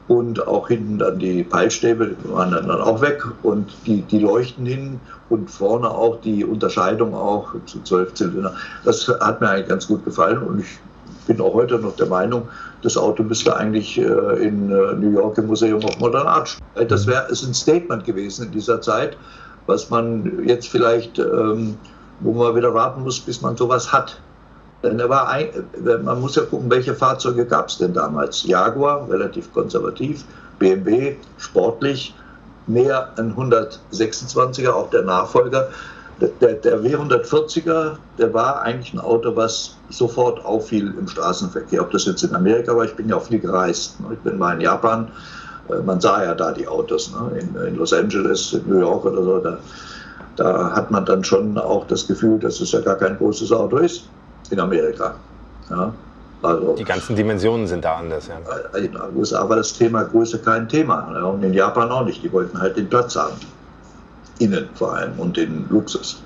und 0.06 0.46
auch 0.46 0.68
hinten 0.68 0.98
dann 0.98 1.18
die 1.18 1.42
Peilstäbe 1.42 2.14
waren 2.24 2.52
dann 2.52 2.70
auch 2.70 3.00
weg 3.00 3.24
und 3.42 3.74
die, 3.86 4.02
die 4.02 4.18
leuchten 4.18 4.66
hin 4.66 5.00
und 5.30 5.50
vorne 5.50 5.90
auch 5.90 6.20
die 6.20 6.44
Unterscheidung 6.44 7.14
auch 7.14 7.54
zu 7.64 7.82
12 7.82 8.14
Zylinder. 8.14 8.54
Das 8.84 9.08
hat 9.08 9.40
mir 9.40 9.48
eigentlich 9.48 9.68
ganz 9.68 9.86
gut 9.86 10.04
gefallen 10.04 10.38
und 10.38 10.60
ich 10.60 10.78
bin 11.26 11.40
auch 11.40 11.54
heute 11.54 11.78
noch 11.78 11.96
der 11.96 12.06
Meinung, 12.06 12.48
das 12.82 12.98
Auto 12.98 13.22
müsste 13.22 13.56
eigentlich 13.56 13.98
äh, 13.98 14.02
in 14.46 14.70
äh, 14.70 14.94
New 14.94 15.12
York 15.12 15.38
im 15.38 15.46
Museum 15.46 15.82
of 15.82 15.98
Modern 15.98 16.26
Art. 16.26 16.58
Das 16.88 17.06
wäre 17.06 17.26
ein 17.28 17.54
Statement 17.54 18.04
gewesen 18.04 18.46
in 18.46 18.52
dieser 18.52 18.82
Zeit 18.82 19.16
was 19.66 19.90
man 19.90 20.44
jetzt 20.46 20.68
vielleicht, 20.68 21.18
ähm, 21.18 21.76
wo 22.20 22.32
man 22.32 22.54
wieder 22.54 22.74
warten 22.74 23.02
muss, 23.02 23.20
bis 23.20 23.40
man 23.40 23.56
sowas 23.56 23.92
hat. 23.92 24.20
Denn 24.82 25.00
er 25.00 25.08
war 25.08 25.28
ein, 25.28 25.48
man 26.04 26.20
muss 26.20 26.36
ja 26.36 26.42
gucken, 26.42 26.70
welche 26.70 26.94
Fahrzeuge 26.94 27.46
gab 27.46 27.68
es 27.68 27.78
denn 27.78 27.94
damals. 27.94 28.44
Jaguar, 28.44 29.08
relativ 29.08 29.52
konservativ, 29.54 30.24
BMW, 30.58 31.16
sportlich, 31.38 32.14
mehr 32.66 33.08
ein 33.16 33.34
126er, 33.34 34.70
auch 34.70 34.90
der 34.90 35.02
Nachfolger. 35.02 35.68
Der, 36.20 36.54
der 36.54 36.80
W140er, 36.80 37.96
der 38.18 38.34
war 38.34 38.62
eigentlich 38.62 38.94
ein 38.94 39.00
Auto, 39.00 39.34
was 39.34 39.76
sofort 39.88 40.44
auffiel 40.44 40.94
im 40.96 41.08
Straßenverkehr. 41.08 41.82
Ob 41.82 41.90
das 41.90 42.04
jetzt 42.04 42.22
in 42.22 42.34
Amerika 42.34 42.76
war, 42.76 42.84
ich 42.84 42.94
bin 42.94 43.08
ja 43.08 43.16
auch 43.16 43.24
viel 43.24 43.40
gereist. 43.40 43.96
Ich 44.12 44.18
bin 44.20 44.38
mal 44.38 44.54
in 44.54 44.60
Japan 44.60 45.08
äh, 45.08 45.43
man 45.84 46.00
sah 46.00 46.24
ja 46.24 46.34
da 46.34 46.52
die 46.52 46.66
Autos 46.66 47.12
ne? 47.12 47.38
in, 47.38 47.66
in, 47.66 47.76
Los 47.76 47.92
Angeles, 47.92 48.52
in 48.52 48.68
New 48.68 48.80
York 48.80 49.04
oder 49.04 49.22
so. 49.22 49.38
Da, 49.38 49.58
da, 50.36 50.72
hat 50.72 50.90
man 50.90 51.04
dann 51.04 51.24
schon 51.24 51.56
auch 51.58 51.86
das 51.86 52.06
Gefühl, 52.06 52.38
dass 52.38 52.60
es 52.60 52.72
ja 52.72 52.80
gar 52.80 52.96
kein 52.96 53.16
großes 53.16 53.52
Auto 53.52 53.78
ist 53.78 54.08
in 54.50 54.60
Amerika. 54.60 55.14
Ja? 55.70 55.92
Also, 56.42 56.74
die 56.74 56.84
ganzen 56.84 57.16
Dimensionen 57.16 57.66
sind 57.66 57.84
da 57.84 57.96
anders. 57.96 58.28
Ja. 58.28 58.34
Äh, 58.74 58.84
in 58.84 58.92
den 58.92 59.00
USA 59.16 59.48
war 59.48 59.56
das 59.56 59.72
Thema 59.72 60.02
Größe 60.02 60.38
kein 60.40 60.68
Thema. 60.68 61.10
Ja? 61.14 61.24
Und 61.24 61.42
in 61.42 61.54
Japan 61.54 61.90
auch 61.90 62.04
nicht. 62.04 62.22
Die 62.22 62.32
wollten 62.32 62.60
halt 62.60 62.76
den 62.76 62.88
Platz 62.88 63.16
haben. 63.16 63.36
Innen 64.40 64.68
vor 64.74 64.94
allem 64.94 65.18
und 65.18 65.36
den 65.36 65.66
Luxus. 65.70 66.20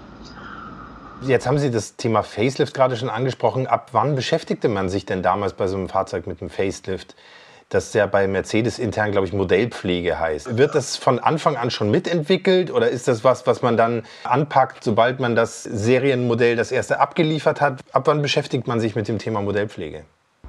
Jetzt 1.20 1.46
haben 1.46 1.58
Sie 1.58 1.70
das 1.70 1.96
Thema 1.96 2.22
Facelift 2.22 2.74
gerade 2.74 2.96
schon 2.96 3.10
angesprochen. 3.10 3.66
Ab 3.66 3.88
wann 3.92 4.14
beschäftigte 4.14 4.68
man 4.68 4.88
sich 4.88 5.04
denn 5.04 5.22
damals 5.22 5.52
bei 5.52 5.66
so 5.66 5.76
einem 5.76 5.88
Fahrzeug 5.88 6.26
mit 6.26 6.40
einem 6.40 6.50
Facelift? 6.50 7.16
Das 7.68 7.92
ja 7.92 8.06
bei 8.06 8.26
Mercedes 8.26 8.78
intern, 8.78 9.12
glaube 9.12 9.26
ich, 9.26 9.32
Modellpflege 9.32 10.18
heißt. 10.18 10.56
Wird 10.56 10.74
das 10.74 10.96
von 10.96 11.18
Anfang 11.18 11.56
an 11.56 11.70
schon 11.70 11.90
mitentwickelt 11.90 12.70
oder 12.70 12.88
ist 12.88 13.08
das 13.08 13.24
was, 13.24 13.46
was 13.46 13.60
man 13.60 13.76
dann 13.76 14.04
anpackt, 14.24 14.82
sobald 14.82 15.20
man 15.20 15.36
das 15.36 15.64
Serienmodell, 15.64 16.56
das 16.56 16.72
erste 16.72 16.98
abgeliefert 17.00 17.60
hat? 17.60 17.80
Ab 17.92 18.06
wann 18.06 18.22
beschäftigt 18.22 18.66
man 18.66 18.80
sich 18.80 18.96
mit 18.96 19.06
dem 19.08 19.18
Thema 19.18 19.42
Modellpflege? 19.42 20.04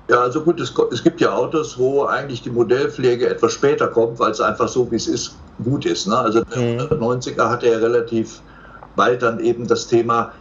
Ja, 0.10 0.22
also 0.22 0.42
gut, 0.42 0.60
es, 0.60 0.74
es, 0.92 1.04
gibt 1.04 1.22
ja 1.22 1.34
Autos, 1.34 1.78
wo 1.78 2.06
eigentlich 2.06 2.42
die 2.42 2.50
Modellpflege 2.50 3.30
etwas 3.30 3.54
später 3.54 3.88
kommt, 3.88 4.18
weil 4.18 4.32
es 4.32 4.42
einfach 4.42 4.68
so, 4.68 4.90
wie 4.90 4.96
es 4.96 5.08
ist, 5.08 5.36
gut 5.64 5.86
ist. 5.86 6.08
Ne? 6.08 6.18
Also 6.18 6.44
der 6.44 6.58
mhm. 6.58 7.04
90er 7.04 7.48
hatte 7.48 7.70
ja 7.70 7.78
relativ 7.78 8.42
bald 8.96 9.22
dann 9.22 9.40
eben 9.40 9.68
das 9.68 9.88
Thema, 9.88 10.32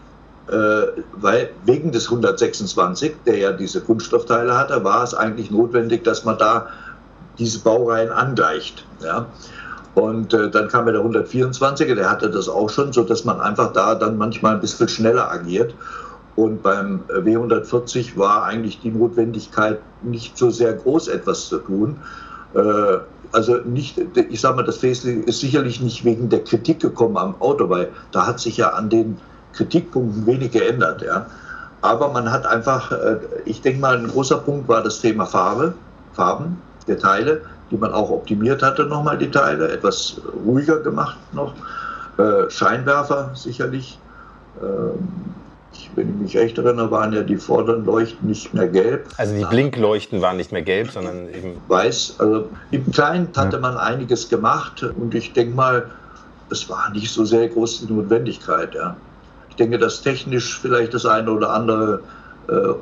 weil 0.50 1.50
wegen 1.66 1.92
des 1.92 2.06
126, 2.06 3.12
der 3.26 3.36
ja 3.36 3.52
diese 3.52 3.80
Kunststoffteile 3.80 4.56
hatte, 4.56 4.82
war 4.82 5.04
es 5.04 5.14
eigentlich 5.14 5.50
notwendig, 5.50 6.04
dass 6.04 6.24
man 6.24 6.38
da 6.38 6.68
diese 7.38 7.60
Baureihen 7.60 8.10
angleicht. 8.10 8.84
Ja? 9.02 9.26
Und 9.94 10.32
äh, 10.32 10.50
dann 10.50 10.68
kam 10.68 10.86
ja 10.86 10.92
der 10.92 11.02
124er, 11.02 11.94
der 11.94 12.10
hatte 12.10 12.30
das 12.30 12.48
auch 12.48 12.70
schon, 12.70 12.92
sodass 12.92 13.24
man 13.24 13.40
einfach 13.40 13.72
da 13.72 13.94
dann 13.94 14.16
manchmal 14.16 14.54
ein 14.54 14.60
bisschen 14.60 14.88
schneller 14.88 15.30
agiert. 15.30 15.74
Und 16.36 16.62
beim 16.62 17.00
äh, 17.08 17.14
W140 17.14 18.16
war 18.16 18.44
eigentlich 18.44 18.80
die 18.80 18.90
Notwendigkeit 18.90 19.80
nicht 20.02 20.38
so 20.38 20.50
sehr 20.50 20.74
groß, 20.74 21.08
etwas 21.08 21.48
zu 21.48 21.58
tun. 21.58 21.96
Äh, 22.54 22.98
also 23.32 23.56
nicht, 23.64 24.00
ich 24.30 24.40
sage 24.40 24.56
mal, 24.56 24.62
das 24.62 24.78
Facelift 24.78 25.28
ist 25.28 25.40
sicherlich 25.40 25.80
nicht 25.80 26.04
wegen 26.04 26.28
der 26.28 26.44
Kritik 26.44 26.80
gekommen 26.80 27.16
am 27.16 27.34
Auto, 27.40 27.68
weil 27.68 27.90
da 28.12 28.26
hat 28.26 28.40
sich 28.40 28.56
ja 28.56 28.70
an 28.70 28.88
den 28.88 29.18
Kritikpunkten 29.58 30.26
wenig 30.26 30.52
geändert. 30.52 31.02
Ja. 31.02 31.26
Aber 31.82 32.08
man 32.08 32.30
hat 32.30 32.46
einfach, 32.46 32.90
äh, 32.92 33.18
ich 33.44 33.60
denke 33.60 33.80
mal, 33.80 33.96
ein 33.96 34.08
großer 34.08 34.38
Punkt 34.38 34.68
war 34.68 34.82
das 34.82 35.00
Thema 35.00 35.26
Farbe, 35.26 35.74
Farben 36.14 36.60
der 36.86 36.98
Teile, 36.98 37.42
die 37.70 37.76
man 37.76 37.92
auch 37.92 38.10
optimiert 38.10 38.62
hatte, 38.62 38.84
nochmal 38.84 39.18
die 39.18 39.30
Teile, 39.30 39.70
etwas 39.70 40.20
ruhiger 40.44 40.80
gemacht 40.80 41.18
noch. 41.32 41.52
Äh, 42.18 42.50
Scheinwerfer 42.50 43.30
sicherlich. 43.34 43.98
Ähm, 44.62 44.98
wenn 45.94 46.08
ich 46.08 46.14
mich 46.16 46.36
recht 46.36 46.58
erinnere, 46.58 46.90
waren 46.90 47.12
ja 47.12 47.22
die 47.22 47.36
vorderen 47.36 47.84
Leuchten 47.84 48.28
nicht 48.28 48.52
mehr 48.54 48.68
gelb. 48.68 49.06
Also 49.16 49.34
die 49.34 49.44
Blinkleuchten 49.44 50.20
waren 50.20 50.36
nicht 50.36 50.50
mehr 50.50 50.62
gelb, 50.62 50.90
sondern 50.90 51.28
eben 51.28 51.60
weiß. 51.68 52.16
Also 52.18 52.48
im 52.70 52.90
Kleinen 52.90 53.28
hatte 53.36 53.58
man 53.58 53.76
einiges 53.76 54.28
gemacht 54.28 54.82
und 54.82 55.14
ich 55.14 55.32
denke 55.32 55.54
mal, 55.54 55.90
es 56.50 56.68
war 56.68 56.90
nicht 56.90 57.12
so 57.12 57.24
sehr 57.24 57.48
groß 57.48 57.86
die 57.86 57.92
Notwendigkeit. 57.92 58.74
Ja 58.74 58.96
denke, 59.58 59.78
dass 59.78 60.02
technisch 60.02 60.58
vielleicht 60.60 60.94
das 60.94 61.04
eine 61.04 61.30
oder 61.30 61.50
andere 61.50 62.00
äh, 62.48 62.74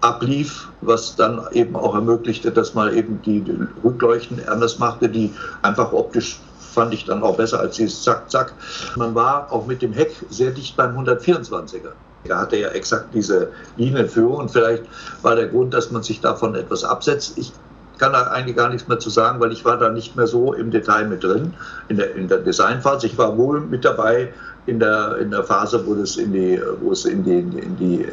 ablief, 0.00 0.68
was 0.80 1.16
dann 1.16 1.40
eben 1.52 1.76
auch 1.76 1.94
ermöglichte, 1.94 2.50
dass 2.50 2.74
man 2.74 2.94
eben 2.94 3.20
die, 3.22 3.42
Rückleuchten 3.82 4.46
anders 4.48 4.78
machte, 4.78 5.08
die 5.08 5.32
einfach 5.62 5.92
optisch 5.92 6.38
fand 6.74 6.92
ich 6.92 7.04
dann 7.04 7.22
auch 7.22 7.36
besser 7.36 7.60
als 7.60 7.76
dieses 7.76 8.02
Zack, 8.02 8.30
Zack. 8.30 8.52
Man 8.96 9.14
war 9.14 9.50
auch 9.52 9.66
mit 9.66 9.80
dem 9.80 9.92
Heck 9.92 10.12
sehr 10.28 10.50
dicht 10.50 10.76
beim 10.76 10.98
124er. 10.98 11.92
Er 12.24 12.38
hatte 12.38 12.56
ja 12.56 12.68
exakt 12.68 13.14
diese 13.14 13.48
Linienführung 13.76 14.38
und 14.38 14.50
vielleicht 14.50 14.82
war 15.22 15.36
der 15.36 15.46
Grund, 15.46 15.72
dass 15.72 15.90
man 15.90 16.02
sich 16.02 16.20
davon 16.20 16.54
etwas 16.54 16.82
absetzt. 16.82 17.38
Ich 17.38 17.52
kann 17.98 18.12
da 18.12 18.22
eigentlich 18.22 18.56
gar 18.56 18.70
nichts 18.70 18.88
mehr 18.88 18.98
zu 18.98 19.10
sagen, 19.10 19.40
weil 19.40 19.52
ich 19.52 19.64
war 19.64 19.78
da 19.78 19.90
nicht 19.90 20.16
mehr 20.16 20.26
so 20.26 20.52
im 20.52 20.70
Detail 20.70 21.06
mit 21.06 21.22
drin 21.22 21.54
in 21.88 21.96
der, 21.96 22.14
in 22.16 22.28
der 22.28 22.38
Designphase. 22.38 23.06
Ich 23.06 23.16
war 23.16 23.36
wohl 23.38 23.60
mit 23.60 23.84
dabei, 23.84 24.32
in 24.66 24.80
der, 24.80 25.18
in 25.18 25.30
der 25.30 25.44
Phase, 25.44 25.84
wo 25.86 25.94
es 25.94 26.16
in 26.16 26.32
die, 26.32 26.60
wo 26.80 26.92
es 26.92 27.04
in 27.04 27.24
die, 27.24 27.38
in 27.38 27.76
die 27.76 28.06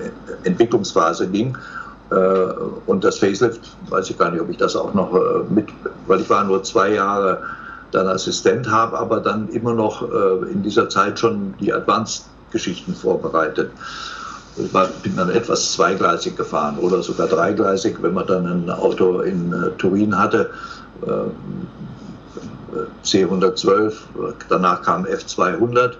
Entwicklungsphase 0.43 1.27
ging. 1.27 1.57
Äh, 2.11 2.15
und 2.87 3.03
das 3.03 3.19
Facelift, 3.19 3.61
weiß 3.89 4.09
ich 4.09 4.17
gar 4.17 4.31
nicht, 4.31 4.41
ob 4.41 4.49
ich 4.49 4.57
das 4.57 4.75
auch 4.75 4.93
noch 4.93 5.13
äh, 5.13 5.43
mit, 5.49 5.69
weil 6.07 6.19
ich 6.19 6.29
war 6.29 6.43
nur 6.43 6.61
zwei 6.63 6.93
Jahre 6.93 7.41
dann 7.91 8.07
Assistent, 8.07 8.69
habe 8.69 8.97
aber 8.97 9.19
dann 9.19 9.49
immer 9.49 9.73
noch 9.73 10.01
äh, 10.01 10.51
in 10.51 10.61
dieser 10.61 10.89
Zeit 10.89 11.19
schon 11.19 11.53
die 11.59 11.73
Advanced-Geschichten 11.73 12.95
vorbereitet. 12.95 13.71
Ich 14.57 14.71
bin 15.03 15.15
dann 15.15 15.29
etwas 15.29 15.71
zweigleisig 15.71 16.35
gefahren 16.35 16.77
oder 16.79 17.01
sogar 17.01 17.27
dreigleisig, 17.27 17.95
wenn 18.01 18.13
man 18.13 18.27
dann 18.27 18.45
ein 18.45 18.69
Auto 18.69 19.21
in 19.21 19.55
Turin 19.77 20.17
hatte. 20.17 20.49
C112, 23.05 23.93
danach 24.49 24.81
kam 24.81 25.05
F200 25.05 25.93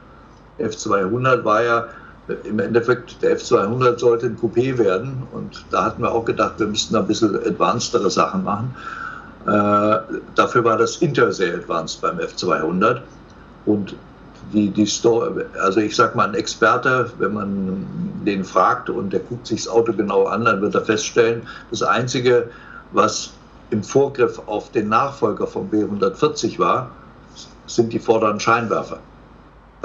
F200 0.64 1.44
war 1.44 1.64
ja 1.64 1.86
im 2.44 2.60
Endeffekt, 2.60 3.22
der 3.22 3.38
F200 3.38 4.00
sollte 4.00 4.28
ein 4.28 4.38
Coupé 4.38 4.78
werden 4.78 5.24
und 5.32 5.66
da 5.72 5.86
hatten 5.86 6.02
wir 6.02 6.12
auch 6.12 6.26
gedacht, 6.26 6.54
wir 6.60 6.68
müssten 6.68 6.96
ein 6.96 7.08
bisschen 7.08 7.36
advancedere 7.36 8.10
Sachen 8.10 8.44
machen. 8.44 8.76
Äh, 9.46 10.00
dafür 10.36 10.64
war 10.64 10.78
das 10.78 10.98
Inter 10.98 11.32
sehr 11.32 11.56
advanced 11.56 12.02
beim 12.02 12.20
F200 12.20 13.00
und 13.66 13.96
die, 14.54 14.70
die 14.70 14.86
Store, 14.86 15.46
also 15.62 15.80
ich 15.80 15.96
sag 15.96 16.16
mal, 16.16 16.28
ein 16.28 16.36
Experte, 16.36 17.12
wenn 17.18 17.34
man 17.34 17.88
den 18.26 18.44
fragt 18.44 18.90
und 18.90 19.12
der 19.14 19.22
guckt 19.22 19.48
sich 19.48 19.64
das 19.64 19.74
Auto 19.74 19.94
genau 19.94 20.26
an, 20.26 20.46
dann 20.46 20.62
wird 20.62 20.76
er 20.76 20.82
feststellen, 20.82 21.42
das 21.70 21.82
Einzige, 21.82 22.50
was 22.92 23.32
im 23.72 23.84
Vorgriff 23.84 24.40
auf 24.48 24.72
den 24.72 24.90
Nachfolger 24.90 25.48
vom 25.48 25.70
B140 25.72 26.60
war, 26.60 26.92
sind 27.66 27.94
die 27.94 28.00
vorderen 28.00 28.40
Scheinwerfer. 28.40 29.00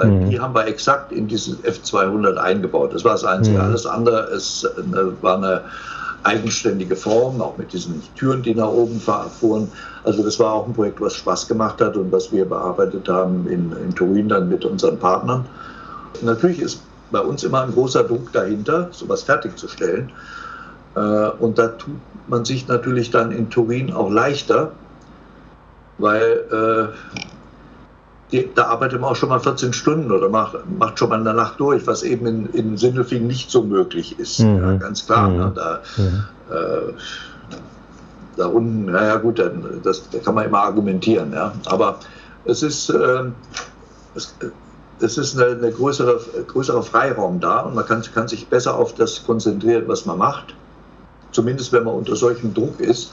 Mhm. 0.03 0.29
die 0.29 0.39
haben 0.39 0.53
wir 0.53 0.67
exakt 0.67 1.11
in 1.11 1.27
diesen 1.27 1.57
F200 1.63 2.35
eingebaut. 2.35 2.93
Das 2.93 3.03
war 3.03 3.13
das 3.13 3.23
Einzige. 3.23 3.57
Mhm. 3.57 3.63
Alles 3.63 3.85
andere 3.85 4.27
ist 4.27 4.69
eine, 4.77 5.13
war 5.21 5.37
eine 5.37 5.61
eigenständige 6.23 6.95
Form, 6.95 7.41
auch 7.41 7.57
mit 7.57 7.73
diesen 7.73 8.01
Türen, 8.15 8.43
die 8.43 8.53
nach 8.53 8.67
oben 8.67 8.99
fuhren. 8.99 9.69
Also 10.03 10.23
das 10.23 10.39
war 10.39 10.53
auch 10.53 10.67
ein 10.67 10.73
Projekt, 10.73 10.99
was 10.99 11.15
Spaß 11.15 11.47
gemacht 11.47 11.79
hat 11.81 11.95
und 11.95 12.11
was 12.11 12.31
wir 12.31 12.45
bearbeitet 12.45 13.07
haben 13.07 13.47
in, 13.47 13.71
in 13.71 13.95
Turin 13.95 14.29
dann 14.29 14.49
mit 14.49 14.65
unseren 14.65 14.99
Partnern. 14.99 15.45
Natürlich 16.21 16.59
ist 16.59 16.81
bei 17.11 17.19
uns 17.19 17.43
immer 17.43 17.61
ein 17.61 17.71
großer 17.71 18.03
Druck 18.03 18.31
dahinter, 18.33 18.89
sowas 18.91 19.23
fertigzustellen. 19.23 20.11
Äh, 20.95 20.99
und 21.39 21.57
da 21.57 21.69
tut 21.69 21.95
man 22.27 22.43
sich 22.43 22.67
natürlich 22.67 23.11
dann 23.11 23.31
in 23.31 23.49
Turin 23.49 23.93
auch 23.93 24.11
leichter, 24.11 24.71
weil 25.97 26.43
äh, 26.51 27.17
da 28.55 28.65
arbeitet 28.65 28.99
man 28.99 29.11
auch 29.11 29.15
schon 29.15 29.29
mal 29.29 29.39
14 29.39 29.71
Stunden 29.73 30.11
oder 30.11 30.27
macht, 30.27 30.57
macht 30.77 30.99
schon 30.99 31.09
mal 31.09 31.19
eine 31.19 31.33
Nacht 31.33 31.59
durch, 31.59 31.87
was 31.87 32.03
eben 32.03 32.25
in, 32.25 32.45
in 32.47 32.77
Sindelfingen 32.77 33.27
nicht 33.27 33.49
so 33.49 33.63
möglich 33.63 34.19
ist. 34.19 34.39
Mhm. 34.39 34.57
Ja, 34.57 34.73
ganz 34.73 35.05
klar. 35.05 35.29
Mhm. 35.29 35.37
Ne, 35.37 35.53
da, 35.55 35.79
äh, 36.53 36.93
da 38.35 38.47
unten, 38.47 38.85
naja 38.85 39.15
gut, 39.17 39.39
dann, 39.39 39.81
das, 39.81 40.09
da 40.09 40.19
kann 40.19 40.35
man 40.35 40.45
immer 40.45 40.59
argumentieren. 40.59 41.31
Ja. 41.33 41.53
Aber 41.65 41.99
es 42.45 42.63
ist, 42.63 42.89
äh, 42.89 43.23
es, 44.13 44.35
es 44.99 45.17
ist 45.17 45.39
eine, 45.39 45.57
eine 45.57 45.71
größere, 45.71 46.19
größere 46.47 46.83
Freiraum 46.83 47.39
da 47.39 47.61
und 47.61 47.75
man 47.75 47.85
kann, 47.85 48.01
kann 48.13 48.27
sich 48.27 48.47
besser 48.47 48.75
auf 48.75 48.93
das 48.93 49.25
konzentrieren, 49.25 49.83
was 49.87 50.05
man 50.05 50.17
macht. 50.17 50.53
Zumindest 51.31 51.71
wenn 51.71 51.83
man 51.83 51.93
unter 51.93 52.15
solchem 52.15 52.53
Druck 52.53 52.79
ist. 52.79 53.11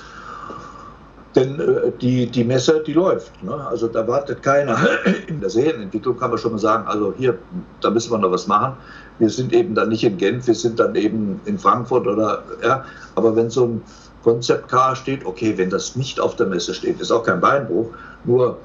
Denn 1.35 1.59
äh, 1.59 1.91
die, 2.01 2.27
die 2.27 2.45
Messe, 2.45 2.83
die 2.87 2.93
läuft. 2.93 3.43
Ne? 3.43 3.55
Also 3.55 3.89
da 3.89 4.07
wartet 4.07 4.43
keiner. 4.43 4.77
In 5.27 5.41
der 5.41 5.51
Serienentwicklung 5.51 6.17
kann 6.19 6.31
man 6.31 6.39
schon 6.39 6.53
mal 6.53 6.59
sagen, 6.59 6.87
also 6.87 7.13
hier, 7.17 7.37
da 7.81 7.91
müssen 7.91 8.13
wir 8.13 8.19
noch 8.19 8.31
was 8.31 8.47
machen. 8.47 8.75
Wir 9.19 9.31
sind 9.31 9.53
eben 9.53 9.75
dann 9.75 9.91
nicht 9.91 10.03
in 10.03 10.17
Genf, 10.17 10.49
wir 10.49 10.57
sind 10.57 10.81
dann 10.81 10.97
eben 10.97 11.41
in 11.45 11.57
Frankfurt 11.57 12.05
oder, 12.07 12.43
ja. 12.65 12.85
Aber 13.15 13.37
wenn 13.37 13.49
so 13.49 13.67
ein 13.67 13.83
Concept 14.25 14.69
Car 14.69 14.97
steht, 14.97 15.25
okay, 15.25 15.57
wenn 15.57 15.71
das 15.71 15.95
nicht 15.95 16.19
auf 16.19 16.35
der 16.35 16.47
Messe 16.47 16.75
steht, 16.75 17.01
ist 17.01 17.13
auch 17.13 17.23
kein 17.23 17.41
Beinbruch. 17.41 17.91
Nur 18.25 18.59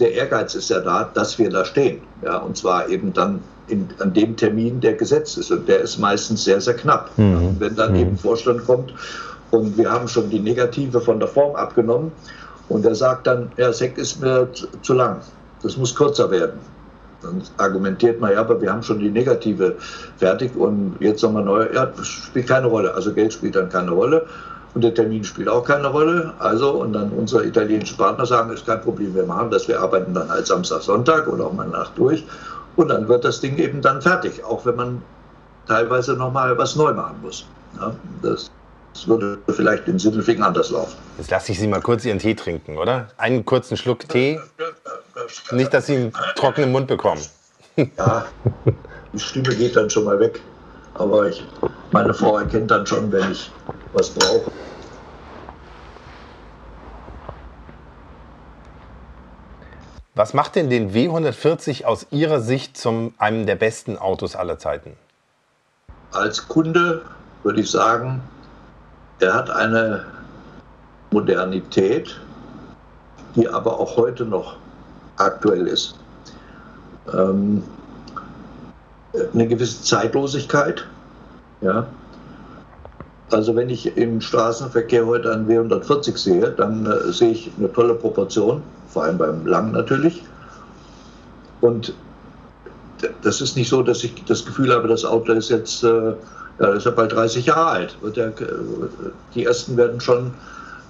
der 0.00 0.12
Ehrgeiz 0.12 0.54
ist 0.54 0.70
ja 0.70 0.80
da, 0.80 1.10
dass 1.12 1.38
wir 1.38 1.50
da 1.50 1.66
stehen. 1.66 2.00
Ja, 2.22 2.38
und 2.38 2.56
zwar 2.56 2.88
eben 2.88 3.12
dann 3.12 3.40
in, 3.68 3.88
an 3.98 4.12
dem 4.14 4.36
Termin, 4.36 4.80
der 4.80 4.94
gesetzt 4.94 5.36
ist. 5.36 5.50
Und 5.50 5.68
der 5.68 5.80
ist 5.80 5.98
meistens 5.98 6.44
sehr, 6.44 6.60
sehr 6.60 6.74
knapp. 6.74 7.10
Mhm. 7.18 7.56
Wenn 7.58 7.76
dann 7.76 7.92
mhm. 7.92 7.98
eben 7.98 8.18
Vorstand 8.18 8.64
kommt 8.64 8.92
und 9.54 9.78
wir 9.78 9.90
haben 9.90 10.08
schon 10.08 10.28
die 10.30 10.40
Negative 10.40 11.00
von 11.00 11.18
der 11.18 11.28
Form 11.28 11.54
abgenommen. 11.54 12.12
Und 12.68 12.84
er 12.84 12.94
sagt 12.94 13.26
dann, 13.26 13.52
ja, 13.56 13.72
Sekt 13.72 13.98
ist 13.98 14.20
mir 14.20 14.48
zu, 14.82 14.94
lang. 14.94 15.20
Das 15.62 15.76
muss 15.76 15.94
kürzer 15.94 16.30
werden. 16.30 16.58
Dann 17.22 17.42
argumentiert 17.58 18.20
man, 18.20 18.32
ja, 18.32 18.40
aber 18.40 18.60
wir 18.60 18.70
haben 18.72 18.82
schon 18.82 18.98
die 18.98 19.10
Negative 19.10 19.76
fertig 20.18 20.54
und 20.56 20.96
jetzt 21.00 21.22
nochmal 21.22 21.44
neu. 21.44 21.68
Ja, 21.72 21.86
das 21.86 22.06
spielt 22.06 22.48
keine 22.48 22.66
Rolle. 22.66 22.92
Also 22.94 23.12
Geld 23.12 23.32
spielt 23.32 23.56
dann 23.56 23.68
keine 23.68 23.90
Rolle 23.90 24.26
und 24.74 24.82
der 24.82 24.92
Termin 24.92 25.24
spielt 25.24 25.48
auch 25.48 25.64
keine 25.64 25.88
Rolle. 25.88 26.32
Also, 26.38 26.70
und 26.72 26.92
dann 26.92 27.10
unsere 27.10 27.46
italienischen 27.46 27.96
Partner 27.96 28.26
sagen, 28.26 28.50
ist 28.52 28.66
kein 28.66 28.80
Problem, 28.80 29.14
wir 29.14 29.24
machen 29.24 29.50
das, 29.50 29.68
wir 29.68 29.80
arbeiten 29.80 30.12
dann 30.14 30.28
halt 30.28 30.46
Samstag, 30.46 30.82
Sonntag 30.82 31.28
oder 31.28 31.46
auch 31.46 31.52
mal 31.52 31.68
Nacht 31.68 31.92
durch. 31.96 32.24
Und 32.76 32.88
dann 32.88 33.08
wird 33.08 33.24
das 33.24 33.40
Ding 33.40 33.56
eben 33.58 33.80
dann 33.80 34.02
fertig, 34.02 34.42
auch 34.44 34.66
wenn 34.66 34.76
man 34.76 35.02
teilweise 35.68 36.14
nochmal 36.14 36.58
was 36.58 36.76
neu 36.76 36.92
machen 36.92 37.16
muss. 37.22 37.46
Ja, 37.80 37.92
das 38.22 38.50
es 38.94 39.08
würde 39.08 39.38
vielleicht 39.48 39.88
in 39.88 39.98
Sindelfingen 39.98 40.42
anders 40.42 40.70
laufen. 40.70 40.96
Jetzt 41.18 41.30
lasse 41.30 41.52
ich 41.52 41.58
Sie 41.58 41.66
mal 41.66 41.80
kurz 41.80 42.04
Ihren 42.04 42.20
Tee 42.20 42.34
trinken, 42.34 42.78
oder? 42.78 43.08
Einen 43.16 43.44
kurzen 43.44 43.76
Schluck 43.76 44.08
Tee. 44.08 44.40
Nicht, 45.50 45.74
dass 45.74 45.86
Sie 45.86 45.96
einen 45.96 46.12
trockenen 46.36 46.72
Mund 46.72 46.86
bekommen. 46.86 47.20
Ja, 47.98 48.26
die 49.12 49.18
Stimme 49.18 49.52
geht 49.52 49.74
dann 49.74 49.90
schon 49.90 50.04
mal 50.04 50.20
weg. 50.20 50.40
Aber 50.94 51.26
ich, 51.28 51.44
meine 51.90 52.14
Frau 52.14 52.38
erkennt 52.38 52.70
dann 52.70 52.86
schon, 52.86 53.10
wenn 53.10 53.32
ich 53.32 53.50
was 53.92 54.10
brauche. 54.10 54.52
Was 60.14 60.34
macht 60.34 60.54
denn 60.54 60.70
den 60.70 60.92
W140 60.92 61.84
aus 61.84 62.06
Ihrer 62.12 62.40
Sicht 62.40 62.76
zum 62.76 63.12
einem 63.18 63.44
der 63.44 63.56
besten 63.56 63.98
Autos 63.98 64.36
aller 64.36 64.56
Zeiten? 64.60 64.96
Als 66.12 66.46
Kunde 66.46 67.02
würde 67.42 67.60
ich 67.60 67.68
sagen, 67.72 68.22
er 69.20 69.34
hat 69.34 69.50
eine 69.50 70.04
Modernität, 71.10 72.18
die 73.34 73.48
aber 73.48 73.78
auch 73.78 73.96
heute 73.96 74.24
noch 74.24 74.56
aktuell 75.16 75.66
ist. 75.66 75.96
Ähm, 77.12 77.62
eine 79.32 79.46
gewisse 79.46 79.82
Zeitlosigkeit. 79.82 80.84
Ja. 81.60 81.86
Also 83.30 83.56
wenn 83.56 83.70
ich 83.70 83.96
im 83.96 84.20
Straßenverkehr 84.20 85.06
heute 85.06 85.32
einen 85.32 85.48
W140 85.48 86.16
sehe, 86.16 86.50
dann 86.50 86.86
äh, 86.86 87.12
sehe 87.12 87.30
ich 87.30 87.50
eine 87.58 87.72
tolle 87.72 87.94
Proportion, 87.94 88.62
vor 88.88 89.04
allem 89.04 89.18
beim 89.18 89.46
Lang 89.46 89.72
natürlich. 89.72 90.22
Und 91.60 91.94
das 93.22 93.40
ist 93.40 93.56
nicht 93.56 93.68
so, 93.68 93.82
dass 93.82 94.04
ich 94.04 94.24
das 94.24 94.44
Gefühl 94.44 94.72
habe, 94.72 94.88
das 94.88 95.04
Auto 95.04 95.32
ist 95.32 95.50
jetzt 95.50 95.82
äh, 95.84 96.14
ja, 96.58 96.66
das 96.66 96.78
ist 96.78 96.84
ja 96.84 96.90
bald 96.92 97.12
30 97.12 97.46
Jahre 97.46 97.66
alt. 97.66 97.98
Der, 98.16 98.32
die 99.34 99.44
ersten 99.44 99.76
werden 99.76 100.00
schon 100.00 100.32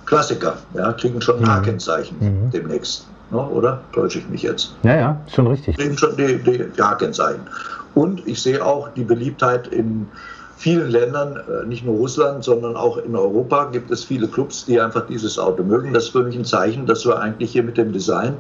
Klassiker, 0.07 0.57
ja, 0.75 0.93
kriegen 0.93 1.21
schon 1.21 1.39
ein 1.39 1.49
H-Kennzeichen 1.49 2.17
mhm. 2.21 2.51
demnächst. 2.51 3.07
Ne, 3.31 3.39
oder? 3.39 3.81
Täusche 3.93 4.19
ich 4.19 4.29
mich 4.29 4.43
jetzt? 4.43 4.75
Ja, 4.83 4.97
ja, 4.97 5.21
schon 5.35 5.47
richtig. 5.47 5.77
Kriegen 5.77 5.97
schon 5.97 6.17
die, 6.17 6.39
die, 6.39 6.65
die 6.77 6.83
H-Kennzeichen. 6.83 7.41
Und 7.95 8.27
ich 8.27 8.43
sehe 8.43 8.65
auch 8.65 8.89
die 8.91 9.05
Beliebtheit 9.05 9.69
in 9.69 10.09
vielen 10.57 10.91
Ländern, 10.91 11.37
äh, 11.37 11.67
nicht 11.67 11.85
nur 11.85 11.97
Russland, 11.97 12.45
sondern 12.45 12.77
auch 12.77 12.99
in 12.99 13.17
Europa 13.17 13.67
gibt 13.67 13.91
es 13.91 14.05
viele 14.05 14.29
Clubs, 14.29 14.65
die 14.67 14.81
einfach 14.81 15.07
dieses 15.07 15.39
Auto 15.39 15.63
mögen. 15.63 15.93
Das 15.93 16.05
ist 16.05 16.11
für 16.11 16.23
mich 16.23 16.37
ein 16.37 16.45
Zeichen, 16.45 16.87
dass 16.87 17.05
wir 17.07 17.19
eigentlich 17.19 17.53
hier 17.53 17.63
mit 17.63 17.77
dem 17.77 17.93
Design 17.93 18.37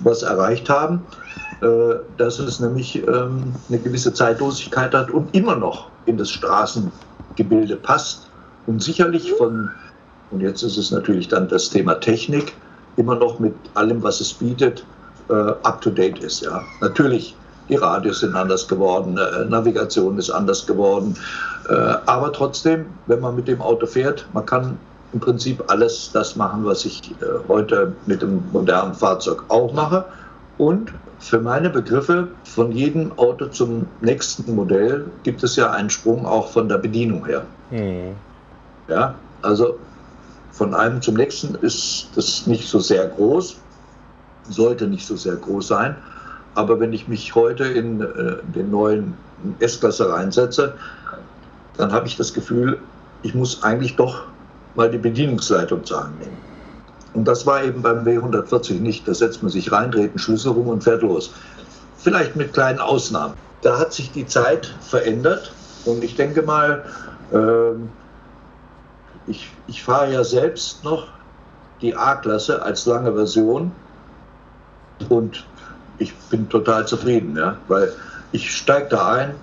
was 0.00 0.22
erreicht 0.22 0.68
haben, 0.68 1.02
äh, 1.36 1.45
dass 1.60 2.38
es 2.38 2.60
nämlich 2.60 2.96
ähm, 2.96 3.54
eine 3.68 3.78
gewisse 3.78 4.12
Zeitlosigkeit 4.12 4.92
hat 4.94 5.10
und 5.10 5.34
immer 5.34 5.56
noch 5.56 5.88
in 6.04 6.18
das 6.18 6.30
Straßengebilde 6.30 7.76
passt 7.76 8.26
und 8.66 8.82
sicherlich 8.82 9.32
von, 9.32 9.70
und 10.30 10.40
jetzt 10.40 10.62
ist 10.62 10.76
es 10.76 10.90
natürlich 10.90 11.28
dann 11.28 11.48
das 11.48 11.70
Thema 11.70 11.94
Technik, 11.94 12.54
immer 12.96 13.14
noch 13.14 13.38
mit 13.38 13.54
allem, 13.74 14.02
was 14.02 14.20
es 14.20 14.32
bietet, 14.32 14.84
äh, 15.28 15.32
up-to-date 15.32 16.18
ist. 16.18 16.42
Ja. 16.42 16.62
Natürlich, 16.80 17.36
die 17.68 17.76
Radios 17.76 18.20
sind 18.20 18.34
anders 18.34 18.66
geworden, 18.66 19.18
äh, 19.18 19.44
Navigation 19.44 20.18
ist 20.18 20.30
anders 20.30 20.66
geworden, 20.66 21.16
äh, 21.68 21.72
aber 22.06 22.32
trotzdem, 22.32 22.86
wenn 23.06 23.20
man 23.20 23.36
mit 23.36 23.48
dem 23.48 23.60
Auto 23.60 23.86
fährt, 23.86 24.26
man 24.32 24.46
kann 24.46 24.78
im 25.12 25.20
Prinzip 25.20 25.62
alles 25.68 26.10
das 26.12 26.36
machen, 26.36 26.64
was 26.64 26.84
ich 26.84 27.10
äh, 27.10 27.24
heute 27.48 27.92
mit 28.06 28.22
dem 28.22 28.42
modernen 28.52 28.94
Fahrzeug 28.94 29.44
auch 29.48 29.72
mache. 29.72 30.04
Und 30.58 30.92
für 31.18 31.40
meine 31.40 31.70
Begriffe, 31.70 32.28
von 32.44 32.72
jedem 32.72 33.12
Auto 33.18 33.46
zum 33.46 33.86
nächsten 34.00 34.54
Modell 34.54 35.06
gibt 35.22 35.42
es 35.42 35.56
ja 35.56 35.70
einen 35.70 35.90
Sprung 35.90 36.24
auch 36.24 36.50
von 36.50 36.68
der 36.68 36.78
Bedienung 36.78 37.26
her. 37.26 37.42
Mhm. 37.70 38.14
Ja, 38.88 39.14
also 39.42 39.78
von 40.52 40.74
einem 40.74 41.02
zum 41.02 41.14
nächsten 41.14 41.54
ist 41.56 42.08
das 42.14 42.46
nicht 42.46 42.68
so 42.68 42.78
sehr 42.78 43.08
groß, 43.08 43.56
sollte 44.48 44.86
nicht 44.86 45.06
so 45.06 45.16
sehr 45.16 45.36
groß 45.36 45.68
sein. 45.68 45.96
Aber 46.54 46.80
wenn 46.80 46.92
ich 46.92 47.06
mich 47.06 47.34
heute 47.34 47.64
in 47.64 48.00
äh, 48.00 48.36
den 48.54 48.70
neuen 48.70 49.14
S-Klasse 49.58 50.10
reinsetze, 50.10 50.74
dann 51.76 51.92
habe 51.92 52.06
ich 52.06 52.16
das 52.16 52.32
Gefühl, 52.32 52.78
ich 53.22 53.34
muss 53.34 53.62
eigentlich 53.62 53.96
doch 53.96 54.22
mal 54.74 54.90
die 54.90 54.98
Bedienungsleitung 54.98 55.84
zur 55.84 56.04
Hand 56.04 56.20
nehmen. 56.20 56.38
Und 57.16 57.24
das 57.24 57.46
war 57.46 57.64
eben 57.64 57.80
beim 57.80 58.04
W140 58.04 58.74
nicht. 58.74 59.08
Da 59.08 59.14
setzt 59.14 59.42
man 59.42 59.50
sich 59.50 59.72
rein, 59.72 59.90
dreht 59.90 60.10
einen 60.10 60.18
Schlüssel 60.18 60.52
rum 60.52 60.68
und 60.68 60.84
fährt 60.84 61.00
los. 61.00 61.32
Vielleicht 61.96 62.36
mit 62.36 62.52
kleinen 62.52 62.78
Ausnahmen. 62.78 63.34
Da 63.62 63.78
hat 63.78 63.94
sich 63.94 64.12
die 64.12 64.26
Zeit 64.26 64.66
verändert 64.82 65.50
und 65.86 66.04
ich 66.04 66.14
denke 66.14 66.42
mal, 66.42 66.84
äh, 67.32 67.72
ich, 69.26 69.50
ich 69.66 69.82
fahre 69.82 70.12
ja 70.12 70.22
selbst 70.24 70.84
noch 70.84 71.08
die 71.80 71.96
A-Klasse 71.96 72.62
als 72.62 72.84
lange 72.84 73.14
Version 73.14 73.72
und 75.08 75.46
ich 75.98 76.14
bin 76.30 76.48
total 76.50 76.86
zufrieden, 76.86 77.34
ja, 77.36 77.56
weil 77.66 77.92
ich 78.32 78.54
steige 78.54 78.88
da 78.90 79.12
ein, 79.12 79.34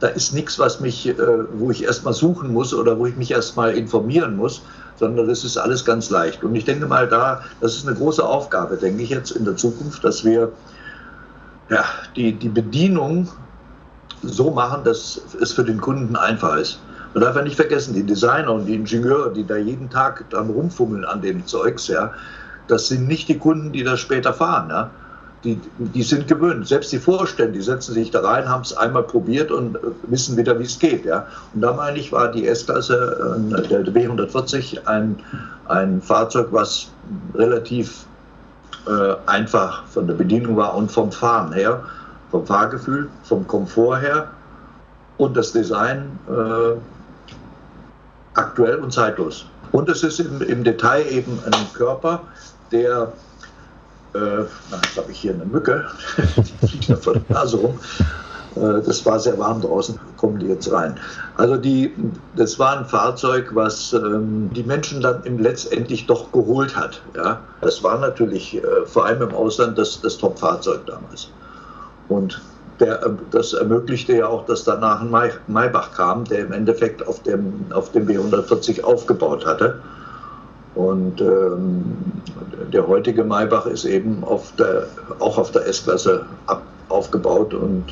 da 0.00 0.08
ist 0.08 0.32
nichts, 0.32 0.58
was 0.58 0.80
mich, 0.80 1.06
äh, 1.06 1.16
wo 1.54 1.70
ich 1.70 1.84
erstmal 1.84 2.14
suchen 2.14 2.52
muss 2.52 2.74
oder 2.74 2.98
wo 2.98 3.06
ich 3.06 3.16
mich 3.16 3.30
erstmal 3.30 3.76
informieren 3.76 4.36
muss, 4.36 4.62
sondern 5.02 5.26
das 5.26 5.42
ist 5.42 5.56
alles 5.56 5.84
ganz 5.84 6.10
leicht. 6.10 6.44
Und 6.44 6.54
ich 6.54 6.64
denke 6.64 6.86
mal, 6.86 7.08
da, 7.08 7.42
das 7.60 7.74
ist 7.74 7.88
eine 7.88 7.96
große 7.96 8.24
Aufgabe, 8.24 8.76
denke 8.76 9.02
ich 9.02 9.10
jetzt 9.10 9.32
in 9.32 9.44
der 9.44 9.56
Zukunft, 9.56 10.04
dass 10.04 10.24
wir 10.24 10.52
ja, 11.70 11.84
die, 12.14 12.34
die 12.34 12.48
Bedienung 12.48 13.28
so 14.22 14.52
machen, 14.52 14.84
dass 14.84 15.20
es 15.40 15.52
für 15.52 15.64
den 15.64 15.80
Kunden 15.80 16.14
einfach 16.14 16.56
ist. 16.56 16.78
Man 17.14 17.24
darf 17.24 17.34
ja 17.34 17.42
nicht 17.42 17.56
vergessen, 17.56 17.94
die 17.94 18.04
Designer 18.04 18.52
und 18.52 18.66
die 18.66 18.76
Ingenieure, 18.76 19.32
die 19.32 19.44
da 19.44 19.56
jeden 19.56 19.90
Tag 19.90 20.30
dran 20.30 20.48
rumfummeln 20.50 21.04
an 21.04 21.20
dem 21.20 21.44
Zeugs, 21.48 21.88
ja, 21.88 22.12
das 22.68 22.86
sind 22.86 23.08
nicht 23.08 23.28
die 23.28 23.38
Kunden, 23.38 23.72
die 23.72 23.82
das 23.82 23.98
später 23.98 24.32
fahren. 24.32 24.70
Ja. 24.70 24.90
Die, 25.44 25.58
die 25.78 26.02
sind 26.02 26.28
gewöhnt. 26.28 26.68
Selbst 26.68 26.92
die 26.92 26.98
Vorstände, 26.98 27.52
die 27.52 27.62
setzen 27.62 27.94
sich 27.94 28.12
da 28.12 28.20
rein, 28.20 28.48
haben 28.48 28.62
es 28.62 28.76
einmal 28.76 29.02
probiert 29.02 29.50
und 29.50 29.76
wissen 30.04 30.36
wieder, 30.36 30.58
wie 30.58 30.64
es 30.64 30.78
geht. 30.78 31.04
Ja. 31.04 31.26
Und 31.52 31.62
da 31.62 31.72
meine 31.72 31.98
ich, 31.98 32.12
war 32.12 32.30
die 32.30 32.46
S-Klasse, 32.46 33.36
äh, 33.56 33.68
der 33.68 33.84
W140, 33.86 34.86
ein, 34.86 35.18
ein 35.66 36.00
Fahrzeug, 36.00 36.48
was 36.52 36.92
relativ 37.34 38.06
äh, 38.86 39.14
einfach 39.26 39.84
von 39.86 40.06
der 40.06 40.14
Bedienung 40.14 40.56
war 40.56 40.74
und 40.74 40.90
vom 40.90 41.10
Fahren 41.12 41.52
her, 41.52 41.82
vom 42.30 42.46
Fahrgefühl, 42.46 43.08
vom 43.24 43.46
Komfort 43.46 44.00
her 44.00 44.28
und 45.18 45.36
das 45.36 45.52
Design 45.52 46.18
äh, 46.28 46.76
aktuell 48.34 48.76
und 48.76 48.92
zeitlos. 48.92 49.46
Und 49.72 49.88
es 49.88 50.02
ist 50.02 50.20
im, 50.20 50.42
im 50.42 50.64
Detail 50.64 51.04
eben 51.10 51.38
ein 51.46 51.72
Körper, 51.74 52.20
der, 52.70 53.12
äh, 54.14 54.40
jetzt 54.40 54.96
habe 54.96 55.10
ich 55.10 55.18
hier 55.18 55.34
eine 55.34 55.44
Mücke, 55.44 55.86
die 56.36 56.66
fliegt 56.66 56.88
mir 56.88 56.96
vor 56.96 57.14
der 57.14 57.22
Nase 57.28 57.56
rum. 57.56 57.78
Äh, 58.56 58.82
das 58.82 59.04
war 59.06 59.18
sehr 59.18 59.38
warm 59.38 59.60
draußen, 59.60 59.98
kommen 60.16 60.38
die 60.38 60.46
jetzt 60.46 60.70
rein. 60.70 60.98
Also 61.36 61.56
die, 61.56 61.92
das 62.36 62.58
war 62.58 62.78
ein 62.78 62.84
Fahrzeug, 62.84 63.50
was 63.54 63.92
ähm, 63.92 64.50
die 64.54 64.62
Menschen 64.62 65.00
dann 65.00 65.22
im 65.24 65.38
letztendlich 65.38 66.06
doch 66.06 66.30
geholt 66.32 66.76
hat. 66.76 67.00
Ja? 67.16 67.40
Das 67.60 67.82
war 67.82 67.98
natürlich 67.98 68.56
äh, 68.56 68.62
vor 68.86 69.06
allem 69.06 69.22
im 69.22 69.34
Ausland 69.34 69.78
das, 69.78 70.00
das 70.00 70.18
Top-Fahrzeug 70.18 70.86
damals. 70.86 71.30
Und 72.08 72.40
der, 72.80 73.04
ähm, 73.06 73.18
das 73.30 73.52
ermöglichte 73.52 74.16
ja 74.16 74.26
auch, 74.26 74.44
dass 74.46 74.64
danach 74.64 75.00
ein 75.00 75.10
Maybach 75.46 75.92
kam, 75.92 76.24
der 76.24 76.40
im 76.40 76.52
Endeffekt 76.52 77.06
auf 77.06 77.22
dem, 77.22 77.66
auf 77.72 77.92
dem 77.92 78.06
B140 78.06 78.82
aufgebaut 78.82 79.46
hatte. 79.46 79.80
Und 80.74 81.20
ähm, 81.20 81.84
der 82.72 82.86
heutige 82.86 83.24
Maybach 83.24 83.66
ist 83.66 83.84
eben 83.84 84.24
auf 84.24 84.52
der, 84.56 84.86
auch 85.18 85.38
auf 85.38 85.50
der 85.52 85.66
S-Klasse 85.66 86.26
aufgebaut 86.88 87.52
und 87.54 87.84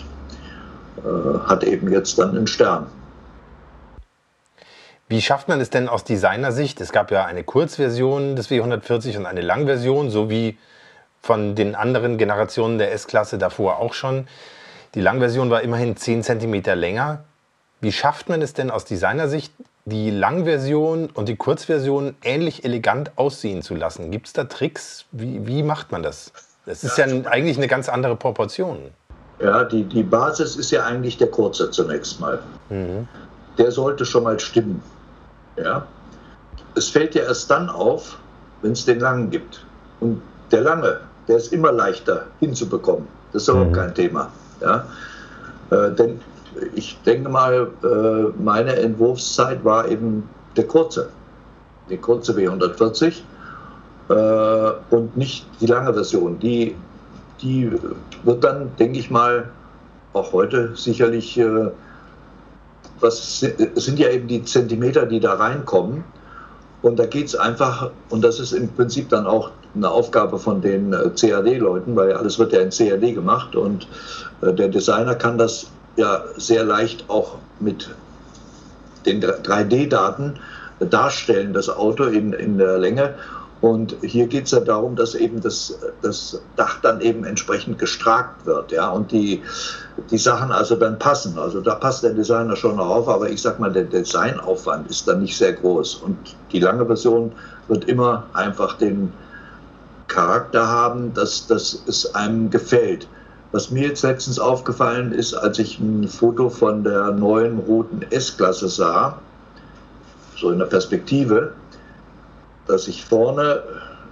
äh, 0.98 1.38
hat 1.46 1.64
eben 1.64 1.90
jetzt 1.90 2.18
dann 2.18 2.30
einen 2.30 2.46
Stern. 2.46 2.86
Wie 5.08 5.20
schafft 5.20 5.48
man 5.48 5.60
es 5.60 5.70
denn 5.70 5.88
aus 5.88 6.04
Designersicht? 6.04 6.80
Es 6.80 6.92
gab 6.92 7.10
ja 7.10 7.24
eine 7.24 7.42
Kurzversion 7.42 8.36
des 8.36 8.48
W140 8.48 9.16
und 9.18 9.26
eine 9.26 9.40
Langversion, 9.40 10.08
so 10.08 10.30
wie 10.30 10.56
von 11.20 11.54
den 11.54 11.74
anderen 11.74 12.16
Generationen 12.16 12.78
der 12.78 12.92
S-Klasse 12.92 13.36
davor 13.36 13.78
auch 13.78 13.92
schon. 13.92 14.28
Die 14.94 15.00
Langversion 15.00 15.50
war 15.50 15.62
immerhin 15.62 15.96
10 15.96 16.22
cm 16.22 16.62
länger. 16.74 17.24
Wie 17.80 17.92
schafft 17.92 18.28
man 18.28 18.40
es 18.40 18.52
denn 18.52 18.70
aus 18.70 18.84
Designersicht, 18.84 19.52
die 19.84 20.10
Langversion 20.10 21.08
und 21.12 21.28
die 21.28 21.36
Kurzversion 21.36 22.14
ähnlich 22.22 22.64
elegant 22.64 23.12
aussehen 23.16 23.62
zu 23.62 23.74
lassen? 23.74 24.10
Gibt 24.10 24.26
es 24.26 24.32
da 24.32 24.44
Tricks? 24.44 25.06
Wie, 25.12 25.46
wie 25.46 25.62
macht 25.62 25.92
man 25.92 26.02
das? 26.02 26.32
Das 26.66 26.84
ist 26.84 26.98
ja, 26.98 27.06
ja 27.06 27.24
eigentlich 27.26 27.56
eine 27.56 27.68
ganz 27.68 27.88
andere 27.88 28.16
Proportion. 28.16 28.78
Ja, 29.40 29.64
die, 29.64 29.84
die 29.84 30.02
Basis 30.02 30.56
ist 30.56 30.70
ja 30.70 30.84
eigentlich 30.84 31.16
der 31.16 31.28
kurze 31.28 31.70
zunächst 31.70 32.20
mal. 32.20 32.40
Mhm. 32.68 33.08
Der 33.56 33.72
sollte 33.72 34.04
schon 34.04 34.24
mal 34.24 34.38
stimmen. 34.38 34.82
Ja? 35.56 35.86
Es 36.74 36.88
fällt 36.88 37.14
ja 37.14 37.22
erst 37.22 37.50
dann 37.50 37.70
auf, 37.70 38.18
wenn 38.62 38.72
es 38.72 38.84
den 38.84 39.00
langen 39.00 39.30
gibt. 39.30 39.64
Und 40.00 40.20
der 40.50 40.60
lange, 40.60 41.00
der 41.26 41.36
ist 41.36 41.52
immer 41.52 41.72
leichter 41.72 42.26
hinzubekommen. 42.38 43.08
Das 43.32 43.42
ist 43.42 43.48
überhaupt 43.48 43.70
mhm. 43.70 43.74
kein 43.74 43.94
Thema. 43.94 44.30
Ja? 44.60 44.86
Äh, 45.70 45.90
denn 45.92 46.20
ich 46.74 46.98
denke 47.04 47.28
mal, 47.28 47.70
äh, 47.82 48.42
meine 48.42 48.76
Entwurfszeit 48.76 49.64
war 49.64 49.88
eben 49.88 50.28
der 50.56 50.66
kurze, 50.66 51.10
die 51.88 51.96
kurze 51.96 52.32
W140 52.32 53.22
äh, 54.08 54.72
und 54.94 55.16
nicht 55.16 55.46
die 55.60 55.66
lange 55.66 55.92
Version. 55.92 56.38
Die, 56.38 56.74
die 57.42 57.70
wird 58.24 58.44
dann, 58.44 58.70
denke 58.78 58.98
ich 58.98 59.10
mal, 59.10 59.48
auch 60.12 60.32
heute 60.32 60.72
sicherlich, 60.74 61.38
äh, 61.38 61.70
was 63.00 63.40
sind 63.40 63.98
ja 63.98 64.08
eben 64.10 64.28
die 64.28 64.44
Zentimeter, 64.44 65.06
die 65.06 65.20
da 65.20 65.34
reinkommen. 65.34 66.04
Und 66.82 66.98
da 66.98 67.06
geht 67.06 67.26
es 67.26 67.36
einfach, 67.36 67.90
und 68.08 68.22
das 68.22 68.40
ist 68.40 68.52
im 68.52 68.68
Prinzip 68.68 69.08
dann 69.10 69.26
auch 69.26 69.50
eine 69.74 69.90
Aufgabe 69.90 70.38
von 70.38 70.60
den 70.60 70.90
CAD-Leuten, 70.90 71.94
weil 71.94 72.12
alles 72.12 72.38
wird 72.38 72.52
ja 72.52 72.60
in 72.60 72.70
CAD 72.70 73.14
gemacht 73.14 73.54
und 73.54 73.86
der 74.42 74.68
Designer 74.68 75.14
kann 75.14 75.36
das 75.36 75.70
ja 75.96 76.22
sehr 76.36 76.64
leicht 76.64 77.04
auch 77.08 77.36
mit 77.58 77.90
den 79.06 79.22
3D-Daten 79.22 80.38
darstellen, 80.80 81.52
das 81.52 81.68
Auto 81.68 82.04
in, 82.04 82.32
in 82.32 82.58
der 82.58 82.78
Länge. 82.78 83.14
Und 83.60 83.94
hier 84.00 84.26
geht 84.26 84.46
es 84.46 84.52
ja 84.52 84.60
darum, 84.60 84.96
dass 84.96 85.14
eben 85.14 85.42
das, 85.42 85.78
das 86.00 86.40
Dach 86.56 86.80
dann 86.80 87.02
eben 87.02 87.24
entsprechend 87.24 87.78
gestrakt 87.78 88.46
wird, 88.46 88.72
ja, 88.72 88.88
und 88.88 89.12
die, 89.12 89.42
die 90.10 90.16
Sachen 90.16 90.50
also 90.50 90.76
dann 90.76 90.98
passen. 90.98 91.38
Also 91.38 91.60
da 91.60 91.74
passt 91.74 92.02
der 92.02 92.14
Designer 92.14 92.56
schon 92.56 92.80
auf, 92.80 93.06
aber 93.06 93.28
ich 93.28 93.42
sag 93.42 93.60
mal, 93.60 93.70
der 93.70 93.84
Designaufwand 93.84 94.88
ist 94.90 95.06
dann 95.06 95.20
nicht 95.20 95.36
sehr 95.36 95.52
groß. 95.52 95.96
Und 95.96 96.16
die 96.52 96.60
lange 96.60 96.86
Version 96.86 97.32
wird 97.68 97.84
immer 97.84 98.24
einfach 98.32 98.78
den 98.78 99.12
Charakter 100.08 100.66
haben, 100.66 101.12
dass, 101.12 101.46
dass 101.46 101.82
es 101.86 102.14
einem 102.14 102.48
gefällt. 102.48 103.06
Was 103.52 103.70
mir 103.70 103.88
jetzt 103.88 104.02
letztens 104.02 104.38
aufgefallen 104.38 105.12
ist, 105.12 105.34
als 105.34 105.58
ich 105.58 105.80
ein 105.80 106.06
Foto 106.06 106.50
von 106.50 106.84
der 106.84 107.10
neuen 107.10 107.58
roten 107.58 108.02
S-Klasse 108.10 108.68
sah, 108.68 109.18
so 110.36 110.50
in 110.50 110.58
der 110.58 110.66
Perspektive, 110.66 111.52
dass 112.66 112.86
ich 112.86 113.04
vorne 113.04 113.62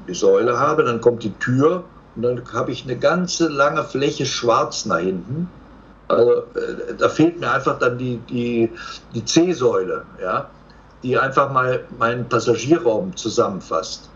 die 0.08 0.14
Säule 0.14 0.58
habe, 0.58 0.82
dann 0.84 1.00
kommt 1.00 1.22
die 1.22 1.32
Tür 1.34 1.84
und 2.16 2.22
dann 2.22 2.42
habe 2.52 2.72
ich 2.72 2.84
eine 2.84 2.96
ganze 2.96 3.48
lange 3.48 3.84
Fläche 3.84 4.26
schwarz 4.26 4.86
nach 4.86 4.98
hinten. 4.98 5.48
Also 6.08 6.32
äh, 6.32 6.94
da 6.98 7.08
fehlt 7.08 7.38
mir 7.38 7.52
einfach 7.52 7.78
dann 7.78 7.98
die, 7.98 8.18
die, 8.28 8.72
die 9.14 9.24
C-Säule, 9.24 10.04
ja, 10.20 10.50
die 11.02 11.16
einfach 11.16 11.52
mal 11.52 11.84
meinen 11.98 12.28
Passagierraum 12.28 13.14
zusammenfasst. 13.14 14.10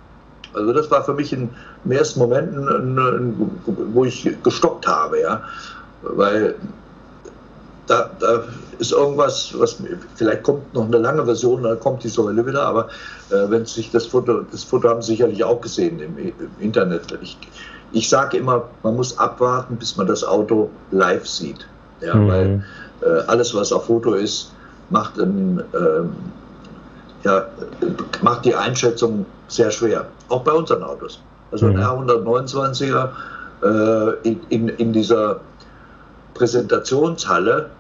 Also 0.55 0.73
das 0.73 0.91
war 0.91 1.05
für 1.05 1.15
mich 1.15 1.33
in, 1.33 1.49
im 1.85 1.93
ersten 1.93 2.21
Moment, 2.21 2.57
ein, 2.57 2.99
ein, 2.99 3.51
wo 3.93 4.05
ich 4.05 4.29
gestoppt 4.43 4.87
habe, 4.87 5.21
ja, 5.21 5.43
weil 6.03 6.55
da, 7.87 8.11
da 8.19 8.45
ist 8.79 8.93
irgendwas, 8.93 9.53
was 9.59 9.77
vielleicht 10.17 10.43
kommt 10.43 10.75
noch 10.75 10.87
eine 10.87 10.99
lange 10.99 11.25
Version, 11.25 11.63
dann 11.63 11.79
kommt 11.81 12.05
die 12.05 12.09
Säule 12.09 12.47
wieder, 12.47 12.63
aber 12.63 12.89
äh, 13.31 13.49
wenn 13.49 13.67
sich 13.67 13.91
das 13.91 14.07
Foto, 14.07 14.43
das 14.51 14.65
Foto 14.65 14.89
haben 14.89 15.03
Sie 15.03 15.13
sicherlich 15.13 15.43
auch 15.45 15.61
gesehen 15.61 16.01
im, 16.01 16.17
im 16.19 16.35
Internet. 16.59 17.19
Ich, 17.23 17.37
ich 17.93 18.09
sage 18.09 18.39
immer, 18.39 18.65
man 18.83 18.97
muss 18.97 19.19
abwarten, 19.19 19.77
bis 19.77 19.97
man 19.97 20.07
das 20.07 20.25
Auto 20.25 20.71
live 20.91 21.27
sieht, 21.27 21.67
ja, 22.01 22.15
mhm. 22.15 22.29
weil 22.29 22.65
äh, 23.03 23.21
alles, 23.27 23.55
was 23.55 23.73
auf 23.73 23.87
Foto 23.87 24.15
ist, 24.15 24.53
macht, 24.91 25.19
ein, 25.19 25.63
ähm, 25.75 26.13
ja, 27.25 27.47
macht 28.23 28.45
die 28.45 28.55
Einschätzung 28.55 29.27
sehr 29.53 29.71
schwer, 29.71 30.07
auch 30.29 30.43
bei 30.43 30.53
unseren 30.53 30.83
Autos. 30.83 31.21
Also 31.51 31.67
ein 31.67 31.75
mhm. 31.75 31.83
R129er 31.83 33.09
äh, 33.63 34.29
in, 34.29 34.41
in, 34.49 34.69
in 34.69 34.93
dieser 34.93 35.41
Präsentationshalle 36.35 37.71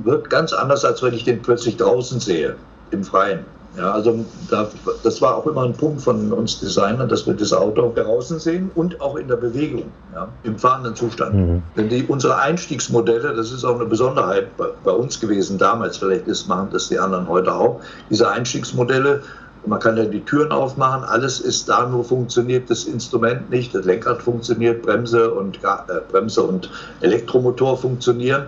wird 0.00 0.28
ganz 0.28 0.52
anders, 0.52 0.84
als 0.84 1.02
wenn 1.02 1.14
ich 1.14 1.24
den 1.24 1.40
plötzlich 1.40 1.76
draußen 1.76 2.20
sehe, 2.20 2.56
im 2.90 3.02
Freien. 3.02 3.40
Ja, 3.76 3.92
also 3.92 4.24
da, 4.48 4.68
das 5.02 5.20
war 5.20 5.36
auch 5.36 5.46
immer 5.46 5.64
ein 5.64 5.74
Punkt 5.74 6.00
von 6.00 6.32
uns 6.32 6.60
Designern, 6.60 7.10
dass 7.10 7.26
wir 7.26 7.34
das 7.34 7.52
Auto 7.52 7.92
draußen 7.94 8.38
sehen 8.38 8.70
und 8.74 8.98
auch 9.02 9.16
in 9.16 9.28
der 9.28 9.36
Bewegung, 9.36 9.84
ja, 10.14 10.28
im 10.44 10.58
fahrenden 10.58 10.96
Zustand. 10.96 11.34
Mhm. 11.34 11.62
Denn 11.76 11.90
die, 11.90 12.02
unsere 12.04 12.38
Einstiegsmodelle, 12.38 13.34
das 13.34 13.52
ist 13.52 13.64
auch 13.64 13.74
eine 13.74 13.84
Besonderheit 13.84 14.56
bei, 14.56 14.68
bei 14.82 14.92
uns 14.92 15.20
gewesen 15.20 15.58
damals, 15.58 15.98
vielleicht 15.98 16.26
ist, 16.26 16.48
machen 16.48 16.68
das 16.72 16.88
die 16.88 16.98
anderen 16.98 17.28
heute 17.28 17.54
auch, 17.54 17.80
diese 18.08 18.30
Einstiegsmodelle, 18.30 19.22
man 19.66 19.80
kann 19.80 19.96
ja 19.96 20.04
die 20.04 20.24
Türen 20.24 20.52
aufmachen, 20.52 21.04
alles 21.04 21.40
ist 21.40 21.68
da, 21.68 21.86
nur 21.86 22.04
funktioniert 22.04 22.70
das 22.70 22.84
Instrument 22.84 23.50
nicht, 23.50 23.74
das 23.74 23.84
Lenkrad 23.84 24.22
funktioniert, 24.22 24.82
Bremse 24.82 25.32
und, 25.32 25.58
äh, 25.62 26.00
Bremse 26.10 26.42
und 26.42 26.70
Elektromotor 27.00 27.76
funktionieren. 27.76 28.46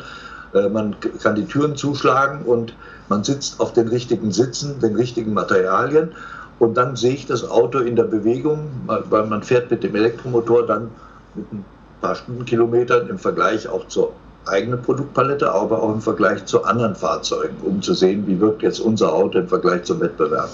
Äh, 0.55 0.69
man 0.69 0.97
kann 1.23 1.35
die 1.35 1.47
Türen 1.47 1.77
zuschlagen 1.77 2.43
und 2.43 2.75
man 3.09 3.25
sitzt 3.25 3.61
auf 3.61 3.73
den 3.73 3.89
richtigen 3.89 4.33
Sitzen, 4.33 4.81
den 4.81 4.95
richtigen 4.97 5.35
Materialien. 5.35 6.13
Und 6.59 6.77
dann 6.77 6.97
sehe 6.97 7.15
ich 7.15 7.27
das 7.27 7.49
Auto 7.49 7.79
in 7.79 7.95
der 7.95 8.05
Bewegung, 8.05 8.69
weil 8.87 9.27
man 9.27 9.43
fährt 9.43 9.71
mit 9.71 9.85
dem 9.85 9.95
Elektromotor 9.95 10.67
dann 10.67 10.91
mit 11.35 11.53
ein 11.53 11.65
paar 12.01 12.17
Stundenkilometern 12.17 13.09
im 13.09 13.19
Vergleich 13.19 13.69
auch 13.69 13.87
zur 13.87 14.13
eigenen 14.49 14.83
Produktpalette, 14.83 15.51
aber 15.51 15.83
auch 15.83 15.93
im 15.93 16.01
Vergleich 16.01 16.45
zu 16.47 16.65
anderen 16.65 16.95
Fahrzeugen, 16.95 17.57
um 17.63 17.83
zu 17.83 17.95
sehen, 17.95 18.27
wie 18.27 18.41
wirkt 18.41 18.63
jetzt 18.63 18.81
unser 18.81 19.13
Auto 19.13 19.39
im 19.39 19.49
Vergleich 19.49 19.85
zum 19.85 20.01
Wettbewerb. 20.01 20.51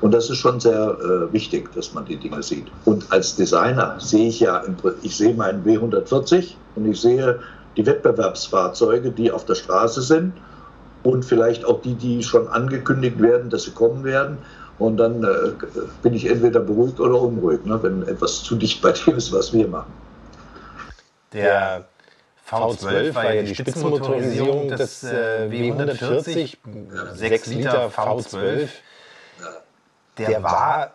Und 0.00 0.12
das 0.12 0.30
ist 0.30 0.38
schon 0.38 0.60
sehr 0.60 0.96
äh, 1.00 1.32
wichtig, 1.32 1.72
dass 1.74 1.94
man 1.94 2.04
die 2.04 2.16
Dinge 2.16 2.42
sieht. 2.42 2.66
Und 2.84 3.10
als 3.10 3.36
Designer 3.36 3.96
sehe 3.98 4.28
ich 4.28 4.40
ja, 4.40 4.62
ich 5.02 5.16
sehe 5.16 5.34
meinen 5.34 5.64
W140 5.64 6.54
und 6.76 6.86
ich 6.86 7.00
sehe 7.00 7.40
die 7.76 7.86
Wettbewerbsfahrzeuge, 7.86 9.10
die 9.10 9.30
auf 9.30 9.44
der 9.44 9.54
Straße 9.54 10.02
sind 10.02 10.32
und 11.02 11.24
vielleicht 11.24 11.64
auch 11.64 11.80
die, 11.82 11.94
die 11.94 12.22
schon 12.22 12.48
angekündigt 12.48 13.20
werden, 13.20 13.50
dass 13.50 13.64
sie 13.64 13.70
kommen 13.70 14.04
werden. 14.04 14.38
Und 14.78 14.96
dann 14.96 15.24
äh, 15.24 15.28
bin 16.02 16.14
ich 16.14 16.26
entweder 16.26 16.60
beruhigt 16.60 17.00
oder 17.00 17.20
unruhig, 17.20 17.64
ne, 17.64 17.82
wenn 17.82 18.06
etwas 18.06 18.42
zu 18.42 18.54
dicht 18.54 18.80
bei 18.80 18.92
dem 18.92 19.16
ist, 19.16 19.32
was 19.32 19.52
wir 19.52 19.66
machen. 19.66 19.92
Der 21.32 21.84
V12 22.50 23.14
war 23.14 23.34
ja 23.34 23.42
die 23.42 23.54
Spitzenmotorisierung 23.54 24.68
des 24.68 25.04
äh, 25.04 25.48
W140, 25.50 26.56
6 27.12 27.46
Liter 27.48 27.88
V12. 27.88 28.68
Der 30.16 30.42
war 30.42 30.92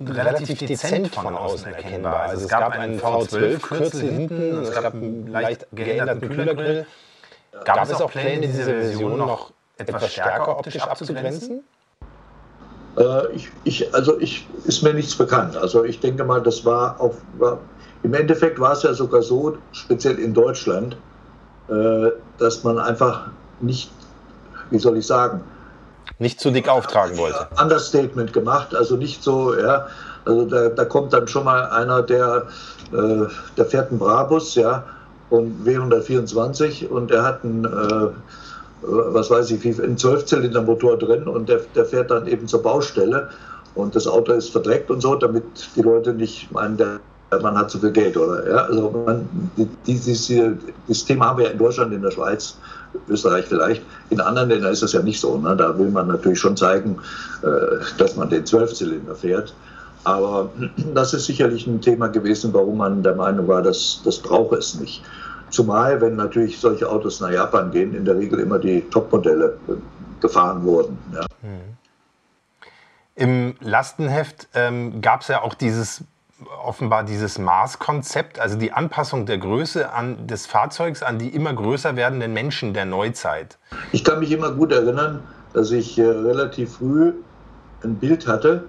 relativ 0.00 0.58
dezent 0.58 1.14
von 1.14 1.34
außen 1.36 1.72
erkennbar. 1.72 2.20
Also 2.20 2.44
es 2.44 2.48
gab 2.48 2.72
einen 2.72 2.98
V12-Kürzel 2.98 4.10
hinten, 4.10 4.62
es 4.62 4.72
gab 4.72 4.94
einen 4.94 5.28
leicht 5.28 5.66
geänderten 5.72 6.28
Kühlergrill. 6.28 6.86
Gab 7.64 7.84
es 7.84 8.00
auch 8.00 8.10
Pläne, 8.10 8.46
diese 8.46 8.64
Version 8.64 9.18
noch 9.18 9.52
etwas 9.76 10.12
stärker 10.12 10.58
optisch 10.58 10.82
abzugrenzen? 10.82 11.62
Äh, 12.96 13.32
ich, 13.32 13.48
ich, 13.64 13.94
also 13.94 14.20
ich, 14.20 14.46
ist 14.64 14.82
mir 14.82 14.94
nichts 14.94 15.16
bekannt. 15.16 15.56
Also 15.56 15.84
ich 15.84 16.00
denke 16.00 16.24
mal, 16.24 16.42
das 16.42 16.64
war 16.64 17.00
auf, 17.00 17.16
war, 17.38 17.58
im 18.04 18.14
Endeffekt 18.14 18.60
war 18.60 18.72
es 18.72 18.82
ja 18.82 18.94
sogar 18.94 19.22
so, 19.22 19.56
speziell 19.72 20.18
in 20.18 20.34
Deutschland, 20.34 20.96
äh, 21.68 22.10
dass 22.38 22.62
man 22.62 22.78
einfach 22.78 23.28
nicht, 23.60 23.90
wie 24.70 24.78
soll 24.78 24.98
ich 24.98 25.06
sagen, 25.06 25.40
nicht 26.18 26.38
zu 26.38 26.50
dick 26.50 26.68
auftragen 26.68 27.16
wollte. 27.16 27.48
Understatement 27.60 28.32
gemacht, 28.32 28.74
also 28.74 28.96
nicht 28.96 29.22
so, 29.22 29.58
ja, 29.58 29.86
also 30.26 30.44
da, 30.44 30.68
da 30.68 30.84
kommt 30.84 31.12
dann 31.12 31.26
schon 31.26 31.44
mal 31.44 31.64
einer, 31.70 32.02
der, 32.02 32.46
äh, 32.92 33.24
der 33.56 33.64
fährt 33.64 33.90
einen 33.90 33.98
Brabus, 33.98 34.54
ja, 34.54 34.84
und 35.30 35.66
W124 35.66 36.86
und 36.88 37.10
der 37.10 37.24
hat 37.24 37.42
einen, 37.42 37.64
äh, 37.64 38.08
was 38.82 39.30
weiß 39.30 39.50
ich, 39.50 39.82
einen 39.82 39.96
Zwölfzylindermotor 39.96 40.98
drin 40.98 41.26
und 41.26 41.48
der, 41.48 41.60
der 41.74 41.86
fährt 41.86 42.10
dann 42.10 42.26
eben 42.26 42.46
zur 42.46 42.62
Baustelle 42.62 43.30
und 43.74 43.96
das 43.96 44.06
Auto 44.06 44.32
ist 44.32 44.50
verdreckt 44.50 44.90
und 44.90 45.00
so, 45.00 45.14
damit 45.14 45.44
die 45.74 45.82
Leute 45.82 46.12
nicht 46.12 46.52
meinen, 46.52 46.76
der 46.76 47.00
man 47.42 47.56
hat 47.56 47.70
zu 47.70 47.78
viel 47.78 47.92
Geld, 47.92 48.16
oder? 48.16 48.48
Ja, 48.48 48.56
also 48.64 48.90
man, 49.06 49.28
dieses, 49.86 50.26
dieses 50.26 51.04
Thema 51.04 51.28
haben 51.28 51.38
wir 51.38 51.50
in 51.50 51.58
Deutschland, 51.58 51.92
in 51.92 52.02
der 52.02 52.10
Schweiz, 52.10 52.56
Österreich 53.08 53.46
vielleicht. 53.46 53.82
In 54.10 54.20
anderen 54.20 54.48
Ländern 54.48 54.72
ist 54.72 54.82
das 54.82 54.92
ja 54.92 55.02
nicht 55.02 55.20
so. 55.20 55.36
Ne? 55.38 55.56
Da 55.56 55.76
will 55.78 55.90
man 55.90 56.08
natürlich 56.08 56.38
schon 56.38 56.56
zeigen, 56.56 56.98
äh, 57.42 57.48
dass 57.98 58.16
man 58.16 58.28
den 58.28 58.46
Zwölfzylinder 58.46 59.14
fährt. 59.14 59.54
Aber 60.04 60.50
das 60.94 61.14
ist 61.14 61.26
sicherlich 61.26 61.66
ein 61.66 61.80
Thema 61.80 62.08
gewesen, 62.08 62.52
warum 62.52 62.78
man 62.78 63.02
der 63.02 63.14
Meinung 63.14 63.48
war, 63.48 63.62
dass 63.62 64.00
das 64.04 64.18
brauche 64.18 64.56
es 64.56 64.78
nicht. 64.78 65.02
Zumal, 65.50 66.00
wenn 66.00 66.16
natürlich 66.16 66.58
solche 66.58 66.88
Autos 66.88 67.20
nach 67.20 67.30
Japan 67.30 67.70
gehen, 67.70 67.94
in 67.94 68.04
der 68.04 68.16
Regel 68.16 68.40
immer 68.40 68.58
die 68.58 68.80
Topmodelle 68.90 69.56
äh, 69.68 69.72
gefahren 70.20 70.64
wurden. 70.64 70.98
Ja. 71.14 71.26
Mhm. 71.42 71.74
Im 73.16 73.54
Lastenheft 73.60 74.48
ähm, 74.54 75.00
gab 75.00 75.20
es 75.20 75.28
ja 75.28 75.42
auch 75.42 75.54
dieses 75.54 76.02
offenbar 76.64 77.04
dieses 77.04 77.38
Maßkonzept, 77.38 78.38
also 78.38 78.56
die 78.56 78.72
Anpassung 78.72 79.26
der 79.26 79.38
Größe 79.38 79.92
an, 79.92 80.26
des 80.26 80.46
Fahrzeugs 80.46 81.02
an 81.02 81.18
die 81.18 81.28
immer 81.28 81.52
größer 81.52 81.96
werdenden 81.96 82.32
Menschen 82.32 82.74
der 82.74 82.84
Neuzeit. 82.84 83.58
Ich 83.92 84.04
kann 84.04 84.20
mich 84.20 84.32
immer 84.32 84.52
gut 84.52 84.72
erinnern, 84.72 85.20
dass 85.52 85.70
ich 85.70 85.98
äh, 85.98 86.06
relativ 86.06 86.76
früh 86.76 87.12
ein 87.82 87.96
Bild 87.96 88.26
hatte, 88.26 88.64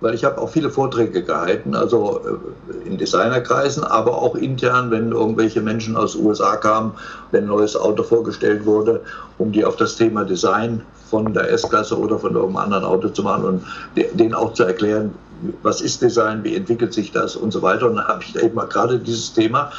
weil 0.00 0.14
ich 0.14 0.24
habe 0.24 0.40
auch 0.40 0.48
viele 0.48 0.68
Vorträge 0.68 1.22
gehalten, 1.22 1.74
also 1.74 2.20
äh, 2.24 2.88
in 2.88 2.98
Designerkreisen, 2.98 3.84
aber 3.84 4.18
auch 4.18 4.34
intern, 4.34 4.90
wenn 4.90 5.12
irgendwelche 5.12 5.60
Menschen 5.60 5.96
aus 5.96 6.14
den 6.14 6.26
USA 6.26 6.56
kamen, 6.56 6.92
wenn 7.30 7.44
ein 7.44 7.48
neues 7.48 7.76
Auto 7.76 8.02
vorgestellt 8.02 8.66
wurde, 8.66 9.00
um 9.38 9.52
die 9.52 9.64
auf 9.64 9.76
das 9.76 9.96
Thema 9.96 10.24
Design 10.24 10.82
von 11.08 11.32
der 11.32 11.50
S-Klasse 11.50 11.98
oder 11.98 12.18
von 12.18 12.34
irgendeinem 12.34 12.64
anderen 12.64 12.84
Auto 12.84 13.08
zu 13.10 13.22
machen 13.22 13.44
und 13.44 13.64
denen 13.96 14.34
auch 14.34 14.54
zu 14.54 14.64
erklären, 14.64 15.14
was 15.62 15.80
ist 15.80 16.02
Design, 16.02 16.44
wie 16.44 16.54
entwickelt 16.54 16.92
sich 16.92 17.12
das 17.12 17.36
und 17.36 17.52
so 17.52 17.62
weiter. 17.62 17.88
Und 17.88 17.96
dann 17.96 18.08
habe 18.08 18.22
ich 18.22 18.36
eben 18.36 18.54
mal 18.54 18.66
gerade 18.66 18.98
dieses 18.98 19.32
Thema, 19.32 19.70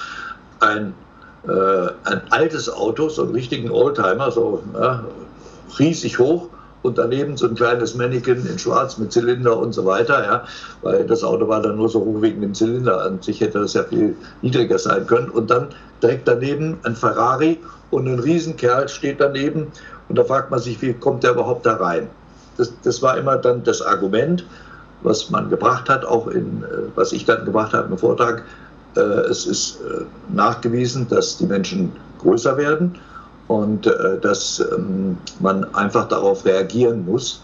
ein, 0.59 0.93
äh, 1.47 1.89
ein 2.03 2.21
altes 2.29 2.69
Auto, 2.69 3.09
so 3.09 3.23
einen 3.23 3.31
richtigen 3.33 3.71
Oldtimer, 3.71 4.31
so 4.31 4.63
ja, 4.73 5.03
riesig 5.79 6.19
hoch, 6.19 6.49
und 6.83 6.97
daneben 6.97 7.37
so 7.37 7.47
ein 7.47 7.55
kleines 7.55 7.95
Mannequin 7.95 8.45
in 8.45 8.59
Schwarz 8.59 8.97
mit 8.97 9.11
Zylinder 9.11 9.57
und 9.57 9.71
so 9.71 9.85
weiter, 9.85 10.21
ja, 10.21 10.43
weil 10.81 11.05
das 11.05 11.23
Auto 11.23 11.47
war 11.47 11.61
dann 11.61 11.77
nur 11.77 11.87
so 11.87 12.01
hoch 12.01 12.21
wegen 12.21 12.41
dem 12.41 12.53
Zylinder. 12.53 13.01
An 13.01 13.21
sich 13.21 13.39
hätte 13.39 13.59
das 13.59 13.73
ja 13.73 13.83
viel 13.83 14.15
niedriger 14.41 14.77
sein 14.77 15.07
können. 15.07 15.29
Und 15.29 15.49
dann 15.49 15.69
direkt 16.01 16.27
daneben 16.27 16.77
ein 16.83 16.95
Ferrari 16.95 17.57
und 17.89 18.07
ein 18.07 18.19
Riesenkerl 18.19 18.89
steht 18.89 19.21
daneben 19.21 19.67
und 20.09 20.17
da 20.17 20.23
fragt 20.25 20.51
man 20.51 20.59
sich, 20.59 20.81
wie 20.81 20.93
kommt 20.93 21.23
der 21.23 21.31
überhaupt 21.31 21.65
da 21.65 21.75
rein? 21.75 22.09
Das, 22.57 22.73
das 22.83 23.01
war 23.01 23.17
immer 23.17 23.37
dann 23.37 23.63
das 23.63 23.81
Argument, 23.81 24.45
was 25.03 25.29
man 25.29 25.49
gebracht 25.49 25.89
hat, 25.89 26.05
auch 26.05 26.27
in, 26.27 26.63
äh, 26.63 26.89
was 26.95 27.11
ich 27.11 27.25
dann 27.25 27.45
gebracht 27.45 27.73
habe 27.73 27.89
im 27.91 27.97
Vortrag. 27.97 28.43
Äh, 28.95 28.99
es 28.99 29.45
ist 29.45 29.81
äh, 29.81 30.05
nachgewiesen, 30.33 31.07
dass 31.07 31.37
die 31.37 31.45
Menschen 31.45 31.91
größer 32.19 32.57
werden 32.57 32.95
und 33.49 33.93
dass 34.21 34.63
ähm, 34.71 35.17
man 35.41 35.65
einfach 35.75 36.07
darauf 36.07 36.45
reagieren 36.45 37.03
muss. 37.05 37.41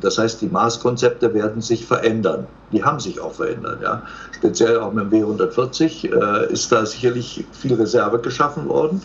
Das 0.00 0.18
heißt, 0.18 0.40
die 0.40 0.48
Maßkonzepte 0.48 1.32
werden 1.34 1.62
sich 1.62 1.86
verändern. 1.86 2.46
Die 2.72 2.82
haben 2.82 3.00
sich 3.00 3.20
auch 3.20 3.34
verändert. 3.34 3.80
Ja. 3.82 4.02
Speziell 4.36 4.78
auch 4.78 4.92
mit 4.92 5.12
dem 5.12 5.24
W140 5.24 6.12
äh, 6.12 6.52
ist 6.52 6.70
da 6.72 6.86
sicherlich 6.86 7.44
viel 7.52 7.74
Reserve 7.74 8.18
geschaffen 8.18 8.68
worden. 8.68 9.02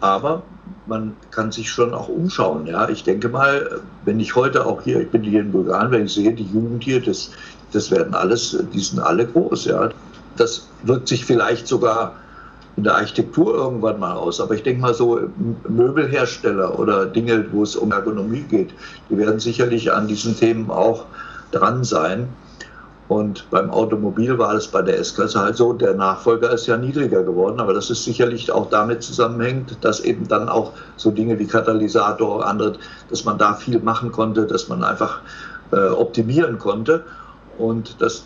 Aber 0.00 0.42
man 0.86 1.16
kann 1.30 1.50
sich 1.52 1.70
schon 1.70 1.92
auch 1.94 2.08
umschauen. 2.08 2.66
Ja. 2.66 2.88
Ich 2.88 3.04
denke 3.04 3.28
mal, 3.28 3.80
wenn 4.04 4.20
ich 4.20 4.34
heute 4.36 4.64
auch 4.66 4.82
hier, 4.82 5.00
ich 5.00 5.10
bin 5.10 5.22
hier 5.22 5.40
in 5.40 5.52
Bulgarien, 5.52 5.90
wenn 5.90 6.06
ich 6.06 6.14
sehe, 6.14 6.32
die 6.32 6.44
Jugend 6.44 6.84
hier, 6.84 7.00
das, 7.00 7.30
das 7.72 7.90
werden 7.90 8.14
alles, 8.14 8.56
die 8.72 8.80
sind 8.80 9.00
alle 9.00 9.26
groß. 9.26 9.66
Ja. 9.66 9.90
Das 10.36 10.68
wirkt 10.84 11.08
sich 11.08 11.24
vielleicht 11.24 11.66
sogar 11.66 12.14
in 12.76 12.84
der 12.84 12.94
Architektur 12.94 13.54
irgendwann 13.54 13.98
mal 13.98 14.14
aus. 14.14 14.40
Aber 14.40 14.54
ich 14.54 14.62
denke 14.62 14.80
mal 14.80 14.94
so 14.94 15.20
Möbelhersteller 15.68 16.78
oder 16.78 17.06
Dinge, 17.06 17.44
wo 17.50 17.64
es 17.64 17.74
um 17.74 17.90
Ergonomie 17.90 18.42
geht, 18.42 18.70
die 19.10 19.18
werden 19.18 19.40
sicherlich 19.40 19.92
an 19.92 20.06
diesen 20.06 20.36
Themen 20.36 20.70
auch 20.70 21.06
dran 21.50 21.82
sein. 21.82 22.28
Und 23.08 23.48
beim 23.50 23.70
Automobil 23.70 24.36
war 24.36 24.54
es 24.54 24.68
bei 24.68 24.82
der 24.82 24.98
S-Klasse 24.98 25.40
halt 25.40 25.56
so, 25.56 25.72
der 25.72 25.94
Nachfolger 25.94 26.50
ist 26.52 26.66
ja 26.66 26.76
niedriger 26.76 27.22
geworden, 27.22 27.58
aber 27.58 27.72
das 27.72 27.88
ist 27.88 28.04
sicherlich 28.04 28.52
auch 28.52 28.68
damit 28.68 29.02
zusammenhängt, 29.02 29.78
dass 29.80 30.00
eben 30.00 30.28
dann 30.28 30.50
auch 30.50 30.72
so 30.96 31.10
Dinge 31.10 31.38
wie 31.38 31.46
Katalysator, 31.46 32.44
andere, 32.44 32.74
dass 33.08 33.24
man 33.24 33.38
da 33.38 33.54
viel 33.54 33.80
machen 33.80 34.12
konnte, 34.12 34.46
dass 34.46 34.68
man 34.68 34.84
einfach 34.84 35.20
äh, 35.72 35.88
optimieren 35.88 36.58
konnte. 36.58 37.02
Und 37.56 37.96
das, 37.98 38.24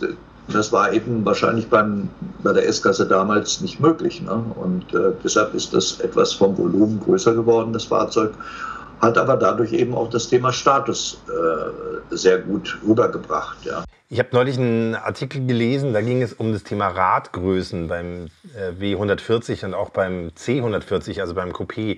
das 0.48 0.72
war 0.72 0.92
eben 0.92 1.24
wahrscheinlich 1.24 1.68
beim, 1.70 2.08
bei 2.42 2.52
der 2.52 2.66
S-Klasse 2.66 3.06
damals 3.06 3.60
nicht 3.60 3.78
möglich. 3.78 4.20
Ne? 4.20 4.44
Und 4.56 4.92
äh, 4.94 5.12
deshalb 5.22 5.54
ist 5.54 5.72
das 5.72 6.00
etwas 6.00 6.32
vom 6.32 6.58
Volumen 6.58 6.98
größer 6.98 7.34
geworden, 7.34 7.72
das 7.72 7.84
Fahrzeug. 7.84 8.32
Hat 9.00 9.16
aber 9.16 9.36
dadurch 9.36 9.72
eben 9.72 9.94
auch 9.94 10.10
das 10.10 10.28
Thema 10.28 10.52
Status 10.52 11.20
äh, 11.28 12.14
sehr 12.14 12.38
gut 12.38 12.78
rübergebracht. 12.86 13.64
Ja. 13.64 13.84
Ich 14.12 14.18
habe 14.18 14.28
neulich 14.32 14.58
einen 14.58 14.94
Artikel 14.94 15.46
gelesen, 15.46 15.94
da 15.94 16.02
ging 16.02 16.20
es 16.20 16.34
um 16.34 16.52
das 16.52 16.64
Thema 16.64 16.88
Radgrößen 16.88 17.88
beim 17.88 18.26
äh, 18.54 18.72
W140 18.78 19.64
und 19.64 19.72
auch 19.72 19.88
beim 19.88 20.32
C140, 20.36 21.18
also 21.22 21.32
beim 21.32 21.52
Coupé. 21.52 21.96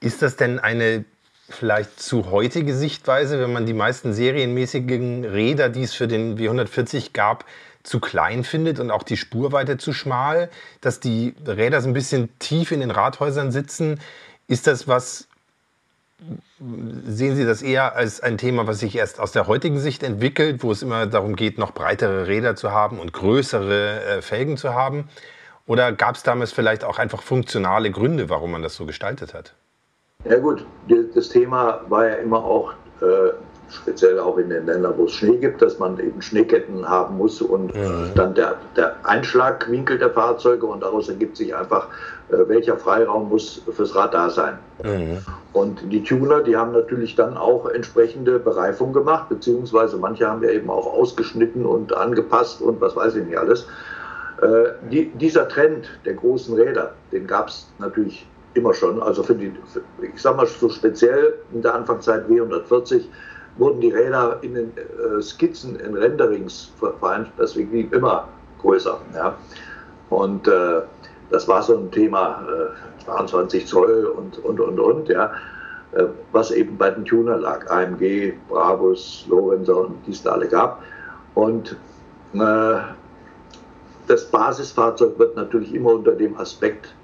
Ist 0.00 0.22
das 0.22 0.34
denn 0.34 0.58
eine 0.58 1.04
vielleicht 1.48 2.00
zu 2.00 2.32
heutige 2.32 2.74
Sichtweise, 2.74 3.40
wenn 3.40 3.52
man 3.52 3.64
die 3.64 3.74
meisten 3.74 4.12
serienmäßigen 4.12 5.24
Räder, 5.24 5.68
die 5.68 5.84
es 5.84 5.94
für 5.94 6.08
den 6.08 6.36
W140 6.36 7.12
gab, 7.12 7.44
zu 7.84 8.00
klein 8.00 8.42
findet 8.42 8.80
und 8.80 8.90
auch 8.90 9.04
die 9.04 9.16
Spurweite 9.16 9.78
zu 9.78 9.92
schmal, 9.92 10.50
dass 10.80 10.98
die 10.98 11.36
Räder 11.46 11.80
so 11.80 11.86
ein 11.86 11.94
bisschen 11.94 12.28
tief 12.40 12.72
in 12.72 12.80
den 12.80 12.90
Rathäusern 12.90 13.52
sitzen. 13.52 14.00
Ist 14.48 14.66
das 14.66 14.88
was, 14.88 15.28
sehen 17.06 17.36
Sie 17.36 17.44
das 17.44 17.62
eher 17.62 17.96
als 17.96 18.20
ein 18.20 18.38
Thema, 18.38 18.66
was 18.66 18.80
sich 18.80 18.96
erst 18.96 19.20
aus 19.20 19.32
der 19.32 19.46
heutigen 19.46 19.78
Sicht 19.78 20.02
entwickelt, 20.02 20.62
wo 20.62 20.72
es 20.72 20.82
immer 20.82 21.06
darum 21.06 21.36
geht, 21.36 21.58
noch 21.58 21.72
breitere 21.72 22.26
Räder 22.26 22.56
zu 22.56 22.72
haben 22.72 22.98
und 22.98 23.12
größere 23.12 24.04
äh, 24.04 24.22
Felgen 24.22 24.56
zu 24.56 24.74
haben? 24.74 25.08
Oder 25.66 25.92
gab 25.92 26.16
es 26.16 26.22
damals 26.22 26.52
vielleicht 26.52 26.84
auch 26.84 26.98
einfach 26.98 27.22
funktionale 27.22 27.90
Gründe, 27.90 28.28
warum 28.28 28.52
man 28.52 28.62
das 28.62 28.74
so 28.74 28.86
gestaltet 28.86 29.34
hat? 29.34 29.54
Ja 30.24 30.38
gut, 30.38 30.66
das 31.14 31.28
Thema 31.28 31.80
war 31.88 32.06
ja 32.08 32.14
immer 32.16 32.44
auch 32.44 32.72
äh, 33.00 33.32
speziell 33.72 34.18
auch 34.18 34.36
in 34.38 34.50
den 34.50 34.66
Ländern, 34.66 34.94
wo 34.96 35.04
es 35.04 35.12
Schnee 35.12 35.36
gibt, 35.36 35.62
dass 35.62 35.78
man 35.78 35.98
eben 35.98 36.20
Schneeketten 36.20 36.88
haben 36.88 37.16
muss 37.16 37.40
und 37.40 37.74
mhm. 37.74 38.10
dann 38.14 38.34
der, 38.34 38.56
der 38.76 38.96
Einschlagwinkel 39.04 39.98
der 39.98 40.10
Fahrzeuge 40.10 40.66
und 40.66 40.82
daraus 40.82 41.08
ergibt 41.08 41.36
sich 41.36 41.54
einfach, 41.54 41.88
welcher 42.30 42.76
Freiraum 42.76 43.28
muss 43.28 43.62
fürs 43.72 43.94
Rad 43.94 44.14
da 44.14 44.30
sein. 44.30 44.58
Mhm. 44.82 45.18
Und 45.52 45.92
die 45.92 46.02
Tuner, 46.02 46.42
die 46.42 46.56
haben 46.56 46.72
natürlich 46.72 47.16
dann 47.16 47.36
auch 47.36 47.66
entsprechende 47.66 48.38
Bereifung 48.38 48.92
gemacht, 48.92 49.28
beziehungsweise 49.28 49.96
manche 49.96 50.28
haben 50.28 50.42
ja 50.42 50.50
eben 50.50 50.70
auch 50.70 50.86
ausgeschnitten 50.86 51.66
und 51.66 51.94
angepasst 51.94 52.62
und 52.62 52.80
was 52.80 52.94
weiß 52.94 53.16
ich 53.16 53.26
nicht 53.26 53.38
alles. 53.38 53.66
Äh, 54.42 54.72
die, 54.90 55.10
dieser 55.10 55.48
Trend 55.48 55.88
der 56.04 56.14
großen 56.14 56.54
Räder, 56.54 56.92
den 57.12 57.26
gab 57.26 57.48
es 57.48 57.70
natürlich 57.78 58.26
immer 58.54 58.72
schon. 58.74 59.02
Also 59.02 59.22
für 59.22 59.34
die, 59.34 59.52
für, 59.66 59.82
ich 60.02 60.20
sag 60.20 60.36
mal 60.36 60.46
so 60.46 60.68
speziell 60.68 61.34
in 61.52 61.62
der 61.62 61.74
Anfangszeit 61.74 62.26
W140 62.28 63.04
wurden 63.58 63.80
die 63.80 63.90
Räder 63.90 64.38
in 64.42 64.54
den 64.54 64.72
äh, 64.76 65.20
Skizzen, 65.20 65.78
in 65.80 65.94
Renderings 65.94 66.72
deswegen 67.38 67.90
immer 67.92 68.28
größer. 68.60 68.98
Ja. 69.14 69.36
Und 70.08 70.48
äh, 70.48 70.82
das 71.30 71.48
war 71.48 71.62
so 71.62 71.76
ein 71.76 71.90
Thema, 71.90 72.44
äh, 72.48 73.04
22 73.04 73.66
Zoll 73.66 74.06
und, 74.06 74.38
und, 74.44 74.60
und, 74.60 74.78
und, 74.78 75.08
ja, 75.08 75.32
äh, 75.92 76.04
was 76.32 76.50
eben 76.50 76.76
bei 76.76 76.90
den 76.90 77.04
Tuner 77.04 77.36
lag. 77.36 77.70
AMG, 77.70 78.34
Brabus, 78.48 79.26
Lorenzer 79.28 79.76
und 79.76 80.06
die 80.06 80.12
es 80.12 80.22
da 80.22 80.32
alle 80.32 80.48
gab. 80.48 80.82
Und 81.34 81.76
äh, 82.34 82.76
das 84.06 84.24
Basisfahrzeug 84.30 85.18
wird 85.18 85.36
natürlich 85.36 85.74
immer 85.74 85.92
unter 85.92 86.12
dem 86.12 86.36
Aspekt 86.38 86.94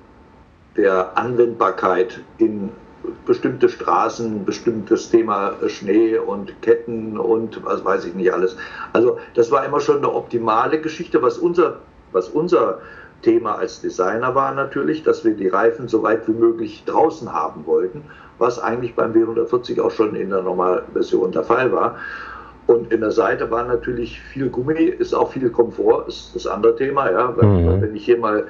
der 0.77 1.17
Anwendbarkeit 1.17 2.21
in 2.39 2.71
bestimmte 3.25 3.69
Straßen, 3.69 4.45
bestimmtes 4.45 5.11
Thema 5.11 5.55
Schnee 5.69 6.19
und 6.19 6.61
Ketten 6.63 7.19
und 7.19 7.65
was 7.65 7.85
weiß 7.85 8.05
ich 8.07 8.15
nicht 8.15 8.33
alles. 8.33 8.57
Also 8.93 9.19
das 9.35 9.51
war 9.51 9.65
immer 9.65 9.81
schon 9.81 9.99
eine 9.99 10.13
optimale 10.13 10.81
Geschichte, 10.81 11.23
was 11.23 11.39
unser, 11.39 11.79
was 12.13 12.29
unser 12.29 12.81
Thema 13.27 13.57
als 13.57 13.81
Designer 13.81 14.37
war 14.37 14.55
natürlich, 14.55 15.03
dass 15.03 15.25
wir 15.25 15.35
die 15.35 15.49
Reifen 15.49 15.89
so 15.89 16.05
weit 16.05 16.29
wie 16.29 16.33
möglich 16.33 16.85
draußen 16.87 17.33
haben 17.33 17.67
wollten, 17.67 18.05
was 18.39 18.61
eigentlich 18.61 18.95
beim 18.95 19.13
W140 19.15 19.81
auch 19.83 19.91
schon 19.91 20.15
in 20.15 20.31
der 20.31 20.43
Normalversion 20.43 21.33
der 21.33 21.43
Fall 21.43 21.73
war. 21.73 21.97
Und 22.69 22.93
in 22.93 23.01
der 23.01 23.11
Seite 23.11 23.51
war 23.51 23.65
natürlich 23.65 24.21
viel 24.21 24.49
Gummi, 24.49 24.85
ist 24.85 25.13
auch 25.13 25.33
viel 25.33 25.51
Komfort, 25.51 26.07
ist 26.07 26.37
das 26.37 26.47
andere 26.47 26.77
Thema. 26.77 27.11
Ja? 27.11 27.35
Mhm. 27.43 27.83
Wenn 27.83 27.97
ich 27.97 28.05
hier 28.05 28.19
mal 28.19 28.45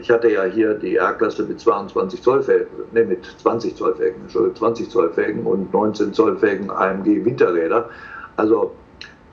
ich 0.00 0.10
hatte 0.10 0.30
ja 0.30 0.44
hier 0.44 0.72
die 0.72 0.96
R-Klasse 0.96 1.42
mit 1.42 1.60
22 1.60 2.22
Zoll 2.22 2.42
Felgen, 2.42 2.68
ne, 2.92 3.04
mit 3.04 3.26
20 3.42 3.76
Zoll 3.76 3.94
Felgen, 3.94 4.22
20 4.54 4.88
Zoll 4.88 5.10
Felgen 5.12 5.44
und 5.44 5.70
19 5.70 6.14
Zoll 6.14 6.38
Felgen 6.38 6.70
AMG 6.70 7.24
Winterräder. 7.26 7.90
Also 8.36 8.72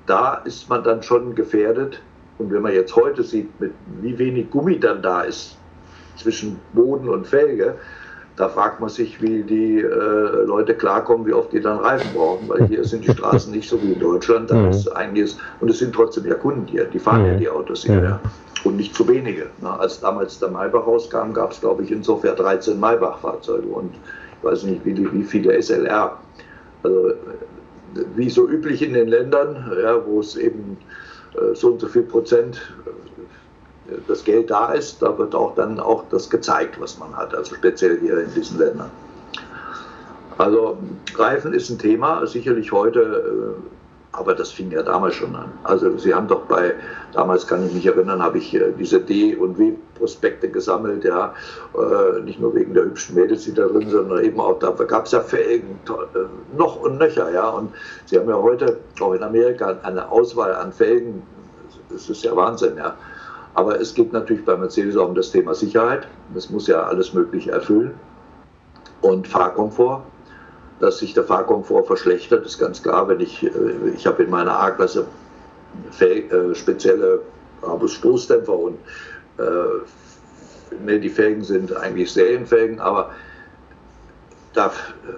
da 0.06 0.42
ist 0.44 0.68
man 0.70 0.84
dann 0.84 1.02
schon 1.02 1.34
gefährdet. 1.34 2.02
Und 2.38 2.52
wenn 2.52 2.62
man 2.62 2.74
jetzt 2.74 2.96
heute 2.96 3.24
sieht, 3.24 3.60
mit 3.60 3.74
wie 4.02 4.18
wenig 4.18 4.50
Gummi 4.50 4.80
dann 4.80 5.02
da 5.02 5.22
ist 5.22 5.58
zwischen 6.18 6.60
Boden 6.74 7.10
und 7.10 7.28
Felge, 7.28 7.76
da 8.36 8.50
fragt 8.50 8.80
man 8.80 8.90
sich, 8.90 9.22
wie 9.22 9.44
die 9.44 9.80
äh, 9.80 10.46
Leute 10.46 10.74
klarkommen, 10.74 11.28
wie 11.28 11.34
oft 11.34 11.54
die 11.54 11.62
dann 11.62 11.78
Reifen 11.78 12.12
brauchen, 12.16 12.50
weil 12.50 12.66
hier 12.66 12.84
sind 12.84 13.06
die 13.08 13.12
Straßen 13.18 13.52
nicht 13.52 13.70
so 13.70 13.82
wie 13.84 13.94
in 13.94 14.00
Deutschland. 14.00 14.50
Da 14.50 14.56
mhm. 14.56 14.70
ist 14.70 14.88
einiges, 14.88 15.38
und 15.60 15.70
es 15.70 15.80
sind 15.80 15.94
trotzdem 15.94 16.26
ja 16.26 16.34
Kunden 16.34 16.66
hier, 16.66 16.86
die 16.86 16.98
fahren 16.98 17.22
mhm. 17.22 17.28
ja 17.28 17.34
die 17.36 17.50
Autos 17.50 17.84
hier. 17.84 18.02
Ja. 18.02 18.20
Und 18.64 18.78
nicht 18.78 18.96
zu 18.96 19.08
wenige. 19.08 19.48
Ne? 19.62 19.80
Als 19.80 20.00
damals 20.00 20.40
der 20.40 20.50
Maybach 20.50 20.88
rauskam, 20.88 21.34
gab 21.34 21.52
es, 21.52 21.60
glaube 21.60 21.84
ich, 21.84 21.92
insofern 21.92 22.36
13 22.36 22.80
Maybach-Fahrzeuge 22.80 23.68
und 23.68 23.94
ich 23.94 24.44
weiß 24.44 24.64
nicht, 24.64 24.84
wie, 24.86 24.98
wie 25.12 25.24
viele 25.24 25.62
SLR. 25.62 26.18
Also 26.82 27.14
wie 28.16 28.30
so 28.30 28.48
üblich 28.48 28.82
in 28.82 28.94
den 28.94 29.10
Ländern, 29.10 29.72
ja, 29.82 30.04
wo 30.06 30.20
es 30.20 30.36
eben 30.36 30.78
äh, 30.78 31.03
so 31.54 31.72
und 31.72 31.82
so 31.82 31.88
viel 31.88 32.04
Prozent 32.04 32.62
äh, 32.86 33.94
das 34.08 34.24
Geld 34.24 34.50
da 34.50 34.74
ist, 34.74 35.02
da 35.02 35.18
wird 35.18 35.36
auch 35.36 35.56
dann 35.56 35.80
auch 35.80 36.04
das 36.10 36.30
gezeigt, 36.30 36.80
was 36.80 36.98
man 36.98 37.16
hat, 37.16 37.36
also 37.36 37.56
speziell 37.56 38.00
hier 38.00 38.20
in 38.20 38.34
diesen 38.34 38.58
Ländern. 38.60 38.92
Also 40.38 40.78
Reifen 41.16 41.54
ist 41.54 41.70
ein 41.70 41.78
Thema, 41.78 42.26
sicherlich 42.26 42.72
heute 42.72 43.56
äh, 43.60 43.74
aber 44.14 44.36
das 44.36 44.52
fing 44.52 44.72
ja 44.72 44.84
damals 44.84 45.16
schon 45.16 45.36
an. 45.36 45.52
Also 45.64 45.98
Sie 45.98 46.14
haben 46.14 46.28
doch 46.28 46.42
bei, 46.42 46.76
damals 47.14 47.48
kann 47.48 47.66
ich 47.66 47.74
mich 47.74 47.86
erinnern, 47.86 48.22
habe 48.22 48.38
ich 48.38 48.54
äh, 48.54 48.72
diese 48.78 49.00
D- 49.00 49.36
und 49.36 49.58
W-Prospekte 50.04 50.50
gesammelt, 50.50 51.04
ja, 51.04 51.34
äh, 51.76 52.22
nicht 52.22 52.40
nur 52.40 52.54
wegen 52.54 52.74
der 52.74 52.86
hübschen 52.86 53.16
Mädels, 53.16 53.46
die 53.46 53.54
da 53.54 53.68
drin 53.68 53.90
sind, 53.90 53.92
sondern 53.92 54.24
eben 54.24 54.40
auch, 54.40 54.60
da 54.60 54.72
gab 54.72 55.06
es 55.06 55.12
ja 55.12 55.22
Felgen, 55.22 55.80
äh, 55.88 56.58
noch 56.58 56.82
und 56.82 56.98
nöcher, 56.98 57.32
ja. 57.32 57.50
Und 57.50 57.72
Sie 58.06 58.20
haben 58.20 58.30
ja 58.30 58.36
heute 58.36 58.78
auch 59.00 59.14
in 59.14 59.24
Amerika 59.24 59.78
eine 59.84 60.10
Auswahl 60.10 60.54
an 60.56 60.72
Felgen, 60.72 61.24
das 61.90 62.10
ist 62.10 62.24
ja 62.24 62.36
Wahnsinn, 62.36 62.78
ja. 62.78 62.96
Aber 63.56 63.80
es 63.80 63.94
geht 63.94 64.12
natürlich 64.12 64.44
bei 64.46 64.58
Mercedes 64.58 64.98
auch 64.98 65.08
um 65.08 65.16
das 65.16 65.32
Thema 65.32 65.54
Sicherheit. 65.54 66.08
Das 66.34 66.50
muss 66.50 66.66
ja 66.66 66.82
alles 66.84 67.14
Mögliche 67.14 67.52
erfüllen. 67.52 67.94
Und 69.02 69.28
Fahrkomfort 69.28 70.02
dass 70.80 70.98
sich 70.98 71.14
der 71.14 71.24
Fahrkomfort 71.24 71.86
verschlechtert, 71.86 72.46
ist 72.46 72.60
ganz 72.60 72.82
klar. 72.82 73.08
Wenn 73.08 73.22
ich, 73.22 73.44
äh, 73.44 73.50
ich 73.96 74.06
habe 74.06 74.24
in 74.24 74.30
meiner 74.32 74.60
A-Klasse 74.60 75.06
äh, 76.00 76.54
spezielle 76.54 77.22
Stoßdämpfer 77.86 78.58
und 78.58 78.78
ne, 79.38 81.00
die 81.00 81.10
Felgen 81.10 81.44
sind 81.44 81.76
eigentlich 81.76 82.12
Serienfelgen, 82.12 82.80
aber 82.80 83.12
da, 84.54 84.72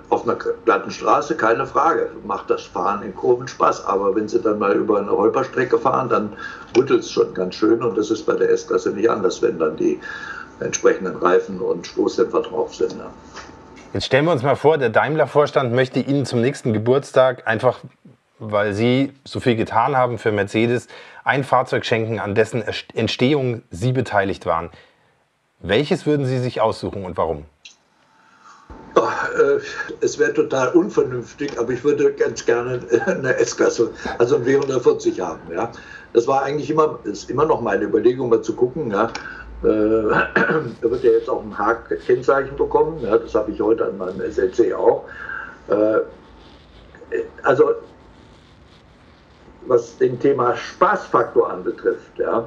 auf 0.09 0.23
einer 0.23 0.35
glatten 0.35 0.91
Straße, 0.91 1.35
keine 1.35 1.65
Frage, 1.65 2.09
macht 2.25 2.49
das 2.49 2.63
Fahren 2.63 3.03
in 3.03 3.13
Kurven 3.13 3.47
Spaß. 3.47 3.85
Aber 3.85 4.15
wenn 4.15 4.27
Sie 4.27 4.41
dann 4.41 4.59
mal 4.59 4.73
über 4.73 4.99
eine 4.99 5.11
Holperstrecke 5.11 5.77
fahren, 5.77 6.09
dann 6.09 6.33
rüttelt 6.77 7.01
es 7.01 7.11
schon 7.11 7.33
ganz 7.33 7.55
schön 7.55 7.83
und 7.83 7.97
das 7.97 8.11
ist 8.11 8.25
bei 8.25 8.33
der 8.33 8.49
S-Klasse 8.49 8.91
nicht 8.91 9.09
anders, 9.09 9.41
wenn 9.41 9.59
dann 9.59 9.75
die 9.75 9.99
entsprechenden 10.61 11.17
Reifen 11.17 11.59
und 11.59 11.85
Stoßdämpfer 11.85 12.43
drauf 12.43 12.73
sind. 12.73 12.93
Ja. 12.93 13.11
Jetzt 13.93 14.05
stellen 14.05 14.25
wir 14.25 14.31
uns 14.31 14.43
mal 14.43 14.55
vor, 14.55 14.77
der 14.77 14.89
Daimler-Vorstand 14.89 15.73
möchte 15.73 15.99
Ihnen 15.99 16.25
zum 16.25 16.41
nächsten 16.41 16.73
Geburtstag 16.73 17.47
einfach, 17.47 17.79
weil 18.39 18.73
Sie 18.73 19.13
so 19.25 19.39
viel 19.39 19.55
getan 19.55 19.97
haben 19.97 20.17
für 20.17 20.31
Mercedes, 20.31 20.87
ein 21.25 21.43
Fahrzeug 21.43 21.85
schenken, 21.85 22.19
an 22.19 22.35
dessen 22.35 22.63
Entstehung 22.93 23.63
Sie 23.71 23.91
beteiligt 23.91 24.45
waren. 24.45 24.69
Welches 25.59 26.05
würden 26.05 26.25
Sie 26.25 26.39
sich 26.39 26.61
aussuchen 26.61 27.03
und 27.03 27.17
warum? 27.17 27.45
Äh, 28.95 29.59
es 29.99 30.17
wäre 30.19 30.33
total 30.33 30.69
unvernünftig, 30.69 31.59
aber 31.59 31.71
ich 31.71 31.83
würde 31.83 32.13
ganz 32.13 32.45
gerne 32.45 32.79
eine 33.05 33.35
S-Klasse, 33.35 33.91
also 34.17 34.37
ein 34.37 34.45
W140 34.45 35.19
haben. 35.19 35.41
Ja. 35.51 35.71
Das 36.13 36.27
war 36.27 36.43
eigentlich 36.43 36.69
immer, 36.69 36.99
ist 37.03 37.29
immer 37.29 37.45
noch 37.45 37.59
meine 37.59 37.83
Überlegung, 37.85 38.29
mal 38.29 38.41
zu 38.41 38.55
gucken, 38.55 38.91
ja, 38.91 39.07
äh, 39.63 39.67
da 40.81 40.91
wird 40.91 41.03
ja 41.03 41.11
jetzt 41.11 41.29
auch 41.29 41.43
ein 41.43 41.57
Haag-Kennzeichen 41.57 42.55
bekommen. 42.55 42.99
Ja, 43.01 43.17
das 43.17 43.35
habe 43.35 43.51
ich 43.51 43.59
heute 43.59 43.85
an 43.85 43.97
meinem 43.97 44.21
SLC 44.31 44.73
auch. 44.73 45.03
Äh, 45.67 45.99
also, 47.43 47.71
was 49.67 49.97
den 49.97 50.19
Thema 50.19 50.55
Spaßfaktor 50.55 51.49
anbetrifft, 51.49 52.17
ja, 52.17 52.45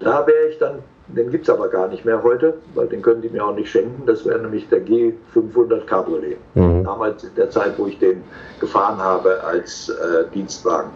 da 0.00 0.26
wäre 0.26 0.48
ich 0.48 0.58
dann, 0.58 0.80
den 1.08 1.30
gibt 1.30 1.44
es 1.48 1.50
aber 1.50 1.68
gar 1.68 1.88
nicht 1.88 2.04
mehr 2.04 2.22
heute, 2.22 2.54
weil 2.74 2.88
den 2.88 3.02
können 3.02 3.22
die 3.22 3.28
mir 3.28 3.44
auch 3.44 3.54
nicht 3.54 3.70
schenken. 3.70 4.04
Das 4.06 4.24
wäre 4.24 4.40
nämlich 4.40 4.68
der 4.68 4.84
G500 4.84 5.84
Cabriolet. 5.86 6.38
Mhm. 6.54 6.84
Damals 6.84 7.24
in 7.24 7.34
der 7.36 7.50
Zeit, 7.50 7.78
wo 7.78 7.86
ich 7.86 7.98
den 7.98 8.22
gefahren 8.58 8.98
habe 8.98 9.42
als 9.44 9.88
äh, 9.88 10.24
Dienstwagen 10.34 10.90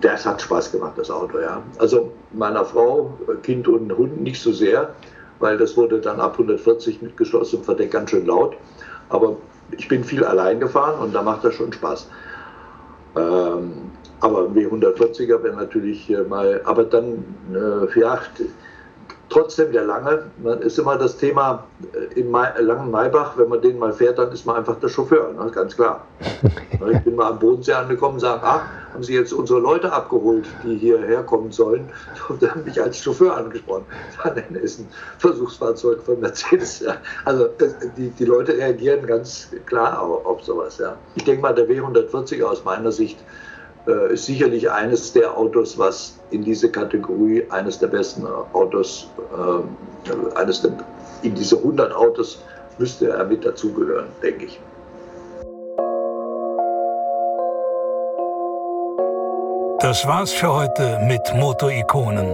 das 0.00 0.26
hat 0.26 0.42
Spaß 0.42 0.72
gemacht, 0.72 0.92
das 0.96 1.10
Auto, 1.10 1.38
ja. 1.40 1.62
Also 1.78 2.12
meiner 2.32 2.64
Frau, 2.64 3.12
Kind 3.42 3.68
und 3.68 3.96
Hund 3.96 4.20
nicht 4.20 4.40
so 4.40 4.52
sehr, 4.52 4.90
weil 5.38 5.56
das 5.56 5.76
wurde 5.76 6.00
dann 6.00 6.20
ab 6.20 6.32
140 6.32 7.02
mit 7.02 7.16
geschlossenem 7.16 7.64
Verdeck 7.64 7.90
ganz 7.90 8.10
schön 8.10 8.26
laut. 8.26 8.56
Aber 9.08 9.36
ich 9.76 9.88
bin 9.88 10.04
viel 10.04 10.24
allein 10.24 10.60
gefahren 10.60 11.00
und 11.00 11.14
da 11.14 11.22
macht 11.22 11.44
das 11.44 11.54
schon 11.54 11.72
Spaß. 11.72 12.08
Ähm, 13.16 13.92
aber 14.20 14.46
ein 14.46 14.54
W140er 14.54 15.42
wäre 15.42 15.56
natürlich 15.56 16.12
mal, 16.28 16.62
aber 16.64 16.84
dann, 16.84 17.24
äh, 17.52 18.00
ja, 18.00 18.20
trotzdem 19.32 19.72
der 19.72 19.84
Lange, 19.84 20.24
man 20.42 20.60
ist 20.60 20.78
immer 20.78 20.96
das 20.96 21.16
Thema 21.16 21.64
äh, 21.94 22.20
im 22.20 22.30
Mai, 22.30 22.52
Langen 22.58 22.90
Maybach, 22.90 23.36
wenn 23.36 23.48
man 23.48 23.60
den 23.60 23.78
mal 23.78 23.92
fährt, 23.92 24.18
dann 24.18 24.30
ist 24.30 24.46
man 24.46 24.56
einfach 24.56 24.78
der 24.80 24.88
Chauffeur, 24.88 25.32
ne? 25.32 25.50
ganz 25.50 25.74
klar. 25.74 26.04
ich 26.92 27.00
bin 27.00 27.16
mal 27.16 27.30
am 27.30 27.38
Bodensee 27.38 27.72
angekommen 27.72 28.14
und 28.14 28.20
sage, 28.20 28.42
ach, 28.44 28.62
haben 28.92 29.02
Sie 29.02 29.14
jetzt 29.14 29.32
unsere 29.32 29.58
Leute 29.58 29.90
abgeholt, 29.90 30.46
die 30.64 30.76
hierher 30.76 31.22
kommen 31.22 31.50
sollen? 31.50 31.88
Und 32.28 32.42
haben 32.48 32.64
mich 32.64 32.80
als 32.80 32.98
Chauffeur 32.98 33.36
angesprochen. 33.36 33.86
Dann 34.24 34.54
ist 34.56 34.80
ein 34.80 34.88
Versuchsfahrzeug 35.18 36.02
von 36.02 36.20
Mercedes. 36.20 36.80
Ja. 36.80 36.96
Also 37.24 37.48
die, 37.96 38.10
die 38.10 38.24
Leute 38.24 38.52
reagieren 38.52 39.06
ganz 39.06 39.48
klar 39.64 40.00
auf, 40.00 40.26
auf 40.26 40.44
sowas. 40.44 40.76
Ja. 40.78 40.96
Ich 41.14 41.24
denke 41.24 41.40
mal, 41.40 41.54
der 41.54 41.66
W140 41.68 42.42
aus 42.42 42.64
meiner 42.64 42.92
Sicht 42.92 43.18
äh, 43.86 44.14
ist 44.14 44.26
sicherlich 44.26 44.70
eines 44.70 45.12
der 45.12 45.36
Autos, 45.36 45.76
was 45.78 46.14
in 46.30 46.44
diese 46.44 46.70
Kategorie 46.70 47.44
eines 47.50 47.78
der 47.78 47.88
besten 47.88 48.26
Autos, 48.52 49.08
äh, 49.36 50.38
eines 50.38 50.62
der, 50.62 50.72
in 51.22 51.34
diese 51.34 51.56
100 51.56 51.92
Autos 51.92 52.42
müsste 52.78 53.08
er 53.08 53.24
mit 53.24 53.44
dazugehören, 53.44 54.06
denke 54.22 54.46
ich. 54.46 54.60
Das 59.80 60.06
war's 60.06 60.30
für 60.32 60.54
heute 60.54 61.00
mit 61.08 61.22
Motorikonen 61.34 62.32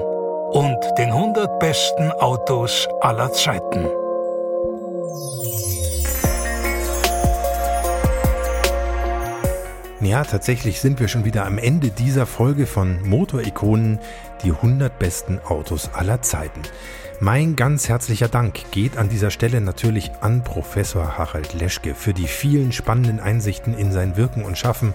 und 0.51 0.79
den 0.99 1.09
100 1.09 1.59
besten 1.59 2.13
Autos 2.21 2.87
aller 3.01 3.33
Zeiten. 3.33 3.89
Ja, 10.01 10.23
tatsächlich 10.23 10.81
sind 10.81 11.01
wir 11.01 11.09
schon 11.09 11.25
wieder 11.25 11.45
am 11.45 11.59
Ende 11.59 11.91
dieser 11.91 12.25
Folge 12.25 12.67
von 12.67 13.03
Motorikonen, 13.03 13.99
die 14.45 14.53
100 14.53 14.97
besten 14.97 15.41
Autos 15.41 15.91
aller 15.93 16.23
Zeiten. 16.23 16.63
Mein 17.19 17.57
ganz 17.57 17.89
herzlicher 17.89 18.29
Dank 18.29 18.71
geht 18.71 18.97
an 18.97 19.09
dieser 19.09 19.33
Stelle 19.33 19.61
natürlich 19.61 20.13
an 20.21 20.45
Professor 20.45 21.19
Harald 21.19 21.53
Leschke 21.53 21.97
für 21.97 22.15
die 22.15 22.29
vielen 22.29 22.71
spannenden 22.71 23.19
Einsichten 23.19 23.77
in 23.77 23.91
sein 23.91 24.17
Wirken 24.17 24.45
und 24.45 24.57
Schaffen, 24.57 24.95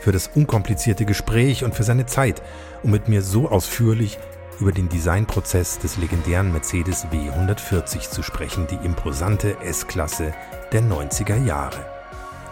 für 0.00 0.10
das 0.10 0.26
unkomplizierte 0.34 1.04
Gespräch 1.04 1.62
und 1.62 1.76
für 1.76 1.84
seine 1.84 2.06
Zeit, 2.06 2.42
um 2.82 2.90
mit 2.90 3.06
mir 3.06 3.22
so 3.22 3.48
ausführlich 3.48 4.18
über 4.58 4.72
den 4.72 4.88
Designprozess 4.88 5.78
des 5.78 5.98
legendären 5.98 6.50
Mercedes 6.50 7.06
W140 7.12 8.10
zu 8.10 8.24
sprechen, 8.24 8.66
die 8.66 8.84
imposante 8.84 9.56
S-Klasse 9.60 10.34
der 10.72 10.82
90er 10.82 11.44
Jahre. 11.44 11.95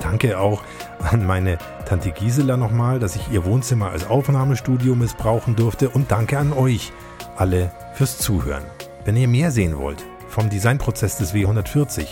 Danke 0.05 0.39
auch 0.39 0.63
an 1.01 1.27
meine 1.27 1.57
Tante 1.87 2.11
Gisela 2.11 2.59
nochmal, 2.59 2.99
dass 3.01 3.17
ich 3.17 3.33
ihr 3.33 3.47
Wohnzimmer 3.47 3.91
als 3.91 4.07
Aufnahmestudio 4.07 4.95
missbrauchen 4.95 5.57
durfte 5.57 5.89
und 5.89 6.11
danke 6.11 6.39
an 6.39 6.53
euch 6.53 6.93
alle 7.37 7.73
fürs 7.95 8.19
Zuhören. 8.19 8.65
Wenn 9.07 9.17
ihr 9.17 9.29
mehr 9.29 9.51
sehen 9.51 9.79
wollt 9.79 10.05
vom 10.29 10.51
Designprozess 10.51 11.17
des 11.17 11.33
W140, 11.33 12.07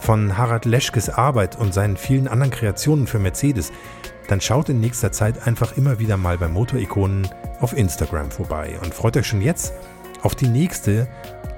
von 0.00 0.38
Harald 0.38 0.64
Leschkes 0.64 1.10
Arbeit 1.10 1.56
und 1.56 1.74
seinen 1.74 1.98
vielen 1.98 2.28
anderen 2.28 2.50
Kreationen 2.50 3.06
für 3.06 3.18
Mercedes, 3.18 3.72
dann 4.28 4.40
schaut 4.40 4.70
in 4.70 4.80
nächster 4.80 5.12
Zeit 5.12 5.46
einfach 5.46 5.76
immer 5.76 5.98
wieder 5.98 6.16
mal 6.16 6.38
bei 6.38 6.48
Motorikonen 6.48 7.28
auf 7.60 7.76
Instagram 7.76 8.30
vorbei 8.30 8.78
und 8.82 8.94
freut 8.94 9.18
euch 9.18 9.26
schon 9.26 9.42
jetzt 9.42 9.74
auf 10.22 10.34
die 10.34 10.48
nächste, 10.48 11.08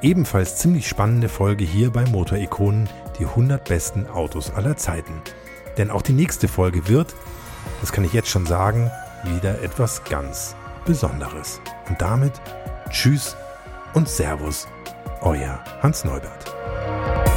ebenfalls 0.02 0.56
ziemlich 0.56 0.88
spannende 0.88 1.28
Folge 1.28 1.64
hier 1.64 1.90
bei 1.90 2.04
Motorikonen, 2.06 2.88
die 3.20 3.24
100 3.26 3.68
besten 3.68 4.08
Autos 4.08 4.52
aller 4.52 4.76
Zeiten. 4.76 5.12
Denn 5.76 5.90
auch 5.90 6.02
die 6.02 6.12
nächste 6.12 6.48
Folge 6.48 6.88
wird, 6.88 7.14
das 7.80 7.92
kann 7.92 8.04
ich 8.04 8.12
jetzt 8.12 8.28
schon 8.28 8.46
sagen, 8.46 8.90
wieder 9.24 9.62
etwas 9.62 10.04
ganz 10.04 10.54
Besonderes. 10.84 11.60
Und 11.88 12.00
damit 12.00 12.32
Tschüss 12.90 13.36
und 13.94 14.08
Servus, 14.08 14.66
euer 15.20 15.62
Hans 15.82 16.04
Neubert. 16.04 17.29